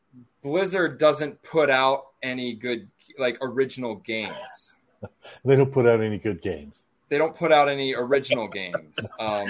Blizzard 0.41 0.97
doesn't 0.97 1.41
put 1.43 1.69
out 1.69 2.07
any 2.21 2.53
good 2.53 2.89
like 3.17 3.37
original 3.41 3.95
games. 3.95 4.75
They 5.43 5.57
don't 5.57 5.69
put 5.69 5.85
out 5.85 6.01
any 6.01 6.17
good 6.17 6.41
games. 6.41 6.85
They 7.09 7.17
don't 7.17 7.35
put 7.35 7.51
out 7.51 7.67
any 7.67 7.93
original 7.93 8.47
games. 8.47 8.97
Um, 9.19 9.47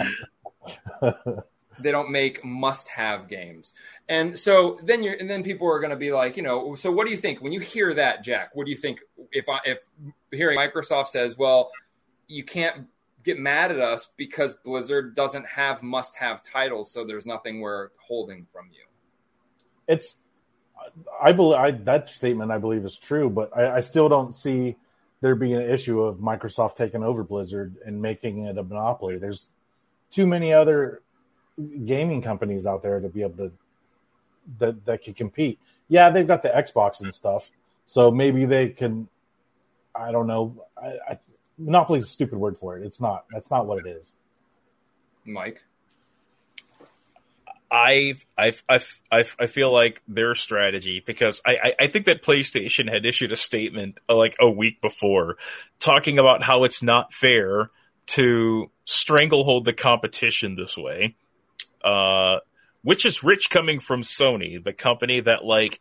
they 1.79 1.91
don't 1.91 2.11
make 2.11 2.43
must-have 2.45 3.27
games, 3.27 3.73
and 4.09 4.37
so 4.37 4.79
then 4.83 5.03
you're 5.03 5.15
and 5.15 5.29
then 5.29 5.43
people 5.43 5.67
are 5.67 5.79
going 5.79 5.91
to 5.91 5.95
be 5.95 6.11
like, 6.11 6.37
you 6.37 6.43
know, 6.43 6.75
so 6.75 6.91
what 6.91 7.05
do 7.05 7.11
you 7.11 7.17
think 7.17 7.41
when 7.41 7.51
you 7.51 7.59
hear 7.59 7.93
that, 7.93 8.23
Jack? 8.23 8.55
What 8.55 8.65
do 8.65 8.71
you 8.71 8.77
think 8.77 9.01
if 9.31 9.49
I 9.49 9.59
if 9.65 9.79
hearing 10.31 10.57
Microsoft 10.57 11.07
says, 11.07 11.37
well, 11.37 11.71
you 12.27 12.43
can't 12.43 12.87
get 13.23 13.39
mad 13.39 13.71
at 13.71 13.79
us 13.79 14.09
because 14.17 14.53
Blizzard 14.65 15.15
doesn't 15.15 15.45
have 15.45 15.81
must-have 15.81 16.43
titles, 16.43 16.91
so 16.91 17.05
there's 17.05 17.25
nothing 17.25 17.61
we're 17.61 17.89
holding 17.97 18.45
from 18.51 18.67
you. 18.71 18.83
it's 19.87 20.17
I 21.21 21.31
believe 21.31 21.59
I, 21.59 21.71
that 21.71 22.09
statement 22.09 22.51
I 22.51 22.57
believe 22.57 22.83
is 22.85 22.97
true, 22.97 23.29
but 23.29 23.55
I, 23.55 23.77
I 23.77 23.79
still 23.79 24.09
don't 24.09 24.35
see 24.35 24.75
there 25.21 25.35
being 25.35 25.55
an 25.55 25.69
issue 25.69 26.01
of 26.01 26.17
Microsoft 26.17 26.75
taking 26.75 27.03
over 27.03 27.23
Blizzard 27.23 27.77
and 27.85 28.01
making 28.01 28.45
it 28.45 28.57
a 28.57 28.63
monopoly. 28.63 29.17
There's 29.17 29.47
too 30.09 30.27
many 30.27 30.51
other 30.51 31.02
gaming 31.85 32.21
companies 32.21 32.65
out 32.65 32.81
there 32.81 32.99
to 32.99 33.09
be 33.09 33.21
able 33.21 33.37
to 33.37 33.51
that 34.59 34.85
that 34.85 35.03
can 35.03 35.13
compete. 35.13 35.59
Yeah, 35.87 36.09
they've 36.09 36.27
got 36.27 36.43
the 36.43 36.49
Xbox 36.49 37.01
and 37.01 37.13
stuff, 37.13 37.51
so 37.85 38.11
maybe 38.11 38.45
they 38.45 38.69
can. 38.69 39.07
I 39.95 40.11
don't 40.11 40.27
know. 40.27 40.65
I, 40.81 40.87
I, 41.11 41.19
monopoly 41.57 41.99
is 41.99 42.05
a 42.05 42.09
stupid 42.09 42.39
word 42.39 42.57
for 42.57 42.77
it. 42.77 42.85
It's 42.85 42.99
not. 42.99 43.25
That's 43.31 43.51
not 43.51 43.67
what 43.67 43.85
it 43.85 43.89
is. 43.89 44.13
Mike. 45.25 45.63
I 47.73 48.17
I 48.37 48.53
I 48.69 48.83
I 49.09 49.47
feel 49.47 49.71
like 49.71 50.03
their 50.07 50.35
strategy 50.35 51.01
because 51.03 51.41
I, 51.43 51.55
I 51.55 51.75
I 51.79 51.87
think 51.87 52.05
that 52.05 52.21
PlayStation 52.21 52.91
had 52.91 53.03
issued 53.03 53.31
a 53.31 53.35
statement 53.35 53.99
uh, 54.07 54.15
like 54.15 54.35
a 54.39 54.49
week 54.49 54.79
before 54.79 55.37
talking 55.79 56.19
about 56.19 56.43
how 56.43 56.65
it's 56.65 56.83
not 56.83 57.13
fair 57.13 57.71
to 58.05 58.69
stranglehold 58.85 59.65
the 59.65 59.73
competition 59.73 60.55
this 60.55 60.77
way, 60.77 61.15
uh, 61.83 62.39
which 62.83 63.05
is 63.05 63.23
rich 63.23 63.49
coming 63.49 63.79
from 63.79 64.01
Sony, 64.01 64.63
the 64.63 64.73
company 64.73 65.19
that 65.21 65.43
like 65.45 65.79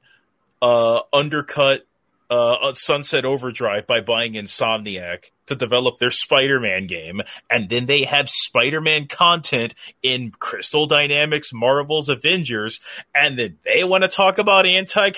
uh, 0.61 1.01
undercut 1.13 1.87
uh, 2.31 2.73
Sunset 2.73 3.25
Overdrive 3.27 3.87
by 3.87 4.01
buying 4.01 4.33
Insomniac 4.33 5.25
to 5.47 5.55
develop 5.55 5.99
their 5.99 6.11
Spider-Man 6.11 6.87
game, 6.87 7.21
and 7.51 7.69
then 7.69 7.85
they 7.85 8.05
have 8.05 8.31
Spider-Man 8.31 9.07
content 9.09 9.75
in 10.03 10.31
Crystal 10.31 10.87
Dynamics, 10.87 11.53
Marvel's 11.53 12.09
Avengers, 12.09 12.81
and 13.15 13.39
then 13.39 13.59
they 13.65 13.85
want 13.85 14.05
to 14.05 14.09
talk 14.09 14.39
about 14.39 14.65
anti 14.65 15.11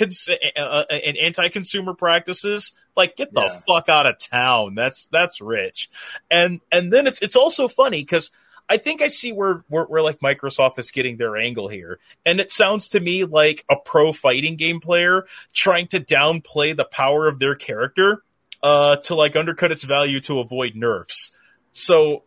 uh, 0.56 0.84
and 0.90 1.16
anti-consumer 1.16 1.94
practices. 1.94 2.72
Like, 2.96 3.16
get 3.16 3.32
the 3.32 3.42
Yeah. 3.42 3.60
fuck 3.66 3.88
out 3.88 4.06
of 4.06 4.16
town. 4.18 4.74
That's 4.74 5.06
that's 5.12 5.40
rich, 5.40 5.90
and 6.30 6.60
and 6.72 6.92
then 6.92 7.06
it's 7.06 7.22
it's 7.22 7.36
also 7.36 7.68
funny 7.68 7.98
because. 8.00 8.30
I 8.68 8.78
think 8.78 9.02
I 9.02 9.08
see 9.08 9.32
where, 9.32 9.64
where 9.68 9.84
where 9.84 10.02
like 10.02 10.20
Microsoft 10.20 10.78
is 10.78 10.90
getting 10.90 11.16
their 11.16 11.36
angle 11.36 11.68
here, 11.68 11.98
and 12.24 12.40
it 12.40 12.50
sounds 12.50 12.88
to 12.88 13.00
me 13.00 13.24
like 13.24 13.64
a 13.70 13.76
pro 13.76 14.12
fighting 14.12 14.56
game 14.56 14.80
player 14.80 15.26
trying 15.52 15.88
to 15.88 16.00
downplay 16.00 16.76
the 16.76 16.86
power 16.86 17.28
of 17.28 17.38
their 17.38 17.54
character 17.54 18.22
uh, 18.62 18.96
to 18.96 19.14
like 19.14 19.36
undercut 19.36 19.72
its 19.72 19.84
value 19.84 20.20
to 20.20 20.40
avoid 20.40 20.74
nerfs. 20.74 21.36
So 21.72 22.24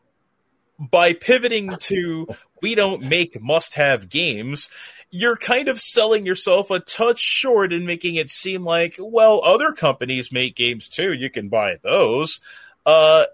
by 0.80 1.14
pivoting 1.14 1.76
to 1.82 2.28
we 2.62 2.76
don't 2.76 3.04
make 3.04 3.42
must-have 3.42 4.10
games, 4.10 4.70
you're 5.10 5.38
kind 5.38 5.68
of 5.68 5.80
selling 5.80 6.26
yourself 6.26 6.70
a 6.70 6.80
touch 6.80 7.20
short 7.20 7.74
and 7.74 7.86
making 7.88 8.16
it 8.16 8.30
seem 8.30 8.64
like 8.64 8.96
well 9.00 9.42
other 9.44 9.72
companies 9.72 10.32
make 10.32 10.56
games 10.56 10.88
too. 10.88 11.14
You 11.14 11.30
can 11.30 11.50
buy 11.50 11.78
those. 11.82 12.40
Uh, 12.86 13.26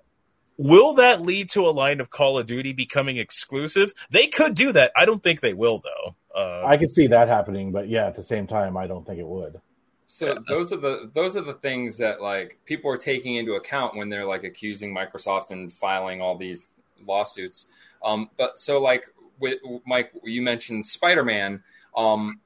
Will 0.57 0.93
that 0.95 1.21
lead 1.21 1.49
to 1.51 1.67
a 1.67 1.71
line 1.71 1.99
of 1.99 2.09
Call 2.09 2.37
of 2.37 2.45
Duty 2.45 2.73
becoming 2.73 3.17
exclusive? 3.17 3.93
They 4.09 4.27
could 4.27 4.55
do 4.55 4.71
that. 4.73 4.91
I 4.95 5.05
don't 5.05 5.23
think 5.23 5.41
they 5.41 5.53
will, 5.53 5.79
though. 5.79 6.15
Uh, 6.35 6.63
I 6.65 6.77
could 6.77 6.89
see 6.89 7.07
that 7.07 7.27
happening, 7.27 7.71
but 7.71 7.87
yeah, 7.87 8.05
at 8.05 8.15
the 8.15 8.23
same 8.23 8.47
time, 8.47 8.77
I 8.77 8.87
don't 8.87 9.05
think 9.05 9.19
it 9.19 9.27
would. 9.27 9.59
So 10.07 10.37
those 10.47 10.71
are 10.71 10.77
the 10.77 11.09
those 11.11 11.35
are 11.35 11.41
the 11.41 11.55
things 11.55 11.97
that 11.97 12.21
like 12.21 12.59
people 12.65 12.91
are 12.91 12.97
taking 12.97 13.35
into 13.35 13.53
account 13.53 13.95
when 13.95 14.09
they're 14.09 14.27
like 14.27 14.43
accusing 14.43 14.93
Microsoft 14.93 15.49
and 15.49 15.73
filing 15.73 16.21
all 16.21 16.37
these 16.37 16.67
lawsuits. 17.03 17.65
Um, 18.03 18.29
but 18.37 18.59
so 18.59 18.79
like 18.79 19.05
with 19.39 19.57
Mike, 19.87 20.11
you 20.23 20.43
mentioned 20.43 20.85
Spider 20.85 21.23
Man. 21.23 21.63
Um, 21.97 22.41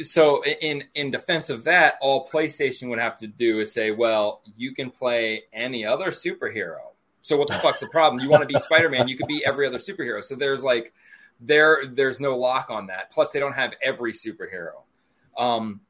so 0.00 0.42
in 0.44 0.84
in 0.94 1.10
defense 1.10 1.50
of 1.50 1.64
that, 1.64 1.96
all 2.00 2.26
PlayStation 2.26 2.88
would 2.88 2.98
have 2.98 3.18
to 3.18 3.26
do 3.26 3.60
is 3.60 3.70
say, 3.70 3.90
well, 3.90 4.40
you 4.56 4.74
can 4.74 4.90
play 4.90 5.44
any 5.52 5.84
other 5.84 6.10
superhero. 6.10 6.87
So 7.28 7.36
what 7.36 7.48
the 7.48 7.58
fuck's 7.58 7.80
the 7.80 7.88
problem? 7.88 8.22
You 8.22 8.30
want 8.30 8.40
to 8.40 8.46
be 8.46 8.58
Spider 8.58 8.88
Man, 8.88 9.06
you 9.06 9.14
could 9.14 9.26
be 9.26 9.44
every 9.44 9.66
other 9.66 9.76
superhero. 9.76 10.24
So 10.24 10.34
there's 10.34 10.64
like 10.64 10.94
there 11.38 11.82
there's 11.86 12.20
no 12.20 12.38
lock 12.38 12.70
on 12.70 12.86
that. 12.86 13.10
Plus, 13.10 13.32
they 13.32 13.38
don't 13.38 13.52
have 13.52 13.74
every 13.82 14.14
superhero. 14.14 14.72
Um, 15.36 15.82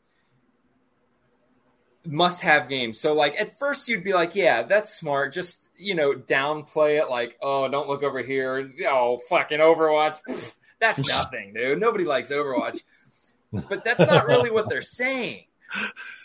must 2.04 2.42
have 2.42 2.68
games. 2.68 2.98
So 2.98 3.14
like 3.14 3.36
at 3.38 3.56
first 3.56 3.88
you'd 3.88 4.02
be 4.02 4.14
like, 4.14 4.34
yeah, 4.34 4.64
that's 4.64 4.92
smart. 4.92 5.32
Just 5.32 5.68
you 5.76 5.94
know, 5.94 6.12
downplay 6.12 7.00
it 7.00 7.08
like, 7.08 7.38
oh, 7.40 7.68
don't 7.68 7.88
look 7.88 8.02
over 8.02 8.20
here. 8.20 8.68
Oh, 8.88 9.20
fucking 9.28 9.60
Overwatch. 9.60 10.18
That's 10.80 11.04
nothing, 11.08 11.54
dude. 11.54 11.80
Nobody 11.80 12.04
likes 12.04 12.30
Overwatch. 12.30 12.82
But 13.52 13.82
that's 13.82 13.98
not 13.98 14.28
really 14.28 14.52
what 14.52 14.68
they're 14.68 14.80
saying. 14.80 15.46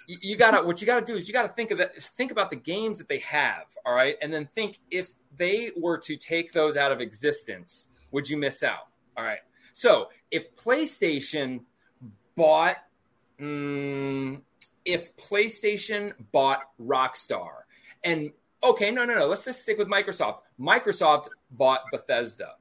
You, 0.08 0.18
you 0.22 0.36
gotta 0.38 0.66
what 0.66 0.82
you 0.82 0.88
gotta 0.88 1.06
do 1.06 1.16
is 1.16 1.28
you 1.28 1.34
gotta 1.34 1.54
think 1.54 1.72
of 1.72 1.78
that 1.78 2.02
think 2.02 2.32
about 2.32 2.50
the 2.50 2.56
games 2.56 2.98
that 2.98 3.08
they 3.08 3.20
have, 3.20 3.66
all 3.86 3.96
right, 3.96 4.16
and 4.22 4.34
then 4.34 4.50
think 4.56 4.80
if 4.92 5.10
they 5.38 5.72
were 5.76 5.98
to 6.00 6.16
take 6.16 6.52
those 6.52 6.78
out 6.78 6.92
of 6.92 7.02
existence, 7.02 7.90
would 8.12 8.30
you 8.30 8.38
miss 8.38 8.64
out? 8.64 8.88
All 9.18 9.24
right. 9.24 9.40
So 9.74 10.10
if 10.32 10.56
PlayStation 10.56 11.62
bought 12.36 12.78
mm, 13.40 14.42
if 14.86 15.16
PlayStation 15.18 16.14
bought 16.32 16.64
Rockstar 16.80 17.64
and 18.04 18.32
okay, 18.64 18.92
no, 18.92 19.06
no, 19.06 19.16
no, 19.16 19.28
let's 19.28 19.46
just 19.46 19.62
stick 19.62 19.78
with 19.78 19.88
Microsoft. 19.88 20.40
Microsoft 20.60 21.28
bought 21.52 21.82
Bethesda. 21.92 22.54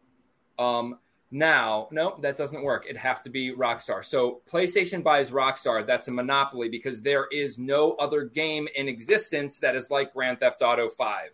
Um, 0.59 0.99
now, 1.33 1.89
no, 1.91 2.17
that 2.21 2.37
doesn't 2.37 2.63
work. 2.63 2.85
It'd 2.85 2.97
have 2.99 3.23
to 3.23 3.31
be 3.31 3.53
Rockstar. 3.53 4.05
So 4.05 4.43
PlayStation 4.51 5.03
buys 5.03 5.31
Rockstar. 5.31 5.87
That's 5.87 6.07
a 6.09 6.13
monopoly 6.13 6.69
because 6.69 7.01
there 7.03 7.27
is 7.33 7.59
no 7.59 7.93
other 7.95 8.25
game 8.25 8.69
in 8.77 8.87
existence 8.87 9.59
that 9.61 9.75
is 9.75 9.91
like 9.91 10.13
Grand 10.13 10.41
Theft 10.41 10.61
Auto 10.63 10.89
5. 10.89 11.31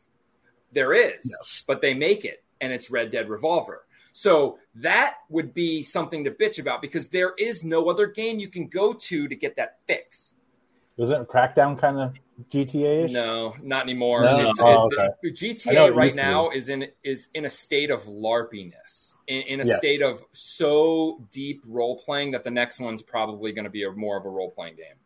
There 0.72 0.92
is, 0.94 1.30
Yes. 1.38 1.64
but 1.66 1.80
they 1.80 1.94
make 1.94 2.24
it, 2.24 2.44
and 2.60 2.72
it's 2.72 2.90
Red 2.90 3.10
Dead 3.10 3.28
Revolver. 3.28 3.84
So 4.12 4.58
that 4.76 5.16
would 5.28 5.52
be 5.54 5.82
something 5.82 6.24
to 6.24 6.30
bitch 6.30 6.58
about 6.58 6.80
because 6.82 7.08
there 7.08 7.34
is 7.38 7.62
no 7.64 7.88
other 7.90 8.06
game 8.06 8.38
you 8.38 8.48
can 8.48 8.66
go 8.68 8.92
to 8.92 9.28
to 9.28 9.34
get 9.36 9.56
that 9.56 9.78
fix. 9.86 10.34
Isn't 10.96 11.28
Crackdown 11.28 11.78
kind 11.78 11.98
of 12.00 12.14
GTA 12.50 13.04
ish? 13.04 13.12
No, 13.12 13.54
not 13.62 13.82
anymore. 13.84 14.22
No? 14.22 14.48
It's, 14.48 14.58
Oh, 14.60 14.88
it- 14.88 14.94
okay. 14.98 15.08
the- 15.22 15.70
I 15.70 15.74
know 15.74 15.86
GTA 15.88 15.94
right 15.94 16.14
now 16.16 16.50
is 16.50 16.68
in 16.68 16.88
is 17.04 17.28
in 17.34 17.44
a 17.44 17.50
state 17.50 17.90
of 17.90 18.06
larpiness, 18.08 19.14
in, 19.28 19.42
in 19.42 19.60
a 19.60 19.64
Yes. 19.64 19.76
state 19.78 20.02
of 20.02 20.22
so 20.32 21.22
deep 21.30 21.62
role 21.66 21.96
playing 22.02 22.32
that 22.32 22.42
the 22.44 22.50
next 22.50 22.80
one's 22.80 23.02
probably 23.02 23.52
going 23.52 23.64
to 23.64 23.70
be 23.70 23.84
a, 23.84 23.92
more 23.92 24.16
of 24.16 24.24
a 24.26 24.28
role 24.28 24.50
playing 24.50 24.74
game. 24.76 24.96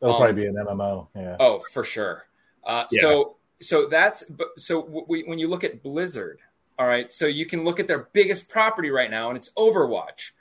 It'll 0.00 0.14
Um, 0.14 0.20
probably 0.22 0.42
be 0.42 0.48
an 0.48 0.54
MMO. 0.54 1.08
Yeah. 1.14 1.36
Oh, 1.40 1.60
for 1.72 1.84
sure. 1.84 2.24
Uh, 2.64 2.84
Yeah. 2.90 3.00
So 3.02 3.36
so 3.60 3.86
that's 3.86 4.24
so 4.56 5.04
we, 5.08 5.22
when 5.24 5.38
you 5.38 5.48
look 5.48 5.64
at 5.64 5.82
Blizzard, 5.82 6.38
all 6.78 6.86
right. 6.86 7.12
So 7.12 7.26
you 7.26 7.46
can 7.46 7.64
look 7.64 7.78
at 7.80 7.86
their 7.86 8.08
biggest 8.12 8.48
property 8.48 8.90
right 8.90 9.10
now, 9.10 9.28
and 9.28 9.36
it's 9.38 9.50
Overwatch. 9.56 10.32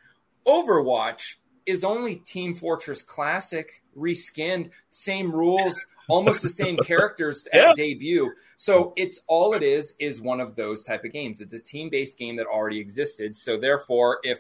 Overwatch 0.45 1.35
is 1.65 1.83
only 1.83 2.15
Team 2.17 2.53
Fortress 2.53 3.01
Classic 3.01 3.81
reskinned, 3.97 4.71
same 4.89 5.31
rules. 5.33 5.85
Almost 6.09 6.41
the 6.41 6.49
same 6.49 6.77
characters 6.85 7.47
Yeah. 7.53 7.69
at 7.71 7.75
debut. 7.75 8.31
So 8.57 8.93
it's 8.95 9.19
all 9.27 9.53
it 9.53 9.63
is 9.63 9.95
is 9.99 10.21
one 10.21 10.39
of 10.39 10.55
those 10.55 10.83
type 10.83 11.03
of 11.03 11.11
games. 11.11 11.41
It's 11.41 11.53
a 11.53 11.59
team 11.59 11.89
based 11.89 12.17
game 12.17 12.35
that 12.37 12.45
already 12.47 12.79
existed. 12.79 13.35
So 13.35 13.57
therefore, 13.59 14.19
if 14.23 14.39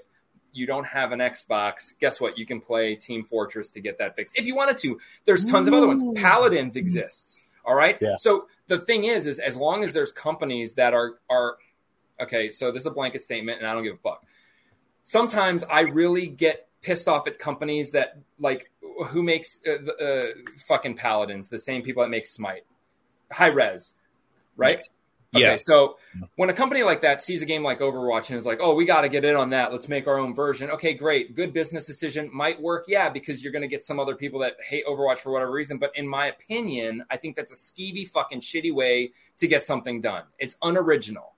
you 0.51 0.67
don't 0.67 0.85
have 0.85 1.11
an 1.11 1.19
Xbox, 1.19 1.97
guess 1.99 2.21
what? 2.21 2.37
You 2.37 2.45
can 2.45 2.61
play 2.61 2.95
Team 2.95 3.23
Fortress 3.23 3.71
to 3.71 3.79
get 3.81 3.97
that 3.97 4.15
fixed 4.15 4.37
if 4.37 4.45
you 4.45 4.55
wanted 4.55 4.77
to. 4.79 4.99
There's 5.25 5.45
tons 5.45 5.67
of 5.67 5.73
other 5.73 5.87
ones. 5.87 6.03
Paladins 6.19 6.75
exists. 6.75 7.39
All 7.65 7.73
right. 7.75 7.97
Yeah. 8.01 8.17
So 8.17 8.47
the 8.67 8.77
thing 8.79 9.05
is, 9.05 9.25
is 9.25 9.39
as 9.39 9.55
long 9.57 9.83
as 9.83 9.93
there's 9.93 10.11
companies 10.11 10.75
that 10.75 10.93
are 10.93 11.13
are 11.29 11.55
okay. 12.21 12.51
So 12.51 12.71
this 12.71 12.81
is 12.81 12.85
a 12.85 12.91
blanket 12.91 13.23
statement, 13.23 13.59
and 13.59 13.67
I 13.67 13.73
don't 13.73 13.83
give 13.83 13.95
a 13.95 13.97
fuck. 13.97 14.23
Sometimes 15.05 15.63
I 15.63 15.81
really 15.81 16.27
get 16.27 16.67
pissed 16.81 17.07
off 17.07 17.27
at 17.27 17.39
companies 17.39 17.91
that 17.91 18.17
like 18.39 18.69
who 19.07 19.23
makes 19.23 19.59
uh, 19.67 19.77
the, 19.83 19.93
uh, 20.37 20.51
fucking 20.67 20.95
paladins, 20.95 21.49
the 21.49 21.59
same 21.59 21.81
people 21.81 22.03
that 22.03 22.09
make 22.09 22.25
Smite, 22.25 22.63
Hi-Rez, 23.31 23.95
right? 24.55 24.79
Okay, 25.35 25.43
Yeah. 25.45 25.55
so 25.55 25.97
when 26.35 26.51
a 26.51 26.53
company 26.53 26.83
like 26.83 27.01
that 27.01 27.23
sees 27.23 27.41
a 27.41 27.45
game 27.45 27.63
like 27.63 27.79
Overwatch 27.79 28.29
and 28.29 28.37
is 28.37 28.45
like, 28.45 28.59
"Oh, 28.61 28.75
we 28.75 28.85
got 28.85 29.01
to 29.01 29.09
get 29.09 29.25
in 29.25 29.35
on 29.35 29.49
that. 29.49 29.71
Let's 29.71 29.87
make 29.87 30.05
our 30.07 30.19
own 30.19 30.35
version." 30.35 30.69
Okay, 30.69 30.93
great, 30.93 31.33
good 31.33 31.53
business 31.53 31.87
decision. 31.87 32.29
Might 32.31 32.61
work, 32.61 32.85
yeah, 32.87 33.09
because 33.09 33.41
you're 33.43 33.51
going 33.51 33.63
to 33.63 33.67
get 33.67 33.83
some 33.83 33.99
other 33.99 34.13
people 34.15 34.41
that 34.41 34.57
hate 34.63 34.85
Overwatch 34.85 35.17
for 35.19 35.31
whatever 35.31 35.51
reason. 35.51 35.79
But 35.79 35.91
in 35.95 36.07
my 36.07 36.27
opinion, 36.27 37.03
I 37.09 37.17
think 37.17 37.35
that's 37.35 37.51
a 37.51 37.55
skeevy, 37.55 38.07
fucking 38.07 38.41
shitty 38.41 38.71
way 38.71 39.11
to 39.39 39.47
get 39.47 39.65
something 39.65 40.01
done. 40.01 40.25
It's 40.37 40.55
unoriginal. 40.61 41.33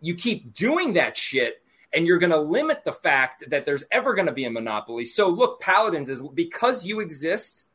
You 0.00 0.14
keep 0.14 0.54
doing 0.54 0.94
that 0.94 1.14
shit, 1.18 1.62
and 1.94 2.06
you're 2.06 2.18
going 2.18 2.32
to 2.32 2.40
limit 2.40 2.84
the 2.84 2.92
fact 2.92 3.44
that 3.50 3.64
there's 3.64 3.84
ever 3.90 4.14
going 4.14 4.26
to 4.26 4.32
be 4.32 4.44
a 4.44 4.50
monopoly. 4.50 5.04
So 5.04 5.28
look, 5.28 5.60
Paladins 5.60 6.08
is 6.08 6.22
because 6.34 6.84
you 6.84 7.00
exist, 7.00 7.66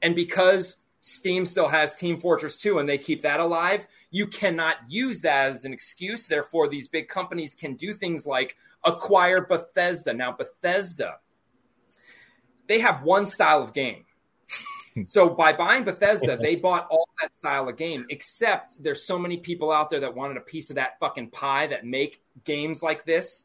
and 0.00 0.14
because 0.14 0.78
Steam 1.00 1.44
still 1.44 1.68
has 1.68 1.94
Team 1.94 2.20
Fortress 2.20 2.56
2 2.56 2.78
and 2.78 2.88
they 2.88 2.98
keep 2.98 3.22
that 3.22 3.40
alive, 3.40 3.86
you 4.10 4.26
cannot 4.26 4.76
use 4.88 5.22
that 5.22 5.50
as 5.50 5.64
an 5.64 5.72
excuse. 5.72 6.28
Therefore, 6.28 6.68
these 6.68 6.88
big 6.88 7.08
companies 7.08 7.54
can 7.54 7.74
do 7.74 7.92
things 7.92 8.26
like 8.26 8.56
acquire 8.84 9.44
Bethesda. 9.44 10.14
Now, 10.14 10.32
Bethesda, 10.32 11.16
they 12.68 12.78
have 12.78 13.02
one 13.02 13.26
style 13.26 13.62
of 13.62 13.72
game. 13.72 14.04
So 15.08 15.28
by 15.28 15.52
buying 15.52 15.82
Bethesda, 15.82 16.36
they 16.36 16.54
bought 16.54 16.86
all 16.88 17.08
that 17.20 17.36
style 17.36 17.68
of 17.68 17.76
game, 17.76 18.06
except 18.10 18.80
there's 18.80 19.02
so 19.02 19.18
many 19.18 19.38
people 19.38 19.72
out 19.72 19.90
there 19.90 19.98
that 19.98 20.14
wanted 20.14 20.36
a 20.36 20.40
piece 20.40 20.70
of 20.70 20.76
that 20.76 21.00
fucking 21.00 21.30
pie 21.30 21.66
that 21.66 21.84
make 21.84 22.22
games 22.44 22.80
like 22.80 23.04
this 23.04 23.42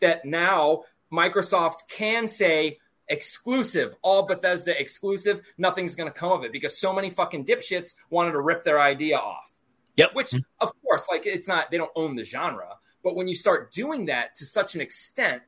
that 0.00 0.24
now 0.24 0.84
Microsoft 1.12 1.88
can 1.88 2.28
say 2.28 2.78
exclusive, 3.08 3.94
all 4.02 4.26
Bethesda 4.26 4.78
exclusive, 4.78 5.40
nothing's 5.56 5.94
going 5.94 6.10
to 6.10 6.18
come 6.18 6.32
of 6.32 6.44
it 6.44 6.52
because 6.52 6.78
so 6.78 6.92
many 6.92 7.10
fucking 7.10 7.44
dipshits 7.44 7.94
wanted 8.10 8.32
to 8.32 8.40
rip 8.40 8.64
their 8.64 8.80
idea 8.80 9.16
off. 9.16 9.54
Yep. 9.96 10.10
Which, 10.14 10.30
mm-hmm. 10.30 10.64
of 10.64 10.72
course, 10.82 11.04
like 11.10 11.26
it's 11.26 11.48
not, 11.48 11.70
they 11.70 11.78
don't 11.78 11.90
own 11.96 12.16
the 12.16 12.24
genre. 12.24 12.76
But 13.02 13.16
when 13.16 13.28
you 13.28 13.34
start 13.34 13.72
doing 13.72 14.06
that 14.06 14.34
to 14.36 14.44
such 14.44 14.74
an 14.74 14.80
extent, 14.80 15.42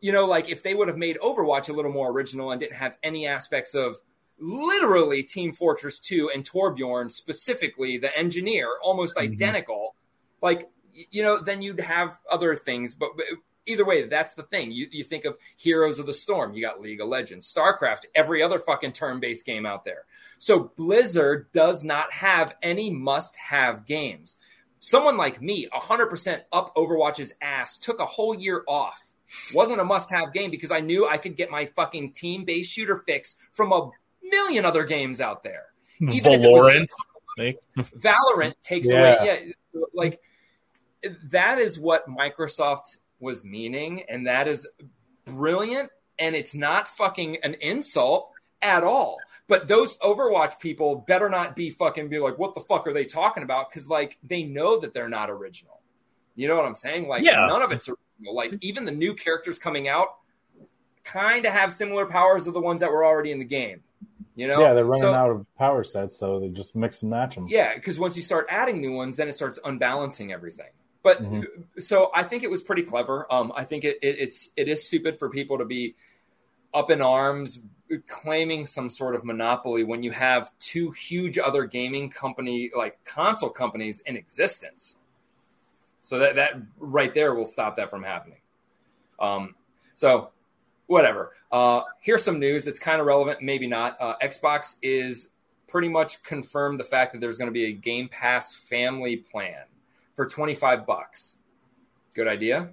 you 0.00 0.12
know, 0.12 0.26
like 0.26 0.48
if 0.48 0.62
they 0.62 0.74
would 0.74 0.88
have 0.88 0.96
made 0.96 1.18
Overwatch 1.18 1.68
a 1.68 1.72
little 1.72 1.92
more 1.92 2.10
original 2.10 2.50
and 2.50 2.60
didn't 2.60 2.76
have 2.76 2.96
any 3.02 3.26
aspects 3.26 3.74
of 3.74 3.96
literally 4.38 5.22
Team 5.22 5.52
Fortress 5.52 6.00
2 6.00 6.30
and 6.34 6.48
Torbjorn, 6.48 7.10
specifically 7.10 7.98
the 7.98 8.16
engineer, 8.16 8.68
almost 8.82 9.16
mm-hmm. 9.16 9.32
identical, 9.32 9.94
like, 10.42 10.68
you 10.92 11.22
know, 11.22 11.40
then 11.40 11.62
you'd 11.62 11.80
have 11.80 12.18
other 12.30 12.54
things. 12.56 12.94
But, 12.94 13.10
but 13.16 13.26
either 13.68 13.84
way, 13.84 14.06
that's 14.06 14.34
the 14.34 14.42
thing. 14.44 14.72
You, 14.72 14.86
you 14.90 15.04
think 15.04 15.24
of 15.24 15.36
Heroes 15.56 15.98
of 15.98 16.06
the 16.06 16.14
Storm, 16.14 16.54
you 16.54 16.62
got 16.62 16.80
League 16.80 17.00
of 17.00 17.08
Legends, 17.08 17.52
StarCraft, 17.52 18.06
every 18.14 18.42
other 18.42 18.58
fucking 18.58 18.92
turn 18.92 19.20
based 19.20 19.46
game 19.46 19.66
out 19.66 19.84
there. 19.84 20.04
So 20.38 20.72
Blizzard 20.76 21.52
does 21.52 21.84
not 21.84 22.12
have 22.12 22.54
any 22.62 22.90
must 22.90 23.36
have 23.36 23.86
games. 23.86 24.36
Someone 24.80 25.16
like 25.16 25.42
me, 25.42 25.66
100% 25.74 26.40
up 26.52 26.74
Overwatch's 26.76 27.34
ass, 27.42 27.78
took 27.78 27.98
a 28.00 28.06
whole 28.06 28.34
year 28.34 28.62
off. 28.68 29.00
Wasn't 29.52 29.80
a 29.80 29.84
must 29.84 30.10
have 30.10 30.32
game 30.32 30.50
because 30.50 30.70
I 30.70 30.80
knew 30.80 31.06
I 31.06 31.18
could 31.18 31.36
get 31.36 31.50
my 31.50 31.66
fucking 31.66 32.12
team 32.12 32.44
based 32.44 32.72
shooter 32.72 33.02
fix 33.06 33.36
from 33.52 33.72
a 33.72 33.90
million 34.22 34.64
other 34.64 34.84
games 34.84 35.20
out 35.20 35.42
there. 35.42 35.64
Even 36.00 36.40
Valorant. 36.40 36.86
just- 37.36 37.92
Valorant 37.96 38.54
takes 38.62 38.86
Yeah. 38.90 39.22
away. 39.22 39.52
Yeah, 39.74 39.80
like 39.94 40.20
that 41.30 41.58
is 41.58 41.78
what 41.78 42.08
Microsoft 42.08 42.98
was 43.20 43.44
meaning, 43.44 44.02
and 44.08 44.26
that 44.26 44.48
is 44.48 44.68
brilliant. 45.24 45.90
And 46.18 46.34
it's 46.34 46.54
not 46.54 46.88
fucking 46.88 47.38
an 47.44 47.54
insult 47.54 48.30
at 48.60 48.82
all. 48.82 49.18
But 49.46 49.68
those 49.68 49.96
Overwatch 49.98 50.58
people 50.58 50.96
better 51.06 51.28
not 51.28 51.54
be 51.54 51.70
fucking 51.70 52.08
be 52.08 52.18
like, 52.18 52.38
what 52.38 52.54
the 52.54 52.60
fuck 52.60 52.86
are 52.88 52.92
they 52.92 53.04
talking 53.04 53.44
about? 53.44 53.70
Because 53.70 53.88
like 53.88 54.18
they 54.22 54.42
know 54.42 54.78
that 54.80 54.94
they're 54.94 55.08
not 55.08 55.30
original. 55.30 55.80
You 56.34 56.48
know 56.48 56.56
what 56.56 56.64
I'm 56.64 56.74
saying? 56.74 57.06
Like 57.08 57.24
Yeah. 57.24 57.46
none 57.46 57.62
of 57.62 57.70
it's 57.70 57.88
original. 57.88 58.34
Like 58.34 58.54
even 58.60 58.84
the 58.84 58.90
new 58.92 59.14
characters 59.14 59.58
coming 59.60 59.86
out 59.88 60.08
kind 61.04 61.46
of 61.46 61.52
have 61.52 61.72
similar 61.72 62.04
powers 62.04 62.46
of 62.48 62.54
the 62.54 62.60
ones 62.60 62.80
that 62.80 62.90
were 62.90 63.04
already 63.04 63.30
in 63.30 63.38
the 63.38 63.44
game. 63.44 63.82
You 64.34 64.46
know? 64.48 64.60
Yeah, 64.60 64.74
they're 64.74 64.84
running 64.84 65.02
So- 65.02 65.14
out 65.14 65.30
of 65.30 65.46
power 65.56 65.82
sets, 65.84 66.16
so 66.16 66.38
they 66.40 66.48
just 66.48 66.74
mix 66.76 67.02
and 67.02 67.10
match 67.10 67.36
them. 67.36 67.46
yeah, 67.48 67.74
because 67.74 67.98
once 67.98 68.16
you 68.16 68.22
start 68.22 68.46
adding 68.50 68.80
new 68.80 68.92
ones, 68.92 69.16
then 69.16 69.28
it 69.28 69.34
starts 69.34 69.58
unbalancing 69.64 70.32
everything. 70.32 70.70
But 71.02 71.22
Mhm. 71.22 71.46
so 71.78 72.10
I 72.14 72.22
think 72.24 72.42
it 72.42 72.50
was 72.50 72.62
pretty 72.62 72.82
clever. 72.82 73.26
Um, 73.32 73.52
I 73.54 73.64
think 73.64 73.84
it, 73.84 73.98
it, 74.02 74.18
it's 74.18 74.50
it 74.56 74.68
is 74.68 74.84
stupid 74.84 75.16
for 75.18 75.28
people 75.30 75.58
to 75.58 75.64
be 75.64 75.94
up 76.74 76.90
in 76.90 77.00
arms 77.00 77.60
claiming 78.06 78.66
some 78.66 78.90
sort 78.90 79.14
of 79.14 79.24
monopoly 79.24 79.82
when 79.84 80.02
you 80.02 80.10
have 80.10 80.50
two 80.58 80.90
huge 80.90 81.38
other 81.38 81.64
gaming 81.64 82.10
company 82.10 82.70
like 82.76 83.02
console 83.04 83.48
companies 83.48 84.00
in 84.00 84.16
existence. 84.16 84.98
So 86.00 86.18
that 86.18 86.34
that 86.36 86.54
right 86.78 87.14
there 87.14 87.34
will 87.34 87.46
stop 87.46 87.76
that 87.76 87.90
from 87.90 88.02
happening. 88.02 88.40
Um, 89.18 89.54
so 89.94 90.30
whatever. 90.86 91.32
Uh, 91.50 91.82
here's 92.00 92.24
some 92.24 92.38
news 92.38 92.64
that's 92.64 92.80
kind 92.80 93.00
of 93.00 93.06
relevant, 93.06 93.40
maybe 93.42 93.66
not. 93.66 93.96
Uh, 94.00 94.16
Xbox 94.22 94.76
is 94.82 95.30
pretty 95.66 95.88
much 95.88 96.22
confirmed 96.22 96.80
the 96.80 96.84
fact 96.84 97.12
that 97.12 97.20
there's 97.20 97.38
going 97.38 97.48
to 97.48 97.52
be 97.52 97.66
a 97.66 97.72
Game 97.72 98.08
Pass 98.08 98.54
family 98.54 99.16
plan 99.16 99.64
for 100.18 100.26
25 100.26 100.84
bucks. 100.84 101.38
Good 102.12 102.26
idea. 102.26 102.70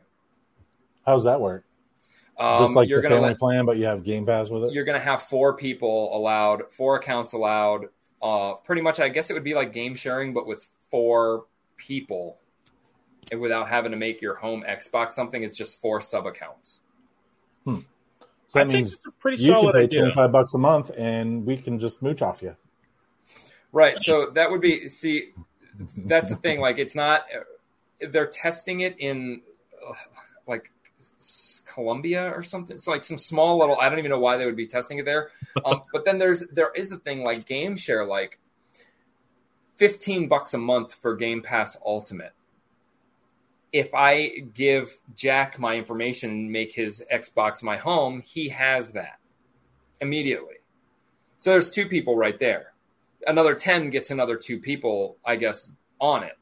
How's 1.05 1.25
that 1.25 1.39
work? 1.39 1.63
Um, 2.39 2.57
just 2.63 2.73
like 2.73 2.89
you're 2.89 3.03
the 3.03 3.07
going 3.07 3.11
to 3.11 3.17
family 3.17 3.29
let 3.29 3.39
plan, 3.39 3.65
but 3.67 3.77
you 3.77 3.85
have 3.85 4.03
Game 4.03 4.25
Pass 4.25 4.49
with 4.49 4.63
it. 4.63 4.73
you're 4.73 4.83
going 4.83 4.99
to 4.99 5.05
have 5.05 5.21
four 5.21 5.55
people 5.55 6.09
allowed, 6.17 6.71
four 6.71 6.95
accounts 6.95 7.33
allowed. 7.33 7.85
Uh, 8.19 8.55
pretty 8.55 8.81
much, 8.81 8.99
I 8.99 9.09
guess 9.09 9.29
it 9.29 9.33
would 9.33 9.43
be 9.43 9.53
like 9.53 9.73
game 9.73 9.93
sharing, 9.93 10.33
but 10.33 10.47
with 10.47 10.67
four 10.89 11.45
people, 11.77 12.39
and 13.31 13.39
without 13.39 13.69
having 13.69 13.91
to 13.91 13.97
make 13.97 14.23
your 14.23 14.33
home 14.33 14.63
Xbox 14.67 15.11
something. 15.11 15.43
It's 15.43 15.55
just 15.55 15.79
four 15.79 16.01
sub 16.01 16.25
accounts. 16.25 16.79
So 18.47 18.59
that 18.59 18.61
I 18.61 18.63
think 18.63 18.73
means 18.73 18.93
it's 18.93 19.05
a 19.05 19.11
pretty 19.11 19.43
you 19.43 19.53
can 19.53 19.71
pay 19.71 19.83
idea. 19.83 19.99
twenty 19.99 20.15
five 20.15 20.31
bucks 20.31 20.55
a 20.55 20.57
month, 20.57 20.89
and 20.97 21.45
we 21.45 21.57
can 21.57 21.77
just 21.77 22.01
mooch 22.01 22.23
off 22.23 22.41
you. 22.41 22.55
Right. 23.71 24.01
So 24.01 24.31
that 24.31 24.49
would 24.49 24.61
be 24.61 24.87
see. 24.87 25.33
That's 25.97 26.29
the 26.29 26.35
thing. 26.37 26.59
Like, 26.59 26.79
it's 26.79 26.95
not. 26.95 27.25
They're 27.99 28.27
testing 28.27 28.81
it 28.81 28.95
in, 28.99 29.41
uh, 29.87 29.93
like, 30.47 30.71
Colombia 31.65 32.31
or 32.31 32.43
something. 32.43 32.75
It's 32.75 32.87
like 32.87 33.03
some 33.03 33.17
small 33.17 33.57
little. 33.59 33.79
I 33.79 33.89
don't 33.89 33.99
even 33.99 34.11
know 34.11 34.19
why 34.19 34.37
they 34.37 34.45
would 34.45 34.55
be 34.55 34.67
testing 34.67 34.99
it 34.99 35.05
there. 35.05 35.29
Um, 35.63 35.83
but 35.93 36.03
then 36.05 36.17
there's 36.17 36.45
there 36.51 36.71
is 36.75 36.91
a 36.91 36.97
thing 36.97 37.23
like 37.23 37.47
Game 37.47 37.75
Share, 37.77 38.05
like, 38.05 38.39
fifteen 39.77 40.27
bucks 40.27 40.53
a 40.53 40.57
month 40.57 40.93
for 40.93 41.15
Game 41.15 41.41
Pass 41.41 41.77
Ultimate. 41.85 42.33
If 43.71 43.93
I 43.93 44.43
give 44.53 44.95
Jack 45.15 45.57
my 45.57 45.75
information 45.75 46.29
and 46.29 46.51
make 46.51 46.73
his 46.73 47.03
Xbox 47.11 47.63
my 47.63 47.77
home, 47.77 48.21
he 48.21 48.49
has 48.49 48.91
that 48.91 49.17
immediately. 50.01 50.55
So 51.37 51.51
there's 51.51 51.69
two 51.69 51.87
people 51.87 52.15
right 52.15 52.39
there 52.39 52.74
another 53.27 53.55
10 53.55 53.89
gets 53.89 54.11
another 54.11 54.37
two 54.37 54.59
people, 54.59 55.17
I 55.25 55.35
guess, 55.35 55.71
on 55.99 56.23
it. 56.23 56.37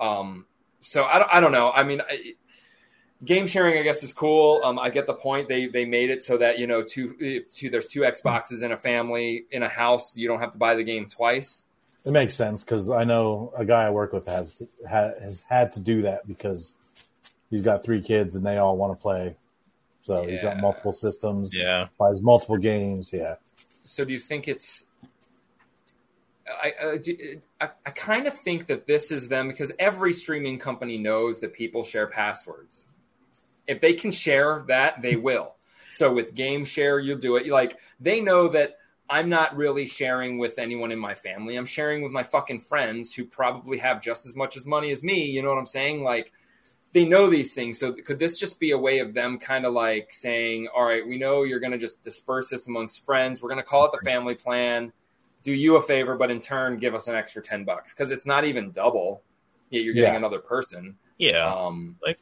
Um, 0.00 0.46
so 0.80 1.04
I 1.04 1.18
don't, 1.18 1.30
I 1.32 1.40
don't 1.40 1.52
know. 1.52 1.70
I 1.70 1.82
mean, 1.84 2.00
I, 2.08 2.34
game 3.24 3.46
sharing, 3.46 3.78
I 3.78 3.82
guess, 3.82 4.02
is 4.02 4.12
cool. 4.12 4.60
Um, 4.64 4.78
I 4.78 4.90
get 4.90 5.06
the 5.06 5.14
point. 5.14 5.48
They 5.48 5.66
they 5.66 5.84
made 5.84 6.10
it 6.10 6.22
so 6.22 6.36
that 6.38 6.58
you 6.58 6.66
know, 6.66 6.82
two, 6.82 7.42
two 7.50 7.70
there's 7.70 7.86
two 7.86 8.00
Xboxes 8.00 8.62
in 8.62 8.72
a 8.72 8.76
family 8.76 9.44
in 9.50 9.62
a 9.62 9.68
house. 9.68 10.16
You 10.16 10.28
don't 10.28 10.40
have 10.40 10.52
to 10.52 10.58
buy 10.58 10.74
the 10.74 10.84
game 10.84 11.06
twice. 11.06 11.62
It 12.04 12.10
makes 12.12 12.34
sense 12.34 12.62
because 12.62 12.90
I 12.90 13.04
know 13.04 13.52
a 13.56 13.64
guy 13.64 13.84
I 13.86 13.90
work 13.90 14.12
with 14.12 14.26
has 14.26 14.62
has 14.88 15.42
had 15.48 15.72
to 15.72 15.80
do 15.80 16.02
that 16.02 16.26
because 16.28 16.74
he's 17.50 17.62
got 17.62 17.82
three 17.82 18.02
kids 18.02 18.34
and 18.34 18.44
they 18.44 18.58
all 18.58 18.76
want 18.76 18.92
to 18.92 19.00
play. 19.02 19.36
So 20.02 20.22
he's 20.26 20.42
got 20.42 20.58
multiple 20.58 20.92
systems, 20.92 21.54
Yeah. 21.56 21.86
buys 21.98 22.20
multiple 22.20 22.58
games. 22.58 23.10
Yeah, 23.10 23.36
So 23.84 24.04
do 24.04 24.12
you 24.12 24.18
think 24.18 24.48
it's? 24.48 24.88
I 26.46 26.98
I, 27.60 27.70
I, 27.86 27.90
kind 27.90 28.26
of 28.26 28.38
think 28.40 28.66
that 28.66 28.86
this 28.86 29.10
is 29.10 29.28
them 29.28 29.48
because 29.48 29.72
every 29.78 30.12
streaming 30.12 30.58
company 30.58 30.98
knows 30.98 31.40
that 31.40 31.54
people 31.54 31.84
share 31.84 32.06
passwords. 32.06 32.86
If 33.66 33.80
they 33.80 33.94
can 33.94 34.10
share 34.10 34.64
that, 34.68 35.00
they 35.00 35.16
will. 35.16 35.54
So 35.90 36.12
with 36.12 36.34
game 36.34 36.64
share, 36.64 36.98
you'll 36.98 37.18
do 37.18 37.36
it. 37.36 37.46
Like 37.46 37.78
they 37.98 38.20
know 38.20 38.48
that 38.48 38.76
I'm 39.08 39.28
not 39.28 39.56
really 39.56 39.86
sharing 39.86 40.38
with 40.38 40.58
anyone 40.58 40.90
in 40.90 40.98
my 40.98 41.14
family. 41.14 41.56
I'm 41.56 41.66
sharing 41.66 42.02
with 42.02 42.12
my 42.12 42.22
fucking 42.22 42.60
friends 42.60 43.14
who 43.14 43.24
probably 43.24 43.78
have 43.78 44.02
just 44.02 44.26
as 44.26 44.34
much 44.34 44.56
as 44.56 44.64
money 44.64 44.90
as 44.90 45.02
me. 45.02 45.24
You 45.24 45.42
know 45.42 45.48
what 45.48 45.58
I'm 45.58 45.66
saying? 45.66 46.02
Like 46.02 46.32
they 46.92 47.04
know 47.04 47.28
these 47.28 47.54
things. 47.54 47.78
So 47.78 47.92
could 47.92 48.18
this 48.18 48.38
just 48.38 48.58
be 48.60 48.70
a 48.70 48.78
way 48.78 49.00
of 49.00 49.14
them 49.14 49.38
kind 49.38 49.66
of 49.66 49.72
like 49.72 50.12
saying, 50.12 50.68
"All 50.74 50.84
right, 50.84 51.06
we 51.06 51.18
know 51.18 51.42
you're 51.42 51.60
going 51.60 51.72
to 51.72 51.78
just 51.78 52.02
disperse 52.02 52.48
this 52.48 52.66
amongst 52.66 53.04
friends. 53.04 53.42
We're 53.42 53.50
going 53.50 53.62
to 53.62 53.68
call 53.68 53.86
it 53.86 53.92
the 53.92 54.04
family 54.04 54.34
plan. 54.34 54.92
Do 55.44 55.52
you 55.52 55.76
a 55.76 55.82
favor, 55.82 56.16
but 56.16 56.30
in 56.32 56.40
turn 56.40 56.76
give 56.78 56.94
us 56.94 57.06
an 57.06 57.14
extra 57.14 57.40
10 57.42 57.64
bucks 57.64 57.92
because 57.92 58.10
it's 58.10 58.26
not 58.26 58.44
even 58.44 58.72
double. 58.72 59.22
Yet 59.70 59.84
you're 59.84 59.94
getting 59.94 60.12
Yeah. 60.14 60.18
another 60.18 60.40
person. 60.40 60.96
Yeah. 61.18 61.54
Um, 61.54 61.96
like 62.04 62.18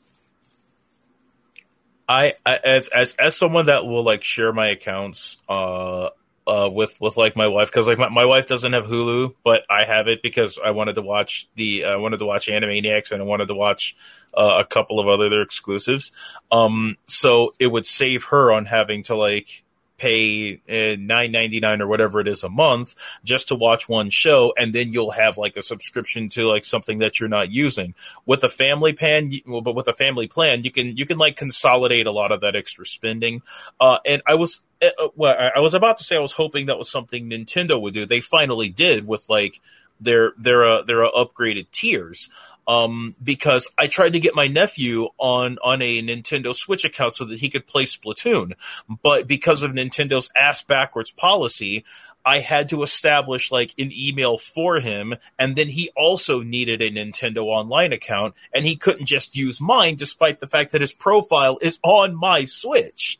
I, 2.08 2.34
I 2.44 2.56
as 2.56 2.88
as 2.88 3.14
as 3.14 3.36
someone 3.36 3.66
that 3.66 3.86
will 3.86 4.02
like 4.02 4.22
share 4.24 4.52
my 4.52 4.68
accounts 4.68 5.38
uh 5.48 6.10
uh 6.46 6.68
with 6.72 7.00
with 7.00 7.16
like 7.16 7.36
my 7.36 7.46
wife 7.46 7.68
because 7.68 7.86
like 7.86 7.98
my, 7.98 8.08
my 8.08 8.24
wife 8.24 8.46
doesn't 8.48 8.72
have 8.72 8.86
Hulu 8.86 9.34
but 9.44 9.62
I 9.70 9.84
have 9.84 10.08
it 10.08 10.20
because 10.22 10.58
I 10.62 10.72
wanted 10.72 10.96
to 10.96 11.02
watch 11.02 11.48
the 11.54 11.84
I 11.84 11.96
wanted 11.96 12.18
to 12.18 12.26
watch 12.26 12.48
Animaniacs 12.48 13.12
and 13.12 13.22
I 13.22 13.24
wanted 13.24 13.46
to 13.48 13.54
watch 13.54 13.96
uh, 14.34 14.56
a 14.58 14.64
couple 14.64 14.98
of 14.98 15.06
other 15.06 15.28
their 15.28 15.42
exclusives 15.42 16.10
um 16.50 16.96
so 17.06 17.54
it 17.60 17.68
would 17.68 17.86
save 17.86 18.24
her 18.24 18.50
on 18.52 18.66
having 18.66 19.04
to 19.04 19.14
like 19.14 19.62
pay 20.02 20.60
uh, 20.68 20.96
nine 20.98 21.30
ninety 21.30 21.60
nine 21.60 21.80
or 21.80 21.86
whatever 21.86 22.20
it 22.20 22.26
is 22.26 22.42
a 22.42 22.48
month 22.48 22.96
just 23.22 23.48
to 23.48 23.54
watch 23.54 23.88
one 23.88 24.10
show, 24.10 24.52
and 24.58 24.74
then 24.74 24.92
you'll 24.92 25.12
have 25.12 25.38
like 25.38 25.56
a 25.56 25.62
subscription 25.62 26.28
to 26.30 26.44
like 26.44 26.64
something 26.64 26.98
that 26.98 27.20
you're 27.20 27.28
not 27.28 27.52
using. 27.52 27.94
With 28.26 28.42
a 28.42 28.48
family 28.48 28.94
plan, 28.94 29.32
well, 29.46 29.60
but 29.60 29.76
with 29.76 29.86
a 29.86 29.92
family 29.92 30.26
plan, 30.26 30.64
you 30.64 30.72
can 30.72 30.96
you 30.96 31.06
can 31.06 31.18
like 31.18 31.36
consolidate 31.36 32.06
a 32.08 32.10
lot 32.10 32.32
of 32.32 32.40
that 32.40 32.56
extra 32.56 32.84
spending. 32.84 33.42
Uh, 33.80 33.98
and 34.04 34.22
I 34.26 34.34
was 34.34 34.60
uh, 34.82 34.90
uh, 34.98 35.08
well, 35.14 35.50
I 35.54 35.60
was 35.60 35.74
about 35.74 35.98
to 35.98 36.04
say 36.04 36.16
I 36.16 36.20
was 36.20 36.32
hoping 36.32 36.66
that 36.66 36.78
was 36.78 36.90
something 36.90 37.30
Nintendo 37.30 37.80
would 37.80 37.94
do. 37.94 38.04
They 38.04 38.20
finally 38.20 38.70
did 38.70 39.06
with 39.06 39.28
like 39.28 39.60
their 40.00 40.32
their 40.36 40.64
uh, 40.64 40.82
their 40.82 41.04
upgraded 41.04 41.70
tiers 41.70 42.28
um, 42.66 43.14
because 43.22 43.68
I 43.76 43.86
tried 43.86 44.12
to 44.12 44.20
get 44.20 44.34
my 44.34 44.46
nephew 44.46 45.08
on 45.18 45.58
on 45.62 45.82
a 45.82 46.02
Nintendo 46.02 46.54
Switch 46.54 46.84
account 46.84 47.14
so 47.14 47.24
that 47.24 47.40
he 47.40 47.50
could 47.50 47.66
play 47.66 47.84
Splatoon, 47.84 48.54
but 49.02 49.26
because 49.26 49.62
of 49.62 49.72
Nintendo's 49.72 50.30
ass 50.36 50.62
backwards 50.62 51.10
policy, 51.10 51.84
I 52.24 52.38
had 52.38 52.68
to 52.68 52.82
establish 52.82 53.50
like 53.50 53.74
an 53.78 53.90
email 53.92 54.38
for 54.38 54.80
him, 54.80 55.14
and 55.38 55.56
then 55.56 55.68
he 55.68 55.90
also 55.96 56.42
needed 56.42 56.80
a 56.80 56.90
Nintendo 56.90 57.44
Online 57.44 57.92
account, 57.92 58.34
and 58.54 58.64
he 58.64 58.76
couldn't 58.76 59.06
just 59.06 59.36
use 59.36 59.60
mine, 59.60 59.96
despite 59.96 60.40
the 60.40 60.46
fact 60.46 60.72
that 60.72 60.80
his 60.80 60.94
profile 60.94 61.58
is 61.60 61.78
on 61.82 62.14
my 62.14 62.44
Switch. 62.44 63.18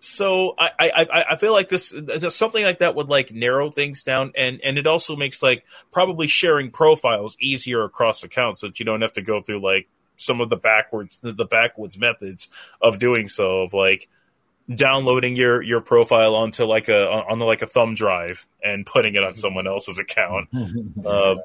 So 0.00 0.54
I, 0.58 0.70
I, 0.78 1.24
I- 1.30 1.36
feel 1.36 1.52
like 1.52 1.68
this 1.68 1.92
something 2.30 2.64
like 2.64 2.78
that 2.80 2.94
would 2.94 3.08
like 3.08 3.32
narrow 3.32 3.70
things 3.70 4.04
down, 4.04 4.32
and 4.36 4.60
and 4.62 4.78
it 4.78 4.86
also 4.86 5.16
makes 5.16 5.42
like 5.42 5.64
probably 5.92 6.28
sharing 6.28 6.70
profiles 6.70 7.36
easier 7.40 7.82
across 7.84 8.22
accounts, 8.22 8.60
so 8.60 8.68
that 8.68 8.78
you 8.78 8.84
don't 8.84 9.00
have 9.00 9.14
to 9.14 9.22
go 9.22 9.42
through 9.42 9.60
like 9.60 9.88
some 10.16 10.40
of 10.40 10.50
the 10.50 10.56
backwards 10.56 11.20
the 11.22 11.44
backwards 11.44 11.98
methods 11.98 12.48
of 12.80 12.98
doing 12.98 13.28
so 13.28 13.62
of 13.62 13.72
like 13.72 14.08
downloading 14.72 15.34
your 15.34 15.62
your 15.62 15.80
profile 15.80 16.34
onto 16.34 16.64
like 16.64 16.88
a 16.88 17.08
on 17.10 17.38
like 17.40 17.62
a 17.62 17.66
thumb 17.66 17.94
drive 17.94 18.46
and 18.62 18.84
putting 18.86 19.14
it 19.14 19.24
on 19.24 19.34
someone 19.36 19.66
else's 19.66 19.98
account. 19.98 20.48
Uh, 21.04 21.36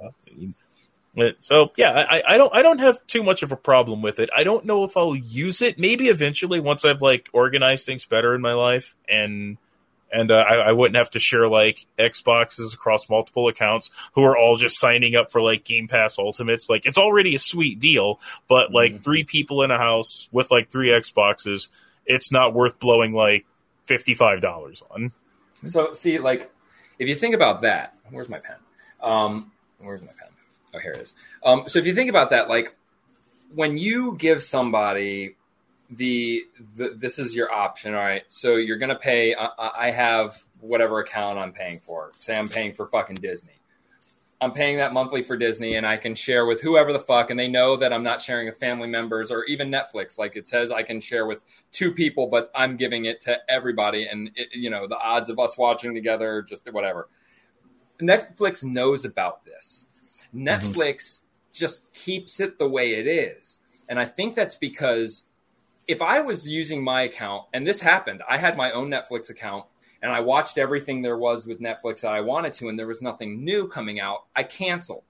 so 1.40 1.72
yeah, 1.78 1.92
I, 2.10 2.24
I 2.28 2.38
don't 2.38 2.54
I 2.56 2.62
don't 2.62 2.80
have 2.80 3.06
too 3.08 3.24
much 3.24 3.44
of 3.44 3.52
a 3.52 3.56
problem 3.56 4.02
with 4.02 4.20
it. 4.20 4.30
I 4.36 4.44
don't 4.44 4.66
know 4.66 4.84
if 4.84 4.98
I'll 4.98 5.16
use 5.16 5.62
it. 5.62 5.78
Maybe 5.78 6.08
eventually 6.08 6.60
once 6.60 6.86
I've 6.86 7.02
like 7.02 7.30
organized 7.34 7.86
things 7.86 8.06
better 8.06 8.34
in 8.34 8.42
my 8.42 8.54
life 8.54 8.96
and 9.08 9.58
and 10.12 10.32
uh, 10.32 10.36
I, 10.36 10.56
I 10.56 10.72
wouldn't 10.72 10.96
have 10.96 11.10
to 11.12 11.20
share 11.20 11.48
like 11.48 11.86
Xboxes 11.98 12.74
across 12.74 13.10
multiple 13.10 13.48
accounts 13.48 13.90
who 14.14 14.24
are 14.24 14.38
all 14.38 14.56
just 14.56 14.80
signing 14.80 15.16
up 15.16 15.32
for 15.32 15.42
like 15.42 15.64
Game 15.66 15.88
Pass 15.88 16.20
Ultimates. 16.20 16.70
Like 16.70 16.86
it's 16.86 17.00
already 17.00 17.36
a 17.36 17.40
sweet 17.40 17.80
deal, 17.80 18.20
but 18.48 18.72
like 18.72 19.04
three 19.04 19.24
people 19.24 19.64
in 19.64 19.72
a 19.72 19.78
house 19.78 20.30
with 20.32 20.52
like 20.52 20.72
three 20.72 20.90
Xboxes, 20.90 21.70
it's 22.06 22.32
not 22.32 22.54
worth 22.54 22.80
blowing 22.80 23.14
like 23.14 23.46
fifty 23.86 24.14
five 24.14 24.40
dollars 24.40 24.84
on. 24.92 25.12
So 25.66 25.94
see, 25.94 26.20
like, 26.20 26.52
if 27.00 27.08
you 27.08 27.16
think 27.16 27.36
about 27.36 27.62
that, 27.62 27.96
where's 28.12 28.30
my 28.30 28.40
pen? 28.40 28.58
Um, 29.02 29.52
where's 29.80 30.02
my 30.02 30.08
pen? 30.08 30.30
Oh, 30.74 30.80
here 30.80 30.92
it 30.92 31.02
is. 31.02 31.14
Um, 31.44 31.64
so 31.68 31.80
if 31.80 31.86
you 31.86 31.94
think 31.94 32.10
about 32.10 32.32
that, 32.32 32.50
like, 32.50 32.76
when 33.54 33.78
you 33.78 34.16
give 34.18 34.42
somebody 34.42 35.36
the, 35.90 36.44
the 36.76 36.96
this 36.96 37.20
is 37.20 37.36
your 37.36 37.52
option, 37.52 37.94
all 37.94 38.02
right. 38.02 38.24
So 38.30 38.56
you're 38.56 38.78
gonna 38.78 38.96
pay. 38.96 39.36
I, 39.36 39.50
I 39.58 39.92
have 39.92 40.44
whatever 40.60 41.00
account 41.00 41.38
I'm 41.38 41.52
paying 41.54 41.80
for. 41.80 42.12
Say 42.20 42.36
I'm 42.36 42.50
paying 42.50 42.74
for 42.74 42.88
fucking 42.88 43.18
Disney. 43.18 43.54
I'm 44.42 44.52
paying 44.52 44.78
that 44.78 44.92
monthly 44.92 45.24
for 45.24 45.38
Disney, 45.38 45.76
and 45.76 45.86
I 45.86 45.96
can 45.96 46.16
share 46.16 46.46
with 46.46 46.62
whoever 46.62 46.92
the 46.92 47.00
fuck, 47.00 47.30
and 47.30 47.40
they 47.40 47.48
know 47.48 47.78
that 47.78 47.94
I'm 47.94 48.04
not 48.04 48.22
sharing 48.22 48.48
with 48.48 48.58
family 48.58 48.90
members 48.90 49.32
or 49.32 49.46
even 49.46 49.72
Netflix. 49.72 50.18
Like 50.18 50.36
it 50.36 50.50
says, 50.50 50.70
I 50.70 50.84
can 50.84 51.00
share 51.00 51.26
with 51.26 51.42
two 51.72 51.94
people, 51.94 52.28
but 52.28 52.52
I'm 52.54 52.76
giving 52.76 53.06
it 53.06 53.22
to 53.22 53.38
everybody, 53.48 54.06
and 54.06 54.32
it, 54.36 54.50
you 54.54 54.70
know 54.70 54.88
the 54.88 54.98
odds 54.98 55.30
of 55.30 55.40
us 55.40 55.58
watching 55.58 55.94
together, 55.94 56.42
just 56.42 56.70
whatever. 56.74 57.08
Netflix 58.02 58.64
knows 58.66 59.06
about 59.06 59.46
this. 59.46 59.88
Mm-hmm. 60.36 60.48
Netflix 60.48 61.22
just 61.52 61.92
keeps 61.94 62.40
it 62.40 62.58
the 62.60 62.68
way 62.68 62.92
it 62.92 63.08
is, 63.08 63.60
and 63.88 64.00
I 64.00 64.06
think 64.06 64.36
that's 64.36 64.56
because 64.56 65.24
if 65.88 66.02
I 66.02 66.22
was 66.22 66.48
using 66.48 66.84
my 66.84 67.02
account, 67.02 67.46
and 67.54 67.68
this 67.68 67.82
happened, 67.82 68.24
I 68.30 68.38
had 68.38 68.58
my 68.58 68.72
own 68.72 68.90
Netflix 68.90 69.30
account 69.30 69.66
and 70.04 70.12
I 70.12 70.20
watched 70.20 70.58
everything 70.58 71.02
there 71.02 71.18
was 71.18 71.48
with 71.48 71.62
Netflix 71.62 72.02
that 72.02 72.12
I 72.12 72.20
wanted 72.20 72.52
to, 72.56 72.68
and 72.68 72.78
there 72.78 72.86
was 72.86 73.02
nothing 73.02 73.46
new 73.46 73.70
coming 73.70 74.02
out, 74.02 74.26
I 74.36 74.44
canceled. 74.44 75.06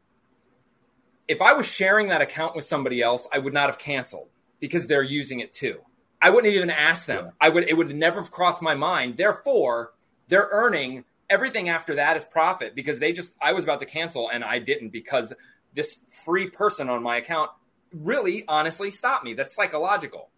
If 1.28 1.42
I 1.42 1.54
was 1.54 1.66
sharing 1.66 2.10
that 2.10 2.22
account 2.22 2.56
with 2.56 2.64
somebody 2.64 3.02
else, 3.02 3.28
I 3.34 3.40
would 3.40 3.54
not 3.54 3.68
have 3.70 3.80
canceled 3.80 4.30
because 4.60 4.86
they're 4.86 5.02
using 5.02 5.40
it 5.40 5.52
too. 5.52 5.80
I 6.22 6.30
wouldn't 6.30 6.54
even 6.54 6.70
ask 6.70 7.08
them. 7.08 7.32
I 7.42 7.50
would 7.50 7.68
it 7.68 7.74
would 7.74 7.94
never 7.96 8.22
have 8.22 8.32
crossed 8.32 8.62
my 8.62 8.76
mind. 8.76 9.18
Therefore, 9.18 9.94
they're 10.28 10.50
earning 10.52 11.06
everything 11.34 11.68
after 11.68 11.96
that 11.96 12.16
is 12.16 12.24
profit 12.24 12.76
because 12.76 13.00
they 13.00 13.12
just 13.12 13.34
I 13.42 13.54
was 13.54 13.64
about 13.64 13.80
to 13.80 13.86
cancel 13.86 14.30
and 14.30 14.44
I 14.44 14.60
didn't 14.60 14.90
because 14.90 15.34
this 15.74 15.98
free 16.24 16.50
person 16.50 16.90
on 16.90 17.02
my 17.02 17.18
account 17.18 17.50
really 17.92 18.46
honestly 18.48 18.92
stopped 18.92 19.26
me. 19.26 19.34
That's 19.34 19.56
psychological. 19.56 20.30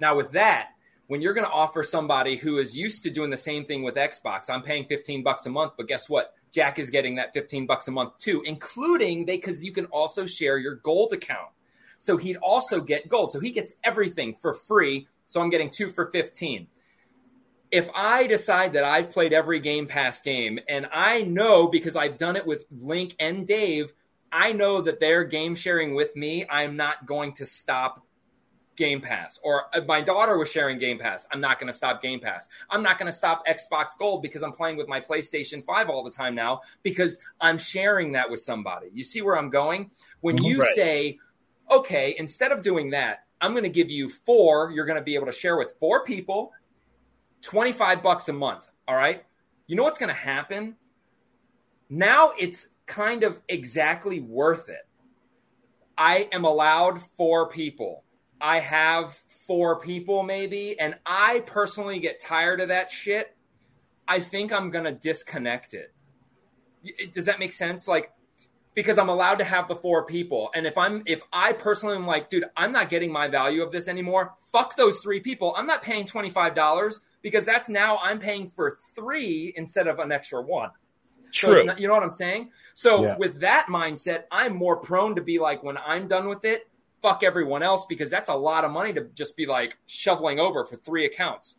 Now, 0.00 0.16
with 0.16 0.32
that, 0.32 0.70
when 1.06 1.20
you're 1.20 1.34
going 1.34 1.46
to 1.46 1.52
offer 1.52 1.82
somebody 1.82 2.36
who 2.36 2.56
is 2.58 2.76
used 2.76 3.02
to 3.02 3.10
doing 3.10 3.30
the 3.30 3.36
same 3.36 3.66
thing 3.66 3.82
with 3.82 3.94
Xbox, 3.94 4.48
I'm 4.48 4.62
paying 4.62 4.86
15 4.86 5.22
bucks 5.22 5.44
a 5.44 5.50
month, 5.50 5.74
but 5.76 5.86
guess 5.86 6.08
what? 6.08 6.34
Jack 6.50 6.78
is 6.78 6.90
getting 6.90 7.16
that 7.16 7.34
15 7.34 7.66
bucks 7.66 7.88
a 7.88 7.90
month 7.90 8.16
too, 8.18 8.42
including 8.46 9.26
they 9.26 9.36
because 9.36 9.62
you 9.62 9.72
can 9.72 9.86
also 9.86 10.24
share 10.24 10.56
your 10.56 10.76
gold 10.76 11.12
account. 11.12 11.50
So 11.98 12.16
he'd 12.16 12.36
also 12.36 12.80
get 12.80 13.08
gold. 13.08 13.32
So 13.32 13.40
he 13.40 13.50
gets 13.50 13.74
everything 13.82 14.34
for 14.34 14.54
free. 14.54 15.08
So 15.26 15.40
I'm 15.40 15.50
getting 15.50 15.70
two 15.70 15.90
for 15.90 16.06
15. 16.06 16.68
If 17.74 17.90
I 17.92 18.28
decide 18.28 18.74
that 18.74 18.84
I've 18.84 19.10
played 19.10 19.32
every 19.32 19.58
Game 19.58 19.88
Pass 19.88 20.20
game 20.20 20.60
and 20.68 20.86
I 20.92 21.22
know 21.22 21.66
because 21.66 21.96
I've 21.96 22.18
done 22.18 22.36
it 22.36 22.46
with 22.46 22.64
Link 22.70 23.16
and 23.18 23.44
Dave, 23.48 23.92
I 24.30 24.52
know 24.52 24.80
that 24.82 25.00
they're 25.00 25.24
game 25.24 25.56
sharing 25.56 25.96
with 25.96 26.14
me, 26.14 26.46
I'm 26.48 26.76
not 26.76 27.04
going 27.04 27.34
to 27.34 27.46
stop 27.46 28.06
Game 28.76 29.00
Pass. 29.00 29.40
Or 29.42 29.64
if 29.74 29.86
my 29.86 30.00
daughter 30.00 30.38
was 30.38 30.52
sharing 30.52 30.78
Game 30.78 31.00
Pass, 31.00 31.26
I'm 31.32 31.40
not 31.40 31.58
going 31.58 31.66
to 31.66 31.76
stop 31.76 32.00
Game 32.00 32.20
Pass. 32.20 32.48
I'm 32.70 32.84
not 32.84 32.96
going 32.96 33.06
to 33.06 33.12
stop 33.12 33.44
Xbox 33.44 33.98
Gold 33.98 34.22
because 34.22 34.44
I'm 34.44 34.52
playing 34.52 34.76
with 34.76 34.86
my 34.86 35.00
PlayStation 35.00 35.60
5 35.64 35.90
all 35.90 36.04
the 36.04 36.12
time 36.12 36.36
now 36.36 36.60
because 36.84 37.18
I'm 37.40 37.58
sharing 37.58 38.12
that 38.12 38.30
with 38.30 38.38
somebody. 38.38 38.86
You 38.92 39.02
see 39.02 39.20
where 39.20 39.36
I'm 39.36 39.50
going? 39.50 39.90
When 40.20 40.36
mm-hmm. 40.36 40.44
you 40.44 40.60
Right. 40.60 40.74
say, 40.76 41.18
okay, 41.72 42.14
instead 42.18 42.52
of 42.52 42.62
doing 42.62 42.90
that, 42.90 43.24
I'm 43.40 43.50
going 43.50 43.64
to 43.64 43.70
give 43.70 43.90
you 43.90 44.08
four, 44.08 44.70
you're 44.70 44.86
going 44.86 44.98
to 44.98 45.04
be 45.04 45.16
able 45.16 45.26
to 45.26 45.32
share 45.32 45.56
with 45.56 45.74
four 45.78 46.04
people, 46.04 46.52
25 47.44 48.02
bucks 48.02 48.28
a 48.28 48.32
month. 48.32 48.66
All 48.88 48.96
right. 48.96 49.24
You 49.66 49.76
know 49.76 49.84
what's 49.84 49.98
going 49.98 50.08
to 50.08 50.20
happen? 50.20 50.76
Now 51.88 52.32
it's 52.38 52.68
kind 52.86 53.22
of 53.22 53.40
exactly 53.48 54.18
worth 54.18 54.68
it. 54.68 54.86
I 55.96 56.28
am 56.32 56.44
allowed 56.44 57.00
four 57.16 57.48
people. 57.48 58.02
I 58.40 58.60
have 58.60 59.14
four 59.46 59.78
people 59.78 60.22
maybe, 60.22 60.78
and 60.78 60.96
I 61.06 61.44
personally 61.46 62.00
get 62.00 62.20
tired 62.20 62.60
of 62.60 62.68
that 62.68 62.90
shit. 62.90 63.36
I 64.08 64.20
think 64.20 64.52
I'm 64.52 64.70
going 64.70 64.84
to 64.84 64.92
disconnect 64.92 65.72
it. 65.74 65.94
Does 67.12 67.26
that 67.26 67.38
make 67.38 67.52
sense? 67.52 67.86
Like, 67.86 68.12
because 68.74 68.98
I'm 68.98 69.08
allowed 69.08 69.36
to 69.36 69.44
have 69.44 69.68
the 69.68 69.76
four 69.76 70.04
people. 70.04 70.50
And 70.54 70.66
if 70.66 70.76
I'm, 70.76 71.04
if 71.06 71.22
I 71.32 71.52
personally 71.52 71.94
am 71.94 72.06
like, 72.06 72.28
dude, 72.28 72.44
I'm 72.56 72.72
not 72.72 72.90
getting 72.90 73.12
my 73.12 73.28
value 73.28 73.62
of 73.62 73.70
this 73.70 73.86
anymore, 73.86 74.34
fuck 74.50 74.76
those 74.76 74.98
three 74.98 75.20
people. 75.20 75.54
I'm 75.56 75.66
not 75.66 75.80
paying 75.80 76.04
$25 76.04 77.00
because 77.24 77.46
that's 77.46 77.70
now 77.70 77.98
I'm 78.02 78.18
paying 78.18 78.50
for 78.50 78.76
three 78.94 79.52
instead 79.56 79.88
of 79.88 79.98
an 79.98 80.12
extra 80.12 80.40
one. 80.42 80.70
True. 81.32 81.54
it's 81.56 81.66
not- 81.66 81.80
you 81.80 81.88
know 81.88 81.94
what 81.94 82.04
I'm 82.04 82.12
saying? 82.12 82.52
So 82.74 83.02
Yeah. 83.02 83.16
with 83.16 83.40
that 83.40 83.66
mindset, 83.68 84.24
I'm 84.30 84.54
more 84.54 84.76
prone 84.76 85.16
to 85.16 85.22
be 85.22 85.40
like, 85.40 85.64
when 85.64 85.76
I'm 85.78 86.06
done 86.06 86.28
with 86.28 86.44
it, 86.44 86.68
fuck 87.02 87.24
everyone 87.24 87.62
else 87.62 87.86
because 87.86 88.08
that's 88.08 88.28
a 88.28 88.34
lot 88.34 88.64
of 88.64 88.70
money 88.70 88.92
to 88.92 89.06
just 89.14 89.36
be 89.36 89.44
like 89.46 89.76
shoveling 89.86 90.38
over 90.38 90.64
for 90.64 90.76
three 90.76 91.06
accounts. 91.06 91.56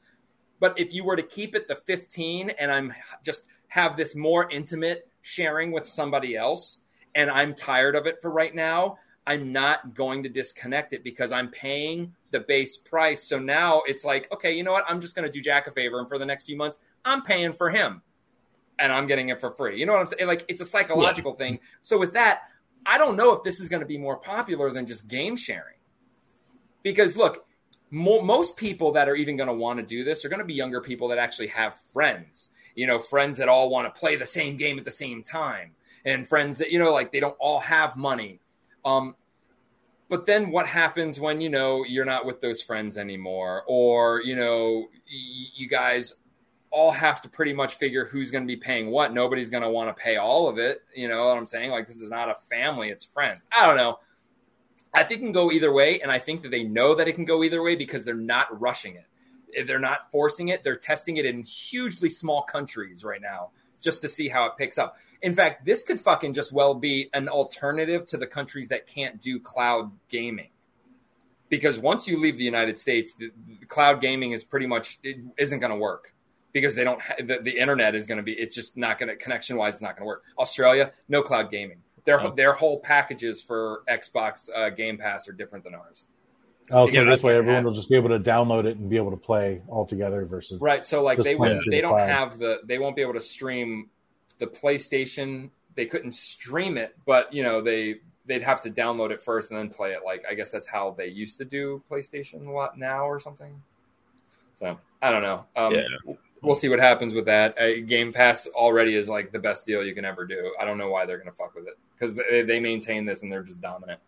But 0.62 0.80
if 0.80 0.94
you 0.94 1.04
were 1.04 1.18
to 1.18 1.24
keep 1.24 1.56
it 1.56 1.68
the 1.68 1.76
15 1.76 2.52
and 2.52 2.72
I'm 2.72 2.94
just 3.24 3.44
have 3.68 3.98
this 3.98 4.16
more 4.16 4.50
intimate 4.50 5.10
sharing 5.22 5.72
with 5.74 5.88
somebody 5.88 6.38
else 6.38 6.80
and 7.14 7.30
I'm 7.30 7.54
tired 7.56 7.96
of 7.96 8.06
it 8.08 8.22
for 8.22 8.30
right 8.32 8.54
now, 8.56 8.98
I'm 9.28 9.52
not 9.52 9.94
going 9.96 10.24
to 10.24 10.30
disconnect 10.30 10.94
it 10.94 11.04
because 11.04 11.32
I'm 11.34 11.50
paying 11.50 12.16
the 12.36 12.42
base 12.42 12.78
price. 12.78 13.24
So 13.24 13.40
now 13.40 13.82
it's 13.88 14.04
like, 14.04 14.30
okay, 14.34 14.52
you 14.52 14.64
know 14.64 14.74
what? 14.74 14.84
I'm 14.90 15.00
just 15.00 15.16
going 15.16 15.26
to 15.26 15.32
do 15.32 15.42
Jack 15.42 15.68
a 15.68 15.72
favor. 15.72 16.00
And 16.00 16.08
for 16.08 16.18
the 16.18 16.26
next 16.26 16.44
few 16.44 16.58
months, 16.58 16.80
I'm 17.06 17.22
paying 17.22 17.54
for 17.54 17.70
him 17.70 18.02
and 18.78 18.92
I'm 18.92 19.08
getting 19.08 19.30
it 19.30 19.40
for 19.40 19.52
free. 19.52 19.80
You 19.80 19.86
know 19.86 19.94
what 19.94 20.02
I'm 20.02 20.08
saying? 20.08 20.28
Like 20.28 20.44
it's 20.50 20.62
a 20.62 20.66
psychological 20.66 21.32
yeah. 21.32 21.46
thing. 21.46 21.60
So 21.82 21.98
with 21.98 22.14
that, 22.14 22.42
I 22.86 22.98
don't 22.98 23.16
know 23.16 23.32
if 23.32 23.44
this 23.44 23.62
is 23.62 23.70
going 23.70 23.80
to 23.80 23.86
be 23.86 23.98
more 23.98 24.18
popular 24.18 24.70
than 24.72 24.86
just 24.86 25.08
game 25.08 25.38
sharing. 25.38 25.78
Because 26.84 27.16
look, 27.16 27.46
mo- 27.90 28.22
most 28.22 28.58
people 28.58 28.92
that 28.92 29.08
are 29.08 29.16
even 29.16 29.38
going 29.38 29.48
to 29.48 29.56
want 29.56 29.80
to 29.80 29.86
do 29.86 30.04
this 30.04 30.26
are 30.26 30.30
going 30.30 30.40
to 30.40 30.46
be 30.46 30.54
younger 30.54 30.82
people 30.82 31.08
that 31.08 31.18
actually 31.18 31.48
have 31.48 31.78
friends. 31.94 32.50
You 32.76 32.86
know, 32.86 33.00
friends 33.00 33.38
that 33.38 33.48
all 33.48 33.70
want 33.70 33.94
to 33.94 33.98
play 33.98 34.18
the 34.18 34.26
same 34.26 34.58
game 34.58 34.78
at 34.78 34.84
the 34.84 34.92
same 34.92 35.24
time, 35.24 35.72
and 36.04 36.28
friends 36.28 36.58
that 36.58 36.72
you 36.72 36.80
know, 36.80 36.92
like 36.92 37.14
they 37.14 37.22
don't 37.22 37.38
all 37.40 37.62
have 37.62 37.96
money. 37.96 38.42
Um, 38.84 39.16
but 40.10 40.26
then 40.26 40.52
what 40.52 40.68
happens 40.68 41.20
when 41.20 41.42
you 41.42 41.50
know 41.50 41.84
you're 41.84 42.06
not 42.06 42.26
with 42.26 42.42
those 42.42 42.62
friends 42.62 42.98
anymore, 42.98 43.64
or 43.68 44.22
you 44.22 44.36
know, 44.36 44.88
y- 44.92 45.48
you 45.56 45.68
guys 45.68 46.16
all 46.72 46.92
have 46.92 47.22
to 47.22 47.30
pretty 47.30 47.54
much 47.54 47.76
figure 47.76 48.06
who's 48.06 48.32
going 48.32 48.44
to 48.44 48.48
be 48.48 48.58
paying 48.58 48.92
what. 48.92 49.14
Nobody's 49.14 49.50
going 49.50 49.64
to 49.64 49.70
want 49.70 49.96
to 49.96 50.02
pay 50.02 50.18
all 50.18 50.48
of 50.48 50.58
it. 50.58 50.82
You 50.94 51.08
know 51.08 51.28
what 51.28 51.38
I'm 51.38 51.46
saying? 51.46 51.72
Like 51.72 51.88
this 51.88 52.02
is 52.02 52.12
not 52.12 52.30
a 52.30 52.36
family; 52.50 52.90
it's 52.90 53.06
friends. 53.06 53.44
I 53.52 53.66
don't 53.66 53.78
know. 53.78 54.00
I 54.94 55.04
think 55.04 55.22
it 55.22 55.24
can 55.24 55.32
go 55.34 55.52
either 55.52 55.74
way, 55.74 56.00
and 56.00 56.12
I 56.12 56.20
think 56.20 56.42
that 56.44 56.52
they 56.52 56.64
know 56.64 56.96
that 56.96 57.08
it 57.08 57.14
can 57.14 57.26
go 57.26 57.44
either 57.44 57.62
way 57.62 57.76
because 57.76 58.06
they're 58.06 58.16
not 58.16 58.62
rushing 58.62 58.96
it. 58.96 59.68
They're 59.68 59.80
not 59.80 60.12
forcing 60.12 60.50
it. 60.50 60.64
They're 60.64 60.78
testing 60.78 61.18
it 61.18 61.26
in 61.26 61.44
hugely 61.44 62.10
small 62.10 62.44
countries 62.44 63.04
right 63.04 63.22
now 63.22 63.52
just 63.82 64.02
to 64.02 64.10
see 64.10 64.28
how 64.28 64.46
it 64.46 64.54
picks 64.58 64.78
up. 64.78 64.98
In 65.26 65.34
fact, 65.34 65.66
this 65.66 65.84
could 65.84 66.00
fucking 66.00 66.34
just 66.34 66.52
well 66.54 66.74
be 66.74 67.10
an 67.14 67.28
alternative 67.28 68.06
to 68.08 68.18
the 68.18 68.28
countries 68.28 68.68
that 68.70 68.88
can't 68.88 69.20
do 69.20 69.40
cloud 69.40 69.92
gaming. 70.08 70.50
Because 71.50 71.78
once 71.80 72.08
you 72.08 72.20
leave 72.20 72.38
the 72.38 72.44
United 72.44 72.78
States, 72.80 73.14
the, 73.14 73.32
the 73.48 73.66
cloud 73.66 74.02
gaming 74.02 74.32
is 74.32 74.44
pretty 74.44 74.68
much 74.68 75.00
it 75.04 75.18
isn't 75.38 75.60
going 75.60 75.72
to 75.72 75.78
work 75.78 76.14
because 76.54 76.76
they 76.76 76.84
don't 76.84 77.02
ha- 77.02 77.16
the, 77.20 77.40
the 77.42 77.58
internet 77.58 77.96
is 77.96 78.08
going 78.08 78.18
to 78.18 78.24
be 78.24 78.34
it's 78.34 78.56
just 78.56 78.78
not 78.78 78.98
going 78.98 79.10
to 79.10 79.16
connection 79.16 79.58
wise 79.58 79.74
it's 79.74 79.82
not 79.82 79.96
going 79.96 80.04
to 80.04 80.08
work. 80.08 80.24
Australia, 80.40 80.92
no 81.10 81.22
cloud 81.22 81.52
gaming 81.52 81.82
their 82.06 82.22
oh. 82.22 82.32
their 82.32 82.54
whole 82.54 82.80
packages 82.80 83.42
for 83.42 83.84
Xbox 83.90 84.50
uh, 84.56 84.70
Game 84.70 84.98
Pass 84.98 85.28
are 85.28 85.34
different 85.34 85.66
than 85.66 85.76
ours. 85.76 86.08
Oh, 86.72 86.90
so 86.90 87.06
this 87.06 87.22
way 87.22 87.36
everyone 87.36 87.58
have, 87.58 87.66
will 87.66 87.74
just 87.74 87.90
be 87.90 87.96
able 87.96 88.10
to 88.10 88.20
download 88.20 88.66
it 88.66 88.78
and 88.78 88.90
be 88.90 88.98
able 88.98 89.12
to 89.12 89.18
play 89.18 89.62
all 89.68 89.86
together 89.86 90.26
versus 90.26 90.62
right. 90.62 90.86
So 90.86 91.04
like 91.04 91.20
they 91.20 91.36
would 91.36 91.62
they 91.70 91.82
don't 91.82 92.00
have 92.00 92.40
the 92.40 92.62
they 92.64 92.80
won't 92.80 92.96
be 92.96 93.02
able 93.02 93.14
to 93.14 93.22
stream 93.22 93.90
the 94.40 94.48
PlayStation. 94.48 95.50
They 95.76 95.86
couldn't 95.86 96.14
stream 96.14 96.78
it, 96.78 96.96
but 97.06 97.34
you 97.34 97.44
know 97.44 97.62
they 97.62 97.96
they'd 98.26 98.44
have 98.44 98.62
to 98.62 98.72
download 98.72 99.12
it 99.12 99.22
first 99.22 99.52
and 99.52 99.60
then 99.60 99.70
play 99.70 99.92
it. 99.92 100.02
Like 100.06 100.24
I 100.30 100.34
guess 100.34 100.52
that's 100.52 100.68
how 100.68 100.92
they 100.92 101.08
used 101.08 101.38
to 101.40 101.46
do 101.46 101.84
PlayStation 101.90 102.48
a 102.48 102.52
lot 102.52 102.78
now 102.78 103.06
or 103.06 103.20
something. 103.20 103.62
So 104.54 104.78
I 105.02 105.12
don't 105.12 105.22
know. 105.22 105.46
Um, 105.56 105.74
yeah 105.74 106.16
we'll 106.46 106.56
see 106.56 106.70
what 106.70 106.80
happens 106.80 107.14
with 107.14 107.26
that. 107.26 107.58
Uh, 107.58 107.82
Game 107.86 108.14
Pass 108.14 108.48
already 108.48 108.96
is 108.96 109.10
like 109.10 109.32
the 109.32 109.40
best 109.40 109.66
deal 109.66 109.84
you 109.84 109.94
can 109.94 110.06
ever 110.06 110.26
do. 110.26 110.54
I 110.60 110.66
don't 110.66 110.78
know 110.78 110.90
why 110.90 111.06
they're 111.06 111.18
going 111.18 111.30
to 111.30 111.36
fuck 111.36 111.56
with 111.56 111.68
it 111.68 111.76
because 111.98 112.16
they, 112.16 112.44
they 112.44 112.60
maintain 112.60 113.06
this 113.06 113.24
and 113.24 113.32
they're 113.32 113.44
just 113.44 113.62
dominant. 113.62 114.00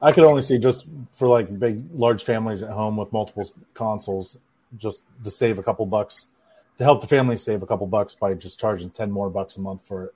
I 0.00 0.12
could 0.12 0.24
only 0.24 0.42
see 0.42 0.58
just 0.58 0.86
for 1.12 1.28
like 1.28 1.58
big, 1.58 1.84
large 1.92 2.24
families 2.24 2.62
at 2.62 2.70
home 2.70 2.96
with 2.96 3.12
multiple 3.12 3.50
consoles, 3.74 4.38
just 4.76 5.04
to 5.22 5.30
save 5.30 5.58
a 5.58 5.62
couple 5.62 5.86
bucks, 5.86 6.26
to 6.78 6.84
help 6.84 7.00
the 7.00 7.06
family 7.06 7.36
save 7.36 7.62
a 7.62 7.66
couple 7.66 7.86
bucks 7.86 8.14
by 8.14 8.34
just 8.34 8.58
charging 8.58 8.90
ten 8.90 9.10
more 9.10 9.30
bucks 9.30 9.56
a 9.56 9.60
month 9.60 9.86
for 9.86 10.12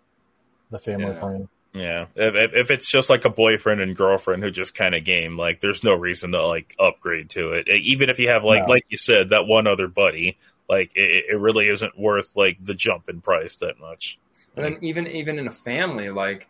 the 0.71 0.79
family 0.79 1.13
yeah. 1.13 1.21
plan. 1.21 1.49
Yeah, 1.73 2.07
if, 2.15 2.53
if 2.55 2.71
it's 2.71 2.91
just 2.91 3.11
like 3.11 3.27
a 3.27 3.31
boyfriend 3.31 3.83
and 3.83 3.95
girlfriend 3.95 4.43
who 4.43 4.51
just 4.51 4.75
kind 4.75 4.95
of 4.95 5.05
game, 5.05 5.37
like 5.37 5.61
there's 5.61 5.85
no 5.85 5.95
reason 5.95 6.33
to 6.33 6.45
like 6.47 6.75
upgrade 6.79 7.29
to 7.31 7.53
it. 7.53 7.69
Even 7.69 8.09
if 8.09 8.19
you 8.19 8.29
have 8.29 8.45
like 8.45 8.63
no. 8.63 8.69
like 8.69 8.87
you 8.89 8.97
said 8.97 9.31
that 9.31 9.47
one 9.47 9.67
other 9.67 9.87
buddy, 9.87 10.39
like 10.71 10.93
it, 10.95 11.27
it 11.29 11.39
really 11.39 11.69
isn't 11.69 11.99
worth 11.99 12.35
like 12.35 12.57
the 12.63 12.75
jump 12.75 13.11
in 13.11 13.21
price 13.21 13.57
that 13.57 13.79
much. 13.79 14.19
And 14.57 14.65
then 14.65 14.79
even 14.81 15.07
even 15.07 15.39
in 15.39 15.47
a 15.47 15.53
family, 15.53 16.09
like 16.09 16.49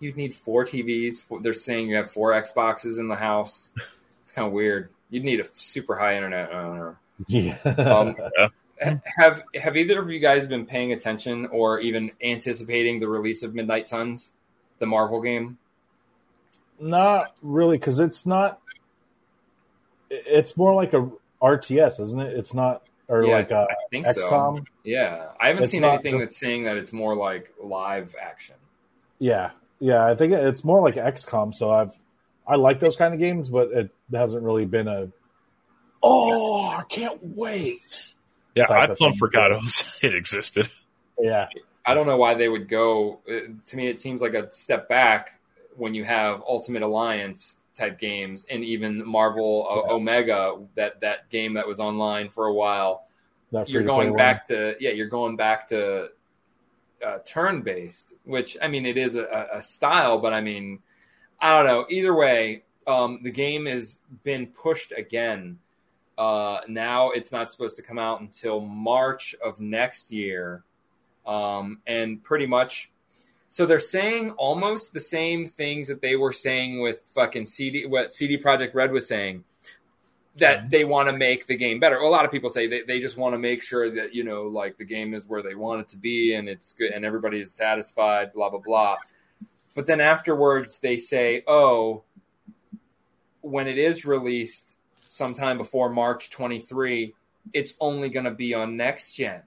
you'd 0.00 0.16
need 0.16 0.34
four 0.34 0.64
TVs. 0.64 1.42
They're 1.42 1.54
saying 1.54 1.88
you 1.88 1.96
have 1.96 2.10
four 2.10 2.32
Xboxes 2.32 2.98
in 2.98 3.08
the 3.08 3.16
house. 3.16 3.70
It's 4.22 4.32
kind 4.32 4.48
of 4.48 4.52
weird. 4.52 4.90
You'd 5.08 5.22
need 5.22 5.38
a 5.38 5.46
super 5.52 5.94
high 5.94 6.16
internet. 6.16 6.52
I 6.52 6.62
don't 6.62 6.76
know. 6.76 6.96
Yeah. 7.26 7.58
Um, 7.64 8.16
yeah. 8.78 8.98
Have 9.18 9.42
Have 9.54 9.76
either 9.76 10.00
of 10.00 10.10
you 10.10 10.20
guys 10.20 10.46
been 10.46 10.66
paying 10.66 10.92
attention 10.92 11.46
or 11.46 11.80
even 11.80 12.12
anticipating 12.22 13.00
the 13.00 13.08
release 13.08 13.42
of 13.42 13.54
Midnight 13.54 13.88
Suns, 13.88 14.32
the 14.78 14.86
Marvel 14.86 15.22
game? 15.22 15.58
Not 16.78 17.34
really, 17.42 17.78
because 17.78 18.00
it's 18.00 18.26
not. 18.26 18.60
It's 20.10 20.56
more 20.56 20.74
like 20.74 20.92
a 20.92 21.10
RTS, 21.42 22.00
isn't 22.00 22.20
it? 22.20 22.38
It's 22.38 22.54
not 22.54 22.82
or 23.08 23.24
yeah, 23.24 23.34
like 23.34 23.52
uh, 23.52 23.66
XCOM. 23.92 24.58
So. 24.58 24.64
Yeah, 24.84 25.28
I 25.40 25.48
haven't 25.48 25.64
it's 25.64 25.72
seen 25.72 25.84
anything 25.84 26.14
just... 26.14 26.24
that's 26.24 26.36
saying 26.36 26.64
that 26.64 26.76
it's 26.76 26.92
more 26.92 27.14
like 27.14 27.52
live 27.62 28.14
action. 28.20 28.56
Yeah, 29.18 29.50
yeah, 29.78 30.04
I 30.04 30.14
think 30.14 30.32
it's 30.32 30.64
more 30.64 30.82
like 30.82 30.96
XCOM. 30.96 31.54
So 31.54 31.70
I've 31.70 31.92
I 32.46 32.56
like 32.56 32.80
those 32.80 32.96
kind 32.96 33.14
of 33.14 33.20
games, 33.20 33.48
but 33.48 33.70
it 33.72 33.90
hasn't 34.12 34.42
really 34.42 34.66
been 34.66 34.88
a. 34.88 35.08
Oh, 36.08 36.68
I 36.68 36.82
can't 36.88 37.18
wait! 37.22 38.14
Yeah, 38.54 38.66
I 38.70 38.86
plumb 38.86 39.14
forgot 39.14 39.50
it, 39.50 39.62
it 40.02 40.14
existed. 40.22 40.68
Yeah, 41.18 41.48
I 41.84 41.94
don't 41.94 42.06
know 42.06 42.16
why 42.16 42.34
they 42.34 42.48
would 42.48 42.68
go. 42.68 43.20
To 43.26 43.76
me, 43.76 43.88
it 43.88 44.00
seems 44.00 44.22
like 44.22 44.34
a 44.34 44.50
step 44.52 44.88
back 44.88 45.40
when 45.76 45.94
you 45.94 46.04
have 46.04 46.42
Ultimate 46.46 46.82
Alliance 46.82 47.58
type 47.74 47.98
games, 47.98 48.46
and 48.50 48.64
even 48.64 49.06
Marvel 49.06 49.66
uh, 49.68 49.92
Omega, 49.92 50.58
that 50.74 51.00
that 51.00 51.28
game 51.30 51.54
that 51.54 51.66
was 51.66 51.80
online 51.80 52.30
for 52.30 52.46
a 52.46 52.52
while. 52.52 53.04
You're 53.66 53.82
going 53.82 54.14
back 54.16 54.48
one. 54.48 54.58
to 54.58 54.76
yeah, 54.80 54.90
you're 54.90 55.08
going 55.08 55.36
back 55.36 55.68
to 55.68 56.10
uh, 57.04 57.18
turn 57.24 57.62
based, 57.62 58.14
which 58.24 58.56
I 58.62 58.68
mean 58.68 58.86
it 58.86 58.96
is 58.96 59.14
a, 59.14 59.48
a, 59.54 59.62
style, 59.62 60.18
but 60.18 60.32
I 60.32 60.40
mean 60.40 60.80
I 61.40 61.56
don't 61.56 61.66
know. 61.66 61.86
Either 61.88 62.14
way, 62.14 62.64
um, 62.86 63.20
the 63.22 63.30
game 63.30 63.66
has 63.66 64.00
been 64.24 64.46
pushed 64.46 64.92
again. 64.96 65.58
Uh, 66.18 66.60
now 66.68 67.10
it's 67.10 67.32
not 67.32 67.50
supposed 67.50 67.76
to 67.76 67.82
come 67.82 67.98
out 67.98 68.20
until 68.20 68.60
March 68.60 69.34
of 69.44 69.60
next 69.60 70.10
year, 70.10 70.64
um, 71.26 71.80
and 71.86 72.22
pretty 72.22 72.46
much 72.46 72.90
so 73.48 73.64
they're 73.64 73.80
saying 73.80 74.32
almost 74.32 74.92
the 74.92 75.00
same 75.00 75.46
things 75.46 75.88
that 75.88 76.02
they 76.02 76.16
were 76.16 76.32
saying 76.32 76.80
with 76.82 76.98
fucking 77.14 77.46
CD, 77.46 77.86
what 77.86 78.12
CD 78.12 78.36
Projekt 78.36 78.74
Red 78.74 78.92
was 78.92 79.08
saying, 79.08 79.44
that 80.36 80.58
mm-hmm. 80.58 80.68
they 80.68 80.84
want 80.84 81.08
to 81.08 81.16
make 81.16 81.46
the 81.46 81.56
game 81.56 81.80
better. 81.80 81.96
A 81.96 82.08
lot 82.08 82.26
of 82.26 82.30
people 82.30 82.50
say 82.50 82.66
they, 82.66 82.82
they 82.82 83.00
just 83.00 83.16
want 83.16 83.32
to 83.32 83.38
make 83.38 83.62
sure 83.62 83.88
that, 83.90 84.14
you 84.14 84.24
know, 84.24 84.42
like 84.42 84.76
the 84.76 84.84
game 84.84 85.14
is 85.14 85.26
where 85.26 85.42
they 85.42 85.54
want 85.54 85.80
it 85.80 85.88
to 85.88 85.96
be 85.96 86.34
and 86.34 86.50
it's 86.50 86.72
good 86.72 86.92
and 86.92 87.02
everybody 87.02 87.40
is 87.40 87.54
satisfied, 87.54 88.32
blah, 88.34 88.50
blah, 88.50 88.58
blah. 88.58 88.96
But 89.74 89.86
then 89.86 90.02
afterwards 90.02 90.78
they 90.80 90.98
say, 90.98 91.42
oh, 91.46 92.02
when 93.40 93.68
it 93.68 93.78
is 93.78 94.04
released 94.04 94.75
sometime 95.16 95.58
before 95.58 95.90
March 95.90 96.30
23, 96.30 97.14
it's 97.52 97.74
only 97.80 98.08
going 98.08 98.24
to 98.24 98.30
be 98.30 98.54
on 98.54 98.76
next 98.76 99.14
gen. 99.14 99.42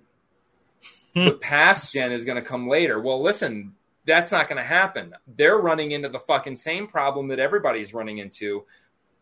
Hmm. 1.15 1.25
the 1.25 1.31
past 1.33 1.91
gen 1.91 2.11
is 2.11 2.23
going 2.23 2.35
to 2.35 2.47
come 2.47 2.67
later. 2.67 2.99
Well, 2.99 3.21
listen, 3.21 3.73
that's 4.05 4.31
not 4.31 4.47
going 4.47 4.61
to 4.61 4.67
happen. 4.67 5.15
They're 5.27 5.57
running 5.57 5.91
into 5.91 6.09
the 6.09 6.19
fucking 6.19 6.55
same 6.55 6.87
problem 6.87 7.29
that 7.29 7.39
everybody's 7.39 7.93
running 7.93 8.19
into. 8.19 8.65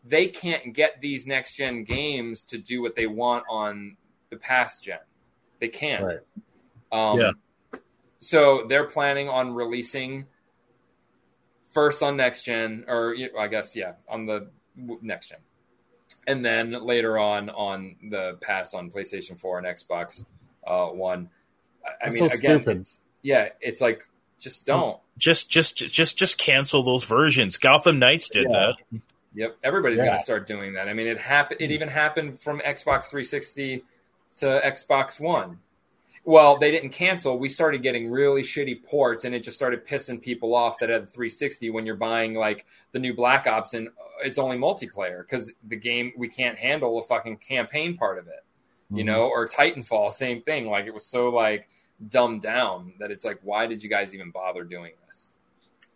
They 0.04 0.28
can't 0.28 0.74
get 0.74 1.00
these 1.00 1.26
next 1.26 1.56
gen 1.56 1.84
games 1.84 2.44
to 2.44 2.58
do 2.58 2.82
what 2.82 2.94
they 2.94 3.06
want 3.06 3.44
on 3.48 3.96
the 4.30 4.36
past 4.36 4.84
gen. 4.84 4.98
They 5.60 5.68
can't. 5.68 6.04
Right. 6.04 6.20
Um, 6.92 7.18
yeah. 7.18 7.32
So 8.20 8.66
they're 8.68 8.86
planning 8.88 9.28
on 9.28 9.54
releasing 9.54 10.26
first 11.72 12.02
on 12.02 12.16
next 12.16 12.42
gen, 12.42 12.84
or 12.88 13.14
I 13.38 13.48
guess 13.48 13.76
yeah, 13.76 13.92
on 14.08 14.26
the 14.26 14.50
next 15.02 15.28
gen, 15.28 15.38
and 16.28 16.44
then 16.44 16.72
later 16.84 17.18
on 17.18 17.48
on 17.50 17.96
the 18.10 18.36
pass 18.40 18.74
on 18.74 18.90
PlayStation 18.90 19.36
Four 19.36 19.58
and 19.58 19.66
Xbox 19.66 20.24
uh, 20.66 20.86
One. 20.86 21.30
I, 21.84 22.06
I 22.06 22.10
mean, 22.10 22.28
so 22.28 22.36
again, 22.36 22.62
it's, 22.66 23.00
yeah, 23.22 23.48
it's 23.60 23.80
like 23.80 24.06
just 24.38 24.66
don't. 24.66 24.98
Just 25.16 25.50
just 25.50 25.76
just 25.76 26.16
just 26.16 26.38
cancel 26.38 26.84
those 26.84 27.04
versions. 27.04 27.56
Gotham 27.56 27.98
Knights 27.98 28.28
did 28.28 28.46
yeah. 28.50 28.72
that. 28.92 29.00
Yep, 29.34 29.58
everybody's 29.64 29.98
yeah. 29.98 30.06
going 30.06 30.18
to 30.18 30.22
start 30.22 30.46
doing 30.46 30.74
that. 30.74 30.88
I 30.88 30.94
mean, 30.94 31.06
it 31.06 31.18
happened. 31.18 31.60
It 31.60 31.70
even 31.70 31.88
happened 31.88 32.40
from 32.40 32.60
Xbox 32.60 33.04
360 33.04 33.84
to 34.38 34.46
Xbox 34.64 35.18
One. 35.18 35.58
Well, 36.24 36.58
they 36.58 36.70
didn't 36.70 36.90
cancel. 36.90 37.38
We 37.38 37.48
started 37.48 37.82
getting 37.82 38.10
really 38.10 38.42
shitty 38.42 38.84
ports, 38.84 39.24
and 39.24 39.34
it 39.34 39.44
just 39.44 39.56
started 39.56 39.86
pissing 39.86 40.20
people 40.20 40.54
off 40.54 40.78
that 40.80 40.90
had 40.90 41.08
360 41.08 41.70
when 41.70 41.86
you're 41.86 41.96
buying 41.96 42.34
like 42.34 42.66
the 42.92 42.98
new 42.98 43.14
Black 43.14 43.46
Ops 43.46 43.74
and 43.74 43.88
it's 44.22 44.38
only 44.38 44.56
multiplayer 44.56 45.20
because 45.22 45.52
the 45.68 45.76
game 45.76 46.12
we 46.16 46.28
can't 46.28 46.58
handle 46.58 46.98
a 46.98 47.02
fucking 47.02 47.38
campaign 47.38 47.96
part 47.96 48.18
of 48.18 48.26
it, 48.28 48.44
you 48.90 49.02
Mhm. 49.02 49.06
know. 49.06 49.22
Or 49.28 49.46
Titanfall, 49.48 50.12
same 50.12 50.42
thing. 50.42 50.66
Like 50.66 50.86
it 50.86 50.94
was 50.94 51.06
so 51.06 51.28
like 51.28 51.68
dumbed 52.08 52.42
down 52.42 52.94
that 52.98 53.10
it's 53.10 53.24
like, 53.24 53.38
why 53.42 53.66
did 53.66 53.82
you 53.82 53.90
guys 53.90 54.14
even 54.14 54.30
bother 54.30 54.64
doing 54.64 54.92
this? 55.06 55.32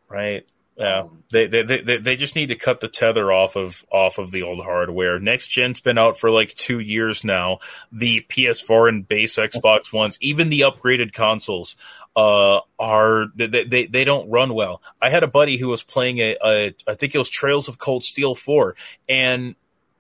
Right. 0.08 0.46
Yeah. 0.76 1.00
Um, 1.00 1.24
They, 1.30 1.46
they 1.46 1.62
they 1.62 1.96
they 1.98 2.16
just 2.16 2.36
need 2.36 2.48
to 2.48 2.56
cut 2.56 2.80
the 2.80 2.88
tether 2.88 3.32
off 3.32 3.56
of 3.56 3.84
off 3.90 4.18
of 4.18 4.30
the 4.30 4.42
old 4.42 4.64
hardware. 4.64 5.18
Next 5.18 5.48
gen's 5.48 5.80
been 5.80 5.98
out 5.98 6.18
for 6.18 6.30
like 6.30 6.54
two 6.54 6.78
years 6.78 7.24
now. 7.24 7.58
The 7.90 8.24
PS4 8.28 8.88
and 8.88 9.08
base 9.08 9.36
Xbox 9.36 9.92
ones, 9.92 10.18
even 10.20 10.50
the 10.50 10.60
upgraded 10.60 11.12
consoles, 11.12 11.76
uh, 12.16 12.60
are 12.78 13.26
they, 13.34 13.64
they 13.64 13.86
they 13.86 14.04
don't 14.04 14.30
run 14.30 14.52
well. 14.54 14.82
I 15.00 15.10
had 15.10 15.22
a 15.22 15.28
buddy 15.28 15.56
who 15.56 15.68
was 15.68 15.82
playing 15.82 16.18
a, 16.18 16.36
a 16.44 16.74
I 16.86 16.94
think 16.94 17.14
it 17.14 17.18
was 17.18 17.30
Trails 17.30 17.68
of 17.68 17.78
Cold 17.78 18.04
Steel 18.04 18.34
four, 18.34 18.74
and 19.08 19.54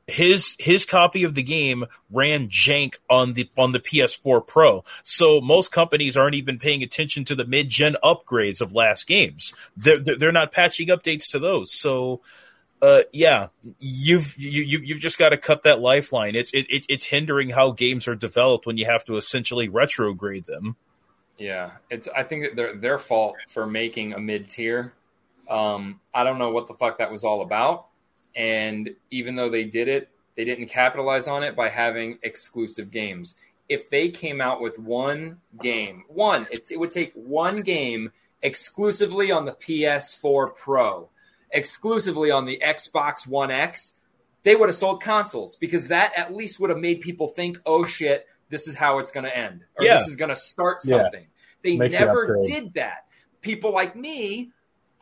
his 0.06 0.56
his 0.58 0.84
copy 0.84 1.24
of 1.24 1.34
the 1.34 1.42
game 1.42 1.84
ran 2.10 2.48
jank 2.48 2.94
on 3.08 3.34
the 3.34 3.48
on 3.56 3.72
the 3.72 3.80
PS4 3.80 4.46
Pro. 4.46 4.84
So 5.04 5.40
most 5.40 5.70
companies 5.72 6.16
aren't 6.16 6.34
even 6.34 6.58
paying 6.58 6.82
attention 6.82 7.24
to 7.24 7.34
the 7.34 7.44
mid 7.46 7.68
gen 7.68 7.96
upgrades 8.02 8.60
of 8.60 8.74
last 8.74 9.06
games. 9.06 9.52
They're 9.76 9.98
they're 10.00 10.32
not 10.32 10.52
patching 10.52 10.88
updates 10.88 11.30
to 11.32 11.38
those. 11.38 11.72
So 11.72 12.20
uh, 12.82 13.02
yeah, 13.12 13.46
you've 13.78 14.36
you, 14.36 14.62
you- 14.62 14.80
you've 14.80 14.98
just 15.00 15.18
got 15.18 15.28
to 15.28 15.36
cut 15.38 15.62
that 15.62 15.78
lifeline. 15.80 16.34
It's 16.34 16.52
it, 16.52 16.66
it, 16.68 16.84
it's 16.88 17.04
hindering 17.04 17.50
how 17.50 17.70
games 17.70 18.08
are 18.08 18.16
developed 18.16 18.66
when 18.66 18.76
you 18.76 18.86
have 18.86 19.04
to 19.04 19.16
essentially 19.16 19.68
retrograde 19.68 20.46
them. 20.46 20.74
Yeah, 21.38 21.70
it's. 21.90 22.08
I 22.08 22.24
think 22.24 22.42
that 22.42 22.56
they're 22.56 22.74
their 22.76 22.98
fault 22.98 23.36
for 23.48 23.66
making 23.66 24.14
a 24.14 24.18
mid 24.18 24.50
tier. 24.50 24.92
Um, 25.48 26.00
I 26.12 26.24
don't 26.24 26.38
know 26.38 26.50
what 26.50 26.66
the 26.66 26.74
fuck 26.74 26.98
that 26.98 27.10
was 27.10 27.22
all 27.24 27.42
about, 27.42 27.86
and 28.34 28.90
even 29.10 29.36
though 29.36 29.48
they 29.50 29.64
did 29.64 29.88
it, 29.88 30.08
they 30.34 30.44
didn't 30.44 30.66
capitalize 30.68 31.28
on 31.28 31.42
it 31.42 31.54
by 31.56 31.68
having 31.68 32.18
exclusive 32.22 32.90
games. 32.90 33.34
If 33.68 33.90
they 33.90 34.08
came 34.08 34.40
out 34.40 34.60
with 34.60 34.78
one 34.78 35.38
game, 35.60 36.04
one, 36.08 36.46
it, 36.50 36.70
it 36.70 36.78
would 36.78 36.90
take 36.90 37.12
one 37.14 37.58
game 37.62 38.12
exclusively 38.42 39.30
on 39.30 39.44
the 39.44 39.52
PS4 39.52 40.56
Pro, 40.56 41.08
exclusively 41.50 42.30
on 42.30 42.44
the 42.46 42.60
Xbox 42.64 43.26
One 43.26 43.50
X, 43.50 43.94
they 44.42 44.56
would 44.56 44.68
have 44.68 44.76
sold 44.76 45.02
consoles 45.02 45.56
because 45.56 45.88
that 45.88 46.12
at 46.16 46.34
least 46.34 46.58
would 46.60 46.70
have 46.70 46.78
made 46.78 47.00
people 47.00 47.28
think, 47.28 47.58
oh 47.64 47.84
shit, 47.84 48.26
this 48.48 48.66
is 48.66 48.74
how 48.74 48.98
it's 48.98 49.12
going 49.12 49.24
to 49.24 49.36
end, 49.36 49.64
or 49.78 49.84
Yeah. 49.84 49.98
this 49.98 50.08
is 50.08 50.16
going 50.16 50.28
to 50.30 50.36
start 50.36 50.78
Yeah. 50.84 51.02
something. 51.02 51.26
They 51.62 51.76
Makes 51.76 51.92
never 51.98 52.42
did 52.44 52.74
that. 52.74 53.06
People 53.40 53.72
like 53.72 53.94
me, 53.94 54.50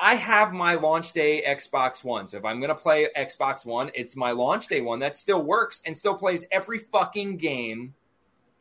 I 0.00 0.14
have 0.14 0.54
my 0.54 0.76
launch 0.76 1.12
day 1.12 1.44
Xbox 1.46 2.02
One. 2.02 2.26
So 2.26 2.38
if 2.38 2.44
I'm 2.46 2.58
going 2.58 2.70
to 2.70 2.74
play 2.74 3.08
Xbox 3.14 3.66
One, 3.66 3.90
it's 3.94 4.16
my 4.16 4.30
launch 4.30 4.66
day 4.66 4.80
one 4.80 5.00
that 5.00 5.14
still 5.14 5.42
works 5.42 5.82
and 5.84 5.96
still 5.96 6.14
plays 6.14 6.46
every 6.50 6.78
fucking 6.78 7.36
game 7.36 7.94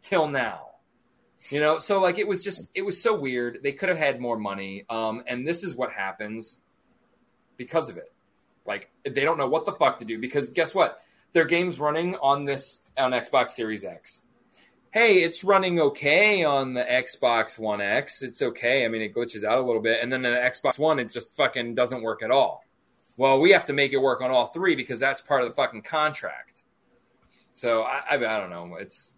till 0.01 0.27
now. 0.27 0.65
You 1.49 1.61
know, 1.61 1.77
so 1.77 2.01
like 2.01 2.17
it 2.17 2.27
was 2.27 2.43
just 2.43 2.69
it 2.75 2.81
was 2.81 3.01
so 3.01 3.17
weird. 3.17 3.59
They 3.63 3.71
could 3.71 3.87
have 3.87 3.97
had 3.97 4.19
more 4.19 4.37
money. 4.37 4.85
Um 4.89 5.23
and 5.25 5.47
this 5.47 5.63
is 5.63 5.73
what 5.73 5.93
happens 5.93 6.59
because 7.55 7.89
of 7.89 7.95
it. 7.95 8.11
Like 8.65 8.91
they 9.05 9.23
don't 9.23 9.37
know 9.37 9.47
what 9.47 9.65
the 9.65 9.71
fuck 9.71 9.99
to 9.99 10.05
do 10.05 10.19
because 10.19 10.51
guess 10.51 10.75
what? 10.75 11.01
Their 11.31 11.45
game's 11.45 11.79
running 11.79 12.15
on 12.15 12.43
this 12.43 12.81
on 12.97 13.11
Xbox 13.11 13.51
Series 13.51 13.85
X. 13.85 14.23
Hey, 14.91 15.21
it's 15.21 15.43
running 15.43 15.79
okay 15.79 16.43
on 16.43 16.73
the 16.73 16.83
Xbox 16.83 17.59
One 17.59 17.79
X. 17.79 18.23
It's 18.23 18.41
okay. 18.41 18.85
I 18.85 18.87
mean, 18.87 19.01
it 19.03 19.13
glitches 19.13 19.43
out 19.43 19.59
a 19.59 19.61
little 19.61 19.81
bit, 19.81 20.01
and 20.01 20.11
then 20.11 20.23
the 20.23 20.29
Xbox 20.29 20.79
One, 20.79 20.97
it 20.99 21.11
just 21.11 21.35
fucking 21.35 21.75
doesn't 21.75 22.01
work 22.01 22.23
at 22.23 22.31
all. 22.31 22.63
Well, 23.15 23.39
we 23.39 23.51
have 23.51 23.65
to 23.67 23.73
make 23.73 23.93
it 23.93 23.97
work 23.97 24.21
on 24.21 24.31
all 24.31 24.47
three 24.47 24.75
because 24.75 24.99
that's 24.99 25.21
part 25.21 25.43
of 25.43 25.49
the 25.49 25.53
fucking 25.55 25.83
contract. 25.83 26.63
So 27.53 27.81
I, 27.83 28.01
I, 28.11 28.15
I 28.15 28.37
don't 28.39 28.49
know. 28.49 28.75
It's 28.79 29.11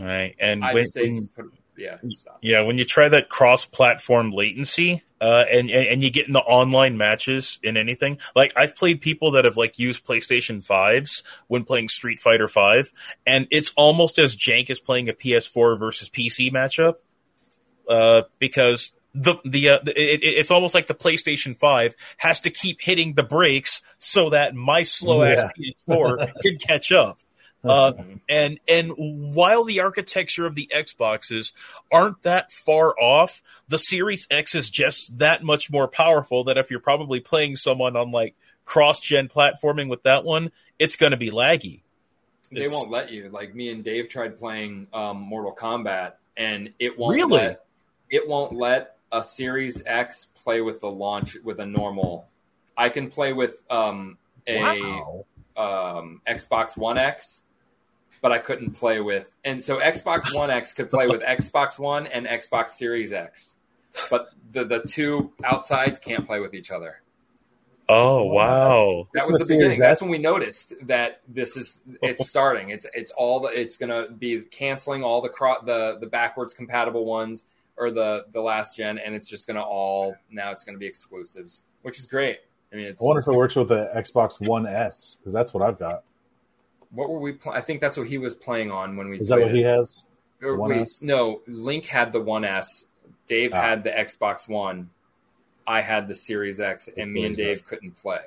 Right. 0.00 0.34
And 0.40 0.64
I 0.64 0.72
when- 0.74 0.84
just 0.84 0.94
say 0.94 1.12
just 1.12 1.34
put 1.34 1.52
yeah 1.76 1.98
stop. 2.10 2.38
Yeah, 2.40 2.62
when 2.62 2.78
you 2.78 2.84
try 2.84 3.08
that 3.08 3.28
cross-platform 3.28 4.30
latency, 4.30 5.02
uh, 5.24 5.42
and, 5.50 5.70
and 5.70 6.02
you 6.02 6.10
get 6.10 6.26
in 6.26 6.34
the 6.34 6.40
online 6.40 6.98
matches 6.98 7.58
in 7.62 7.78
anything, 7.78 8.18
like 8.36 8.52
I've 8.56 8.76
played 8.76 9.00
people 9.00 9.30
that 9.30 9.46
have 9.46 9.56
like 9.56 9.78
used 9.78 10.04
PlayStation 10.04 10.62
fives 10.62 11.22
when 11.46 11.64
playing 11.64 11.88
Street 11.88 12.20
Fighter 12.20 12.46
Five, 12.46 12.92
and 13.26 13.48
it's 13.50 13.72
almost 13.74 14.18
as 14.18 14.36
jank 14.36 14.68
as 14.68 14.80
playing 14.80 15.08
a 15.08 15.14
PS4 15.14 15.78
versus 15.78 16.10
PC 16.10 16.52
matchup, 16.52 16.96
uh, 17.88 18.24
because 18.38 18.92
the 19.14 19.36
the 19.46 19.70
uh, 19.70 19.78
it, 19.86 19.96
it, 19.96 20.22
it's 20.22 20.50
almost 20.50 20.74
like 20.74 20.88
the 20.88 20.94
PlayStation 20.94 21.58
Five 21.58 21.94
has 22.18 22.40
to 22.40 22.50
keep 22.50 22.82
hitting 22.82 23.14
the 23.14 23.22
brakes 23.22 23.80
so 23.98 24.28
that 24.28 24.54
my 24.54 24.82
slow 24.82 25.22
ass 25.22 25.42
PS4 25.88 26.32
can 26.42 26.58
catch 26.58 26.92
up. 26.92 27.18
Uh, 27.64 27.92
and 28.28 28.60
and 28.68 28.92
while 28.96 29.64
the 29.64 29.80
architecture 29.80 30.46
of 30.46 30.54
the 30.54 30.70
Xboxes 30.74 31.52
aren't 31.90 32.22
that 32.22 32.52
far 32.52 32.94
off, 32.98 33.42
the 33.68 33.78
Series 33.78 34.26
X 34.30 34.54
is 34.54 34.68
just 34.68 35.18
that 35.18 35.42
much 35.42 35.70
more 35.70 35.88
powerful. 35.88 36.44
That 36.44 36.58
if 36.58 36.70
you're 36.70 36.80
probably 36.80 37.20
playing 37.20 37.56
someone 37.56 37.96
on 37.96 38.10
like 38.10 38.34
cross-gen 38.64 39.28
platforming 39.28 39.88
with 39.88 40.02
that 40.04 40.24
one, 40.24 40.52
it's 40.78 40.96
going 40.96 41.12
to 41.12 41.16
be 41.16 41.30
laggy. 41.30 41.80
They 42.52 42.68
won't 42.68 42.90
let 42.90 43.10
you. 43.10 43.30
Like 43.30 43.54
me 43.54 43.70
and 43.70 43.82
Dave 43.82 44.08
tried 44.08 44.38
playing 44.38 44.86
um, 44.92 45.18
Mortal 45.18 45.54
Kombat, 45.54 46.12
and 46.36 46.72
it 46.78 46.98
won't 46.98 47.14
Really? 47.14 47.32
let 47.32 47.64
it 48.10 48.28
won't 48.28 48.52
let 48.52 48.96
a 49.10 49.22
Series 49.22 49.82
X 49.86 50.26
play 50.34 50.60
with 50.60 50.80
the 50.80 50.90
launch 50.90 51.36
with 51.42 51.60
a 51.60 51.66
normal. 51.66 52.28
I 52.76 52.88
can 52.88 53.08
play 53.08 53.32
with 53.32 53.62
um, 53.70 54.18
a 54.46 54.60
Wow. 54.60 55.24
um, 55.56 56.20
Xbox 56.26 56.76
One 56.76 56.98
X, 56.98 57.43
but 58.24 58.32
I 58.32 58.38
couldn't 58.38 58.70
play 58.70 59.02
with. 59.02 59.28
And 59.44 59.62
so 59.62 59.80
Xbox 59.80 60.34
One 60.34 60.48
X 60.50 60.72
could 60.72 60.88
play 60.88 61.06
with 61.06 61.20
Xbox 61.20 61.78
One 61.78 62.06
and 62.06 62.26
Xbox 62.26 62.70
Series 62.70 63.12
X, 63.12 63.58
but 64.08 64.30
the 64.50 64.64
the 64.64 64.80
two 64.80 65.30
outsides 65.44 66.00
can't 66.00 66.26
play 66.26 66.40
with 66.40 66.54
each 66.54 66.70
other. 66.70 67.02
Oh 67.86 68.24
wow! 68.24 69.08
That 69.12 69.26
was 69.26 69.36
The 69.36 69.44
the 69.44 69.48
beginning. 69.48 69.72
Series 69.72 69.78
That's 69.78 70.00
when 70.00 70.10
we 70.10 70.16
noticed 70.16 70.72
that 70.86 71.20
this 71.28 71.58
is 71.58 71.82
it's 72.00 72.26
starting. 72.30 72.70
It's 72.70 72.86
it's 72.94 73.12
all 73.14 73.40
the 73.40 73.48
it's 73.48 73.76
gonna 73.76 74.08
be 74.08 74.40
canceling 74.40 75.04
all 75.04 75.20
the 75.20 75.28
cro- 75.28 75.62
the 75.62 75.98
the 76.00 76.06
backwards 76.06 76.54
compatible 76.54 77.04
ones 77.04 77.44
or 77.76 77.90
the 77.90 78.24
the 78.32 78.40
last 78.40 78.74
gen, 78.74 78.96
and 78.96 79.14
it's 79.14 79.28
just 79.28 79.46
gonna 79.46 79.60
all 79.60 80.16
now 80.30 80.50
it's 80.50 80.64
gonna 80.64 80.78
be 80.78 80.86
exclusives, 80.86 81.64
which 81.82 81.98
is 81.98 82.06
great. 82.06 82.38
I 82.72 82.76
mean, 82.76 82.86
it's 82.86 83.02
I 83.02 83.04
wonder 83.04 83.20
if 83.20 83.28
it 83.28 83.34
works 83.34 83.54
with 83.54 83.68
the 83.68 83.92
Xbox 83.94 84.40
One 84.40 84.66
S 84.66 85.18
because 85.20 85.34
that's 85.34 85.52
what 85.52 85.62
I've 85.62 85.78
got. 85.78 86.04
What 86.94 87.10
were 87.10 87.18
we? 87.18 87.32
Pl- 87.32 87.52
I 87.52 87.60
think 87.60 87.80
that's 87.80 87.96
what 87.96 88.06
he 88.06 88.18
was 88.18 88.34
playing 88.34 88.70
on 88.70 88.96
when 88.96 89.08
we. 89.08 89.18
Is 89.20 89.28
that 89.28 89.38
what 89.38 89.48
played 89.50 89.56
he 89.56 89.62
has? 89.62 90.04
Or 90.42 90.56
One 90.56 90.70
wait, 90.70 90.80
S? 90.82 91.02
no, 91.02 91.40
Link 91.46 91.86
had 91.86 92.12
the 92.12 92.20
One 92.20 92.44
S. 92.44 92.86
Dave 93.26 93.52
Ah. 93.54 93.60
had 93.60 93.84
the 93.84 93.90
Xbox 93.90 94.48
One. 94.48 94.90
I 95.66 95.80
had 95.80 96.08
the 96.08 96.14
Series 96.14 96.60
X, 96.60 96.88
and 96.96 97.12
me 97.12 97.24
and 97.24 97.34
Dave 97.34 97.64
couldn't 97.66 97.92
play. 97.96 98.20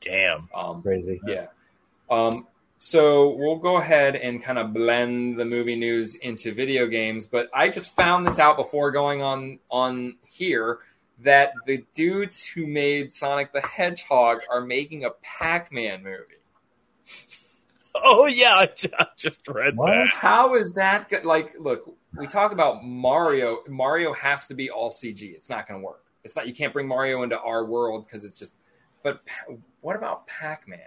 Damn. 0.00 0.48
Um, 0.54 0.82
Crazy. 0.82 1.20
Yeah. 1.26 1.46
Um, 2.10 2.46
so 2.78 3.30
we'll 3.30 3.56
go 3.56 3.76
ahead 3.76 4.16
and 4.16 4.42
kind 4.42 4.58
of 4.58 4.74
blend 4.74 5.38
the 5.38 5.46
movie 5.46 5.76
news 5.76 6.14
into 6.16 6.52
video 6.52 6.86
games. 6.86 7.24
But 7.24 7.48
I 7.54 7.68
just 7.70 7.96
found 7.96 8.26
this 8.26 8.38
out 8.38 8.56
before 8.58 8.90
going 8.90 9.22
on 9.22 9.58
on 9.70 10.16
here 10.26 10.80
that 11.22 11.54
the 11.66 11.82
dudes 11.94 12.44
who 12.44 12.66
made 12.66 13.12
Sonic 13.12 13.52
the 13.52 13.62
Hedgehog 13.62 14.42
are 14.50 14.60
making 14.60 15.04
a 15.06 15.10
Pac-Man 15.22 16.02
movie. 16.02 16.34
Oh 17.94 18.26
yeah, 18.26 18.54
I 18.54 18.66
ju- 18.66 18.88
I 18.98 19.06
just 19.16 19.46
read 19.48 19.76
What? 19.76 19.90
that. 19.90 20.06
How 20.08 20.56
is 20.56 20.72
that? 20.72 21.08
Go- 21.08 21.20
like, 21.24 21.54
look, 21.58 21.94
we 22.16 22.26
talk 22.26 22.52
about 22.52 22.84
Mario. 22.84 23.58
Mario 23.68 24.12
has 24.12 24.46
to 24.48 24.54
be 24.54 24.70
all 24.70 24.90
CG. 24.90 25.22
It's 25.34 25.48
not 25.48 25.68
going 25.68 25.80
to 25.80 25.86
work. 25.86 26.04
It's 26.24 26.34
not. 26.34 26.48
You 26.48 26.54
can't 26.54 26.72
bring 26.72 26.88
Mario 26.88 27.22
into 27.22 27.38
our 27.38 27.64
world 27.64 28.04
because 28.06 28.24
it's 28.24 28.38
just. 28.38 28.54
But 29.02 29.20
what 29.80 29.96
about 29.96 30.26
Pac-Man? 30.26 30.80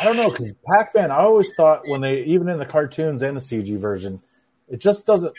I 0.00 0.04
don't 0.04 0.16
know 0.16 0.30
because 0.30 0.54
Pac 0.66 0.94
Man. 0.94 1.10
I 1.10 1.18
always 1.18 1.52
thought 1.56 1.88
when 1.88 2.00
they 2.00 2.22
even 2.22 2.48
in 2.48 2.58
the 2.58 2.66
cartoons 2.66 3.22
and 3.22 3.36
the 3.36 3.40
CG 3.40 3.78
version, 3.78 4.22
it 4.68 4.78
just 4.78 5.06
doesn't. 5.06 5.34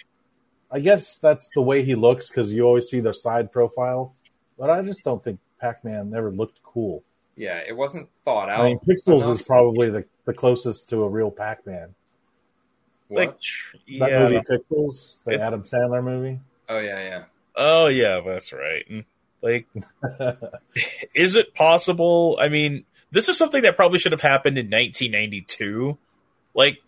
I 0.72 0.80
guess 0.80 1.18
that's 1.18 1.50
the 1.56 1.62
way 1.62 1.84
he 1.84 1.96
looks 1.96 2.30
because 2.30 2.54
you 2.54 2.64
always 2.64 2.88
see 2.88 3.00
their 3.00 3.14
side 3.14 3.52
profile, 3.52 4.16
but 4.58 4.70
I 4.70 4.82
just 4.82 5.04
don't 5.04 5.24
think 5.24 5.40
Pac 5.60 5.84
Man 5.84 6.14
ever 6.16 6.32
looked 6.32 6.62
cool. 6.64 7.04
Yeah, 7.38 7.60
it 7.68 7.76
wasn't 7.76 8.08
thought 8.24 8.50
out. 8.50 8.62
I 8.62 8.66
mean, 8.70 8.80
Pixels 8.80 9.24
enough. 9.24 9.36
is 9.36 9.42
probably 9.42 9.90
the, 9.90 10.06
the 10.26 10.34
closest 10.34 10.90
to 10.90 11.04
a 11.04 11.10
real 11.10 11.30
Pac 11.32 11.66
Man. 11.68 11.94
Like, 13.10 13.40
tr- 13.40 13.76
That 14.00 14.10
yeah. 14.12 14.20
movie 14.20 14.40
Pixels, 14.50 15.20
the 15.26 15.34
It- 15.34 15.42
Adam 15.42 15.64
Sandler 15.64 16.04
movie. 16.04 16.40
oh 16.70 16.80
yeah, 16.80 17.00
yeah. 17.04 17.24
Oh 17.56 17.88
yeah, 17.88 18.22
that's 18.26 18.52
right. 18.52 18.84
Like, 19.42 19.68
is 21.14 21.36
it 21.36 21.54
possible? 21.54 22.38
I 22.40 22.50
mean, 22.50 22.86
this 23.12 23.30
is 23.30 23.38
something 23.38 23.62
that 23.64 23.76
probably 23.76 24.00
should 24.00 24.12
have 24.12 24.22
happened 24.22 24.58
in 24.58 24.66
1992. 24.66 25.98
Like, 26.54 26.80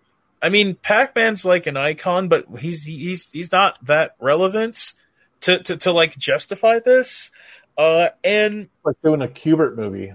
I 0.42 0.50
mean, 0.50 0.76
Pac 0.76 1.16
Man's 1.16 1.46
like 1.46 1.68
an 1.68 1.78
icon, 1.78 2.30
but 2.30 2.46
he's 2.60 2.84
he's 2.84 3.30
he's 3.32 3.52
not 3.52 3.76
that 3.86 4.16
relevant 4.20 4.94
to 5.42 5.62
to, 5.64 5.78
to 5.78 5.92
like 5.92 6.18
justify 6.18 6.80
this. 6.80 7.32
Uh, 7.78 8.10
and 8.24 8.70
like 8.84 8.96
doing 9.04 9.22
a 9.22 9.28
Q*bert 9.28 9.78
movie. 9.78 10.14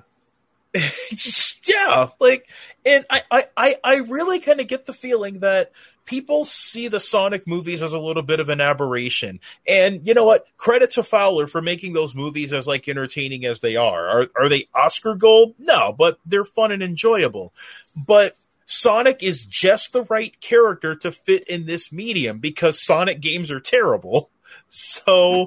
yeah, 1.66 2.08
like, 2.18 2.46
and 2.84 3.04
I 3.10 3.44
I 3.56 3.76
I, 3.84 3.96
really 3.96 4.40
kind 4.40 4.60
of 4.60 4.68
get 4.68 4.86
the 4.86 4.94
feeling 4.94 5.40
that 5.40 5.72
people 6.04 6.44
see 6.44 6.88
the 6.88 7.00
Sonic 7.00 7.46
movies 7.46 7.82
as 7.82 7.92
a 7.92 7.98
little 7.98 8.22
bit 8.22 8.40
of 8.40 8.48
an 8.48 8.60
aberration. 8.60 9.40
And 9.66 10.06
you 10.06 10.14
know 10.14 10.24
what? 10.24 10.46
Credit 10.56 10.90
to 10.92 11.02
Fowler 11.02 11.46
for 11.46 11.60
making 11.60 11.92
those 11.92 12.14
movies 12.14 12.52
as 12.52 12.66
like 12.66 12.88
entertaining 12.88 13.44
as 13.44 13.60
they 13.60 13.76
are. 13.76 14.08
Are 14.08 14.26
are 14.36 14.48
they 14.48 14.68
Oscar 14.74 15.14
gold? 15.14 15.54
No, 15.58 15.94
but 15.96 16.18
they're 16.24 16.44
fun 16.44 16.72
and 16.72 16.82
enjoyable. 16.82 17.52
But 17.94 18.34
Sonic 18.64 19.22
is 19.22 19.44
just 19.44 19.92
the 19.92 20.04
right 20.04 20.38
character 20.40 20.94
to 20.96 21.12
fit 21.12 21.46
in 21.48 21.66
this 21.66 21.92
medium 21.92 22.38
because 22.38 22.82
Sonic 22.82 23.20
games 23.20 23.50
are 23.50 23.60
terrible. 23.60 24.30
So, 24.74 25.46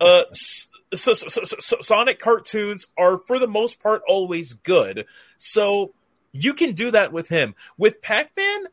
uh, 0.00 0.24
so, 0.94 1.14
so, 1.14 1.28
so, 1.28 1.56
so, 1.58 1.76
Sonic 1.80 2.18
cartoons 2.18 2.88
are 2.98 3.18
for 3.18 3.38
the 3.38 3.48
most 3.48 3.80
part 3.80 4.02
always 4.06 4.54
good. 4.54 5.06
So 5.38 5.92
you 6.32 6.54
can 6.54 6.72
do 6.72 6.90
that 6.90 7.12
with 7.12 7.28
him. 7.28 7.54
With 7.78 8.02
Pac-Man, 8.02 8.66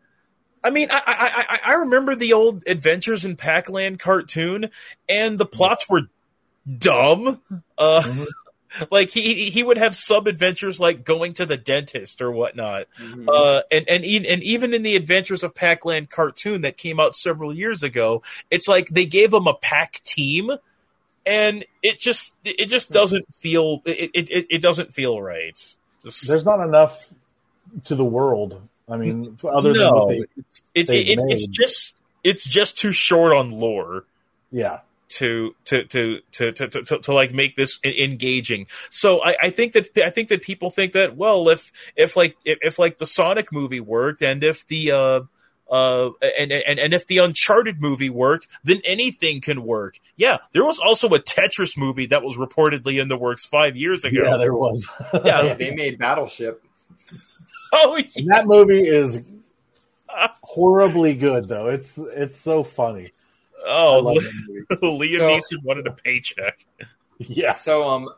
I 0.63 0.69
mean, 0.69 0.89
I, 0.91 1.01
I, 1.05 1.45
I, 1.49 1.71
I 1.71 1.73
remember 1.75 2.15
the 2.15 2.33
old 2.33 2.63
Adventures 2.67 3.25
in 3.25 3.35
Pac-Land 3.35 3.99
cartoon, 3.99 4.69
and 5.07 5.37
the 5.37 5.45
plots 5.45 5.87
were 5.89 6.03
dumb. 6.77 7.41
Uh, 7.77 8.01
mm-hmm. 8.03 8.23
like 8.91 9.09
he 9.09 9.49
he 9.49 9.63
would 9.63 9.77
have 9.77 9.95
sub 9.95 10.27
adventures 10.27 10.79
like 10.79 11.03
going 11.03 11.33
to 11.33 11.45
the 11.45 11.57
dentist 11.57 12.21
or 12.21 12.31
whatnot. 12.31 12.87
Mm-hmm. 12.99 13.29
Uh, 13.31 13.61
and 13.71 13.87
and 13.87 14.03
and 14.03 14.43
even 14.43 14.73
in 14.73 14.83
the 14.83 14.95
Adventures 14.95 15.43
of 15.43 15.55
Pac-Land 15.55 16.09
cartoon 16.09 16.61
that 16.61 16.77
came 16.77 16.99
out 16.99 17.15
several 17.15 17.55
years 17.55 17.83
ago, 17.83 18.23
it's 18.51 18.67
like 18.67 18.89
they 18.89 19.05
gave 19.05 19.33
him 19.33 19.47
a 19.47 19.53
pack 19.53 20.01
team, 20.03 20.51
and 21.27 21.65
it 21.83 21.99
just 21.99 22.35
it 22.43 22.67
just 22.67 22.91
doesn't 22.91 23.33
feel 23.35 23.81
it 23.85 24.11
it, 24.13 24.45
it 24.49 24.61
doesn't 24.61 24.93
feel 24.93 25.21
right. 25.21 25.57
Just, 26.03 26.27
There's 26.27 26.45
not 26.45 26.61
enough 26.61 27.11
to 27.85 27.95
the 27.95 28.05
world. 28.05 28.61
I 28.89 28.97
mean, 28.97 29.37
other 29.43 29.73
no, 29.73 29.79
than 29.79 29.93
what 29.93 30.09
they, 30.09 30.25
it's 30.37 30.63
it's, 30.73 30.91
it's, 30.91 31.23
it's 31.27 31.47
just 31.47 31.97
it's 32.23 32.47
just 32.47 32.77
too 32.77 32.93
short 32.93 33.33
on 33.33 33.51
lore. 33.51 34.05
Yeah 34.51 34.79
to 35.09 35.55
to 35.65 35.83
to 35.85 36.19
to 36.31 36.51
to 36.51 36.67
to, 36.67 36.99
to 36.99 37.13
like 37.13 37.33
make 37.33 37.55
this 37.55 37.79
engaging. 37.83 38.67
So 38.89 39.23
I, 39.23 39.35
I 39.43 39.49
think 39.49 39.73
that 39.73 39.97
I 39.97 40.09
think 40.09 40.29
that 40.29 40.41
people 40.41 40.69
think 40.69 40.93
that 40.93 41.15
well, 41.15 41.49
if 41.49 41.71
if 41.95 42.15
like 42.15 42.37
if, 42.45 42.59
if 42.61 42.79
like 42.79 42.97
the 42.97 43.05
Sonic 43.05 43.51
movie 43.51 43.79
worked, 43.79 44.21
and 44.21 44.43
if 44.43 44.67
the 44.67 44.91
uh 44.91 45.21
uh 45.69 46.11
and, 46.21 46.51
and 46.51 46.79
and 46.79 46.93
if 46.93 47.07
the 47.07 47.19
Uncharted 47.19 47.81
movie 47.81 48.09
worked, 48.09 48.47
then 48.63 48.81
anything 48.85 49.41
can 49.41 49.63
work. 49.63 49.99
Yeah, 50.15 50.37
there 50.53 50.65
was 50.65 50.79
also 50.79 51.07
a 51.09 51.19
Tetris 51.19 51.77
movie 51.77 52.07
that 52.07 52.23
was 52.23 52.37
reportedly 52.37 53.01
in 53.01 53.07
the 53.07 53.17
works 53.17 53.45
five 53.45 53.75
years 53.75 54.05
ago. 54.05 54.23
Yeah, 54.23 54.37
there 54.37 54.53
was. 54.53 54.87
yeah, 55.13 55.41
yeah, 55.43 55.53
they 55.53 55.71
made 55.71 55.97
Battleship. 55.97 56.63
Oh, 57.73 57.97
yeah. 57.97 58.23
that 58.27 58.47
movie 58.47 58.87
is 58.87 59.21
horribly 60.41 61.13
good 61.13 61.47
though. 61.47 61.67
It's 61.67 61.97
it's 61.97 62.37
so 62.37 62.63
funny. 62.63 63.11
Oh, 63.65 64.15
Liam 64.15 64.69
so, 65.17 65.57
Neeson 65.59 65.63
wanted 65.63 65.87
a 65.87 65.91
paycheck. 65.91 66.65
Yeah. 67.17 67.51
So 67.51 67.87
um, 67.87 68.09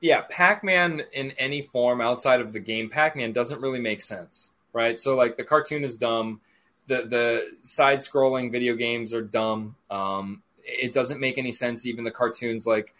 yeah, 0.00 0.22
Pac-Man 0.30 1.02
in 1.12 1.32
any 1.32 1.62
form 1.62 2.00
outside 2.00 2.40
of 2.40 2.52
the 2.52 2.60
game 2.60 2.88
Pac-Man 2.90 3.32
doesn't 3.32 3.60
really 3.60 3.80
make 3.80 4.00
sense, 4.00 4.50
right? 4.74 5.00
So 5.00 5.16
like 5.16 5.38
the 5.38 5.44
cartoon 5.44 5.84
is 5.84 5.96
dumb, 5.96 6.42
the 6.86 7.06
the 7.06 7.56
side-scrolling 7.62 8.52
video 8.52 8.74
games 8.74 9.14
are 9.14 9.22
dumb. 9.22 9.76
Um, 9.90 10.42
it 10.62 10.92
doesn't 10.92 11.20
make 11.20 11.38
any 11.38 11.52
sense. 11.52 11.86
Even 11.86 12.04
the 12.04 12.10
cartoons, 12.10 12.66
like, 12.66 12.94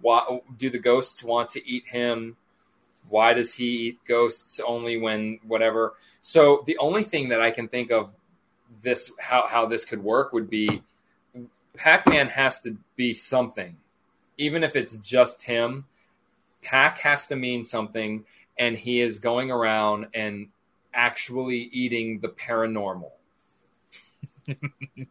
why 0.00 0.40
do 0.56 0.70
the 0.70 0.78
ghosts 0.78 1.24
want 1.24 1.48
to 1.50 1.68
eat 1.68 1.88
him? 1.88 2.36
Why 3.08 3.32
does 3.34 3.54
he 3.54 3.88
eat 3.88 3.98
ghosts 4.06 4.60
only 4.64 4.98
when 4.98 5.40
whatever? 5.46 5.94
So 6.20 6.62
the 6.66 6.78
only 6.78 7.02
thing 7.02 7.30
that 7.30 7.40
I 7.40 7.50
can 7.50 7.66
think 7.66 7.90
of 7.90 8.14
this 8.82 9.10
how 9.18 9.46
how 9.48 9.66
this 9.66 9.84
could 9.84 10.04
work 10.04 10.32
would 10.32 10.50
be 10.50 10.82
Pac-Man 11.76 12.28
has 12.28 12.60
to 12.62 12.76
be 12.96 13.14
something, 13.14 13.76
even 14.36 14.62
if 14.62 14.76
it's 14.76 14.98
just 14.98 15.42
him. 15.42 15.86
Pac 16.62 16.98
has 16.98 17.28
to 17.28 17.36
mean 17.36 17.64
something, 17.64 18.24
and 18.58 18.76
he 18.76 19.00
is 19.00 19.20
going 19.20 19.50
around 19.50 20.08
and 20.12 20.48
actually 20.92 21.58
eating 21.72 22.20
the 22.20 22.28
paranormal. 22.28 23.10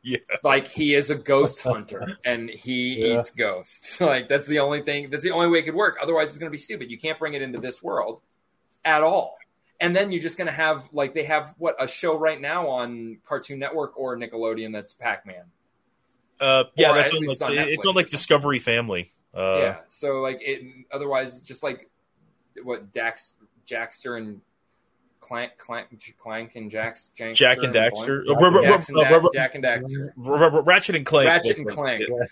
yeah. 0.03 0.17
Like 0.43 0.67
he 0.67 0.93
is 0.93 1.09
a 1.09 1.15
ghost 1.15 1.61
hunter 1.63 2.17
and 2.25 2.49
he 2.49 2.95
yeah. 2.95 3.19
eats 3.19 3.31
ghosts. 3.31 4.01
Like 4.01 4.29
that's 4.29 4.47
the 4.47 4.59
only 4.59 4.81
thing 4.81 5.09
that's 5.09 5.23
the 5.23 5.31
only 5.31 5.47
way 5.47 5.59
it 5.59 5.63
could 5.63 5.75
work. 5.75 5.97
Otherwise 6.01 6.29
it's 6.29 6.37
gonna 6.37 6.51
be 6.51 6.57
stupid. 6.57 6.89
You 6.89 6.97
can't 6.97 7.19
bring 7.19 7.33
it 7.33 7.41
into 7.41 7.59
this 7.59 7.83
world 7.83 8.21
at 8.83 9.03
all 9.03 9.37
and 9.79 9.95
then 9.95 10.11
you're 10.11 10.21
just 10.21 10.37
going 10.37 10.47
to 10.47 10.53
have 10.53 10.87
like 10.91 11.13
they 11.13 11.23
have 11.23 11.53
what 11.57 11.75
a 11.79 11.87
show 11.87 12.17
right 12.17 12.39
now 12.39 12.67
on 12.67 13.19
Cartoon 13.27 13.59
Network 13.59 13.97
or 13.97 14.17
Nickelodeon 14.17 14.73
that's 14.73 14.93
Pac-Man. 14.93 15.45
Uh, 16.39 16.65
yeah, 16.75 16.93
that's 16.93 17.11
on, 17.11 17.25
like, 17.25 17.41
on 17.41 17.57
it's 17.57 17.85
on 17.85 17.95
like 17.95 18.07
Discovery 18.07 18.59
Family. 18.59 19.11
Uh, 19.33 19.57
yeah, 19.57 19.77
so 19.87 20.21
like 20.21 20.39
it. 20.41 20.61
Otherwise, 20.91 21.39
just 21.39 21.63
like 21.63 21.89
what 22.63 22.91
Dax, 22.91 23.33
Jackster, 23.67 24.17
and 24.17 24.41
Clank, 25.19 25.57
Clank, 25.57 25.87
Clank 26.17 26.55
and 26.55 26.71
Jack's, 26.71 27.09
Jankster 27.17 27.35
Jak 27.35 27.63
and 27.63 27.73
Daxter, 27.73 28.23
and 28.27 29.33
Jak 29.33 29.55
and 29.55 29.63
Daxter, 29.63 30.65
Ratchet 30.65 30.95
and 30.95 31.05
Clank, 31.05 31.29
Ratchet 31.29 31.59
and 31.59 31.67
Clank. 31.67 32.03
Yeah. 32.07 32.25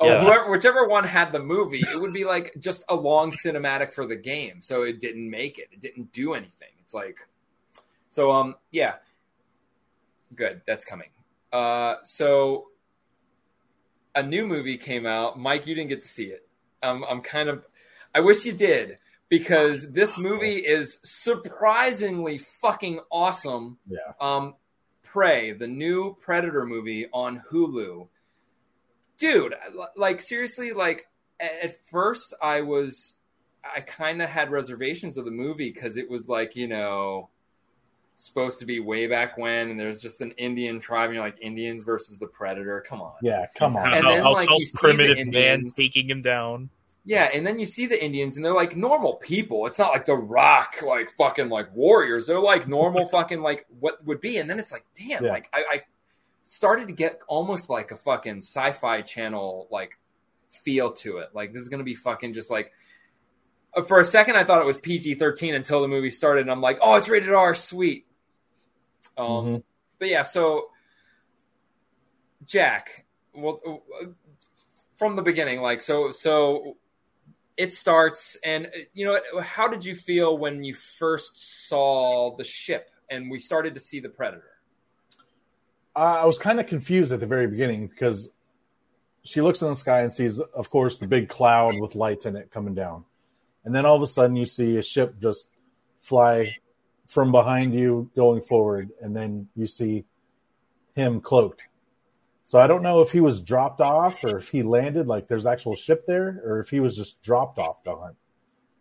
Oh, 0.00 0.06
yeah. 0.06 0.24
whoever, 0.24 0.50
whichever 0.50 0.88
one 0.88 1.04
had 1.04 1.30
the 1.30 1.38
movie, 1.38 1.78
it 1.80 2.00
would 2.00 2.12
be 2.12 2.24
like 2.24 2.52
just 2.58 2.84
a 2.88 2.96
long 2.96 3.30
cinematic 3.30 3.92
for 3.92 4.06
the 4.06 4.16
game. 4.16 4.60
So 4.60 4.82
it 4.82 5.00
didn't 5.00 5.30
make 5.30 5.58
it. 5.58 5.68
It 5.70 5.80
didn't 5.80 6.12
do 6.12 6.34
anything. 6.34 6.68
It's 6.82 6.92
like, 6.92 7.18
so 8.08 8.32
um, 8.32 8.56
yeah, 8.72 8.94
good. 10.34 10.62
That's 10.66 10.84
coming. 10.84 11.10
Uh, 11.52 11.96
so 12.02 12.66
a 14.16 14.22
new 14.22 14.46
movie 14.46 14.78
came 14.78 15.06
out. 15.06 15.38
Mike, 15.38 15.66
you 15.66 15.74
didn't 15.76 15.90
get 15.90 16.02
to 16.02 16.08
see 16.08 16.26
it. 16.26 16.46
Um, 16.82 17.04
I'm 17.08 17.20
kind 17.20 17.48
of, 17.48 17.64
I 18.12 18.20
wish 18.20 18.44
you 18.44 18.52
did 18.52 18.98
because 19.38 19.90
this 19.90 20.18
movie 20.18 20.56
is 20.56 20.98
surprisingly 21.02 22.38
fucking 22.38 23.00
awesome. 23.10 23.78
Yeah. 23.88 23.98
Um, 24.20 24.54
Prey, 25.02 25.52
the 25.52 25.68
new 25.68 26.16
Predator 26.20 26.66
movie 26.66 27.06
on 27.12 27.42
Hulu 27.50 28.08
dude, 29.18 29.54
like 29.96 30.20
seriously, 30.20 30.72
like 30.72 31.08
at 31.40 31.84
first 31.86 32.34
I 32.40 32.62
was, 32.62 33.14
I 33.64 33.80
kind 33.80 34.22
of 34.22 34.28
had 34.28 34.50
reservations 34.50 35.16
of 35.18 35.24
the 35.24 35.30
movie 35.30 35.70
because 35.70 35.96
it 35.96 36.08
was 36.08 36.28
like 36.28 36.56
you 36.56 36.68
know 36.68 37.28
supposed 38.16 38.60
to 38.60 38.66
be 38.66 38.80
way 38.80 39.06
back 39.06 39.36
when, 39.36 39.70
and 39.70 39.80
there's 39.80 40.00
just 40.00 40.20
an 40.20 40.32
Indian 40.32 40.80
tribe, 40.80 41.06
and 41.06 41.14
you're 41.14 41.24
like 41.24 41.38
Indians 41.40 41.82
versus 41.82 42.18
the 42.18 42.26
Predator. 42.26 42.84
Come 42.86 43.00
on, 43.00 43.14
yeah, 43.22 43.46
come 43.54 43.76
on. 43.76 43.92
And 43.92 44.06
then 44.06 44.24
like 44.24 44.48
primitive 44.74 45.16
the 45.16 45.22
Indians, 45.22 45.62
man 45.62 45.68
taking 45.70 46.08
him 46.08 46.22
down. 46.22 46.70
Yeah, 47.06 47.24
and 47.24 47.46
then 47.46 47.58
you 47.58 47.66
see 47.66 47.86
the 47.86 48.02
Indians, 48.02 48.36
and 48.36 48.44
they're 48.44 48.54
like 48.54 48.76
normal 48.76 49.14
people. 49.14 49.66
It's 49.66 49.78
not 49.78 49.92
like 49.92 50.06
the 50.06 50.14
Rock, 50.14 50.76
like 50.82 51.10
fucking 51.10 51.50
like 51.50 51.74
warriors. 51.74 52.26
They're 52.26 52.40
like 52.40 52.66
normal 52.66 53.06
fucking 53.10 53.42
like 53.42 53.66
what 53.78 54.04
would 54.06 54.22
be. 54.22 54.38
And 54.38 54.48
then 54.48 54.58
it's 54.58 54.72
like, 54.72 54.86
damn, 54.96 55.24
yeah. 55.24 55.30
like 55.30 55.50
I, 55.52 55.64
I 55.70 55.82
started 56.44 56.88
to 56.88 56.94
get 56.94 57.20
almost 57.28 57.68
like 57.68 57.90
a 57.90 57.96
fucking 57.96 58.38
sci-fi 58.38 59.02
channel 59.02 59.68
like 59.70 59.98
feel 60.48 60.92
to 60.92 61.18
it. 61.18 61.30
Like 61.34 61.52
this 61.52 61.62
is 61.62 61.68
gonna 61.68 61.84
be 61.84 61.94
fucking 61.94 62.32
just 62.32 62.50
like. 62.50 62.72
Uh, 63.76 63.82
for 63.82 64.00
a 64.00 64.04
second, 64.04 64.36
I 64.36 64.44
thought 64.44 64.62
it 64.62 64.66
was 64.66 64.78
PG 64.78 65.16
thirteen 65.16 65.54
until 65.54 65.82
the 65.82 65.88
movie 65.88 66.10
started, 66.10 66.42
and 66.42 66.50
I'm 66.50 66.62
like, 66.62 66.78
oh, 66.80 66.96
it's 66.96 67.08
rated 67.08 67.34
R, 67.34 67.54
sweet. 67.54 68.06
Um, 69.18 69.26
mm-hmm. 69.26 69.56
but 69.98 70.08
yeah, 70.08 70.22
so 70.22 70.70
Jack, 72.46 73.04
well, 73.34 73.60
uh, 73.66 74.06
from 74.96 75.16
the 75.16 75.22
beginning, 75.22 75.60
like 75.60 75.80
so, 75.80 76.10
so 76.10 76.76
it 77.56 77.72
starts, 77.72 78.36
and 78.44 78.66
uh, 78.66 78.78
you 78.92 79.06
know, 79.06 79.40
how 79.40 79.68
did 79.68 79.84
you 79.84 79.94
feel 79.94 80.38
when 80.38 80.64
you 80.64 80.74
first 80.74 81.68
saw 81.68 82.36
the 82.36 82.44
ship 82.44 82.90
and 83.10 83.30
we 83.30 83.38
started 83.38 83.74
to 83.74 83.80
see 83.80 84.00
the 84.00 84.08
predator? 84.08 84.50
I 85.96 86.24
was 86.24 86.38
kind 86.38 86.58
of 86.58 86.66
confused 86.66 87.12
at 87.12 87.20
the 87.20 87.26
very 87.26 87.46
beginning 87.46 87.86
because 87.86 88.30
she 89.22 89.40
looks 89.40 89.62
in 89.62 89.68
the 89.68 89.76
sky 89.76 90.00
and 90.00 90.12
sees, 90.12 90.40
of 90.40 90.68
course, 90.68 90.96
the 90.96 91.06
big 91.06 91.28
cloud 91.28 91.80
with 91.80 91.94
lights 91.94 92.26
in 92.26 92.34
it 92.34 92.50
coming 92.50 92.74
down. 92.74 93.04
And 93.64 93.74
then 93.74 93.86
all 93.86 93.96
of 93.96 94.02
a 94.02 94.06
sudden, 94.06 94.36
you 94.36 94.44
see 94.44 94.76
a 94.76 94.82
ship 94.82 95.20
just 95.20 95.46
fly 96.00 96.52
from 97.06 97.30
behind 97.30 97.74
you 97.74 98.10
going 98.16 98.42
forward. 98.42 98.90
And 99.00 99.16
then 99.16 99.48
you 99.54 99.66
see 99.66 100.04
him 100.94 101.20
cloaked. 101.20 101.62
So 102.44 102.58
I 102.58 102.66
don't 102.66 102.82
know 102.82 103.00
if 103.00 103.10
he 103.10 103.20
was 103.20 103.40
dropped 103.40 103.80
off 103.80 104.22
or 104.22 104.36
if 104.36 104.50
he 104.50 104.62
landed, 104.62 105.06
like 105.06 105.26
there's 105.26 105.46
actual 105.46 105.74
ship 105.74 106.06
there, 106.06 106.42
or 106.44 106.60
if 106.60 106.68
he 106.68 106.78
was 106.78 106.94
just 106.96 107.20
dropped 107.22 107.58
off 107.58 107.82
to 107.84 107.96
hunt. 107.96 108.16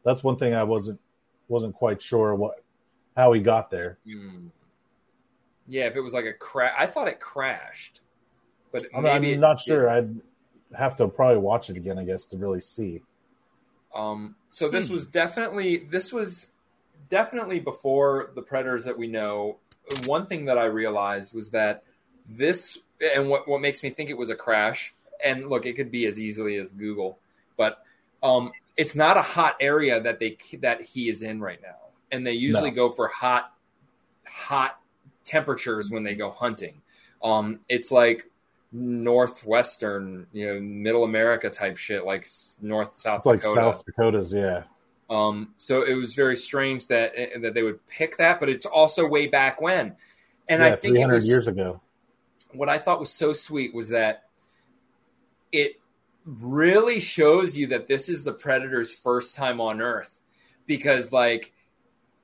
That's 0.03 0.23
one 0.23 0.35
thing 0.35 0.53
I 0.53 0.63
wasn't 0.63 0.99
wasn't 1.47 1.73
quite 1.73 2.01
sure 2.01 2.35
what 2.35 2.63
how 3.15 3.31
he 3.31 3.39
got 3.39 3.71
there. 3.71 3.99
Mm. 4.07 4.49
Yeah, 5.65 5.85
if 5.85 5.95
it 5.95 6.01
was 6.01 6.13
like 6.13 6.25
a 6.25 6.33
crash, 6.33 6.73
I 6.77 6.87
thought 6.87 7.07
it 7.07 7.21
crashed, 7.21 8.01
but 8.73 8.83
I'm, 8.93 9.03
maybe 9.03 9.15
I'm 9.15 9.33
it 9.35 9.39
not 9.39 9.61
sure. 9.61 9.89
I'd 9.89 10.13
have 10.77 10.97
to 10.97 11.07
probably 11.07 11.37
watch 11.37 11.69
it 11.69 11.77
again, 11.77 11.97
I 11.97 12.03
guess, 12.03 12.25
to 12.27 12.37
really 12.37 12.59
see. 12.59 13.01
Um, 13.95 14.35
so 14.49 14.67
this 14.67 14.89
was 14.89 15.07
definitely 15.07 15.77
this 15.77 16.11
was 16.11 16.51
definitely 17.09 17.59
before 17.59 18.31
the 18.35 18.41
predators 18.41 18.83
that 18.85 18.97
we 18.97 19.07
know. 19.07 19.59
One 20.05 20.25
thing 20.25 20.45
that 20.45 20.57
I 20.57 20.65
realized 20.65 21.33
was 21.33 21.51
that 21.51 21.83
this 22.27 22.79
and 23.13 23.29
what 23.29 23.47
what 23.47 23.61
makes 23.61 23.83
me 23.83 23.89
think 23.89 24.09
it 24.09 24.17
was 24.17 24.29
a 24.29 24.35
crash. 24.35 24.93
And 25.23 25.49
look, 25.49 25.65
it 25.65 25.73
could 25.73 25.91
be 25.91 26.05
as 26.05 26.19
easily 26.19 26.57
as 26.57 26.73
Google, 26.73 27.17
but 27.57 27.83
um, 28.21 28.51
it's 28.75 28.95
not 28.95 29.17
a 29.17 29.21
hot 29.21 29.55
area 29.59 29.99
that 30.01 30.19
they 30.19 30.37
that 30.61 30.81
he 30.81 31.09
is 31.09 31.23
in 31.23 31.39
right 31.39 31.61
now. 31.61 31.75
And 32.11 32.25
they 32.25 32.33
usually 32.33 32.71
No. 32.71 32.75
go 32.75 32.89
for 32.89 33.07
hot 33.07 33.53
hot 34.25 34.79
temperatures 35.23 35.89
when 35.89 36.03
they 36.03 36.15
go 36.15 36.29
hunting. 36.31 36.81
Um, 37.23 37.61
it's 37.69 37.91
like 37.91 38.29
northwestern, 38.71 40.27
you 40.33 40.47
know, 40.47 40.59
middle 40.59 41.03
America 41.03 41.49
type 41.49 41.77
shit, 41.77 42.05
like 42.05 42.27
North 42.61 42.97
South 42.97 43.19
It's 43.19 43.25
like 43.25 43.43
South 43.43 43.85
Dakota's, 43.85 44.33
yeah. 44.33 44.63
Um, 45.09 45.53
so 45.57 45.83
it 45.83 45.93
was 45.93 46.15
very 46.15 46.35
strange 46.35 46.87
that 46.87 47.13
that 47.41 47.53
they 47.53 47.63
would 47.63 47.85
pick 47.87 48.17
that, 48.17 48.39
but 48.39 48.49
it's 48.49 48.65
also 48.65 49.07
way 49.07 49.27
back 49.27 49.61
when. 49.61 49.95
And 50.49 50.61
yeah, 50.61 50.73
I 50.73 50.75
think 50.75 50.97
it 50.97 51.07
was, 51.07 51.27
years 51.27 51.47
ago. 51.47 51.79
What 52.53 52.69
I 52.69 52.77
thought 52.77 52.99
was 52.99 53.11
so 53.11 53.33
sweet 53.33 53.73
was 53.73 53.89
that 53.89 54.23
it 55.51 55.73
really 56.25 56.99
shows 56.99 57.57
you 57.57 57.67
that 57.67 57.87
this 57.87 58.09
is 58.09 58.23
the 58.23 58.33
predator's 58.33 58.93
first 58.95 59.35
time 59.35 59.59
on 59.59 59.81
Earth 59.81 60.19
because 60.65 61.11
like 61.11 61.51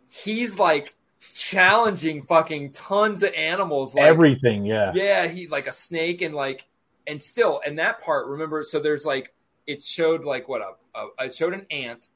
he's 0.08 0.58
like 0.58 0.96
challenging 1.34 2.24
fucking 2.24 2.72
tons 2.72 3.24
of 3.24 3.34
animals 3.34 3.94
like 3.94 4.06
Everything, 4.06 4.66
yeah. 4.66 4.92
yeah, 4.96 5.28
he 5.28 5.48
like 5.48 5.68
a 5.68 5.72
snake 5.72 6.22
and 6.22 6.34
like 6.34 6.66
and 7.08 7.22
still 7.22 7.62
and 7.66 7.78
that 7.80 8.00
part 8.02 8.28
remember 8.28 8.64
so 8.64 8.80
there's 8.80 9.06
like 9.06 9.34
it 9.68 9.84
showed 9.84 10.24
like 10.24 10.48
what 10.48 10.62
a, 10.62 11.00
a 11.00 11.26
it 11.26 11.36
showed 11.36 11.54
an 11.54 11.66
ant 11.72 12.10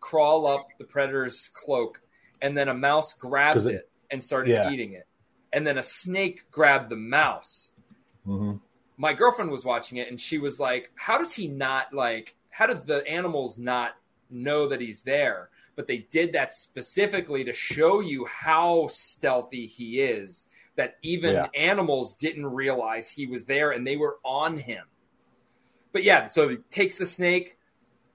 crawl 0.00 0.46
up 0.46 0.66
the 0.78 0.84
predator's 0.84 1.48
cloak 1.54 2.00
and 2.40 2.56
then 2.56 2.68
a 2.68 2.74
mouse 2.74 3.12
grabbed 3.12 3.56
'Cause 3.58 3.66
it, 3.66 3.74
it- 3.74 3.90
and 4.10 4.22
started 4.22 4.50
yeah. 4.50 4.70
eating 4.70 4.92
it 4.92 5.06
and 5.52 5.66
then 5.66 5.78
a 5.78 5.82
snake 5.82 6.44
grabbed 6.50 6.90
the 6.90 6.96
mouse. 6.96 7.70
Hmm 8.24 8.54
my 8.98 9.14
girlfriend 9.14 9.50
was 9.50 9.64
watching 9.64 9.96
it 9.98 10.08
and 10.10 10.20
she 10.20 10.36
was 10.38 10.60
like 10.60 10.92
how 10.94 11.16
does 11.18 11.32
he 11.32 11.48
not 11.48 11.92
like 11.94 12.36
how 12.50 12.66
did 12.66 12.86
the 12.86 13.04
animals 13.08 13.56
not 13.58 13.92
know 14.30 14.68
that 14.68 14.80
he's 14.82 15.02
there? 15.02 15.48
But 15.74 15.88
they 15.88 16.06
did 16.10 16.34
that 16.34 16.54
specifically 16.54 17.42
to 17.44 17.54
show 17.54 18.00
you 18.00 18.26
how 18.26 18.88
stealthy 18.88 19.66
he 19.66 20.00
is 20.02 20.48
that 20.76 20.98
even 21.02 21.32
Yeah. 21.34 21.46
animals 21.54 22.14
didn't 22.14 22.46
realize 22.46 23.08
he 23.08 23.26
was 23.26 23.46
there 23.46 23.70
and 23.70 23.84
they 23.86 23.96
were 23.96 24.18
on 24.24 24.58
him. 24.58 24.84
But 25.92 26.04
yeah 26.04 26.26
so 26.26 26.48
he 26.50 26.56
takes 26.70 26.96
the 26.96 27.06
snake 27.06 27.56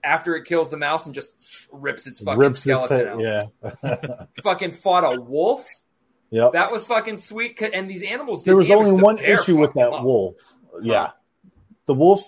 after 0.03 0.35
it 0.35 0.45
kills 0.45 0.69
the 0.69 0.77
mouse 0.77 1.07
and 1.07 1.13
just 1.15 1.67
rips 1.73 2.05
its 2.07 2.21
fucking 2.21 2.39
Rips 2.39 2.57
its 2.57 2.63
skeleton 2.63 2.97
head, 2.97 3.07
out. 3.07 3.51
yeah. 3.91 4.25
fucking 4.43 4.71
fought 4.71 5.03
a 5.03 5.19
wolf 5.19 5.67
yep. 6.29 6.53
that 6.53 6.71
was 6.71 6.85
fucking 6.85 7.17
sweet. 7.17 7.61
and 7.61 7.89
these 7.89 8.03
animals 8.03 8.43
there 8.43 8.55
was 8.55 8.69
only 8.71 8.91
one 8.91 9.17
issue 9.19 9.57
with 9.57 9.73
that 9.73 10.03
wolf. 10.03 10.35
Yeah. 10.81 11.11
The 11.85 11.93
wolves 11.93 12.27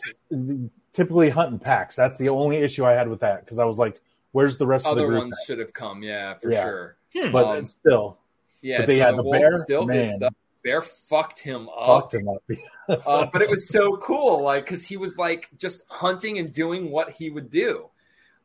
typically 0.93 1.29
hunt 1.29 1.53
in 1.53 1.59
packs. 1.59 1.95
That's 1.95 2.17
the 2.17 2.29
only 2.29 2.57
issue 2.57 2.85
I 2.85 2.93
had 2.93 3.09
with 3.09 3.19
that 3.21 3.41
because 3.41 3.59
I 3.59 3.65
was 3.65 3.77
like, 3.77 3.99
where's 4.31 4.57
the 4.57 4.67
rest 4.67 4.85
of 4.85 4.95
the 4.95 5.05
group? 5.05 5.19
ones 5.19 5.37
at? 5.41 5.47
should 5.47 5.59
have 5.59 5.73
come 5.73 6.03
yeah 6.03 6.35
for 6.35 6.51
Yeah. 6.51 6.63
sure 6.63 6.97
But 7.31 7.45
Um, 7.45 7.65
still 7.65 8.17
Yeah, 8.61 8.79
But 8.79 8.87
they 8.87 8.97
so 8.97 9.05
had 9.05 9.17
the, 9.17 9.23
the 9.23 9.29
bear? 9.29 9.57
still 9.59 9.85
did 9.85 10.11
stuff. 10.11 10.33
Bear 10.63 10.81
fucked 10.81 11.39
him 11.39 11.69
up, 11.69 12.11
fucked 12.11 12.15
him 12.15 12.27
up. 12.27 12.43
uh, 13.07 13.27
but 13.31 13.41
it 13.41 13.49
was 13.49 13.69
so 13.69 13.95
cool, 13.97 14.43
like 14.43 14.65
because 14.65 14.85
he 14.85 14.97
was 14.97 15.17
like 15.17 15.49
just 15.57 15.83
hunting 15.87 16.37
and 16.37 16.51
doing 16.51 16.91
what 16.91 17.11
he 17.11 17.29
would 17.29 17.49
do. 17.49 17.89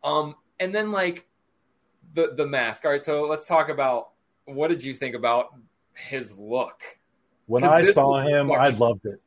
Um, 0.04 0.36
and 0.60 0.72
then 0.72 0.92
like 0.92 1.26
the 2.14 2.34
the 2.36 2.46
mask. 2.46 2.84
All 2.84 2.92
right, 2.92 3.00
so 3.00 3.24
let's 3.26 3.48
talk 3.48 3.68
about 3.68 4.10
what 4.46 4.68
did 4.68 4.82
you 4.82 4.94
think 4.94 5.14
about 5.14 5.48
his 5.94 6.36
look? 6.38 6.80
When 7.46 7.64
I 7.64 7.84
saw 7.84 8.20
him, 8.20 8.50
I 8.50 8.68
loved 8.68 9.06
it. 9.06 9.20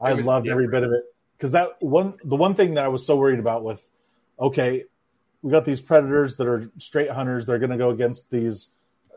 I 0.00 0.12
was 0.12 0.26
loved 0.26 0.48
every 0.48 0.68
bit 0.68 0.82
of 0.82 0.92
it 0.92 1.02
because 1.36 1.52
that 1.52 1.80
one, 1.80 2.14
the 2.24 2.36
one 2.36 2.54
thing 2.54 2.74
that 2.74 2.84
I 2.84 2.88
was 2.88 3.04
so 3.04 3.16
worried 3.16 3.38
about 3.38 3.64
with, 3.64 3.86
okay, 4.38 4.84
we 5.42 5.50
got 5.50 5.64
these 5.64 5.80
predators 5.80 6.36
that 6.36 6.46
are 6.46 6.70
straight 6.78 7.10
hunters. 7.10 7.46
They're 7.46 7.58
going 7.58 7.70
to 7.70 7.76
go 7.76 7.90
against 7.90 8.30
these, 8.30 8.70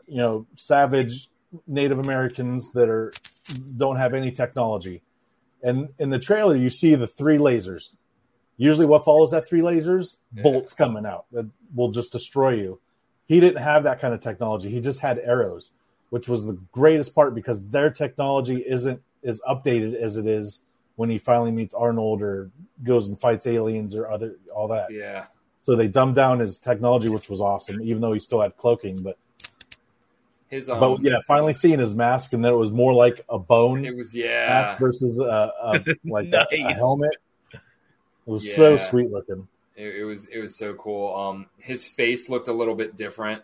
you 0.06 0.18
know, 0.18 0.46
savage 0.56 1.28
Native 1.66 1.98
Americans 1.98 2.72
that 2.72 2.88
are 2.88 3.12
don't 3.76 3.96
have 3.96 4.14
any 4.14 4.30
technology. 4.30 5.02
And 5.62 5.90
in 5.98 6.10
the 6.10 6.18
trailer, 6.18 6.56
you 6.56 6.70
see 6.70 6.94
the 6.94 7.06
three 7.06 7.38
lasers. 7.38 7.92
Usually, 8.56 8.86
what 8.86 9.04
follows 9.04 9.30
that 9.32 9.48
three 9.48 9.60
lasers? 9.60 10.16
Yeah. 10.34 10.42
Bolts 10.42 10.72
coming 10.72 11.06
out 11.06 11.26
that 11.32 11.48
will 11.74 11.90
just 11.90 12.12
destroy 12.12 12.54
you. 12.54 12.80
He 13.30 13.38
didn't 13.38 13.62
have 13.62 13.84
that 13.84 14.00
kind 14.00 14.12
of 14.12 14.20
technology. 14.20 14.70
He 14.70 14.80
just 14.80 14.98
had 14.98 15.20
arrows, 15.20 15.70
which 16.08 16.26
was 16.26 16.46
the 16.46 16.58
greatest 16.72 17.14
part 17.14 17.32
because 17.32 17.62
their 17.68 17.88
technology 17.88 18.56
isn't 18.66 19.00
as 19.22 19.40
updated 19.48 19.94
as 19.94 20.16
it 20.16 20.26
is 20.26 20.58
when 20.96 21.08
he 21.08 21.16
finally 21.16 21.52
meets 21.52 21.72
Arnold 21.72 22.22
or 22.22 22.50
goes 22.82 23.08
and 23.08 23.20
fights 23.20 23.46
aliens 23.46 23.94
or 23.94 24.10
other 24.10 24.34
all 24.52 24.66
that. 24.66 24.88
Yeah, 24.90 25.26
So 25.60 25.76
they 25.76 25.86
dumbed 25.86 26.16
down 26.16 26.40
his 26.40 26.58
technology, 26.58 27.08
which 27.08 27.30
was 27.30 27.40
awesome, 27.40 27.80
even 27.82 28.02
though 28.02 28.12
he 28.12 28.18
still 28.18 28.40
had 28.40 28.56
cloaking. 28.56 29.00
But 29.00 29.16
his 30.48 30.68
um, 30.68 30.80
but 30.80 31.00
yeah, 31.00 31.18
finally 31.24 31.52
seeing 31.52 31.78
his 31.78 31.94
mask 31.94 32.32
and 32.32 32.44
then 32.44 32.52
it 32.52 32.56
was 32.56 32.72
more 32.72 32.92
like 32.92 33.24
a 33.28 33.38
bone 33.38 33.84
it 33.84 33.94
was 33.94 34.12
yeah. 34.12 34.48
mask 34.48 34.80
versus 34.80 35.20
a, 35.20 35.52
a 35.62 35.84
like 36.04 36.26
a- 36.32 36.48
a, 36.50 36.62
helmet. 36.74 37.16
It 37.52 37.60
was 38.24 38.56
so 38.56 38.76
sweet 38.76 39.12
looking. 39.12 39.46
It, 39.80 39.96
it 39.96 40.04
was 40.04 40.26
it 40.26 40.38
was 40.38 40.54
so 40.56 40.74
cool. 40.74 41.14
Um, 41.16 41.46
his 41.58 41.86
face 41.86 42.28
looked 42.28 42.48
a 42.48 42.52
little 42.52 42.74
bit 42.74 42.96
different. 42.96 43.42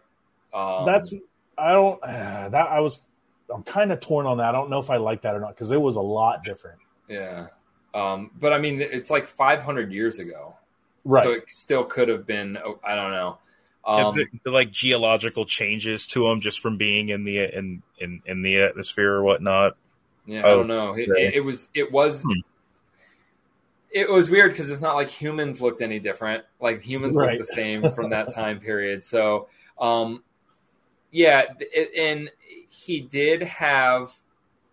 Um, 0.55 0.85
That's 0.87 1.13
I 1.59 1.73
don't 1.73 2.01
that 2.03 2.55
I 2.55 2.81
was 2.81 3.01
I'm 3.53 3.63
kind 3.63 3.93
of 3.93 4.01
torn 4.01 4.27
on 4.27 4.39
that. 4.39 4.49
I 4.49 4.53
don't 4.53 4.71
know 4.71 4.81
if 4.81 4.91
I 4.91 4.97
like 4.97 5.23
that 5.23 5.35
or 5.35 5.41
not 5.41 5.55
because 5.55 5.71
it 5.71 5.81
was 5.81 5.97
a 5.97 6.01
lot 6.01 6.45
different. 6.45 6.79
yeah. 7.09 7.47
Um, 7.95 8.31
but 8.39 8.53
I 8.53 8.59
mean, 8.59 8.83
it's 8.83 9.09
like 9.09 9.27
500 9.27 9.91
years 9.91 10.19
ago, 10.19 10.55
Right. 11.05 11.23
so 11.25 11.31
it 11.33 11.45
still 11.51 11.83
could 11.85 12.09
have 12.09 12.27
been. 12.27 12.59
oh, 12.63 12.79
I 12.85 12.95
don't 12.95 13.11
know. 13.13 13.39
Um, 13.87 14.15
the, 14.15 14.27
the, 14.45 14.51
like 14.51 14.71
geological 14.71 15.47
changes 15.47 16.07
to 16.09 16.27
him 16.27 16.41
just 16.43 16.61
from 16.61 16.77
being 16.77 17.09
in 17.09 17.25
the 17.25 17.39
in 17.57 17.83
in, 17.99 18.21
in 18.27 18.43
the 18.43 18.61
atmosphere 18.61 19.13
or 19.13 19.23
whatnot. 19.23 19.77
Yeah, 20.27 20.41
I 20.41 20.51
Oh, 20.51 20.57
don't 20.59 20.67
know. 20.67 20.93
It, 20.95 21.09
it, 21.09 21.35
it 21.37 21.41
was 21.41 21.71
it 21.73 21.91
was 21.91 22.23
Hmm. 22.23 22.41
It 23.97 24.11
was 24.11 24.29
weird 24.29 24.51
because 24.51 24.71
it's 24.71 24.83
not 24.83 24.95
like 24.95 25.09
humans 25.09 25.63
looked 25.63 25.81
any 25.81 25.99
different. 25.99 26.45
Like 26.61 26.83
humans 26.83 27.17
Right. 27.17 27.39
looked 27.39 27.49
the 27.49 27.55
same 27.55 27.91
from 27.93 28.11
that 28.11 28.33
time 28.35 28.61
period. 28.61 29.03
So, 29.03 29.49
um, 29.81 30.23
yeah, 31.11 31.45
it, 31.59 31.91
and 31.97 32.31
he 32.69 33.01
did 33.01 33.43
have 33.43 34.13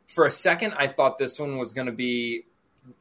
for 0.07 0.25
a 0.25 0.31
second. 0.31 0.73
I 0.73 0.87
thought 0.87 1.17
this 1.17 1.39
one 1.39 1.57
was 1.57 1.73
going 1.73 1.85
to 1.85 1.93
be 1.93 2.43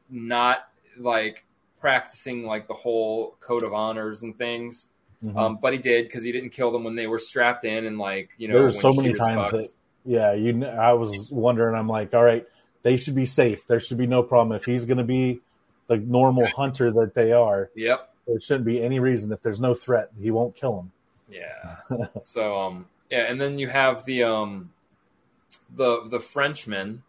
not 0.09 0.69
like 0.97 1.43
practicing 1.81 2.45
like 2.45 2.69
the 2.69 2.73
whole 2.73 3.35
code 3.41 3.63
of 3.63 3.73
honors 3.73 4.23
and 4.23 4.37
things. 4.37 4.89
Mhm. 5.25 5.35
Um, 5.35 5.59
but 5.61 5.73
he 5.73 5.79
did 5.79 6.05
because 6.05 6.23
he 6.23 6.31
didn't 6.31 6.51
kill 6.51 6.71
them 6.71 6.85
when 6.85 6.95
they 6.95 7.07
were 7.07 7.19
strapped 7.19 7.65
in 7.65 7.85
and 7.85 7.97
like 7.97 8.29
you 8.37 8.47
know 8.47 8.53
there 8.55 8.63
were 8.63 8.71
so 8.71 8.93
many 8.93 9.13
times 9.13 9.51
that 9.51 9.69
yeah 10.03 10.33
you 10.33 10.65
i 10.65 10.91
was 10.91 11.31
wondering 11.31 11.75
i'm 11.75 11.87
like 11.87 12.13
all 12.13 12.23
right 12.25 12.45
they 12.81 12.97
should 12.97 13.15
be 13.15 13.25
safe 13.25 13.65
there 13.67 13.79
should 13.79 13.97
be 13.97 14.05
no 14.05 14.21
problem 14.21 14.53
if 14.53 14.65
he's 14.65 14.83
going 14.83 14.97
to 14.97 15.03
be 15.05 15.39
the 15.87 15.97
normal 15.97 16.45
hunter 16.47 16.91
that 16.91 17.13
they 17.13 17.31
are 17.31 17.69
Yep. 17.75 18.09
there 18.27 18.39
shouldn't 18.39 18.65
be 18.65 18.81
any 18.81 18.99
reason 18.99 19.31
if 19.31 19.41
there's 19.41 19.59
no 19.61 19.73
threat 19.73 20.09
he 20.21 20.31
won't 20.31 20.55
kill 20.55 20.79
him 20.79 20.91
Yeah. 21.29 21.77
so 22.21 22.59
um 22.59 22.85
yeah, 23.09 23.25
and 23.29 23.39
then 23.39 23.59
you 23.59 23.67
have 23.67 24.05
the 24.05 24.23
um 24.23 24.71
the 25.75 26.07
the 26.09 26.19
Frenchmen 26.19 27.03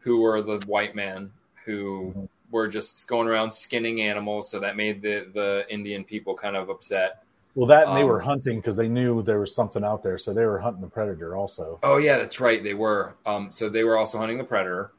who 0.00 0.20
were 0.20 0.40
the 0.42 0.58
white 0.66 0.94
man 0.94 1.32
who 1.64 2.12
Mhm. 2.16 2.28
were 2.50 2.68
just 2.68 3.08
going 3.08 3.26
around 3.28 3.52
skinning 3.52 4.00
animals, 4.02 4.48
so 4.50 4.60
that 4.60 4.76
made 4.76 5.02
the 5.02 5.28
the 5.34 5.66
Indian 5.68 6.04
people 6.04 6.34
kind 6.34 6.56
of 6.56 6.68
upset. 6.70 7.22
well 7.56 7.66
that 7.66 7.88
and 7.88 7.96
they 7.96 8.02
Um, 8.02 8.08
were 8.08 8.20
hunting 8.20 8.56
because 8.60 8.76
they 8.76 8.88
knew 8.88 9.22
there 9.22 9.40
was 9.40 9.54
something 9.54 9.82
out 9.84 10.02
there 10.02 10.18
so 10.18 10.32
they 10.34 10.44
were 10.46 10.58
hunting 10.60 10.80
the 10.82 10.88
predator 10.88 11.34
also 11.36 11.78
Oh 11.82 11.96
yeah, 11.98 12.18
that's 12.18 12.38
right, 12.40 12.62
they 12.62 12.74
were. 12.74 13.14
Um 13.26 13.50
so 13.52 13.68
they 13.68 13.84
were 13.84 13.96
also 13.96 14.18
hunting 14.18 14.38
the 14.38 14.44
predator. 14.44 14.92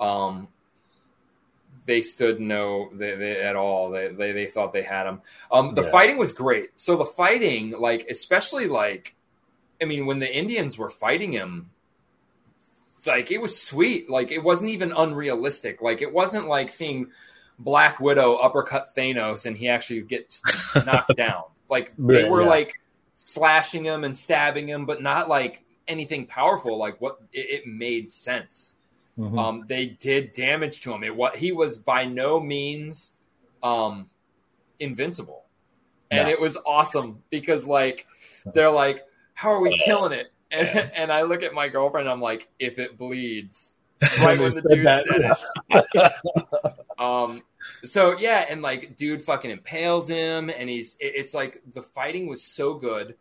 Um 0.00 0.48
they 1.86 2.02
stood 2.02 2.40
no 2.40 2.90
they, 2.94 3.14
they, 3.16 3.40
at 3.40 3.56
all. 3.56 3.90
They, 3.90 4.08
they 4.08 4.32
they 4.32 4.46
thought 4.46 4.72
they 4.72 4.82
had 4.82 5.06
him. 5.06 5.20
Um, 5.50 5.74
the 5.74 5.82
Yeah. 5.82 5.90
fighting 5.90 6.18
was 6.18 6.32
great. 6.32 6.70
So 6.76 6.96
the 6.96 7.04
fighting, 7.04 7.72
like 7.72 8.06
especially 8.10 8.68
like, 8.68 9.14
I 9.82 9.86
mean, 9.86 10.06
when 10.06 10.20
the 10.20 10.34
Indians 10.36 10.78
were 10.78 10.90
fighting 10.90 11.32
him, 11.32 11.70
like 13.06 13.30
it 13.30 13.40
was 13.40 13.60
sweet. 13.60 14.08
Like 14.08 14.30
it 14.30 14.42
wasn't 14.42 14.70
even 14.70 14.92
unrealistic. 14.92 15.82
Like 15.82 16.00
it 16.02 16.12
wasn't 16.12 16.48
like 16.48 16.70
seeing 16.70 17.10
Black 17.58 18.00
Widow 18.00 18.36
uppercut 18.36 18.94
Thanos 18.96 19.46
and 19.46 19.56
he 19.56 19.68
actually 19.68 20.02
gets 20.02 20.42
knocked 20.80 21.16
down. 21.16 21.44
Like 21.68 21.94
they 22.10 22.24
Yeah, 22.24 22.24
were 22.24 22.44
yeah. 22.44 22.44
like 22.44 22.80
slashing 23.16 23.84
him 23.84 24.04
and 24.04 24.16
stabbing 24.16 24.68
him, 24.68 24.86
but 24.86 25.02
not 25.02 25.28
like 25.28 25.64
anything 25.86 26.26
powerful. 26.26 26.78
Like 26.78 27.00
what 27.00 27.18
it, 27.32 27.62
it 27.62 27.66
made 27.66 28.10
sense. 28.12 28.76
Mhm. 29.18 29.38
Um, 29.38 29.64
they 29.68 29.86
did 29.86 30.32
damage 30.32 30.80
to 30.82 30.92
him. 30.92 31.04
It 31.04 31.14
what 31.14 31.36
he 31.36 31.52
was 31.52 31.78
by 31.78 32.04
no 32.04 32.40
means 32.40 33.12
um, 33.62 34.08
invincible, 34.80 35.44
and 36.10 36.26
No. 36.26 36.32
it 36.32 36.40
was 36.40 36.56
awesome 36.66 37.22
because 37.30 37.66
like 37.66 38.06
they're 38.54 38.70
like, 38.70 39.04
"How 39.34 39.52
are 39.54 39.60
we 39.60 39.76
killing 39.84 40.12
it?" 40.12 40.32
And, 40.50 40.68
and 40.94 41.12
I 41.12 41.22
look 41.22 41.42
at 41.42 41.54
my 41.54 41.68
girlfriend. 41.68 42.08
I'm 42.08 42.20
like, 42.20 42.48
"If 42.58 42.78
it 42.78 42.98
bleeds." 42.98 43.74
Right 44.20 44.38
when 44.38 44.52
the 44.52 44.60
dude 44.60 44.84
said 44.84 45.04
it. 45.72 46.12
Um, 46.98 47.42
so 47.84 48.18
yeah, 48.18 48.44
and 48.48 48.60
like, 48.62 48.96
dude, 48.96 49.22
fucking 49.22 49.50
impales 49.50 50.08
him, 50.08 50.50
and 50.50 50.68
he's. 50.68 50.96
It, 51.00 51.12
it's 51.16 51.34
like 51.34 51.62
the 51.72 51.82
fighting 51.82 52.26
was 52.26 52.42
so 52.42 52.74
good. 52.74 53.14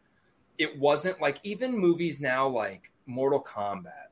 It 0.58 0.78
wasn't 0.78 1.22
like 1.22 1.40
even 1.44 1.78
movies 1.78 2.20
now, 2.20 2.48
like 2.48 2.92
Mortal 3.06 3.42
Kombat. 3.42 4.10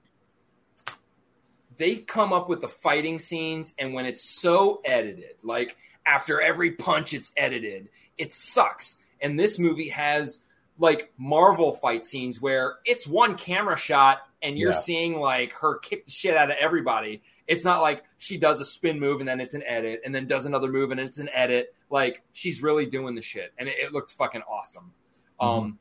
They 1.82 1.96
come 1.96 2.32
up 2.32 2.48
with 2.48 2.62
the 2.62 2.68
fighting 2.68 3.18
scenes, 3.18 3.74
and 3.80 3.96
when 3.96 4.06
it's 4.06 4.22
so 4.24 4.82
edited, 4.86 5.38
like 5.42 5.76
after 6.06 6.40
every 6.40 6.72
punch, 6.74 7.12
it's 7.14 7.32
edited. 7.36 7.90
It 8.20 8.36
sucks. 8.36 9.00
And 9.20 9.40
this 9.40 9.58
movie 9.58 9.90
has 9.90 10.42
like 10.78 11.12
Marvel 11.18 11.74
fight 11.74 12.06
scenes 12.06 12.40
where 12.40 12.76
it's 12.86 13.08
one 13.08 13.36
camera 13.36 13.76
shot, 13.78 14.20
and 14.44 14.60
you're 14.60 14.74
Yeah. 14.74 14.78
seeing 14.78 15.16
like 15.20 15.54
her 15.54 15.80
kick 15.80 16.06
the 16.06 16.12
shit 16.12 16.38
out 16.38 16.52
of 16.52 16.58
everybody. 16.60 17.24
It's 17.48 17.66
not 17.66 17.82
like 17.82 18.04
she 18.20 18.38
does 18.38 18.62
a 18.62 18.66
spin 18.66 19.00
move 19.00 19.20
and 19.20 19.28
then 19.28 19.42
it's 19.42 19.56
an 19.56 19.64
edit, 19.66 20.02
and 20.06 20.14
then 20.14 20.28
does 20.28 20.46
another 20.46 20.72
move 20.72 20.92
and 20.92 21.00
it's 21.00 21.18
an 21.18 21.30
edit. 21.34 21.74
Like 21.90 22.22
she's 22.32 22.62
really 22.62 22.86
doing 22.86 23.16
the 23.16 23.24
shit, 23.24 23.54
and 23.58 23.68
it, 23.68 23.76
it 23.80 23.92
looks 23.92 24.14
fucking 24.14 24.44
awesome. 24.44 24.94
Um, 25.40 25.80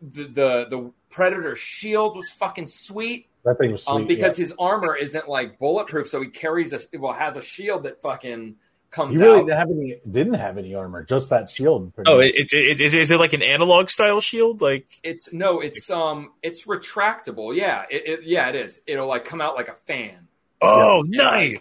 the 0.00 0.24
the 0.24 0.66
the 0.70 0.92
Predator 1.10 1.54
shield 1.56 2.16
was 2.16 2.30
fucking 2.30 2.66
sweet. 2.68 3.28
That 3.46 3.56
thing 3.58 3.72
was 3.72 3.84
sweet. 3.84 3.94
Um, 3.94 4.06
because 4.06 4.38
yeah. 4.38 4.44
his 4.44 4.54
armor 4.58 4.94
isn't 4.96 5.28
like 5.28 5.58
bulletproof, 5.58 6.08
so 6.08 6.20
he 6.20 6.28
carries 6.28 6.72
a 6.74 6.80
well 6.98 7.12
has 7.14 7.36
a 7.36 7.42
shield 7.42 7.84
that 7.84 8.02
fucking 8.02 8.56
comes 8.90 9.16
he 9.16 9.22
really 9.22 9.40
out. 9.40 9.46
didn't 9.46 9.58
have 9.58 9.70
any 9.70 10.00
didn't 10.10 10.34
have 10.34 10.58
any 10.58 10.74
armor, 10.74 11.04
just 11.04 11.30
that 11.30 11.48
shield. 11.48 11.94
pretty 11.94 12.10
Oh, 12.10 12.16
much. 12.18 12.26
it, 12.26 12.34
it's 12.36 12.52
it, 12.52 12.80
is, 12.80 12.92
is 12.94 13.10
it 13.12 13.18
like 13.18 13.32
an 13.32 13.42
analog 13.42 13.88
style 13.88 14.20
shield? 14.20 14.60
Like 14.60 14.86
It's 15.02 15.32
no, 15.32 15.60
it's 15.60 15.88
um, 15.90 16.32
it's 16.42 16.64
retractable. 16.66 17.54
Yeah, 17.56 17.84
it, 17.88 18.06
it 18.08 18.22
yeah, 18.24 18.48
it 18.48 18.56
is. 18.56 18.80
It'll 18.86 19.06
like 19.06 19.24
come 19.24 19.40
out 19.40 19.54
like 19.54 19.68
a 19.68 19.76
fan. 19.86 20.26
oh, 20.60 21.04
nice. 21.06 21.58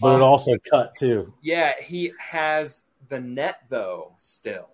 but 0.00 0.14
it 0.14 0.20
also 0.22 0.52
cut 0.70 0.94
too. 0.94 1.34
Yeah, 1.42 1.72
he 1.80 2.12
has 2.18 2.84
the 3.08 3.20
net 3.20 3.58
though 3.68 4.12
still. 4.18 4.68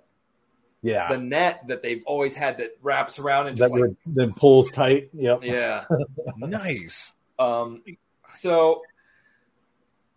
Yeah, 0.83 1.09
The 1.13 1.19
net 1.19 1.67
that 1.69 1.83
they've 1.83 2.03
always 2.07 2.35
had 2.35 2.57
that 2.59 2.79
wraps 2.81 3.19
around 3.19 3.49
and 3.49 3.59
that 3.59 3.69
just 3.69 3.75
like 3.81 3.91
then 4.07 4.33
pulls 4.33 4.71
tight. 4.71 5.11
Yep. 5.13 5.41
yeah. 5.45 5.85
nice. 6.39 7.13
Um, 7.39 7.83
so 8.29 8.83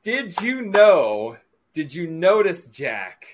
did 0.04 0.40
you 0.42 0.62
know? 0.62 1.38
Did 1.74 1.94
you 1.94 2.08
notice, 2.08 2.66
Jack? 2.68 3.26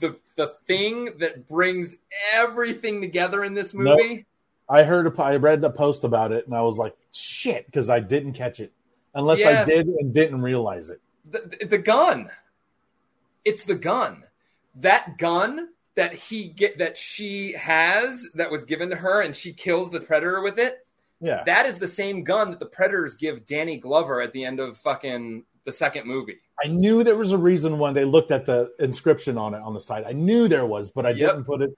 The 0.00 0.16
the 0.36 0.48
thing 0.66 1.16
that 1.18 1.48
brings 1.48 1.96
everything 2.34 3.00
together 3.00 3.42
in 3.44 3.54
this 3.54 3.72
Nope. 3.72 3.98
movie. 3.98 4.26
I 4.68 4.82
heard 4.82 5.06
a, 5.06 5.22
I 5.22 5.36
read 5.36 5.64
a 5.64 5.70
post 5.70 6.04
about 6.04 6.30
it 6.32 6.46
and 6.46 6.54
I 6.54 6.62
was 6.62 6.76
like, 6.78 6.94
shit, 7.12 7.66
because 7.66 7.88
I 7.90 8.00
didn't 8.00 8.34
catch 8.34 8.60
it 8.60 8.72
unless 9.14 9.38
Yes. 9.38 9.66
I 9.68 9.70
did 9.72 9.86
and 9.88 10.12
didn't 10.14 10.42
realize 10.42 10.90
it. 10.90 11.00
the, 11.24 11.66
the 11.66 11.78
gun. 11.78 12.30
It's 13.44 13.64
the 13.64 13.74
gun. 13.74 14.24
That 14.76 15.16
gun 15.18 15.68
that 16.00 16.14
he 16.14 16.44
get 16.44 16.78
that 16.78 16.96
she 16.96 17.52
has 17.52 18.26
that 18.34 18.50
was 18.50 18.64
given 18.64 18.88
to 18.88 18.96
her 18.96 19.20
and 19.20 19.36
she 19.36 19.52
kills 19.52 19.90
the 19.90 20.00
predator 20.00 20.40
with 20.40 20.58
it. 20.58 20.78
Yeah, 21.20 21.44
That 21.44 21.66
is 21.66 21.78
the 21.78 21.86
same 21.86 22.24
gun 22.24 22.50
that 22.50 22.58
the 22.58 22.64
predators 22.64 23.16
give 23.16 23.44
Danny 23.44 23.76
Glover 23.76 24.22
at 24.22 24.32
the 24.32 24.42
end 24.44 24.60
of 24.60 24.78
fucking 24.78 25.44
the 25.66 25.72
second 25.72 26.06
movie. 26.06 26.38
I 26.64 26.68
knew 26.68 27.04
there 27.04 27.16
was 27.16 27.32
a 27.32 27.38
reason 27.38 27.78
when 27.78 27.92
they 27.92 28.06
looked 28.06 28.30
at 28.30 28.46
the 28.46 28.72
inscription 28.78 29.36
on 29.36 29.52
it 29.52 29.60
on 29.60 29.74
the 29.74 29.80
side. 29.80 30.04
I 30.06 30.12
knew 30.12 30.48
there 30.48 30.64
was, 30.64 30.90
but 30.90 31.04
I 31.04 31.10
Yep. 31.10 31.30
didn't 31.32 31.44
put 31.44 31.60
it 31.60 31.70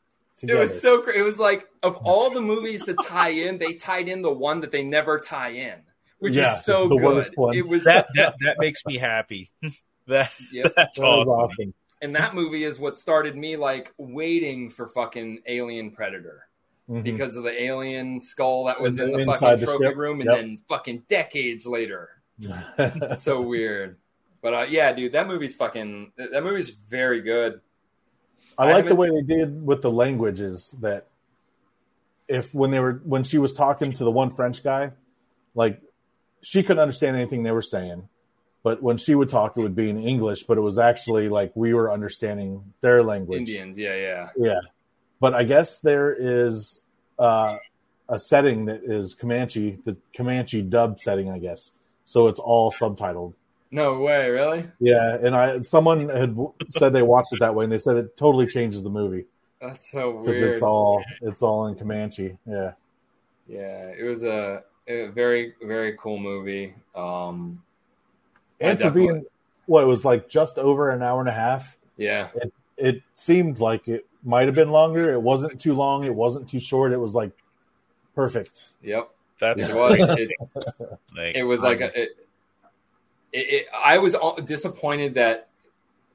It 0.46 0.54
was 0.54 0.80
so 0.80 1.02
cra 1.02 1.14
It 1.14 1.22
was 1.22 1.40
like 1.40 1.66
of 1.82 1.96
all 1.96 2.30
the 2.30 2.40
movies 2.40 2.84
to 2.84 2.94
tie 2.94 3.30
in, 3.30 3.58
they 3.58 3.74
tied 3.74 4.06
in 4.08 4.22
the 4.22 4.32
one 4.32 4.60
that 4.60 4.70
they 4.70 4.84
never 4.84 5.18
tie 5.18 5.50
in, 5.50 5.80
which 6.20 6.36
Yeah, 6.36 6.54
is 6.54 6.64
so 6.64 6.88
the 6.88 6.94
good. 6.94 7.04
worst 7.16 7.32
one. 7.36 7.56
It 7.56 7.66
was 7.66 7.82
That 7.82 8.06
that 8.14 8.34
that 8.42 8.56
makes 8.60 8.86
me 8.86 8.96
happy. 8.98 9.50
that 10.06 10.30
Yep. 10.52 10.72
that's 10.76 10.98
That 10.98 11.04
awesome. 11.04 11.34
awesome. 11.34 11.74
And 12.02 12.14
that 12.16 12.34
movie 12.34 12.64
is 12.64 12.78
what 12.78 12.96
started 12.98 13.36
me 13.36 13.56
like 13.56 13.94
waiting 13.96 14.68
for 14.68 14.86
fucking 14.88 15.42
Alien 15.46 15.90
Predator. 15.92 16.46
Mhm. 16.90 17.04
because 17.04 17.36
of 17.36 17.44
the 17.44 17.62
alien 17.62 18.20
skull 18.20 18.64
that 18.64 18.80
was 18.80 18.98
in 18.98 19.12
the 19.12 19.24
fucking 19.24 19.60
the 19.60 19.66
trophy 19.66 19.84
ship. 19.84 19.96
room, 19.96 20.20
and 20.20 20.28
Yep. 20.28 20.36
then 20.36 20.56
fucking 20.68 21.04
decades 21.08 21.64
later. 21.64 22.08
so 23.18 23.40
weird. 23.40 23.96
But 24.42 24.52
uh, 24.54 24.66
yeah, 24.68 24.92
dude, 24.92 25.12
that 25.12 25.28
movie's 25.28 25.54
fucking. 25.54 26.10
That 26.16 26.42
movie's 26.42 26.70
very 26.70 27.20
good. 27.22 27.60
I 28.58 28.70
I 28.70 28.72
like 28.72 28.86
the 28.86 28.96
way 28.96 29.10
they 29.10 29.22
did 29.22 29.64
with 29.64 29.80
the 29.80 29.92
languages 29.92 30.74
that 30.80 31.06
if 32.26 32.52
when 32.52 32.72
they 32.72 32.80
were 32.80 33.00
when 33.04 33.22
she 33.22 33.38
was 33.38 33.52
talking 33.52 33.92
to 33.92 34.04
the 34.04 34.10
one 34.10 34.30
French 34.30 34.64
guy, 34.64 34.90
like 35.54 35.80
she 36.40 36.64
couldn't 36.64 36.80
understand 36.82 37.16
anything 37.16 37.44
they 37.44 37.52
were 37.52 37.62
saying, 37.62 38.08
but 38.62 38.82
when 38.82 38.96
she 38.96 39.14
would 39.14 39.28
talk, 39.28 39.56
it 39.56 39.60
would 39.60 39.74
be 39.74 39.90
in 39.90 39.98
English, 39.98 40.44
but 40.44 40.56
it 40.56 40.60
was 40.60 40.78
actually 40.78 41.28
like 41.28 41.52
we 41.54 41.74
were 41.74 41.92
understanding 41.92 42.62
their 42.80 43.02
language. 43.02 43.38
Indians, 43.38 43.76
yeah, 43.76 43.96
yeah. 43.96 44.28
Yeah, 44.36 44.60
but 45.20 45.34
I 45.34 45.44
guess 45.44 45.78
there 45.80 46.14
is 46.16 46.80
uh, 47.18 47.56
a 48.08 48.18
setting 48.18 48.66
that 48.66 48.82
is 48.84 49.14
Comanche, 49.14 49.78
the 49.84 49.96
Comanche 50.14 50.62
dub 50.62 51.00
setting, 51.00 51.30
I 51.30 51.38
guess. 51.38 51.72
So 52.04 52.28
it's 52.28 52.38
all 52.38 52.70
subtitled. 52.72 53.34
No 53.70 54.00
way, 54.00 54.28
really? 54.28 54.68
Yeah, 54.80 55.16
and 55.20 55.34
I 55.34 55.62
someone 55.62 56.08
had 56.08 56.36
said 56.70 56.92
they 56.92 57.02
watched 57.02 57.32
it 57.32 57.40
that 57.40 57.54
way, 57.54 57.64
and 57.64 57.72
they 57.72 57.78
said 57.78 57.96
it 57.96 58.16
totally 58.16 58.46
changes 58.46 58.84
the 58.84 58.90
movie 58.90 59.24
That's 59.62 59.90
so 59.90 60.18
because 60.18 60.40
weird. 60.40 60.52
it's 60.52 60.62
all 60.62 61.02
it's 61.22 61.42
all 61.42 61.66
in 61.66 61.74
Comanche. 61.74 62.36
Yeah, 62.46 62.72
yeah, 63.48 63.92
it 63.98 64.04
was 64.04 64.24
a, 64.24 64.62
a 64.86 65.06
very 65.08 65.54
very 65.62 65.96
cool 65.98 66.18
movie. 66.18 66.74
Um, 66.94 67.62
I 68.62 68.70
and 68.70 68.78
for 68.78 68.84
definitely- 68.84 69.06
being 69.14 69.26
what 69.66 69.84
it 69.84 69.86
was 69.86 70.04
like 70.04 70.28
just 70.28 70.58
over 70.58 70.90
an 70.90 71.02
hour 71.02 71.20
and 71.20 71.28
a 71.28 71.32
half, 71.32 71.76
yeah, 71.96 72.28
it 72.76 73.02
seemed 73.14 73.60
like 73.60 73.86
it 73.88 74.06
might 74.24 74.46
have 74.46 74.54
been 74.54 74.70
longer. 74.70 75.12
It 75.12 75.20
wasn't 75.22 75.60
too 75.60 75.74
long. 75.74 76.04
It 76.04 76.14
wasn't 76.14 76.48
too 76.48 76.58
short. 76.60 76.92
It 76.92 76.98
was 76.98 77.14
like 77.14 77.30
perfect. 78.14 78.72
yep. 78.82 79.10
That's 79.40 79.68
It 79.68 79.74
was. 79.74 79.98
It, 80.18 80.30
like, 81.16 81.34
it 81.36 81.42
was 81.44 81.62
like 81.62 81.80
a, 81.80 81.86
it, 82.00 82.16
it, 83.32 83.38
it, 83.38 83.66
I 83.74 83.98
was 83.98 84.14
all- 84.14 84.36
disappointed 84.36 85.14
that 85.14 85.48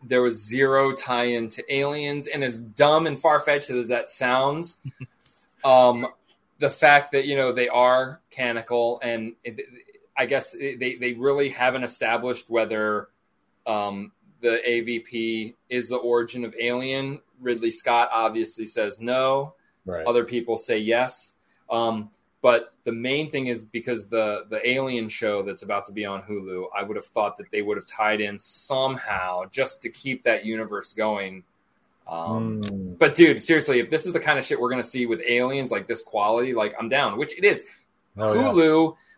there 0.03 0.21
was 0.21 0.41
zero 0.45 0.93
tie-in 0.93 1.49
to 1.49 1.73
aliens, 1.73 2.27
and 2.27 2.43
as 2.43 2.59
dumb 2.59 3.07
and 3.07 3.19
far-fetched 3.19 3.69
as 3.69 3.87
that 3.87 4.09
sounds, 4.11 4.77
um, 5.65 6.05
the 6.59 6.69
fact 6.69 7.11
that 7.13 7.25
you 7.25 7.35
know 7.35 7.51
they 7.51 7.67
are 7.67 8.19
canonical, 8.31 8.99
and 9.03 9.33
it, 9.43 9.59
I 10.18 10.26
guess 10.26 10.52
they 10.53 10.98
they 10.99 11.14
really 11.14 11.49
haven't 11.49 11.84
established 11.84 12.49
whether 12.49 13.10
um, 13.65 14.11
the 14.41 14.60
AVP 14.68 15.53
is 15.69 15.89
the 15.89 15.98
origin 15.98 16.44
of 16.45 16.56
Alien. 16.60 17.19
Ridley 17.39 17.72
Scott 17.72 18.10
obviously 18.11 18.65
says 18.65 18.99
no 18.99 19.53
Right. 19.85 20.06
other 20.06 20.26
people 20.26 20.57
say 20.57 20.80
yes. 20.80 21.34
Um, 21.69 22.10
but 22.41 22.73
the 22.84 22.91
main 22.91 23.30
thing 23.31 23.48
is 23.48 23.65
because 23.65 24.07
the 24.07 24.45
the 24.49 24.68
Alien 24.68 25.07
show 25.10 25.44
that's 25.44 25.64
about 25.64 25.85
to 25.85 25.94
be 25.94 26.06
on 26.06 26.22
Hulu, 26.23 26.65
I 26.76 26.84
would 26.84 26.95
have 26.95 27.06
thought 27.06 27.38
that 27.38 27.52
they 27.52 27.61
would 27.61 27.77
have 27.77 27.85
tied 27.85 28.19
in 28.22 28.39
somehow 28.39 29.45
just 29.52 29.81
to 29.84 29.89
keep 29.89 30.23
that 30.23 30.45
universe 30.45 30.94
going. 30.94 31.44
Um, 32.07 32.61
Mm. 32.61 32.98
But 32.98 33.15
dude, 33.15 33.41
seriously, 33.44 33.80
if 33.80 33.89
this 33.89 34.06
is 34.06 34.14
the 34.14 34.19
kind 34.19 34.39
of 34.39 34.45
shit 34.45 34.60
we're 34.60 34.69
gonna 34.69 34.81
see 34.84 35.06
with 35.06 35.22
aliens, 35.27 35.72
like 35.72 35.88
this 35.88 36.02
quality, 36.02 36.53
like 36.53 36.73
I'm 36.80 36.89
down. 36.89 37.18
Which 37.18 37.38
it 37.38 37.44
is. 37.44 37.64
Oh, 38.18 38.34
yeah. 38.34 38.41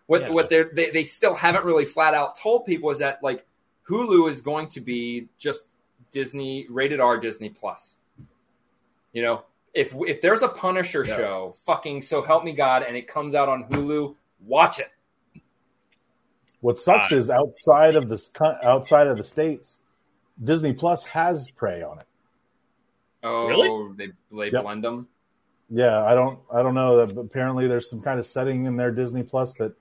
Hulu, 0.09 0.11
what 0.11 0.21
Yeah. 0.21 0.29
what 0.29 0.49
they're, 0.49 0.69
they 0.73 0.89
they 0.91 1.03
still 1.03 1.33
haven't 1.35 1.65
really 1.65 1.85
flat 1.85 2.13
out 2.13 2.35
told 2.35 2.65
people 2.65 2.89
is 2.91 2.97
that 2.99 3.21
like 3.23 3.45
Hulu 3.87 4.29
is 4.29 4.41
going 4.41 4.67
to 4.69 4.81
be 4.81 5.27
just 5.37 5.69
Disney 6.11 6.65
rated 6.69 6.99
R 6.99 7.17
Disney 7.19 7.49
Plus. 7.49 7.97
You 9.13 9.21
know, 9.21 9.43
if 9.73 9.93
if 10.07 10.21
there's 10.21 10.41
a 10.43 10.49
Punisher 10.49 11.05
Yeah. 11.05 11.15
show, 11.15 11.53
fucking 11.65 12.01
so 12.01 12.21
help 12.21 12.43
me 12.43 12.53
God, 12.53 12.83
and 12.83 12.95
it 12.97 13.07
comes 13.07 13.35
out 13.35 13.49
on 13.49 13.63
Hulu, 13.65 14.15
watch 14.45 14.79
it. 14.79 14.89
What 16.61 16.77
sucks 16.77 17.11
Uh, 17.11 17.15
is 17.15 17.29
outside 17.29 17.95
of 17.95 18.09
this 18.09 18.29
outside 18.63 19.07
of 19.07 19.17
the 19.17 19.23
states, 19.23 19.79
Disney 20.43 20.73
Plus 20.73 21.05
has 21.05 21.49
Prey 21.51 21.81
on 21.81 21.99
it. 21.99 22.05
Oh, 23.23 23.47
Really? 23.47 23.93
they 23.95 24.07
they 24.35 24.51
Yep. 24.51 24.63
blend 24.63 24.83
them. 24.83 25.07
Yeah, 25.69 26.03
I 26.03 26.15
don't 26.15 26.39
I 26.51 26.61
don't 26.63 26.73
know 26.75 27.05
that 27.05 27.17
apparently 27.17 27.67
there's 27.67 27.89
some 27.89 28.01
kind 28.01 28.19
of 28.19 28.25
setting 28.25 28.65
in 28.65 28.75
their 28.75 28.91
Disney 28.91 29.23
Plus 29.23 29.53
that 29.53 29.73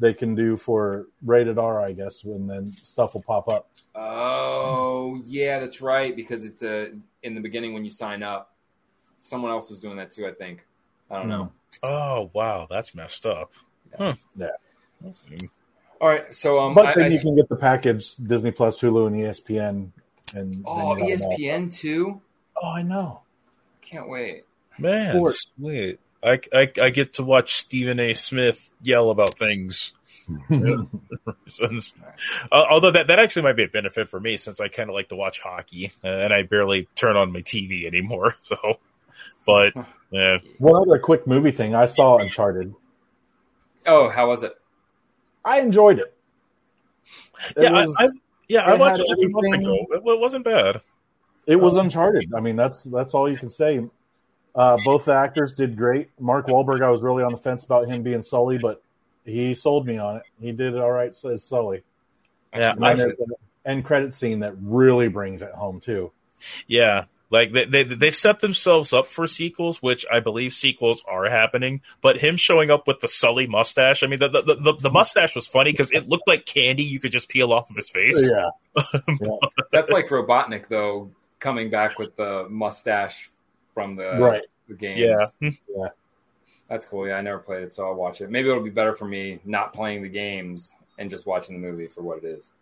they 0.00 0.14
can 0.14 0.34
do 0.34 0.56
for 0.56 1.06
rated 1.24 1.58
R, 1.58 1.80
I 1.80 1.92
guess, 1.92 2.24
and 2.24 2.48
then 2.50 2.66
stuff 2.68 3.14
will 3.14 3.22
pop 3.22 3.48
up. 3.48 3.70
Oh, 3.94 5.20
yeah, 5.24 5.58
that's 5.60 5.80
right. 5.80 6.16
Because 6.16 6.44
it's 6.44 6.62
a 6.62 6.92
in 7.22 7.34
the 7.34 7.40
beginning 7.40 7.74
when 7.74 7.84
you 7.84 7.90
sign 7.90 8.22
up, 8.22 8.54
someone 9.18 9.50
else 9.50 9.70
was 9.70 9.80
doing 9.80 9.96
that 9.96 10.10
too. 10.10 10.26
I 10.26 10.32
think. 10.32 10.64
I 11.10 11.18
don't 11.18 11.28
know. 11.28 11.52
Oh 11.82 12.30
wow, 12.32 12.66
that's 12.68 12.94
messed 12.94 13.26
up. 13.26 13.52
Huh. 13.96 14.14
Yeah. 14.36 14.48
All 16.00 16.08
right, 16.08 16.34
so 16.34 16.58
um, 16.58 16.74
but 16.74 16.86
I- 16.86 16.94
then 16.94 17.04
I- 17.04 17.08
you 17.08 17.20
can 17.20 17.36
get 17.36 17.48
the 17.48 17.56
package 17.56 18.14
Disney 18.16 18.50
Plus, 18.50 18.80
Hulu, 18.80 19.06
and 19.08 19.16
ESPN. 19.16 19.90
And 20.34 20.62
oh 20.64 20.96
you 20.96 21.00
got 21.00 21.18
them 21.18 21.28
all. 21.28 21.36
ESPN 21.38 21.74
too. 21.76 22.20
Oh, 22.62 22.72
I 22.72 22.82
know. 22.82 23.22
Can't 23.82 24.08
wait. 24.08 24.44
Man, 24.78 25.14
Sport. 25.14 25.34
sweet. 25.34 26.00
I, 26.22 26.40
I 26.52 26.72
I 26.80 26.90
get 26.90 27.14
to 27.14 27.22
watch 27.22 27.54
Stephen 27.54 27.98
A. 28.00 28.12
Smith 28.12 28.70
yell 28.82 29.10
about 29.10 29.38
things. 29.38 29.92
Since- 31.46 31.94
uh, 32.52 32.64
although 32.70 32.92
that, 32.92 33.08
that 33.08 33.18
actually 33.18 33.42
might 33.42 33.56
be 33.56 33.64
a 33.64 33.68
benefit 33.68 34.08
for 34.08 34.20
me 34.20 34.36
since 34.36 34.60
I 34.60 34.68
kind 34.68 34.88
of 34.88 34.94
like 34.94 35.08
to 35.08 35.16
watch 35.16 35.40
hockey 35.40 35.92
uh, 36.04 36.08
and 36.08 36.32
I 36.32 36.42
barely 36.42 36.88
turn 36.94 37.16
on 37.16 37.32
my 37.32 37.40
TV 37.40 37.86
anymore. 37.86 38.36
So, 38.42 38.78
but 39.46 39.72
yeah, 40.10 40.38
One 40.58 40.76
other 40.76 40.98
quick 40.98 41.26
movie 41.26 41.50
thing. 41.50 41.74
I 41.74 41.86
saw 41.86 42.18
Uncharted. 42.18 42.74
Oh, 43.86 44.08
how 44.08 44.28
was 44.28 44.42
it? 44.42 44.54
I 45.44 45.60
enjoyed 45.60 45.98
it. 45.98 46.14
It 47.56 47.62
yeah, 47.64 47.72
was, 47.72 47.96
I, 47.98 48.04
I, 48.04 48.08
yeah, 48.48 48.60
I 48.62 48.74
watched 48.74 49.00
it 49.00 49.08
a 49.10 49.28
month 49.28 49.46
everything- 49.46 49.66
ago. 49.66 49.86
It, 49.92 49.96
it 50.06 50.20
wasn't 50.20 50.44
bad. 50.44 50.80
it 51.46 51.56
was 51.56 51.76
Uncharted. 51.76 52.32
I 52.36 52.40
mean, 52.40 52.56
that's 52.56 52.84
that's 52.84 53.14
all 53.14 53.28
you 53.30 53.36
can 53.36 53.50
say. 53.50 53.84
Uh, 54.54 54.78
both 54.84 55.04
the 55.04 55.14
actors 55.14 55.54
did 55.54 55.76
great. 55.76 56.10
Mark 56.18 56.48
Wahlberg, 56.48 56.82
I 56.82 56.90
was 56.90 57.02
really 57.02 57.22
on 57.22 57.32
the 57.32 57.38
fence 57.38 57.64
about 57.64 57.88
him 57.88 58.02
being 58.02 58.22
Sully, 58.22 58.58
but 58.58 58.82
he 59.24 59.54
sold 59.54 59.86
me 59.86 59.98
on 59.98 60.16
it. 60.16 60.22
He 60.40 60.52
did 60.52 60.74
it 60.74 60.80
all 60.80 60.90
right 60.90 61.14
as 61.24 61.44
Sully. 61.44 61.82
Yeah, 62.54 62.72
And 62.72 62.98
there's 62.98 63.16
an 63.16 63.32
end 63.64 63.84
credit 63.84 64.12
scene 64.12 64.40
that 64.40 64.54
really 64.60 65.08
brings 65.08 65.42
it 65.42 65.52
home 65.52 65.80
too. 65.80 66.10
Yeah, 66.66 67.04
like 67.30 67.52
they, 67.52 67.64
they 67.64 67.84
they've 67.84 68.14
set 68.14 68.40
themselves 68.40 68.92
up 68.92 69.06
for 69.06 69.26
sequels, 69.28 69.80
which 69.80 70.04
I 70.10 70.18
believe 70.18 70.52
sequels 70.52 71.04
are 71.06 71.30
happening. 71.30 71.82
But 72.00 72.18
him 72.18 72.36
showing 72.36 72.70
up 72.70 72.88
with 72.88 72.98
the 72.98 73.08
Sully 73.08 73.46
mustache, 73.46 74.02
I 74.02 74.08
mean, 74.08 74.18
the 74.18 74.28
the, 74.28 74.42
the, 74.42 74.74
the 74.80 74.90
mustache 74.90 75.36
was 75.36 75.46
funny 75.46 75.70
because 75.70 75.92
it 75.92 76.08
looked 76.08 76.26
like 76.26 76.44
candy 76.44 76.82
you 76.82 76.98
could 76.98 77.12
just 77.12 77.28
peel 77.28 77.52
off 77.52 77.70
of 77.70 77.76
his 77.76 77.88
face. 77.88 78.16
Yeah, 78.18 78.50
That's 79.70 79.90
like 79.90 80.08
Robotnik 80.08 80.68
though, 80.68 81.10
coming 81.38 81.70
back 81.70 81.98
with 82.00 82.16
the 82.16 82.48
mustache 82.48 83.30
from 83.80 83.96
the 83.96 84.18
right. 84.18 84.42
the 84.68 84.74
games. 84.74 85.00
Yeah. 85.00 85.26
Yeah. 85.40 85.88
That's 86.68 86.86
cool. 86.86 87.06
Yeah, 87.08 87.14
I 87.16 87.20
never 87.20 87.38
played 87.38 87.64
it, 87.64 87.74
so 87.74 87.86
I'll 87.86 87.94
watch 87.94 88.20
it. 88.20 88.30
Maybe 88.30 88.48
it'll 88.48 88.62
be 88.62 88.70
better 88.70 88.94
for 88.94 89.06
me 89.06 89.40
not 89.44 89.72
playing 89.72 90.02
the 90.02 90.08
games 90.08 90.76
and 90.98 91.10
just 91.10 91.26
watching 91.26 91.60
the 91.60 91.66
movie 91.66 91.88
for 91.88 92.02
what 92.02 92.18
it 92.18 92.24
is. 92.24 92.52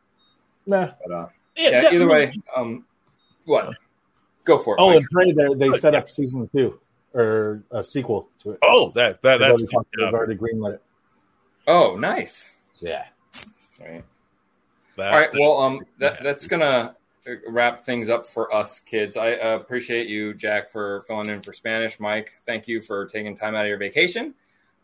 Nah. 0.67 0.93
But 1.07 1.13
uh, 1.15 1.29
Yeah, 1.57 1.71
yeah, 1.71 1.81
that- 1.83 1.93
either 1.93 2.09
way, 2.09 2.33
um, 2.57 2.85
what? 3.45 3.75
Go 4.45 4.59
for 4.59 4.75
it. 4.75 4.79
Oh, 4.81 4.89
Mike. 4.89 4.97
and 5.01 5.07
Prey, 5.11 5.33
they 5.33 5.55
they 5.71 5.79
set 5.79 5.95
up 5.95 6.09
season 6.09 6.49
two 6.57 6.81
or 7.15 7.63
a 7.71 7.83
sequel 7.85 8.29
to 8.43 8.53
it. 8.53 8.59
Oh, 8.63 8.91
that 8.95 9.21
that 9.23 9.39
They've 9.39 9.41
that's 9.41 9.59
already, 9.61 9.67
talked- 9.67 9.89
yeah, 9.99 10.05
they've 10.07 10.15
already 10.15 10.37
greenlit 10.37 10.75
it. 10.75 10.83
oh, 11.67 11.97
nice. 11.97 12.55
Yeah. 12.81 13.05
Sweet. 13.59 14.05
that- 14.97 15.13
All 15.13 15.19
right. 15.21 15.31
Well, 15.35 15.61
um, 15.61 15.81
that, 15.99 16.23
that's 16.23 16.47
gonna 16.47 16.97
wrap 17.49 17.85
things 17.85 18.09
up 18.09 18.27
for 18.27 18.55
us 18.55 18.81
kids. 18.81 19.17
I 19.17 19.35
uh, 19.35 19.57
appreciate 19.57 20.09
you, 20.09 20.35
Jack, 20.35 20.71
for 20.71 21.03
filling 21.07 21.29
in 21.29 21.43
for 21.43 21.53
Spanish. 21.53 22.01
Mike, 22.01 22.33
thank 22.47 22.69
you 22.69 22.81
for 22.81 23.07
taking 23.07 23.37
time 23.37 23.55
out 23.55 23.63
of 23.63 23.69
your 23.69 23.79
vacation 23.79 24.35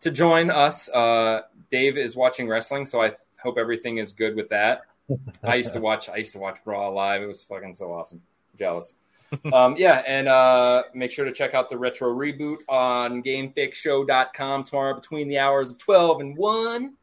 to 0.01 0.11
join 0.11 0.51
us. 0.51 0.89
Uh, 0.89 1.43
Dave 1.71 1.97
is 1.97 2.15
watching 2.15 2.49
wrestling, 2.49 2.87
so 2.87 3.03
I 3.03 3.13
hope 3.43 3.57
everything 3.59 3.99
is 3.99 4.13
good 4.13 4.37
with 4.37 4.51
that. 4.51 4.83
I 5.43 5.57
used 5.57 5.73
to 5.75 5.81
watch. 5.81 6.09
I 6.09 6.17
used 6.17 6.33
to 6.33 6.39
watch 6.39 6.59
Raw 6.65 6.89
live. 6.89 7.23
It 7.23 7.27
was 7.27 7.45
fucking 7.45 7.75
so 7.75 7.93
awesome. 7.93 8.23
Jealous. 8.57 8.95
um, 9.53 9.75
yeah, 9.77 10.03
and 10.07 10.29
uh, 10.29 10.85
make 10.95 11.11
sure 11.11 11.25
to 11.25 11.33
check 11.33 11.55
out 11.55 11.69
the 11.69 11.79
retro 11.79 12.15
reboot 12.15 12.59
on 12.69 13.23
GameFixShow.com 13.23 14.65
tomorrow 14.65 14.95
between 14.95 15.29
the 15.29 15.39
hours 15.39 15.71
of 15.71 15.79
twelve 15.79 16.21
and 16.21 16.37
one. 16.37 16.95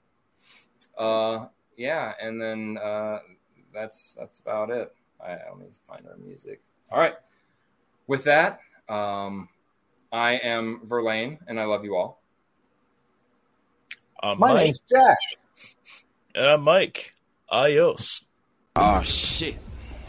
Uh, 0.97 1.45
yeah, 1.77 2.13
and 2.21 2.41
then 2.41 2.77
uh, 2.77 3.19
that's 3.73 4.15
that's 4.19 4.39
about 4.39 4.69
it. 4.69 4.93
I, 5.23 5.31
let 5.49 5.57
me 5.59 5.67
find 5.87 6.05
our 6.07 6.17
music. 6.17 6.61
All 6.91 6.99
right. 6.99 7.13
With 8.07 8.23
that, 8.25 8.59
um, 8.89 9.47
I 10.11 10.33
am 10.33 10.81
Verlaine, 10.83 11.39
and 11.47 11.59
I 11.59 11.65
love 11.65 11.85
you 11.85 11.95
all. 11.95 12.21
I'm 14.21 14.39
My 14.39 14.53
Mike, 14.53 14.63
name's 14.65 14.81
Jack. 14.81 15.17
and 16.35 16.45
I'm 16.45 16.61
Mike. 16.61 17.13
Adios. 17.49 18.23
Oh 18.75 19.01
shit. 19.03 19.55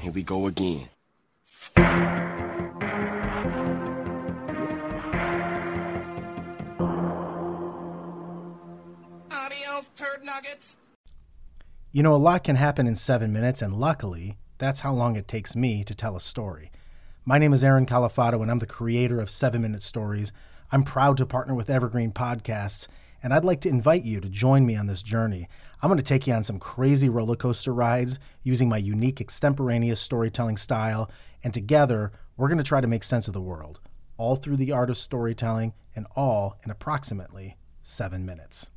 Here 0.00 0.12
we 0.12 0.22
go 0.22 0.46
again. 0.46 0.88
Adios, 9.30 9.90
turd 9.96 10.24
nuggets. 10.24 10.76
You 11.92 12.02
know, 12.02 12.14
a 12.14 12.16
lot 12.16 12.44
can 12.44 12.56
happen 12.56 12.86
in 12.86 12.96
seven 12.96 13.32
minutes, 13.32 13.60
and 13.62 13.74
luckily, 13.74 14.36
that's 14.62 14.80
how 14.80 14.92
long 14.92 15.16
it 15.16 15.26
takes 15.26 15.56
me 15.56 15.82
to 15.82 15.92
tell 15.92 16.14
a 16.14 16.20
story. 16.20 16.70
My 17.24 17.36
name 17.36 17.52
is 17.52 17.64
Aaron 17.64 17.84
Califato, 17.84 18.42
and 18.42 18.50
I'm 18.50 18.60
the 18.60 18.66
creator 18.66 19.20
of 19.20 19.28
Seven 19.28 19.62
Minute 19.62 19.82
Stories. 19.82 20.32
I'm 20.70 20.84
proud 20.84 21.16
to 21.16 21.26
partner 21.26 21.54
with 21.56 21.68
Evergreen 21.68 22.12
Podcasts, 22.12 22.86
and 23.24 23.34
I'd 23.34 23.44
like 23.44 23.60
to 23.62 23.68
invite 23.68 24.04
you 24.04 24.20
to 24.20 24.28
join 24.28 24.64
me 24.64 24.76
on 24.76 24.86
this 24.86 25.02
journey. 25.02 25.48
I'm 25.80 25.88
going 25.88 25.98
to 25.98 26.04
take 26.04 26.28
you 26.28 26.34
on 26.34 26.44
some 26.44 26.60
crazy 26.60 27.08
roller 27.08 27.34
coaster 27.34 27.74
rides 27.74 28.20
using 28.44 28.68
my 28.68 28.76
unique 28.76 29.20
extemporaneous 29.20 30.00
storytelling 30.00 30.56
style, 30.56 31.10
and 31.42 31.52
together, 31.52 32.12
we're 32.36 32.48
going 32.48 32.58
to 32.58 32.64
try 32.64 32.80
to 32.80 32.86
make 32.86 33.02
sense 33.02 33.26
of 33.26 33.34
the 33.34 33.40
world, 33.40 33.80
all 34.16 34.36
through 34.36 34.58
the 34.58 34.70
art 34.70 34.90
of 34.90 34.96
storytelling, 34.96 35.72
and 35.96 36.06
all 36.14 36.56
in 36.64 36.70
approximately 36.70 37.56
seven 37.82 38.24
minutes. 38.24 38.70